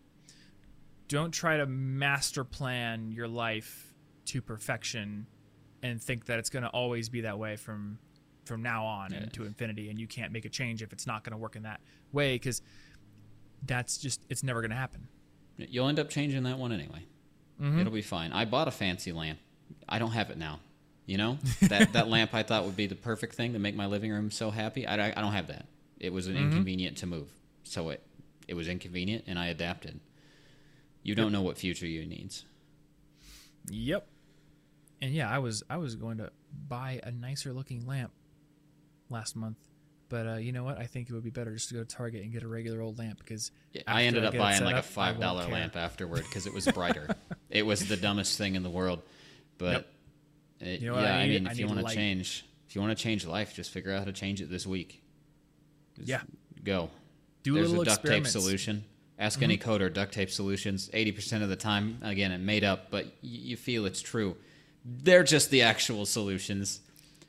Don't 1.09 1.33
try 1.33 1.57
to 1.57 1.67
master 1.67 2.45
plan 2.45 3.11
your 3.13 3.29
life 3.29 3.95
to 4.27 4.43
perfection 4.43 5.27
and 5.83 6.01
think 6.03 6.27
that 6.27 6.39
it's 6.39 6.51
going 6.51 6.63
to 6.63 6.69
always 6.71 7.09
be 7.09 7.23
that 7.23 7.39
way 7.39 7.57
from 7.57 7.99
from 8.45 8.63
now 8.63 8.85
on 8.85 9.11
Yeah. 9.13 9.19
and 9.19 9.33
to 9.35 9.45
infinity 9.45 9.91
and 9.91 9.99
you 9.99 10.07
can't 10.07 10.33
make 10.33 10.45
a 10.45 10.49
change 10.49 10.81
if 10.83 10.93
it's 10.93 11.07
not 11.07 11.25
going 11.25 11.33
to 11.33 11.37
work 11.39 11.57
in 11.57 11.63
that 11.65 11.81
way 12.13 12.37
because 12.37 12.63
that's 13.67 13.99
just 13.99 14.21
it's 14.29 14.43
never 14.43 14.61
going 14.61 14.71
to 14.71 14.77
happen 14.77 15.09
You'll 15.59 15.89
end 15.89 15.99
up 15.99 16.11
changing 16.11 16.43
that 16.43 16.59
one 16.59 16.71
anyway. 16.71 17.03
Mm-hmm. 17.61 17.81
It'll 17.81 17.93
be 17.93 18.03
fine. 18.03 18.31
I 18.31 18.45
bought 18.45 18.69
a 18.69 18.71
fancy 18.71 19.11
lamp. 19.11 19.39
I 19.89 19.99
don't 19.99 20.11
have 20.13 20.29
it 20.31 20.37
now. 20.37 20.61
You 21.07 21.17
know 21.17 21.39
that 21.63 21.95
that 21.95 22.09
lamp 22.09 22.35
I 22.35 22.43
thought 22.43 22.65
would 22.67 22.77
be 22.77 22.87
the 22.87 22.95
perfect 22.95 23.35
thing 23.37 23.55
to 23.55 23.59
make 23.59 23.75
my 23.75 23.87
living 23.87 24.11
room 24.13 24.31
so 24.31 24.51
happy. 24.51 24.87
I, 24.87 25.09
I 25.09 25.21
don't 25.23 25.33
have 25.33 25.47
that. 25.47 25.65
It 25.99 26.13
was 26.13 26.27
an 26.27 26.35
Mm-hmm. 26.35 26.45
inconvenient 26.45 26.97
to 26.99 27.07
move, 27.07 27.29
so 27.65 27.89
it 27.89 28.03
it 28.47 28.53
was 28.55 28.69
inconvenient, 28.69 29.25
and 29.27 29.39
I 29.39 29.47
adapted. 29.47 29.99
You 31.03 31.15
don't 31.15 31.33
know 31.33 31.41
what 31.43 31.57
future 31.57 31.87
you 31.87 32.05
needs. 32.05 32.45
Yep. 33.71 34.07
And 35.03 35.13
yeah, 35.13 35.31
I 35.31 35.39
was 35.39 35.63
I 35.69 35.77
was 35.77 35.95
going 35.95 36.19
to 36.19 36.31
buy 36.69 37.01
a 37.03 37.11
nicer 37.11 37.53
looking 37.53 37.87
lamp 37.87 38.13
last 39.11 39.37
month, 39.37 39.59
but 40.09 40.27
uh, 40.27 40.35
you 40.37 40.53
know 40.53 40.65
what? 40.65 40.79
I 40.79 40.87
think 40.87 41.09
it 41.11 41.13
would 41.13 41.23
be 41.25 41.31
better 41.31 41.53
just 41.53 41.69
to 41.69 41.75
go 41.75 41.81
to 41.81 41.87
Target 41.87 42.23
and 42.23 42.33
get 42.33 42.43
a 42.43 42.49
regular 42.49 42.81
old 42.81 42.99
lamp 42.99 43.19
because 43.19 43.51
I 43.87 44.05
ended 44.05 44.25
up 44.25 44.35
buying 44.37 44.65
like 44.65 44.75
a 44.75 44.79
up, 44.79 44.85
I 44.85 44.89
five 44.89 45.21
dollar 45.21 45.47
lamp 45.49 45.77
afterward 45.77 46.23
because 46.25 46.47
it 46.47 46.55
was 46.55 46.67
brighter. 46.75 47.09
it 47.51 47.65
was 47.67 47.87
the 47.89 47.97
dumbest 47.97 48.39
thing 48.39 48.55
in 48.55 48.63
the 48.63 48.71
world, 48.71 49.03
but 49.59 49.87
it- 50.61 50.81
You 50.81 50.93
know 50.93 50.99
yeah, 51.01 51.17
I 51.17 51.21
I, 51.21 51.29
mean, 51.29 51.47
I 51.47 51.51
if 51.53 51.59
you 51.59 51.67
want 51.67 51.87
to 51.87 51.95
change, 51.95 52.47
if 52.67 52.75
you 52.75 52.81
want 52.81 52.97
to 52.97 53.03
change 53.03 53.27
life, 53.27 53.55
just 53.55 53.71
figure 53.71 53.93
out 53.93 53.99
how 54.01 54.05
to 54.07 54.13
change 54.13 54.41
it 54.41 54.49
this 54.51 54.67
week. 54.67 55.03
Just 55.97 56.09
Yeah. 56.09 56.23
go. 56.65 56.89
Do 57.43 57.53
There's 57.55 57.69
little 57.69 57.83
a 57.83 57.85
duct 57.85 58.05
tape 58.07 58.27
solution. 58.27 58.85
Ask 59.19 59.41
any 59.43 59.57
coder 59.59 59.93
duct 59.93 60.13
tape 60.15 60.31
solutions. 60.31 60.89
Eighty 60.95 61.13
percent 61.13 61.43
of 61.43 61.49
the 61.51 61.57
time, 61.57 61.99
again, 62.03 62.33
it 62.33 62.39
made 62.39 62.65
up, 62.65 62.91
but 62.91 63.05
y- 63.05 63.13
you 63.23 63.57
feel 63.57 63.85
it's 63.87 64.01
true. 64.03 64.37
They're 64.89 65.25
just 65.25 65.51
the 65.51 65.63
actual 65.63 66.07
solutions. 66.07 66.81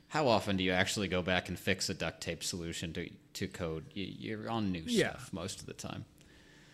how 0.10 0.28
often 0.28 0.56
do 0.56 0.64
you 0.64 0.72
actually 0.72 1.08
go 1.10 1.22
back 1.22 1.50
and 1.50 1.60
fix 1.60 1.90
a 1.90 1.94
duct 1.94 2.22
tape 2.22 2.44
solution 2.44 2.94
to 2.94 3.10
to 3.34 3.48
code? 3.48 3.86
You, 3.94 4.06
you're 4.06 4.50
on 4.50 4.72
new 4.72 4.84
Yeah. 4.86 5.10
stuff 5.10 5.34
most 5.34 5.60
of 5.60 5.66
the 5.66 5.74
time. 5.74 6.06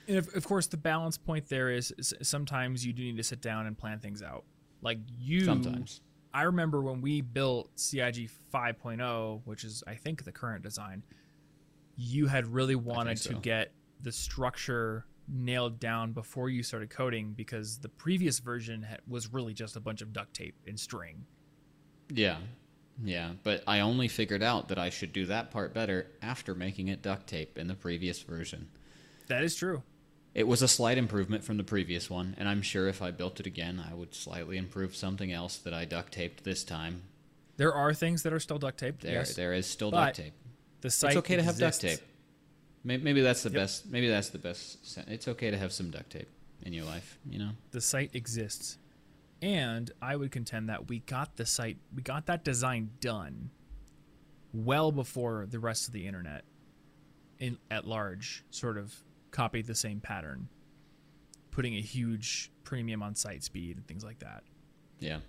And 0.07 0.17
of, 0.17 0.29
of 0.35 0.45
course, 0.45 0.67
the 0.67 0.77
balance 0.77 1.17
point 1.17 1.47
there 1.47 1.69
is 1.71 1.93
s- 1.97 2.13
sometimes 2.21 2.85
you 2.85 2.91
do 2.93 3.01
need 3.03 3.17
to 3.17 3.23
sit 3.23 3.41
down 3.41 3.65
and 3.65 3.77
plan 3.77 3.99
things 3.99 4.21
out. 4.21 4.43
Like 4.81 4.99
you, 5.17 5.45
Sometimes. 5.45 6.01
I 6.33 6.43
remember 6.43 6.81
when 6.81 6.99
we 7.01 7.21
built 7.21 7.69
CIG 7.79 8.29
5.0, 8.53 9.01
oh, 9.01 9.41
which 9.45 9.63
is 9.63 9.83
I 9.87 9.95
think 9.95 10.25
the 10.25 10.31
current 10.31 10.61
design. 10.63 11.03
You 11.95 12.27
had 12.27 12.47
really 12.47 12.75
wanted 12.75 13.17
to 13.17 13.35
get 13.35 13.71
the 14.01 14.11
structure 14.11 15.05
nailed 15.27 15.79
down 15.79 16.11
before 16.11 16.49
you 16.49 16.63
started 16.63 16.89
coding 16.89 17.33
because 17.33 17.77
the 17.79 17.89
previous 17.89 18.39
version 18.39 18.83
ha- 18.83 18.97
was 19.07 19.31
really 19.31 19.53
just 19.53 19.75
a 19.75 19.79
bunch 19.79 20.01
of 20.01 20.13
duct 20.13 20.33
tape 20.33 20.55
and 20.67 20.79
string. 20.79 21.25
Yeah. 22.09 22.37
Yeah, 23.03 23.31
but 23.41 23.63
I 23.65 23.79
only 23.79 24.07
figured 24.07 24.43
out 24.43 24.67
that 24.67 24.77
I 24.77 24.89
should 24.89 25.13
do 25.13 25.25
that 25.25 25.49
part 25.49 25.73
better 25.73 26.07
after 26.21 26.53
making 26.53 26.89
it 26.89 27.01
duct 27.01 27.25
tape 27.27 27.57
in 27.57 27.67
the 27.67 27.73
previous 27.73 28.21
version. 28.21 28.69
That 29.27 29.43
is 29.43 29.55
true. 29.55 29.81
It 30.35 30.47
was 30.47 30.61
a 30.61 30.67
slight 30.67 30.97
improvement 30.97 31.43
from 31.43 31.57
the 31.57 31.63
previous 31.63 32.09
one, 32.09 32.35
and 32.37 32.47
I'm 32.47 32.61
sure 32.61 32.87
if 32.87 33.01
I 33.01 33.11
built 33.11 33.39
it 33.39 33.45
again, 33.47 33.83
I 33.89 33.93
would 33.93 34.13
slightly 34.13 34.57
improve 34.57 34.95
something 34.95 35.31
else 35.31 35.57
that 35.57 35.73
I 35.73 35.85
duct 35.85 36.13
taped 36.13 36.43
this 36.43 36.63
time. 36.63 37.03
There 37.57 37.73
are 37.73 37.93
things 37.93 38.23
that 38.23 38.33
are 38.33 38.39
still 38.39 38.57
duct 38.57 38.79
taped. 38.79 39.01
There, 39.01 39.13
yes. 39.13 39.35
there 39.35 39.53
is 39.53 39.67
still 39.67 39.91
duct 39.91 40.15
tape. 40.15 40.33
The 40.81 40.89
site 40.89 41.11
It's 41.11 41.17
okay 41.17 41.35
to 41.35 41.43
have 41.43 41.57
duct 41.57 41.75
exists. 41.77 41.99
tape. 41.99 42.09
May- 42.83 42.97
Maybe 42.97 43.21
that's 43.21 43.43
the 43.43 43.49
Yep. 43.49 43.55
best. 43.61 43.85
Maybe 43.89 44.07
that's 44.07 44.29
the 44.29 44.39
best. 44.39 44.85
sen- 44.85 45.05
It's 45.07 45.27
okay 45.27 45.51
to 45.51 45.57
have 45.57 45.71
some 45.71 45.89
duct 45.91 46.09
tape 46.09 46.29
in 46.63 46.73
your 46.73 46.85
life. 46.85 47.17
You 47.29 47.39
know. 47.39 47.51
the 47.71 47.81
site 47.81 48.13
exists 48.15 48.77
and 49.41 49.91
i 50.01 50.15
would 50.15 50.31
contend 50.31 50.69
that 50.69 50.87
we 50.87 50.99
got 50.99 51.35
the 51.35 51.45
site 51.45 51.77
we 51.93 52.01
got 52.01 52.25
that 52.27 52.45
design 52.45 52.89
done 53.01 53.49
well 54.53 54.89
before 54.93 55.45
the 55.45 55.59
rest 55.59 55.87
of 55.87 55.93
the 55.93 56.07
internet 56.07 56.45
in 57.39 57.57
at 57.69 57.85
large 57.85 58.45
sort 58.51 58.77
of 58.77 58.95
copied 59.31 59.65
the 59.65 59.75
same 59.75 59.99
pattern 59.99 60.47
putting 61.51 61.75
a 61.75 61.81
huge 61.81 62.51
premium 62.63 63.03
on 63.03 63.13
site 63.15 63.43
speed 63.43 63.75
and 63.75 63.85
things 63.85 64.05
like 64.05 64.19
that 64.19 64.43
Yeah. 64.99 65.19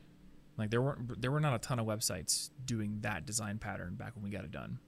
like 0.56 0.70
there 0.70 0.80
weren't 0.82 1.20
there 1.20 1.32
were 1.32 1.40
not 1.40 1.54
a 1.54 1.58
ton 1.58 1.80
of 1.80 1.86
websites 1.86 2.50
doing 2.64 3.00
that 3.00 3.26
design 3.26 3.58
pattern 3.58 3.96
back 3.96 4.14
when 4.14 4.22
we 4.22 4.30
got 4.30 4.44
it 4.44 4.52
done 4.52 4.78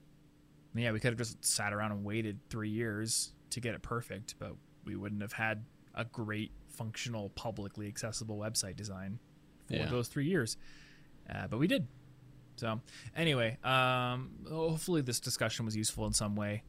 And 0.73 0.83
yeah 0.83 0.91
we 0.91 0.99
could 0.99 1.09
have 1.11 1.17
just 1.17 1.43
sat 1.43 1.73
around 1.73 1.91
and 1.91 2.03
waited 2.03 2.39
three 2.49 2.69
years 2.69 3.33
to 3.51 3.59
get 3.59 3.73
it 3.75 3.81
perfect 3.81 4.35
but 4.39 4.53
we 4.85 4.95
wouldn't 4.95 5.21
have 5.21 5.33
had 5.33 5.65
a 5.95 6.05
great 6.05 6.51
functional 6.67 7.29
publicly 7.29 7.87
accessible 7.87 8.37
website 8.37 8.75
design 8.75 9.19
for 9.67 9.75
Yeah. 9.75 9.85
those 9.87 10.07
three 10.07 10.27
years 10.27 10.57
uh, 11.33 11.47
but 11.47 11.57
we 11.59 11.67
did 11.67 11.87
so 12.55 12.81
anyway 13.15 13.57
um, 13.63 14.31
hopefully 14.49 15.01
this 15.01 15.19
discussion 15.19 15.65
was 15.65 15.75
useful 15.75 16.05
in 16.05 16.13
some 16.13 16.35
way 16.35 16.63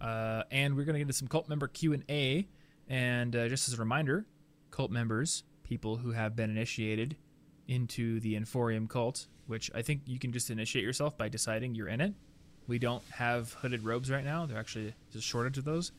uh, 0.00 0.42
and 0.50 0.74
we're 0.76 0.84
going 0.84 0.94
to 0.94 0.98
get 0.98 1.02
into 1.02 1.12
some 1.12 1.28
cult 1.28 1.48
member 1.48 1.68
q&a 1.68 2.46
and 2.88 3.36
uh, 3.36 3.48
just 3.48 3.68
as 3.68 3.74
a 3.74 3.76
reminder 3.78 4.26
cult 4.70 4.90
members 4.90 5.44
people 5.62 5.96
who 5.96 6.10
have 6.12 6.34
been 6.36 6.50
initiated 6.50 7.16
into 7.68 8.20
the 8.20 8.34
Inforium 8.34 8.86
cult, 8.86 9.26
which 9.46 9.70
I 9.74 9.80
think 9.80 10.02
you 10.04 10.18
can 10.18 10.30
just 10.32 10.50
initiate 10.50 10.84
yourself 10.84 11.16
by 11.16 11.30
deciding 11.30 11.74
you're 11.74 11.88
in 11.88 12.02
it. 12.02 12.12
We 12.66 12.78
don't 12.78 13.02
have 13.10 13.52
hooded 13.54 13.84
robes 13.84 14.10
right 14.10 14.24
now. 14.24 14.46
They're 14.46 14.58
actually 14.58 14.94
just 15.12 15.24
a 15.24 15.28
shortage 15.28 15.58
of 15.58 15.64
those. 15.64 15.92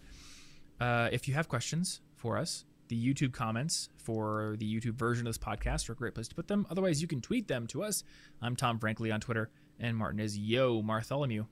Uh, 0.80 1.10
if 1.12 1.28
you 1.28 1.34
have 1.36 1.48
questions 1.48 2.02
for 2.16 2.38
us, 2.38 2.66
the 2.88 2.96
YouTube 3.14 3.34
comments 3.34 3.90
for 3.98 4.56
the 4.60 4.66
YouTube 4.76 4.96
version 4.96 5.26
of 5.28 5.34
this 5.34 5.38
podcast 5.44 5.90
are 5.90 5.94
a 5.94 5.96
great 5.96 6.14
place 6.16 6.28
to 6.28 6.36
put 6.36 6.48
them. 6.48 6.66
Otherwise, 6.70 7.02
you 7.02 7.08
can 7.08 7.22
tweet 7.22 7.48
them 7.48 7.68
to 7.68 7.84
us. 7.84 8.04
I'm 8.42 8.56
Tom 8.56 8.80
Frankly 8.80 9.12
on 9.12 9.20
Twitter, 9.22 9.50
and 9.80 9.96
Martin 9.98 10.20
is 10.20 10.38
Yo 10.38 10.82
Martholomew. 10.82 11.46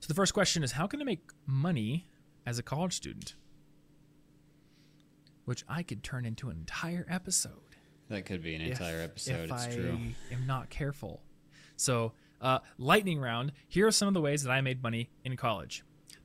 So 0.00 0.06
the 0.08 0.14
first 0.14 0.34
question 0.34 0.62
is 0.62 0.72
How 0.72 0.86
can 0.86 1.00
I 1.00 1.04
make 1.04 1.30
money 1.46 2.08
as 2.46 2.58
a 2.58 2.62
college 2.62 2.94
student? 2.94 3.34
Which 5.44 5.64
I 5.68 5.82
could 5.82 6.02
turn 6.02 6.24
into 6.24 6.50
an 6.50 6.56
entire 6.58 7.06
episode 7.10 7.52
That 8.08 8.24
could 8.26 8.42
be 8.42 8.54
an 8.54 8.62
if- 8.62 8.72
entire 8.72 9.00
episode. 9.00 9.44
If 9.44 9.50
it's 9.52 9.66
I 9.66 9.72
true. 9.74 9.98
am 10.30 10.46
not 10.46 10.70
careful. 10.70 11.22
So, 11.76 12.12
uh, 12.42 12.58
lightning 12.76 13.20
round. 13.20 13.52
Here 13.68 13.86
are 13.86 13.92
some 13.92 14.08
of 14.08 14.14
the 14.14 14.20
ways 14.20 14.42
that 14.42 14.50
I 14.50 14.60
made 14.60 14.82
money 14.82 15.08
in 15.24 15.36
college. 15.36 15.84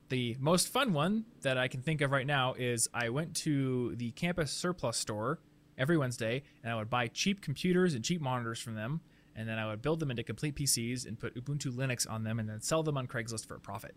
The 0.10 0.35
most 0.39 0.69
fun 0.69 0.94
one 0.94 1.26
that 1.41 1.57
I 1.57 1.68
can 1.68 1.81
think 1.81 2.02
of 2.02 2.11
right 2.11 2.26
now 2.26 2.53
is 2.57 2.89
I 2.94 3.10
went 3.10 3.35
to 3.38 3.95
the 3.95 4.11
campus 4.11 4.52
surplus 4.52 4.98
store 4.98 5.39
every 5.77 5.98
Wednesday 5.98 6.44
and 6.64 6.72
I 6.72 6.76
would 6.76 6.89
buy 6.89 7.07
cheap 7.07 7.41
computers 7.41 7.94
and 7.94 8.03
cheap 8.03 8.22
monitors 8.22 8.60
from 8.60 8.76
them. 8.76 9.02
And 9.35 9.48
then 9.48 9.60
I 9.60 9.68
would 9.68 9.84
build 9.84 9.99
them 9.99 10.10
into 10.10 10.23
complete 10.23 10.56
PCs 10.56 11.06
and 11.06 11.19
put 11.19 11.35
Ubuntu 11.35 11.72
Linux 11.72 12.10
on 12.10 12.23
them 12.23 12.39
and 12.39 12.49
then 12.49 12.61
sell 12.61 12.81
them 12.81 12.98
on 12.98 13.06
Craigslist 13.06 13.48
for 13.48 13.56
a 13.56 13.60
profit. 13.60 13.95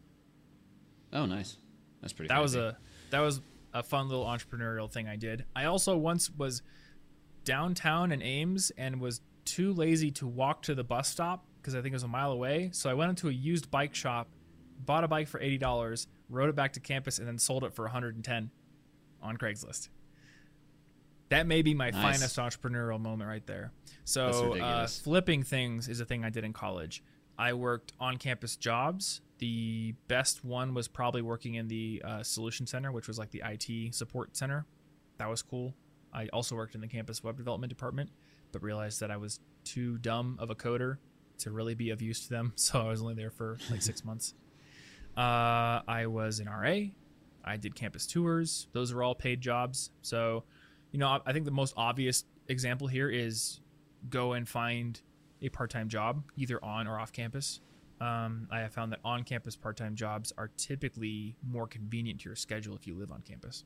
Oh, 1.12 1.24
nice. 1.24 1.56
That's 2.02 2.12
pretty. 2.12 2.28
That 2.28 2.42
was 2.42 2.56
a 2.56 2.76
that 3.10 3.20
was 3.20 3.40
a 3.72 3.82
fun 3.82 4.08
little 4.08 4.24
entrepreneurial 4.24 4.90
thing 4.90 5.08
I 5.08 5.16
did. 5.16 5.44
I 5.54 5.64
also 5.64 5.96
once 5.96 6.30
was 6.30 6.62
downtown 7.44 8.12
in 8.12 8.20
Ames 8.22 8.70
and 8.76 9.00
was 9.00 9.20
too 9.44 9.72
lazy 9.72 10.10
to 10.12 10.26
walk 10.26 10.62
to 10.62 10.74
the 10.74 10.84
bus 10.84 11.08
stop 11.08 11.46
because 11.60 11.74
I 11.74 11.78
think 11.82 11.92
it 11.92 11.96
was 11.96 12.02
a 12.02 12.08
mile 12.08 12.32
away. 12.32 12.70
So 12.72 12.90
I 12.90 12.94
went 12.94 13.10
into 13.10 13.28
a 13.28 13.32
used 13.32 13.70
bike 13.70 13.94
shop, 13.94 14.28
bought 14.84 15.04
a 15.04 15.08
bike 15.08 15.28
for 15.28 15.40
eighty 15.40 15.58
dollars, 15.58 16.06
rode 16.28 16.48
it 16.50 16.56
back 16.56 16.72
to 16.74 16.80
campus, 16.80 17.18
and 17.18 17.26
then 17.28 17.38
sold 17.38 17.64
it 17.64 17.74
for 17.74 17.82
one 17.84 17.92
hundred 17.92 18.14
and 18.16 18.24
ten 18.24 18.50
on 19.22 19.36
Craigslist. 19.36 19.88
That 21.28 21.46
may 21.46 21.62
be 21.62 21.74
my 21.74 21.90
Nice. 21.90 22.02
finest 22.18 22.36
entrepreneurial 22.38 23.00
moment 23.00 23.28
right 23.28 23.46
there. 23.46 23.72
So 24.04 24.56
uh, 24.58 24.86
flipping 24.88 25.42
things 25.44 25.88
is 25.88 26.00
a 26.00 26.04
thing 26.04 26.24
I 26.24 26.30
did 26.30 26.44
in 26.44 26.52
college. 26.52 27.02
I 27.38 27.52
worked 27.52 27.92
on 28.00 28.16
campus 28.16 28.56
jobs. 28.56 29.20
The 29.38 29.94
best 30.08 30.44
one 30.44 30.74
was 30.74 30.88
probably 30.88 31.22
working 31.22 31.54
in 31.54 31.68
the 31.68 32.02
uh, 32.04 32.22
solution 32.24 32.66
center, 32.66 32.90
which 32.92 33.06
was 33.06 33.18
like 33.18 33.30
the 33.30 33.42
IT 33.46 33.94
support 33.94 34.36
center. 34.36 34.66
That 35.18 35.28
was 35.30 35.40
cool. 35.40 35.74
I 36.12 36.26
also 36.32 36.56
worked 36.56 36.74
in 36.74 36.80
the 36.80 36.88
campus 36.88 37.22
web 37.22 37.36
development 37.36 37.70
department, 37.70 38.10
but 38.50 38.62
realized 38.62 38.98
that 39.00 39.10
I 39.12 39.16
was 39.16 39.38
too 39.64 39.98
dumb 39.98 40.36
of 40.40 40.50
a 40.50 40.54
coder 40.56 40.96
to 41.40 41.50
really 41.50 41.74
be 41.74 41.90
of 41.90 42.02
use 42.02 42.22
to 42.26 42.30
them. 42.30 42.52
So 42.56 42.80
I 42.80 42.88
was 42.88 43.00
only 43.02 43.14
there 43.14 43.30
for 43.30 43.58
like 43.70 43.82
six 43.82 44.04
months. 44.04 44.34
Uh, 45.16 45.82
I 45.88 46.06
was 46.06 46.40
an 46.40 46.48
RA. 46.48 46.76
I 47.44 47.56
did 47.56 47.74
campus 47.74 48.06
tours. 48.06 48.68
Those 48.72 48.92
are 48.92 49.02
all 49.02 49.14
paid 49.14 49.40
jobs. 49.40 49.90
So, 50.02 50.44
you 50.92 50.98
know, 50.98 51.20
I- 51.24 51.32
think 51.32 51.44
the 51.44 51.50
most 51.50 51.74
obvious 51.76 52.24
example 52.48 52.86
here 52.86 53.10
is 53.10 53.60
go 54.08 54.34
and 54.34 54.48
find 54.48 55.00
a 55.42 55.48
part-time 55.48 55.88
job, 55.88 56.22
either 56.36 56.62
on 56.62 56.86
or 56.86 56.98
off 56.98 57.12
campus. 57.12 57.60
Um, 58.00 58.46
I 58.50 58.60
have 58.60 58.72
found 58.72 58.92
that 58.92 59.00
on-campus 59.04 59.56
part-time 59.56 59.94
jobs 59.94 60.32
are 60.38 60.50
typically 60.56 61.36
more 61.46 61.66
convenient 61.66 62.20
to 62.20 62.28
your 62.28 62.36
schedule 62.36 62.74
if 62.74 62.86
you 62.86 62.94
live 62.94 63.10
on 63.10 63.22
campus 63.22 63.64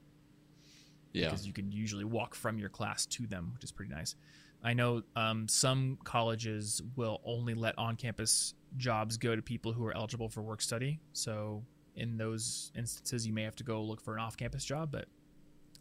yeah. 1.14 1.26
because 1.26 1.46
you 1.46 1.52
can 1.54 1.72
usually 1.72 2.04
walk 2.04 2.34
from 2.34 2.58
your 2.58 2.68
class 2.68 3.06
to 3.06 3.26
them, 3.26 3.52
which 3.54 3.64
is 3.64 3.72
pretty 3.72 3.94
nice. 3.94 4.16
I 4.64 4.72
know 4.72 5.02
um, 5.14 5.46
some 5.46 5.98
colleges 6.04 6.82
will 6.96 7.20
only 7.24 7.52
let 7.52 7.76
on-campus 7.76 8.54
jobs 8.78 9.18
go 9.18 9.36
to 9.36 9.42
people 9.42 9.72
who 9.72 9.84
are 9.84 9.94
eligible 9.94 10.30
for 10.30 10.40
work 10.40 10.62
study. 10.62 11.00
So 11.12 11.62
in 11.96 12.16
those 12.16 12.72
instances, 12.74 13.26
you 13.26 13.34
may 13.34 13.42
have 13.42 13.56
to 13.56 13.64
go 13.64 13.82
look 13.82 14.00
for 14.00 14.14
an 14.14 14.20
off-campus 14.20 14.64
job, 14.64 14.90
but 14.90 15.04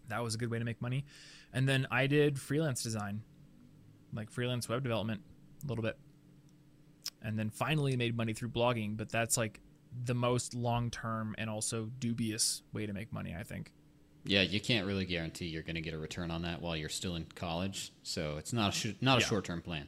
that 0.10 0.22
was 0.22 0.35
a 0.35 0.38
good 0.38 0.51
way 0.51 0.60
to 0.60 0.65
make 0.65 0.81
money. 0.81 1.05
And 1.53 1.68
then 1.68 1.88
I 1.91 2.07
did 2.07 2.38
freelance 2.38 2.84
design, 2.84 3.22
like 4.14 4.30
freelance 4.30 4.68
web 4.68 4.84
development, 4.84 5.22
a 5.64 5.68
little 5.68 5.84
bit, 5.84 5.97
and 7.22 7.39
then 7.39 7.49
finally 7.49 7.95
made 7.95 8.18
money 8.18 8.34
through 8.34 8.49
blogging. 8.49 8.97
But 8.97 9.10
that's 9.10 9.38
like 9.38 9.61
the 10.03 10.14
most 10.14 10.53
long-term 10.53 11.35
and 11.38 11.49
also 11.49 11.89
dubious 11.99 12.64
way 12.73 12.85
to 12.85 12.91
make 12.91 13.14
money, 13.14 13.34
I 13.39 13.43
think. 13.43 13.72
Yeah, 14.26 14.41
you 14.41 14.62
can't 14.62 14.88
really 14.88 15.06
guarantee 15.06 15.48
you're 15.48 15.64
going 15.64 15.76
to 15.76 15.82
get 15.82 15.94
a 15.94 15.98
return 15.98 16.32
on 16.32 16.44
that 16.44 16.62
while 16.62 16.78
you're 16.78 16.88
still 16.90 17.16
in 17.16 17.26
college. 17.36 17.91
So 18.04 18.38
it's 18.38 18.54
not 18.54 18.70
a 18.70 18.72
sh- 18.72 18.95
not 19.02 19.18
a 19.18 19.22
Yeah. 19.22 19.28
short 19.28 19.45
term 19.45 19.62
plan. 19.62 19.88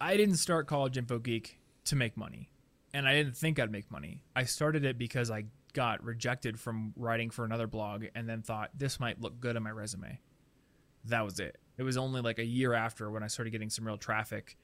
I 0.00 0.16
didn't 0.16 0.36
start 0.36 0.66
College 0.66 0.96
Info 0.96 1.18
Geek 1.18 1.58
to 1.84 1.96
make 1.96 2.16
money, 2.16 2.48
and 2.94 3.06
I 3.08 3.14
didn't 3.14 3.36
think 3.36 3.58
I'd 3.58 3.70
make 3.72 3.90
money. 3.90 4.22
I 4.34 4.44
started 4.44 4.84
it 4.84 4.96
because 4.98 5.30
I 5.30 5.46
got 5.72 6.02
rejected 6.02 6.58
from 6.58 6.92
writing 6.96 7.30
for 7.30 7.44
another 7.44 7.66
blog, 7.66 8.04
and 8.14 8.28
then 8.28 8.42
thought 8.42 8.70
this 8.76 8.98
might 9.00 9.20
look 9.20 9.40
good 9.40 9.56
on 9.56 9.62
my 9.62 9.70
resume. 9.70 10.20
That 11.04 11.24
was 11.24 11.38
it. 11.40 11.58
It 11.76 11.82
was 11.82 11.96
only 11.96 12.20
like 12.20 12.38
a 12.38 12.44
year 12.44 12.72
after 12.74 13.10
when 13.10 13.22
I 13.22 13.26
started 13.26 13.50
getting 13.50 13.70
some 13.70 13.86
real 13.86 13.96
traffic, 13.98 14.56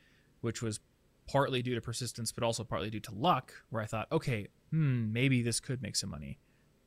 which 0.43 0.63
was 0.63 0.81
partly 1.27 1.61
due 1.63 1.75
to 1.75 1.81
persistence, 1.81 2.31
but 2.33 2.45
also 2.45 2.63
partly 2.63 2.89
due 2.91 3.01
to 3.01 3.15
luck, 3.15 3.53
where 3.71 3.83
I 3.83 3.87
thought, 3.87 4.07
okay, 4.13 4.49
hmm, 4.71 5.13
maybe 5.13 5.43
this 5.43 5.61
could 5.61 5.83
make 5.83 5.97
some 5.97 6.11
money. 6.11 6.39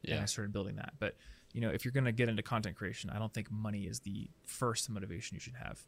And 0.03 0.15
Yeah. 0.15 0.21
I 0.21 0.25
started 0.25 0.53
building 0.53 0.75
that. 0.77 0.93
But 0.99 1.17
you 1.53 1.61
know, 1.61 1.69
if 1.69 1.83
you're 1.83 1.91
going 1.91 2.05
to 2.05 2.11
get 2.11 2.29
into 2.29 2.43
content 2.43 2.75
creation, 2.75 3.09
I 3.09 3.19
don't 3.19 3.33
think 3.33 3.51
money 3.51 3.83
is 3.83 4.01
the 4.01 4.29
first 4.45 4.89
motivation 4.89 5.35
you 5.35 5.39
should 5.39 5.55
have. 5.55 5.79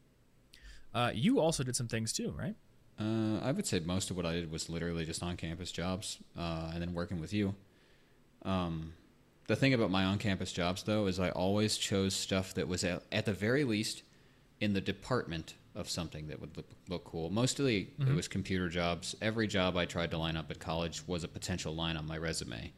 Uh, 0.93 1.11
you 1.13 1.39
also 1.39 1.63
did 1.63 1.75
some 1.75 1.87
things 1.87 2.11
too, 2.11 2.33
right? 2.37 2.55
Uh, 2.99 3.39
I 3.41 3.51
would 3.51 3.65
say 3.65 3.79
most 3.79 4.11
of 4.11 4.17
what 4.17 4.25
I 4.25 4.33
did 4.33 4.51
was 4.51 4.69
literally 4.69 5.05
just 5.05 5.23
on 5.23 5.37
campus 5.37 5.71
jobs 5.71 6.19
uh, 6.37 6.71
and 6.73 6.81
then 6.81 6.93
working 6.93 7.19
with 7.19 7.33
you. 7.33 7.55
Um, 8.43 8.93
the 9.47 9.55
thing 9.55 9.73
about 9.73 9.91
my 9.91 10.03
on 10.03 10.17
campus 10.17 10.51
jobs, 10.51 10.83
though, 10.83 11.07
is 11.07 11.19
I 11.19 11.29
always 11.29 11.77
chose 11.77 12.15
stuff 12.15 12.53
that 12.55 12.67
was 12.67 12.83
at, 12.83 13.03
at 13.11 13.25
the 13.25 13.33
very 13.33 13.63
least 13.63 14.03
in 14.59 14.73
the 14.73 14.81
department 14.81 15.55
of 15.73 15.89
something 15.89 16.27
that 16.27 16.39
would 16.39 16.55
look, 16.57 16.69
look 16.89 17.03
cool. 17.05 17.29
Mostly 17.29 17.89
it 17.99 18.13
was 18.13 18.27
computer 18.27 18.67
jobs. 18.67 19.15
Every 19.21 19.47
job 19.47 19.77
I 19.77 19.85
tried 19.85 20.11
to 20.11 20.17
line 20.17 20.35
up 20.35 20.51
at 20.51 20.59
college 20.59 21.07
was 21.07 21.23
a 21.23 21.27
potential 21.27 21.73
line 21.73 21.95
on 21.95 22.05
my 22.05 22.17
resume. 22.17 22.73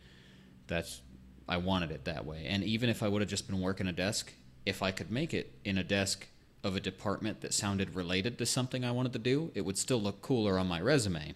That's 0.67 1.01
I 1.47 1.57
wanted 1.57 1.91
it 1.91 2.05
that 2.05 2.25
way. 2.25 2.45
And 2.47 2.63
even 2.63 2.89
if 2.89 3.03
I 3.03 3.07
would 3.07 3.21
have 3.21 3.29
just 3.29 3.47
been 3.47 3.61
working 3.61 3.87
a 3.87 3.91
desk, 3.91 4.33
if 4.65 4.81
I 4.81 4.91
could 4.91 5.11
make 5.11 5.33
it 5.33 5.53
in 5.65 5.77
a 5.77 5.83
desk 5.83 6.27
of 6.63 6.75
a 6.75 6.79
department 6.79 7.41
that 7.41 7.53
sounded 7.53 7.95
related 7.95 8.37
to 8.37 8.45
something 8.45 8.85
I 8.85 8.91
wanted 8.91 9.13
to 9.13 9.19
do, 9.19 9.51
it 9.53 9.61
would 9.61 9.77
still 9.77 10.01
look 10.01 10.21
cooler 10.21 10.57
on 10.57 10.67
my 10.67 10.79
resume. 10.79 11.35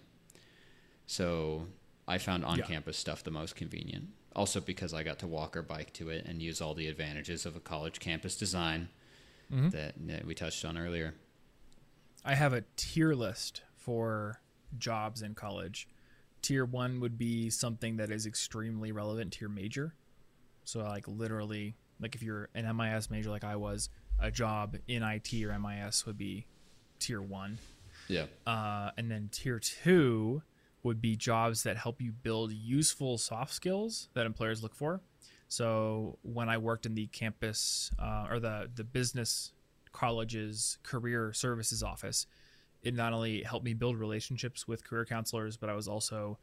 So 1.06 1.66
I 2.06 2.18
found 2.18 2.44
on 2.44 2.62
campus 2.62 2.96
stuff 2.96 3.22
the 3.22 3.30
most 3.30 3.54
convenient. 3.54 4.08
Also 4.34 4.60
because 4.60 4.94
I 4.94 5.02
got 5.02 5.18
to 5.20 5.26
walk 5.26 5.56
or 5.56 5.62
bike 5.62 5.92
to 5.94 6.10
it 6.10 6.24
and 6.24 6.40
use 6.40 6.60
all 6.60 6.74
the 6.74 6.86
advantages 6.86 7.44
of 7.44 7.56
a 7.56 7.60
college 7.60 7.98
campus 7.98 8.36
design 8.36 8.88
mm-hmm. 9.52 9.70
that, 9.70 9.94
that 10.06 10.24
we 10.24 10.34
touched 10.34 10.64
on 10.64 10.78
earlier. 10.78 11.14
I 12.24 12.34
have 12.34 12.52
a 12.52 12.64
tier 12.76 13.14
list 13.14 13.62
for 13.76 14.40
jobs 14.78 15.22
in 15.22 15.34
college. 15.34 15.88
Tier 16.42 16.64
one 16.64 17.00
would 17.00 17.18
be 17.18 17.50
something 17.50 17.96
that 17.96 18.10
is 18.10 18.26
extremely 18.26 18.92
relevant 18.92 19.32
to 19.34 19.40
your 19.40 19.50
major. 19.50 19.94
So, 20.64 20.80
like, 20.80 21.08
literally, 21.08 21.76
like 22.00 22.14
if 22.14 22.22
you're 22.22 22.48
an 22.54 22.76
MIS 22.76 23.10
major 23.10 23.30
like 23.30 23.44
I 23.44 23.56
was, 23.56 23.88
a 24.18 24.30
job 24.30 24.76
in 24.86 25.02
IT 25.02 25.32
or 25.44 25.56
MIS 25.58 26.06
would 26.06 26.18
be 26.18 26.46
tier 26.98 27.22
one. 27.22 27.58
Yeah. 28.08 28.26
Uh, 28.46 28.90
and 28.96 29.10
then 29.10 29.28
tier 29.30 29.58
two 29.58 30.42
would 30.82 31.00
be 31.00 31.16
jobs 31.16 31.62
that 31.64 31.76
help 31.76 32.00
you 32.00 32.12
build 32.12 32.52
useful 32.52 33.18
soft 33.18 33.52
skills 33.52 34.08
that 34.14 34.26
employers 34.26 34.62
look 34.62 34.74
for. 34.74 35.00
So 35.48 36.18
when 36.22 36.48
I 36.48 36.58
worked 36.58 36.86
in 36.86 36.94
the 36.94 37.06
campus 37.06 37.90
uh, 37.98 38.26
or 38.30 38.38
the 38.38 38.70
the 38.74 38.84
business 38.84 39.52
college's 39.92 40.78
career 40.82 41.32
services 41.32 41.82
office, 41.82 42.26
it 42.82 42.94
not 42.94 43.12
only 43.12 43.42
helped 43.42 43.64
me 43.64 43.74
build 43.74 43.96
relationships 43.98 44.68
with 44.68 44.84
career 44.84 45.04
counselors, 45.04 45.56
but 45.56 45.68
I 45.68 45.74
was 45.74 45.88
also 45.88 46.38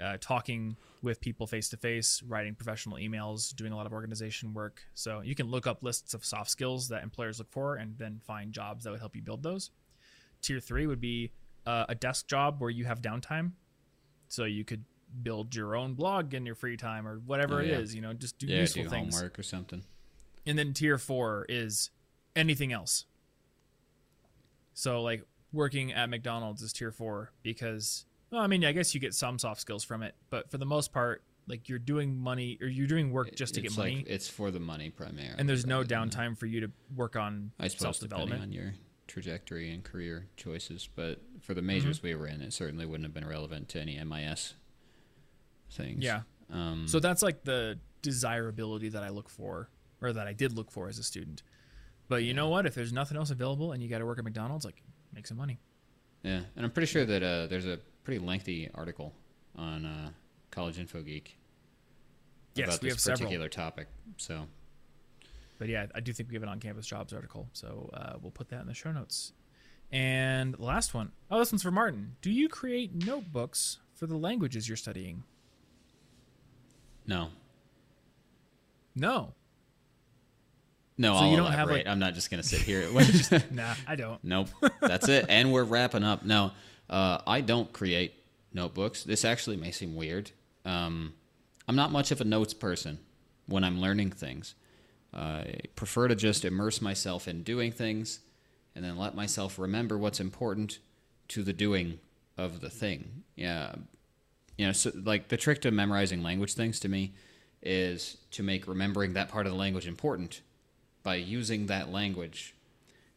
uh, 0.00 0.16
talking 0.20 0.76
with 1.02 1.20
people 1.20 1.46
face 1.46 1.68
to 1.70 1.76
face, 1.76 2.22
writing 2.26 2.54
professional 2.54 2.96
emails, 2.98 3.54
doing 3.54 3.72
a 3.72 3.76
lot 3.76 3.86
of 3.86 3.92
organization 3.92 4.52
work. 4.52 4.82
So 4.94 5.20
you 5.20 5.34
can 5.34 5.46
look 5.46 5.66
up 5.66 5.82
lists 5.82 6.12
of 6.12 6.24
soft 6.24 6.50
skills 6.50 6.88
that 6.88 7.02
employers 7.02 7.38
look 7.38 7.50
for, 7.50 7.76
and 7.76 7.96
then 7.96 8.20
find 8.26 8.52
jobs 8.52 8.84
that 8.84 8.90
would 8.90 9.00
help 9.00 9.16
you 9.16 9.22
build 9.22 9.42
those. 9.42 9.70
Tier 10.42 10.60
three 10.60 10.86
would 10.86 11.00
be 11.00 11.32
uh, 11.66 11.86
a 11.88 11.94
desk 11.94 12.28
job 12.28 12.60
where 12.60 12.70
you 12.70 12.84
have 12.84 13.00
downtime, 13.00 13.52
so 14.28 14.44
you 14.44 14.64
could 14.64 14.84
build 15.22 15.54
your 15.54 15.76
own 15.76 15.94
blog 15.94 16.34
in 16.34 16.44
your 16.44 16.54
free 16.54 16.76
time 16.76 17.06
or 17.06 17.20
whatever 17.20 17.60
Oh, 17.60 17.62
it 17.62 17.68
yeah. 17.68 17.78
is. 17.78 17.94
You 17.94 18.02
know, 18.02 18.12
just 18.12 18.38
do 18.38 18.46
Yeah, 18.46 18.60
useful 18.60 18.82
do 18.82 18.90
things. 18.90 19.14
homework 19.14 19.38
or 19.38 19.42
something. 19.42 19.82
And 20.44 20.58
then 20.58 20.74
tier 20.74 20.98
four 20.98 21.46
is 21.48 21.90
anything 22.34 22.72
else. 22.72 23.06
So 24.74 25.00
like 25.02 25.24
working 25.52 25.92
at 25.92 26.08
McDonald's 26.10 26.62
is 26.62 26.72
tier 26.72 26.90
four 26.92 27.32
because 27.42 28.04
well, 28.30 28.40
I 28.42 28.46
mean, 28.48 28.64
I 28.64 28.72
guess 28.72 28.94
you 28.94 29.00
get 29.00 29.14
some 29.14 29.38
soft 29.38 29.60
skills 29.60 29.84
from 29.84 30.02
it, 30.02 30.14
but 30.30 30.50
for 30.50 30.58
the 30.58 30.66
most 30.66 30.92
part, 30.92 31.22
like 31.48 31.68
you're 31.68 31.78
doing 31.78 32.16
money 32.18 32.58
or 32.60 32.66
you're 32.66 32.88
doing 32.88 33.12
work 33.12 33.34
just 33.36 33.54
to 33.54 33.60
it's 33.64 33.74
get 33.74 33.78
money, 33.78 33.96
Like, 33.98 34.06
it's 34.08 34.28
for 34.28 34.50
the 34.50 34.58
money 34.58 34.90
primarily. 34.90 35.36
and 35.38 35.48
there's 35.48 35.64
no 35.64 35.84
downtime 35.84 36.36
for 36.36 36.46
you 36.46 36.60
to 36.62 36.70
work 36.94 37.14
on 37.14 37.52
I 37.60 37.68
suppose 37.68 37.80
self 37.80 38.00
depending 38.00 38.26
development. 38.30 38.42
on 38.42 38.52
your 38.52 38.74
trajectory 39.06 39.72
and 39.72 39.84
career 39.84 40.26
choices, 40.36 40.88
but 40.94 41.20
for 41.40 41.54
the 41.54 41.60
Mm-hmm. 41.60 41.66
majors 41.68 42.02
we 42.02 42.14
were 42.16 42.26
in, 42.26 42.40
it 42.42 42.52
certainly 42.52 42.84
wouldn't 42.84 43.04
have 43.04 43.14
been 43.14 43.26
relevant 43.28 43.68
to 43.70 43.80
any 43.80 43.96
MIS 44.02 44.54
things. 45.70 46.02
Yeah. 46.04 46.22
Um, 46.52 46.86
So 46.88 46.98
that's 47.00 47.22
like 47.22 47.44
the 47.44 47.78
desirability 48.02 48.88
that 48.90 49.02
I 49.04 49.10
look 49.10 49.28
for, 49.28 49.68
or 50.02 50.12
that 50.12 50.26
I 50.26 50.32
did 50.32 50.52
look 50.52 50.70
for 50.72 50.88
as 50.88 50.98
a 50.98 51.02
student. 51.04 51.42
But 52.08 52.24
you 52.24 52.34
know 52.34 52.48
what? 52.48 52.66
If 52.66 52.74
there's 52.74 52.92
nothing 52.92 53.16
else 53.16 53.30
available 53.30 53.72
and 53.72 53.82
you 53.82 53.88
got 53.88 53.98
to 53.98 54.06
work 54.06 54.18
at 54.18 54.24
McDonald's, 54.24 54.64
like 54.64 54.82
make 55.16 55.26
some 55.26 55.36
money. 55.36 55.58
yeah, 56.22 56.42
and 56.54 56.64
I'm 56.64 56.70
pretty 56.70 56.86
sure 56.86 57.04
that 57.04 57.22
uh, 57.22 57.46
there's 57.48 57.66
a 57.66 57.78
pretty 58.04 58.24
lengthy 58.24 58.70
article 58.74 59.12
on 59.56 59.84
uh, 59.84 60.10
College 60.52 60.78
Info 60.78 61.02
Geek 61.02 61.36
Yes, 62.54 62.68
about 62.68 62.82
we 62.82 62.88
this 62.88 62.94
have 62.94 63.00
several. 63.00 63.18
particular 63.28 63.48
topic. 63.48 63.88
So 64.18 64.46
But 65.58 65.68
yeah, 65.68 65.86
I 65.94 66.00
do 66.00 66.12
think 66.12 66.28
we 66.28 66.34
have 66.36 66.42
an 66.42 66.48
on-campus 66.50 66.86
jobs 66.86 67.12
article, 67.12 67.48
so 67.52 67.90
uh, 67.94 68.14
we'll 68.20 68.30
put 68.30 68.48
that 68.50 68.60
in 68.60 68.66
the 68.66 68.74
show 68.74 68.92
notes. 68.92 69.32
And 69.92 70.54
the 70.54 70.62
last 70.64 70.94
one. 70.94 71.12
Oh, 71.30 71.38
this 71.38 71.52
one's 71.52 71.62
for 71.62 71.70
Martin. 71.70 72.16
Do 72.20 72.30
you 72.30 72.48
create 72.48 72.92
notebooks 72.94 73.78
for 73.94 74.06
the 74.06 74.16
languages 74.16 74.68
you're 74.68 74.76
studying? 74.76 75.22
no, 77.06 77.28
No. 78.94 79.34
No, 80.98 81.14
So 81.14 81.18
I'll 81.24 81.30
you 81.30 81.36
don't 81.36 81.46
have, 81.46 81.54
elaborate. 81.68 81.86
like- 81.86 81.92
I'm 81.92 81.98
not 81.98 82.14
just 82.14 82.30
gonna 82.30 82.42
sit 82.42 82.60
here. 82.62 82.88
Nah, 83.50 83.74
I 83.86 83.96
don't. 83.96 84.22
Nope. 84.24 84.48
That's 84.80 85.08
it. 85.08 85.26
And 85.28 85.52
we're 85.52 85.64
wrapping 85.64 86.02
up. 86.04 86.24
No, 86.24 86.52
uh, 86.90 87.18
I 87.26 87.40
don't 87.40 87.72
create 87.72 88.14
notebooks. 88.52 89.02
This 89.04 89.24
actually 89.24 89.56
may 89.56 89.70
seem 89.70 89.94
weird. 89.94 90.30
Um, 90.64 91.14
I'm 91.68 91.76
not 91.76 91.90
much 91.92 92.10
of 92.10 92.20
a 92.20 92.24
notes 92.24 92.54
person 92.54 92.98
when 93.46 93.64
I'm 93.64 93.80
learning 93.80 94.12
things. 94.12 94.54
I 95.12 95.60
prefer 95.76 96.08
to 96.08 96.14
just 96.14 96.44
immerse 96.44 96.80
myself 96.82 97.26
in 97.28 97.42
doing 97.42 97.72
things 97.72 98.20
and 98.74 98.84
then 98.84 98.96
let 98.98 99.14
myself 99.14 99.58
remember 99.58 99.96
what's 99.96 100.20
important 100.20 100.78
to 101.28 101.42
the 101.42 101.52
doing 101.52 101.98
of 102.36 102.60
the 102.60 102.68
thing. 102.70 103.22
Yeah. 103.34 103.74
You 104.58 104.66
know, 104.66 104.72
so 104.72 104.90
like 104.94 105.28
the 105.28 105.36
trick 105.36 105.60
to 105.62 105.70
memorizing 105.70 106.22
language 106.22 106.54
things 106.54 106.78
to 106.80 106.88
me 106.88 107.14
is 107.62 108.18
to 108.32 108.42
make 108.42 108.68
remembering 108.68 109.14
that 109.14 109.28
part 109.28 109.46
of 109.46 109.52
the 109.52 109.58
language 109.58 109.86
important 109.86 110.40
by 111.06 111.14
using 111.14 111.66
that 111.66 111.92
language 111.92 112.52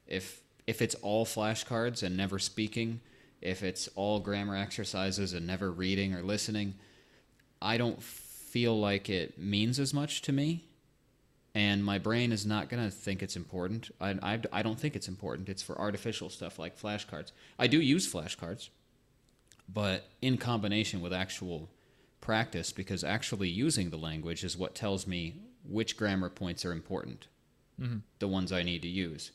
if 0.06 0.44
if 0.68 0.80
it's 0.80 0.94
all 1.02 1.26
flashcards 1.26 2.04
and 2.04 2.16
never 2.16 2.38
speaking, 2.38 3.02
if 3.42 3.64
it's 3.64 3.90
all 3.96 4.20
grammar 4.20 4.56
exercises 4.56 5.34
and 5.34 5.48
never 5.48 5.72
reading 5.72 6.14
or 6.14 6.22
listening, 6.22 6.76
I 7.60 7.80
don't 7.80 8.00
feel 8.04 8.80
like 8.80 9.10
it 9.10 9.40
means 9.40 9.80
as 9.80 9.92
much 9.92 10.22
to 10.22 10.32
me. 10.32 10.66
And 11.56 11.84
my 11.84 11.98
brain 11.98 12.32
is 12.32 12.46
not 12.46 12.70
going 12.70 12.84
to 12.84 12.92
think 12.92 13.24
it's 13.24 13.36
important. 13.36 13.90
I, 14.00 14.12
I, 14.22 14.40
I 14.54 14.62
don't 14.62 14.80
think 14.80 14.96
it's 14.96 15.08
important. 15.08 15.50
It's 15.50 15.64
for 15.64 15.76
artificial 15.80 16.30
stuff 16.30 16.60
like 16.60 16.80
flashcards. 16.80 17.32
I 17.58 17.66
do 17.66 17.82
use 17.82 18.12
flashcards, 18.14 18.70
but 19.68 20.06
in 20.22 20.38
combination 20.38 21.02
with 21.02 21.12
actual 21.12 21.68
practice, 22.22 22.72
because 22.72 23.04
actually 23.04 23.50
using 23.50 23.90
the 23.90 23.98
language 23.98 24.44
is 24.44 24.56
what 24.56 24.76
tells 24.76 25.08
me 25.08 25.42
which 25.68 25.98
grammar 25.98 26.30
points 26.30 26.64
are 26.64 26.72
important 26.72 27.26
the 28.20 28.28
ones 28.28 28.52
I 28.52 28.64
need 28.64 28.82
to 28.84 28.88
use. 28.88 29.32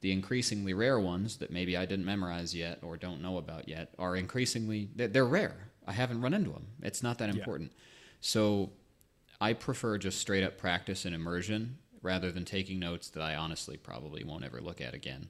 The 0.00 0.12
increasingly 0.12 0.72
rare 0.72 0.98
ones 0.98 1.36
that 1.38 1.50
maybe 1.50 1.76
I 1.76 1.84
didn't 1.84 2.06
memorize 2.06 2.54
yet 2.54 2.78
or 2.82 2.96
don't 2.96 3.20
know 3.20 3.36
about 3.36 3.68
yet 3.68 3.92
are 3.98 4.16
increasingly 4.16 4.88
they're, 4.96 5.08
they're 5.08 5.26
rare. 5.26 5.68
I 5.86 5.92
haven't 5.92 6.20
run 6.22 6.32
into 6.34 6.50
them. 6.50 6.66
It's 6.82 7.02
not 7.02 7.18
that 7.18 7.28
Yeah. 7.28 7.36
important. 7.36 7.72
So 8.20 8.70
I 9.40 9.52
prefer 9.52 9.98
just 9.98 10.18
straight 10.18 10.42
up 10.44 10.56
practice 10.58 11.04
and 11.04 11.14
immersion 11.14 11.78
rather 12.02 12.30
than 12.32 12.44
taking 12.44 12.78
notes 12.78 13.10
that 13.10 13.22
I 13.22 13.34
honestly 13.34 13.76
probably 13.76 14.24
won't 14.24 14.44
ever 14.44 14.60
look 14.60 14.80
at 14.80 14.94
again. 14.94 15.28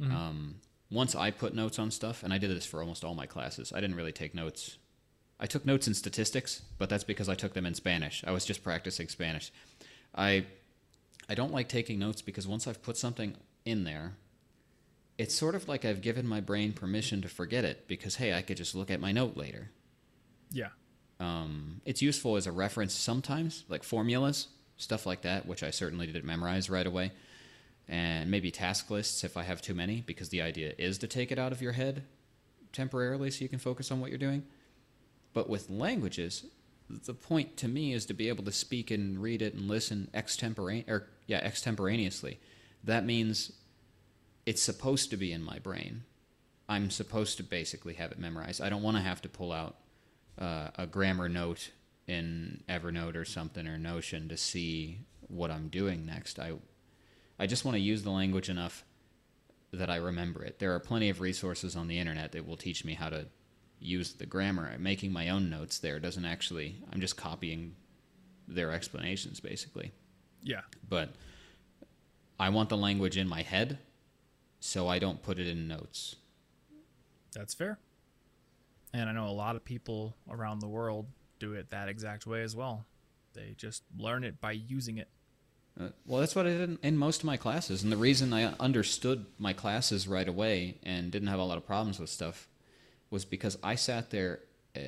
Um, 0.00 0.56
once 0.90 1.14
I 1.16 1.30
put 1.30 1.54
notes 1.54 1.78
on 1.78 1.90
stuff, 1.90 2.22
and 2.22 2.32
I 2.32 2.38
did 2.38 2.50
this 2.50 2.66
for 2.66 2.80
almost 2.80 3.02
all 3.04 3.14
my 3.14 3.26
classes, 3.26 3.72
I 3.72 3.80
didn't 3.80 3.96
really 3.96 4.12
take 4.12 4.34
notes. 4.34 4.76
I 5.40 5.46
took 5.46 5.64
notes 5.66 5.88
in 5.88 5.94
statistics, 5.94 6.62
but 6.78 6.88
that's 6.88 7.02
because 7.04 7.28
I 7.28 7.34
took 7.34 7.54
them 7.54 7.66
in 7.66 7.74
Spanish. 7.74 8.22
I 8.26 8.30
was 8.30 8.44
just 8.44 8.62
practicing 8.62 9.08
Spanish. 9.08 9.50
I 10.14 10.46
I 11.28 11.34
don't 11.34 11.52
like 11.52 11.68
taking 11.68 11.98
notes 11.98 12.22
because 12.22 12.46
once 12.46 12.66
I've 12.66 12.82
put 12.82 12.96
something 12.96 13.34
in 13.64 13.84
there, 13.84 14.14
it's 15.18 15.34
sort 15.34 15.54
of 15.54 15.68
like 15.68 15.84
I've 15.84 16.02
given 16.02 16.26
my 16.26 16.40
brain 16.40 16.72
permission 16.72 17.22
to 17.22 17.28
forget 17.28 17.64
it 17.64 17.88
because 17.88 18.16
hey, 18.16 18.34
I 18.34 18.42
could 18.42 18.56
just 18.56 18.74
look 18.74 18.90
at 18.90 19.00
my 19.00 19.12
note 19.12 19.36
later. 19.36 19.70
Yeah. 20.50 20.68
Um, 21.18 21.80
it's 21.84 22.02
useful 22.02 22.36
as 22.36 22.46
a 22.46 22.52
reference 22.52 22.92
sometimes, 22.92 23.64
like 23.68 23.82
formulas, 23.82 24.48
stuff 24.76 25.06
like 25.06 25.22
that, 25.22 25.46
which 25.46 25.62
I 25.62 25.70
certainly 25.70 26.06
didn't 26.06 26.24
memorize 26.24 26.68
right 26.68 26.86
away. 26.86 27.12
And 27.88 28.30
maybe 28.30 28.50
task 28.50 28.90
lists 28.90 29.24
if 29.24 29.36
I 29.36 29.44
have 29.44 29.62
too 29.62 29.74
many, 29.74 30.02
because 30.06 30.28
the 30.28 30.42
idea 30.42 30.74
is 30.76 30.98
to 30.98 31.06
take 31.06 31.32
it 31.32 31.38
out 31.38 31.52
of 31.52 31.62
your 31.62 31.72
head 31.72 32.02
temporarily 32.72 33.30
so 33.30 33.42
you 33.42 33.48
can 33.48 33.58
focus 33.58 33.90
on 33.90 34.00
what 34.00 34.10
you're 34.10 34.18
doing. 34.18 34.44
But 35.32 35.48
with 35.48 35.70
languages, 35.70 36.44
the 36.88 37.14
point 37.14 37.56
to 37.58 37.68
me 37.68 37.92
is 37.92 38.06
to 38.06 38.14
be 38.14 38.28
able 38.28 38.44
to 38.44 38.52
speak 38.52 38.90
and 38.90 39.20
read 39.20 39.42
it 39.42 39.54
and 39.54 39.68
listen 39.68 40.08
extemporane 40.14 40.88
or 40.88 41.08
yeah, 41.26 41.38
extemporaneously. 41.38 42.38
That 42.84 43.04
means 43.04 43.52
it's 44.44 44.62
supposed 44.62 45.10
to 45.10 45.16
be 45.16 45.32
in 45.32 45.42
my 45.42 45.58
brain. 45.58 46.04
I'm 46.68 46.90
supposed 46.90 47.36
to 47.38 47.42
basically 47.42 47.94
have 47.94 48.12
it 48.12 48.18
memorized. 48.18 48.60
I 48.60 48.68
don't 48.68 48.82
want 48.82 48.96
to 48.96 49.02
have 49.02 49.22
to 49.22 49.28
pull 49.28 49.52
out 49.52 49.76
uh, 50.38 50.68
a 50.76 50.86
grammar 50.86 51.28
note 51.28 51.70
in 52.06 52.62
Evernote 52.68 53.16
or 53.16 53.24
something 53.24 53.66
or 53.66 53.78
Notion 53.78 54.28
to 54.28 54.36
see 54.36 55.00
what 55.28 55.50
I'm 55.50 55.68
doing 55.68 56.06
next. 56.06 56.38
I 56.38 56.52
I 57.38 57.46
just 57.46 57.64
want 57.64 57.74
to 57.74 57.80
use 57.80 58.02
the 58.02 58.10
language 58.10 58.48
enough 58.48 58.84
that 59.72 59.90
I 59.90 59.96
remember 59.96 60.42
it. 60.42 60.58
There 60.58 60.74
are 60.74 60.80
plenty 60.80 61.10
of 61.10 61.20
resources 61.20 61.76
on 61.76 61.88
the 61.88 61.98
internet 61.98 62.32
that 62.32 62.46
will 62.46 62.56
teach 62.56 62.84
me 62.84 62.94
how 62.94 63.10
to 63.10 63.26
use 63.80 64.12
the 64.14 64.26
grammar. 64.26 64.70
I'm 64.72 64.82
making 64.82 65.12
my 65.12 65.28
own 65.28 65.50
notes 65.50 65.78
there 65.78 66.00
doesn't 66.00 66.24
actually. 66.24 66.76
I'm 66.92 67.00
just 67.00 67.16
copying 67.16 67.74
their 68.48 68.72
explanations 68.72 69.40
basically. 69.40 69.92
Yeah. 70.42 70.62
But 70.88 71.10
I 72.38 72.48
want 72.50 72.68
the 72.68 72.76
language 72.76 73.16
in 73.16 73.28
my 73.28 73.42
head 73.42 73.78
so 74.60 74.88
I 74.88 74.98
don't 74.98 75.22
put 75.22 75.38
it 75.38 75.46
in 75.46 75.68
notes. 75.68 76.16
That's 77.32 77.54
fair. 77.54 77.78
And 78.92 79.08
I 79.08 79.12
know 79.12 79.28
a 79.28 79.30
lot 79.30 79.56
of 79.56 79.64
people 79.64 80.16
around 80.30 80.60
the 80.60 80.68
world 80.68 81.06
do 81.38 81.52
it 81.52 81.70
that 81.70 81.88
exact 81.88 82.26
way 82.26 82.42
as 82.42 82.56
well. 82.56 82.86
They 83.34 83.54
just 83.56 83.82
learn 83.98 84.24
it 84.24 84.40
by 84.40 84.52
using 84.52 84.96
it. 84.96 85.08
Uh, 85.78 85.88
well, 86.06 86.20
that's 86.20 86.34
what 86.34 86.46
I 86.46 86.50
did 86.50 86.62
in, 86.62 86.78
in 86.82 86.96
most 86.96 87.20
of 87.20 87.26
my 87.26 87.36
classes, 87.36 87.82
and 87.82 87.92
the 87.92 87.98
reason 87.98 88.32
I 88.32 88.54
understood 88.58 89.26
my 89.38 89.52
classes 89.52 90.08
right 90.08 90.26
away 90.26 90.78
and 90.82 91.10
didn't 91.10 91.28
have 91.28 91.38
a 91.38 91.44
lot 91.44 91.58
of 91.58 91.66
problems 91.66 92.00
with 92.00 92.08
stuff 92.08 92.48
was 93.10 93.24
because 93.24 93.58
I 93.62 93.74
sat 93.74 94.10
there 94.10 94.40
uh, 94.76 94.80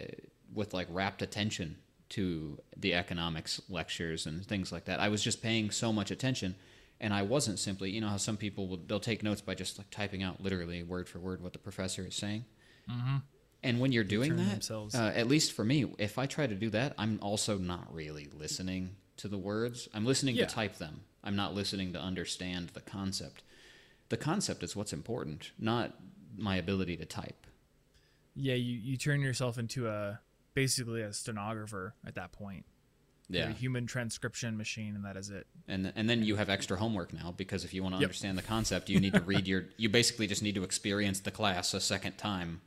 with 0.53 0.74
like 0.74 0.86
rapt 0.90 1.23
attention 1.23 1.77
to 2.11 2.59
the 2.77 2.95
economics 2.95 3.61
lectures 3.69 4.27
and 4.27 4.45
things 4.47 4.73
like 4.73 4.86
that. 4.86 5.01
I 5.01 5.09
was 5.09 5.23
just 5.23 5.43
paying 5.43 5.70
so 5.70 5.93
much 5.93 6.11
attention, 6.11 6.55
and 7.01 7.12
I 7.12 7.23
wasn't 7.23 7.59
simply, 7.59 7.90
you 7.90 8.01
know, 8.01 8.09
how 8.09 8.16
some 8.16 8.36
people 8.36 8.66
will 8.66 8.81
they'll 8.86 9.01
take 9.01 9.23
notes 9.23 9.40
by 9.40 9.55
just 9.55 9.78
like 9.78 9.90
typing 9.90 10.23
out 10.23 10.43
literally 10.43 10.82
word 10.82 11.09
for 11.09 11.19
word 11.19 11.43
what 11.43 11.53
the 11.53 11.59
professor 11.59 12.07
is 12.07 12.15
saying. 12.15 12.45
Mm-hmm. 12.90 13.16
And 13.62 13.81
when 13.81 13.90
you're 13.93 14.05
doing 14.05 14.36
that, 14.36 14.70
uh, 14.95 15.12
at 15.15 15.27
least 15.27 15.53
for 15.53 15.65
me, 15.65 15.93
if 15.99 16.16
I 16.16 16.27
try 16.27 16.47
to 16.47 16.55
do 16.55 16.70
that, 16.70 16.95
I'm 16.97 17.19
also 17.20 17.59
not 17.59 17.93
really 17.93 18.28
listening 18.32 18.90
to 19.16 19.27
the 19.27 19.36
words. 19.36 19.89
I'm 19.93 20.07
listening 20.07 20.36
Yeah. 20.36 20.47
to 20.47 20.55
type 20.55 20.77
them. 20.77 21.01
I'm 21.24 21.35
not 21.35 21.55
listening 21.55 21.93
to 21.95 22.01
understand 22.01 22.69
the 22.70 22.81
concept. 22.81 23.43
The 24.11 24.16
concept 24.16 24.62
is 24.62 24.77
what's 24.77 24.93
important, 24.93 25.51
not 25.59 25.97
my 26.36 26.55
ability 26.57 26.97
to 26.99 27.05
type. 27.05 27.48
Yeah, 28.40 28.55
you, 28.55 28.77
you 28.78 28.97
turn 28.97 29.20
yourself 29.20 29.59
into 29.59 29.89
a 29.89 30.20
basically 30.55 31.02
a 31.02 31.12
stenographer 31.12 31.94
at 32.06 32.15
that 32.15 32.32
point. 32.32 32.65
You're 33.28 33.44
Yeah. 33.44 33.51
a 33.51 33.52
human 33.52 33.86
transcription 33.86 34.56
machine, 34.56 34.94
and 34.94 35.05
that 35.05 35.16
is 35.16 35.28
it. 35.31 35.47
And 35.66 35.93
and 35.97 36.09
then 36.09 36.23
you 36.23 36.36
have 36.36 36.48
extra 36.48 36.77
homework 36.78 37.12
now 37.12 37.35
because 37.36 37.65
if 37.65 37.74
you 37.74 37.82
want 37.82 37.94
to 37.97 38.01
Yep. 38.01 38.06
understand 38.09 38.39
the 38.39 38.43
concept, 38.43 38.89
you 38.89 39.01
need 39.01 39.12
to 39.15 39.20
read 39.20 39.47
your 39.47 39.65
you 39.77 39.89
basically 39.89 40.27
just 40.27 40.43
need 40.43 40.55
to 40.55 40.62
experience 40.65 41.20
the 41.20 41.31
class 41.31 41.74
a 41.74 41.81
second 41.81 42.16
time 42.16 42.60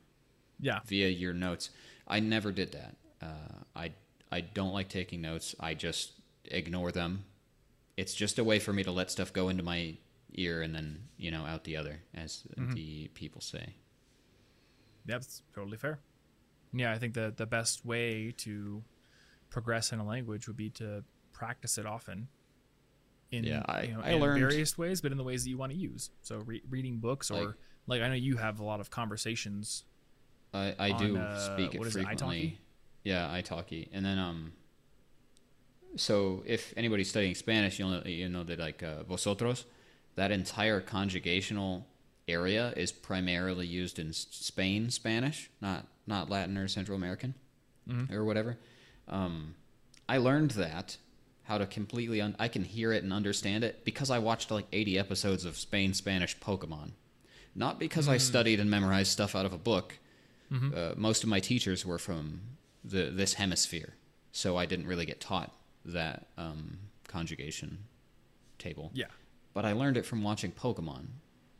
Yeah. 0.60 0.80
via 0.86 1.08
your 1.08 1.32
notes. 1.32 1.70
I 2.06 2.20
never 2.20 2.52
did 2.52 2.72
that. 2.72 2.96
Uh, 3.20 3.62
I 3.74 3.92
I 4.30 4.40
don't 4.42 4.72
like 4.72 4.88
taking 4.88 5.20
notes. 5.20 5.54
I 5.58 5.74
just 5.74 6.12
ignore 6.44 6.92
them. 6.92 7.24
It's 7.96 8.14
just 8.14 8.38
a 8.38 8.44
way 8.44 8.58
for 8.58 8.72
me 8.72 8.82
to 8.84 8.90
let 8.92 9.10
stuff 9.10 9.32
go 9.32 9.48
into 9.48 9.62
my 9.62 9.96
ear 10.34 10.62
and 10.62 10.74
then 10.74 11.08
you 11.16 11.30
know 11.30 11.44
out 11.44 11.64
the 11.64 11.76
other, 11.76 12.00
as 12.14 12.42
the 12.56 13.08
people 13.14 13.40
say. 13.40 13.74
That's 15.06 15.42
totally 15.54 15.76
fair. 15.76 15.98
Yeah, 16.72 16.92
I 16.92 16.98
think 16.98 17.14
that 17.14 17.36
the 17.36 17.46
best 17.46 17.84
way 17.84 18.32
to 18.38 18.82
progress 19.50 19.92
in 19.92 19.98
a 19.98 20.06
language 20.06 20.46
would 20.46 20.56
be 20.56 20.70
to 20.70 21.04
practice 21.32 21.76
it 21.78 21.86
often. 21.86 22.28
In, 23.30 23.44
Yeah, 23.44 23.62
I- 23.66 23.82
you 23.82 23.92
know, 23.94 24.00
I 24.00 24.14
learned- 24.14 24.40
various 24.40 24.76
ways, 24.78 25.00
but 25.00 25.10
in 25.12 25.18
the 25.18 25.24
ways 25.24 25.44
that 25.44 25.50
you 25.50 25.58
want 25.58 25.72
to 25.72 25.78
use. 25.78 26.10
So 26.22 26.38
re- 26.38 26.62
reading 26.68 26.98
books, 26.98 27.30
or 27.30 27.46
Like- 27.46 27.54
like 27.86 28.02
I 28.02 28.08
know 28.08 28.14
you 28.14 28.36
have 28.36 28.60
a 28.60 28.64
lot 28.64 28.80
of 28.80 28.90
conversations. 28.90 29.84
I, 30.54 30.74
I 30.78 30.92
do 30.92 31.16
On, 31.16 31.22
uh, 31.22 31.54
speak 31.54 31.74
it 31.74 31.80
is 31.86 31.96
it, 31.96 32.04
frequently. 32.04 32.42
italki? 32.42 32.58
yeah, 33.04 33.40
italki, 33.40 33.88
and 33.92 34.04
then 34.04 34.18
um. 34.18 34.52
So 35.96 36.42
if 36.46 36.72
anybody's 36.76 37.08
studying 37.10 37.34
Spanish, 37.34 37.78
you'll 37.78 37.90
know, 37.90 38.02
you 38.04 38.28
know 38.28 38.44
that 38.44 38.58
like 38.58 38.82
uh, 38.82 39.02
vosotros, 39.04 39.66
that 40.14 40.30
entire 40.30 40.80
conjugational 40.80 41.84
area 42.28 42.72
is 42.76 42.92
primarily 42.92 43.66
used 43.66 43.98
in 43.98 44.12
Spain 44.12 44.90
Spanish, 44.90 45.50
not 45.60 45.86
not 46.06 46.28
Latin 46.30 46.56
or 46.58 46.68
Central 46.68 46.96
American 46.96 47.34
Mm-hmm. 47.88 48.14
or 48.14 48.24
whatever. 48.24 48.58
Um, 49.08 49.56
I 50.08 50.18
learned 50.18 50.52
that 50.52 50.96
how 51.44 51.58
to 51.58 51.66
completely 51.66 52.20
un- 52.20 52.36
I 52.38 52.46
can 52.46 52.62
hear 52.62 52.92
it 52.92 53.02
and 53.02 53.12
understand 53.12 53.64
it 53.64 53.84
because 53.84 54.08
I 54.08 54.20
watched 54.20 54.52
like 54.52 54.66
80 54.72 54.98
episodes 55.00 55.44
of 55.44 55.56
Spain 55.56 55.92
Spanish 55.92 56.38
Pokemon. 56.38 56.92
Not 57.56 57.80
because 57.80 58.06
Mm. 58.06 58.12
I 58.12 58.18
studied 58.18 58.60
and 58.60 58.70
memorized 58.70 59.10
stuff 59.10 59.34
out 59.34 59.44
of 59.46 59.52
a 59.52 59.58
book. 59.58 59.98
Mm-hmm. 60.52 60.70
Uh, 60.76 60.92
most 60.96 61.24
of 61.24 61.28
my 61.28 61.40
teachers 61.40 61.84
were 61.84 61.98
from 61.98 62.40
the 62.84 63.10
this 63.10 63.34
hemisphere, 63.34 63.94
so 64.30 64.56
I 64.56 64.64
didn't 64.66 64.86
really 64.86 65.04
get 65.06 65.20
taught 65.20 65.52
that 65.84 66.28
um, 66.38 66.78
conjugation 67.08 67.78
table. 68.58 68.92
Yeah. 68.94 69.06
But 69.54 69.64
I 69.64 69.72
learned 69.72 69.96
it 69.96 70.06
from 70.06 70.22
watching 70.22 70.52
Pokemon 70.52 71.06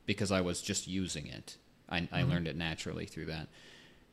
because 0.06 0.30
I 0.32 0.40
was 0.40 0.60
just 0.62 0.86
using 0.88 1.26
it. 1.26 1.56
I, 1.88 2.00
Mm-hmm. 2.00 2.14
I 2.14 2.22
learned 2.22 2.48
it 2.48 2.56
naturally 2.56 3.06
through 3.06 3.26
that. 3.26 3.48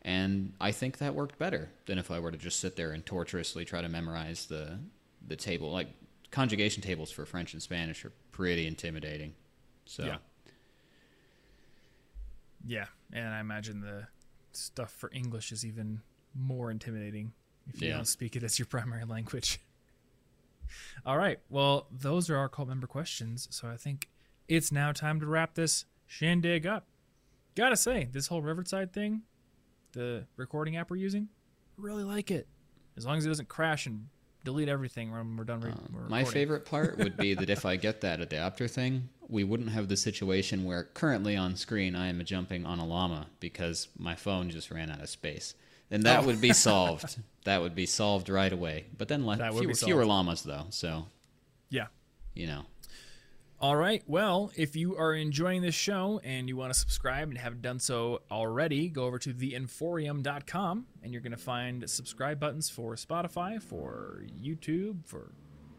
And 0.01 0.53
I 0.61 0.71
think 0.71 0.97
that 0.99 1.13
worked 1.15 1.37
better 1.39 1.69
than 1.85 1.97
if 1.97 2.09
I 2.11 2.19
were 2.19 2.31
to 2.31 2.37
just 2.37 2.59
sit 2.59 2.75
there 2.75 2.91
and 2.91 3.05
torturously 3.05 3.65
try 3.65 3.81
to 3.81 3.89
memorize 3.89 4.45
the 4.45 4.79
the 5.27 5.35
table. 5.35 5.71
Like 5.71 5.89
conjugation 6.31 6.81
tables 6.81 7.11
for 7.11 7.25
French 7.25 7.53
and 7.53 7.61
Spanish 7.61 8.05
are 8.05 8.11
pretty 8.31 8.65
intimidating. 8.67 9.33
So 9.85 10.05
Yeah. 10.05 10.17
Yeah, 12.65 12.85
and 13.13 13.29
I 13.33 13.39
imagine 13.39 13.79
the 13.81 14.07
stuff 14.51 14.91
for 14.91 15.09
English 15.13 15.51
is 15.51 15.65
even 15.65 16.01
more 16.35 16.71
intimidating 16.71 17.33
if 17.73 17.81
you 17.81 17.87
Yeah. 17.89 17.95
don't 17.95 18.05
speak 18.07 18.35
it 18.35 18.43
as 18.43 18.59
your 18.59 18.65
primary 18.65 19.05
language. 19.05 19.59
All 21.05 21.17
right, 21.17 21.39
well, 21.49 21.87
those 21.91 22.29
are 22.29 22.37
our 22.37 22.49
cult 22.49 22.67
member 22.67 22.85
questions, 22.87 23.47
so 23.51 23.67
I 23.69 23.77
think 23.77 24.09
it's 24.49 24.71
now 24.71 24.91
time 24.91 25.19
to 25.21 25.25
wrap 25.25 25.53
this 25.53 25.85
shindig 26.07 26.65
up. 26.67 26.85
Gotta 27.55 27.77
say, 27.77 28.09
this 28.11 28.27
whole 28.27 28.41
Riverside 28.41 28.91
thing, 28.93 29.21
the 29.93 30.25
recording 30.35 30.75
app 30.77 30.89
we're 30.89 30.97
using, 30.97 31.29
really 31.77 32.03
like 32.03 32.31
it. 32.31 32.47
As 32.97 33.05
long 33.05 33.17
as 33.17 33.25
it 33.25 33.29
doesn't 33.29 33.47
crash 33.49 33.85
and 33.85 34.07
delete 34.43 34.69
everything 34.69 35.11
when 35.11 35.35
we're 35.37 35.43
done. 35.43 35.61
Re- 35.61 35.71
Um, 35.71 35.89
we're 35.93 36.09
my 36.09 36.23
favorite 36.23 36.65
part 36.65 36.97
would 36.97 37.17
be 37.17 37.33
that 37.33 37.49
if 37.49 37.65
I 37.65 37.75
get 37.75 38.01
that 38.01 38.19
adapter 38.21 38.67
thing, 38.67 39.09
we 39.27 39.43
wouldn't 39.43 39.69
have 39.69 39.87
the 39.89 39.97
situation 39.97 40.63
where 40.63 40.85
currently 40.85 41.35
on 41.35 41.55
screen 41.55 41.95
I 41.95 42.07
am 42.07 42.23
jumping 42.25 42.65
on 42.65 42.79
a 42.79 42.85
llama 42.85 43.27
because 43.39 43.89
my 43.97 44.15
phone 44.15 44.49
just 44.49 44.71
ran 44.71 44.89
out 44.89 45.01
of 45.01 45.09
space. 45.09 45.53
Then 45.89 46.01
that 46.01 46.23
Oh. 46.23 46.27
would 46.27 46.41
be 46.41 46.53
solved. 46.67 47.19
that 47.45 47.61
would 47.61 47.75
be 47.75 47.85
solved 47.85 48.29
right 48.29 48.51
away. 48.51 48.85
But 48.97 49.07
then 49.07 49.25
le- 49.25 49.37
That 49.37 49.53
would 49.53 49.67
be 49.67 49.73
fewer, 49.73 49.87
fewer 49.87 50.05
llamas 50.05 50.43
though, 50.43 50.67
so 50.69 51.07
Yeah. 51.69 51.87
you 52.33 52.47
know. 52.47 52.65
All 53.61 53.75
right. 53.75 54.01
Well, 54.07 54.53
if 54.55 54.77
you 54.77 54.95
are 54.95 55.13
enjoying 55.13 55.61
this 55.61 55.75
show 55.75 56.21
and 56.23 56.47
you 56.47 56.55
want 56.55 56.71
to 56.71 56.79
subscribe 56.79 57.27
and 57.27 57.37
haven't 57.37 57.61
done 57.61 57.77
so 57.77 58.21
already, 58.31 58.87
go 58.87 59.03
over 59.03 59.19
to 59.19 59.33
theinforium.com 59.33 60.85
and 61.03 61.11
you're 61.11 61.21
going 61.21 61.33
to 61.33 61.37
find 61.37 61.89
subscribe 61.89 62.39
buttons 62.39 62.69
for 62.69 62.95
Spotify, 62.95 63.61
for 63.61 64.23
YouTube, 64.41 65.05
for 65.05 65.33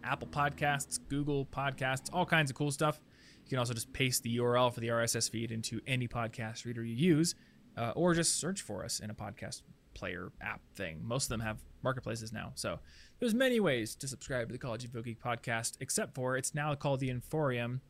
Apple 0.04 0.28
Podcasts, 0.28 1.00
Google 1.08 1.46
Podcasts, 1.46 2.10
all 2.12 2.26
kinds 2.26 2.50
of 2.50 2.56
cool 2.56 2.70
stuff. 2.70 3.00
You 3.44 3.48
can 3.48 3.58
also 3.58 3.72
just 3.72 3.90
paste 3.94 4.24
the 4.24 4.36
URL 4.36 4.70
for 4.74 4.80
the 4.80 4.88
RSS 4.88 5.30
feed 5.30 5.50
into 5.50 5.80
any 5.86 6.06
podcast 6.06 6.66
reader 6.66 6.84
you 6.84 6.94
use, 6.94 7.34
uh, 7.78 7.92
or 7.96 8.12
just 8.12 8.38
search 8.38 8.60
for 8.60 8.84
us 8.84 9.00
in 9.00 9.08
a 9.08 9.14
podcast 9.14 9.62
player 9.94 10.32
app 10.40 10.60
thing. 10.74 11.00
Most 11.02 11.24
of 11.24 11.28
them 11.30 11.40
have 11.40 11.58
marketplaces 11.82 12.32
now. 12.32 12.52
So 12.54 12.78
there's 13.18 13.34
many 13.34 13.60
ways 13.60 13.94
to 13.96 14.08
subscribe 14.08 14.48
to 14.48 14.52
the 14.52 14.58
College 14.58 14.84
Info 14.84 15.02
Geek 15.02 15.22
podcast, 15.22 15.76
except 15.80 16.14
for 16.14 16.36
it's 16.36 16.54
now 16.54 16.74
called 16.74 17.00
the 17.00 17.10
Inforium, 17.10 17.80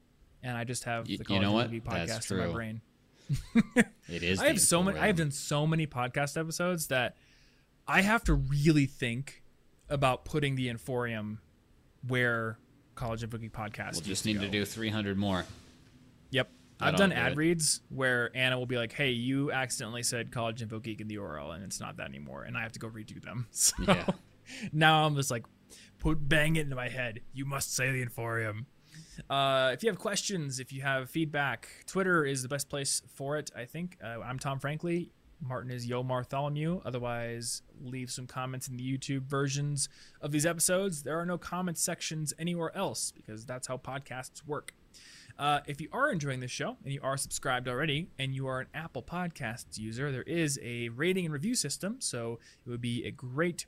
and 0.43 0.57
I 0.57 0.65
just 0.65 0.85
have 0.85 1.05
the 1.05 1.13
you 1.13 1.19
College 1.19 1.43
know 1.43 1.59
of 1.59 1.71
Geek 1.71 1.85
podcast 1.85 2.31
in 2.31 2.37
my 2.39 2.53
brain. 2.53 2.81
It 4.09 4.25
is 4.25 4.41
I 4.43 4.49
have 4.49 4.61
so 4.61 4.83
many. 4.83 4.99
I 4.99 5.07
have 5.07 5.17
done 5.17 5.31
so 5.31 5.67
many 5.67 5.87
podcast 5.87 6.37
episodes 6.39 6.89
that 6.89 7.17
I 7.87 8.01
have 8.01 8.25
to 8.25 8.35
really 8.35 8.87
think 8.87 9.43
about 9.89 10.25
putting 10.25 10.57
the 10.57 10.69
Inforium 10.69 11.39
where 12.07 12.59
College 12.95 13.23
of 13.23 13.31
Boogie 13.31 13.51
podcast. 13.51 13.93
We'll 13.93 14.01
just 14.03 14.27
need 14.27 14.37
go. 14.37 14.43
to 14.43 14.49
do 14.49 14.65
300 14.65 15.17
more. 15.17 15.45
Yep. 16.31 16.51
I've 16.81 16.97
done 16.97 17.13
ad 17.13 17.37
reads 17.37 17.81
where 17.89 18.31
Anna 18.35 18.59
will 18.59 18.67
be 18.67 18.77
like, 18.77 18.93
"Hey, 18.93 19.11
you 19.11 19.53
accidentally 19.53 20.03
said 20.03 20.31
College 20.33 20.63
Info 20.63 20.79
Geek 20.79 21.01
in 21.01 21.09
the 21.09 21.17
URL, 21.17 21.55
and 21.55 21.63
it's 21.65 21.81
not 21.81 21.97
that 21.99 22.09
anymore," 22.09 22.45
and 22.45 22.57
I 22.57 22.63
have 22.63 22.73
to 22.73 22.79
go 22.81 22.89
redo 22.89 23.21
them. 23.23 23.47
So 23.53 23.75
Yeah. 23.87 24.07
now 24.73 25.05
I'm 25.07 25.15
just 25.17 25.31
like, 25.31 25.45
put 25.99 26.29
bang 26.29 26.57
it 26.57 26.63
into 26.63 26.77
my 26.77 26.89
head. 26.89 27.21
You 27.33 27.45
must 27.45 27.75
say 27.75 27.93
the 27.93 28.05
Inforium. 28.05 28.65
Uh, 29.29 29.71
if 29.75 29.83
you 29.83 29.91
have 29.91 29.99
questions, 29.99 30.59
if 30.61 30.73
you 30.73 30.83
have 30.83 31.11
feedback, 31.11 31.69
Twitter 31.87 32.25
is 32.25 32.43
the 32.43 32.49
best 32.49 32.69
place 32.69 33.03
for 33.15 33.37
it. 33.39 33.51
I 33.55 33.65
think 33.67 33.99
uh, 34.03 34.21
I'm 34.25 34.39
Tom 34.39 34.59
Frankly. 34.59 35.13
Martin 35.43 35.71
is 35.71 35.87
Yo 35.87 36.03
Martholomew. 36.03 36.83
Otherwise, 36.85 37.63
leave 37.81 38.11
some 38.11 38.27
comments 38.27 38.69
in 38.69 38.77
the 38.77 38.85
YouTube 38.99 39.23
versions 39.23 39.89
of 40.21 40.33
these 40.33 40.45
episodes. 40.45 41.03
There 41.03 41.19
are 41.19 41.25
no 41.25 41.39
comment 41.39 41.79
sections 41.79 42.35
anywhere 42.39 42.77
else 42.77 43.11
because 43.11 43.47
that's 43.47 43.67
how 43.67 43.79
podcasts 43.79 44.47
work. 44.47 44.75
Uh, 45.41 45.61
if 45.67 45.81
you 45.81 45.89
are 45.91 46.13
enjoying 46.13 46.41
this 46.41 46.51
show 46.51 46.77
and 46.85 46.93
you 46.93 47.01
are 47.03 47.17
subscribed 47.17 47.67
already 47.67 48.09
and 48.19 48.35
you 48.35 48.47
are 48.47 48.61
an 48.61 48.67
Apple 48.75 49.03
Podcasts 49.03 49.79
user, 49.79 50.13
there 50.13 50.23
is 50.25 50.61
a 50.63 50.91
rating 50.91 51.25
and 51.25 51.33
review 51.33 51.55
system. 51.55 51.97
So 51.99 52.39
it 52.67 52.69
would 52.69 52.83
be 52.83 53.07
a 53.07 53.11
great 53.11 53.65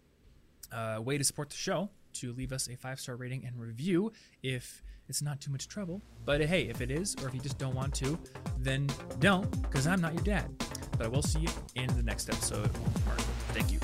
uh, 0.70 1.00
way 1.02 1.16
to 1.16 1.24
support 1.24 1.48
the 1.48 1.56
show 1.56 1.88
to 2.14 2.34
leave 2.34 2.52
us 2.52 2.68
a 2.68 2.76
five 2.76 3.00
star 3.00 3.16
rating 3.16 3.46
and 3.46 3.58
review 3.58 4.12
if 4.42 4.82
it's 5.08 5.22
not 5.22 5.40
too 5.40 5.50
much 5.50 5.66
trouble. 5.66 6.02
But 6.26 6.42
hey, 6.42 6.68
if 6.68 6.82
it 6.82 6.90
is, 6.90 7.16
or 7.22 7.28
if 7.28 7.34
you 7.34 7.40
just 7.40 7.56
don't 7.56 7.74
want 7.74 7.94
to, 7.94 8.18
then 8.58 8.88
don't, 9.18 9.62
because 9.62 9.86
I'm 9.86 10.00
not 10.02 10.12
your 10.12 10.24
dad. 10.24 10.50
But 10.98 11.06
I 11.06 11.08
will 11.08 11.22
see 11.22 11.40
you 11.40 11.48
in 11.74 11.86
the 11.96 12.02
next 12.02 12.28
episode. 12.28 12.70
Thank 13.54 13.72
you. 13.72 13.80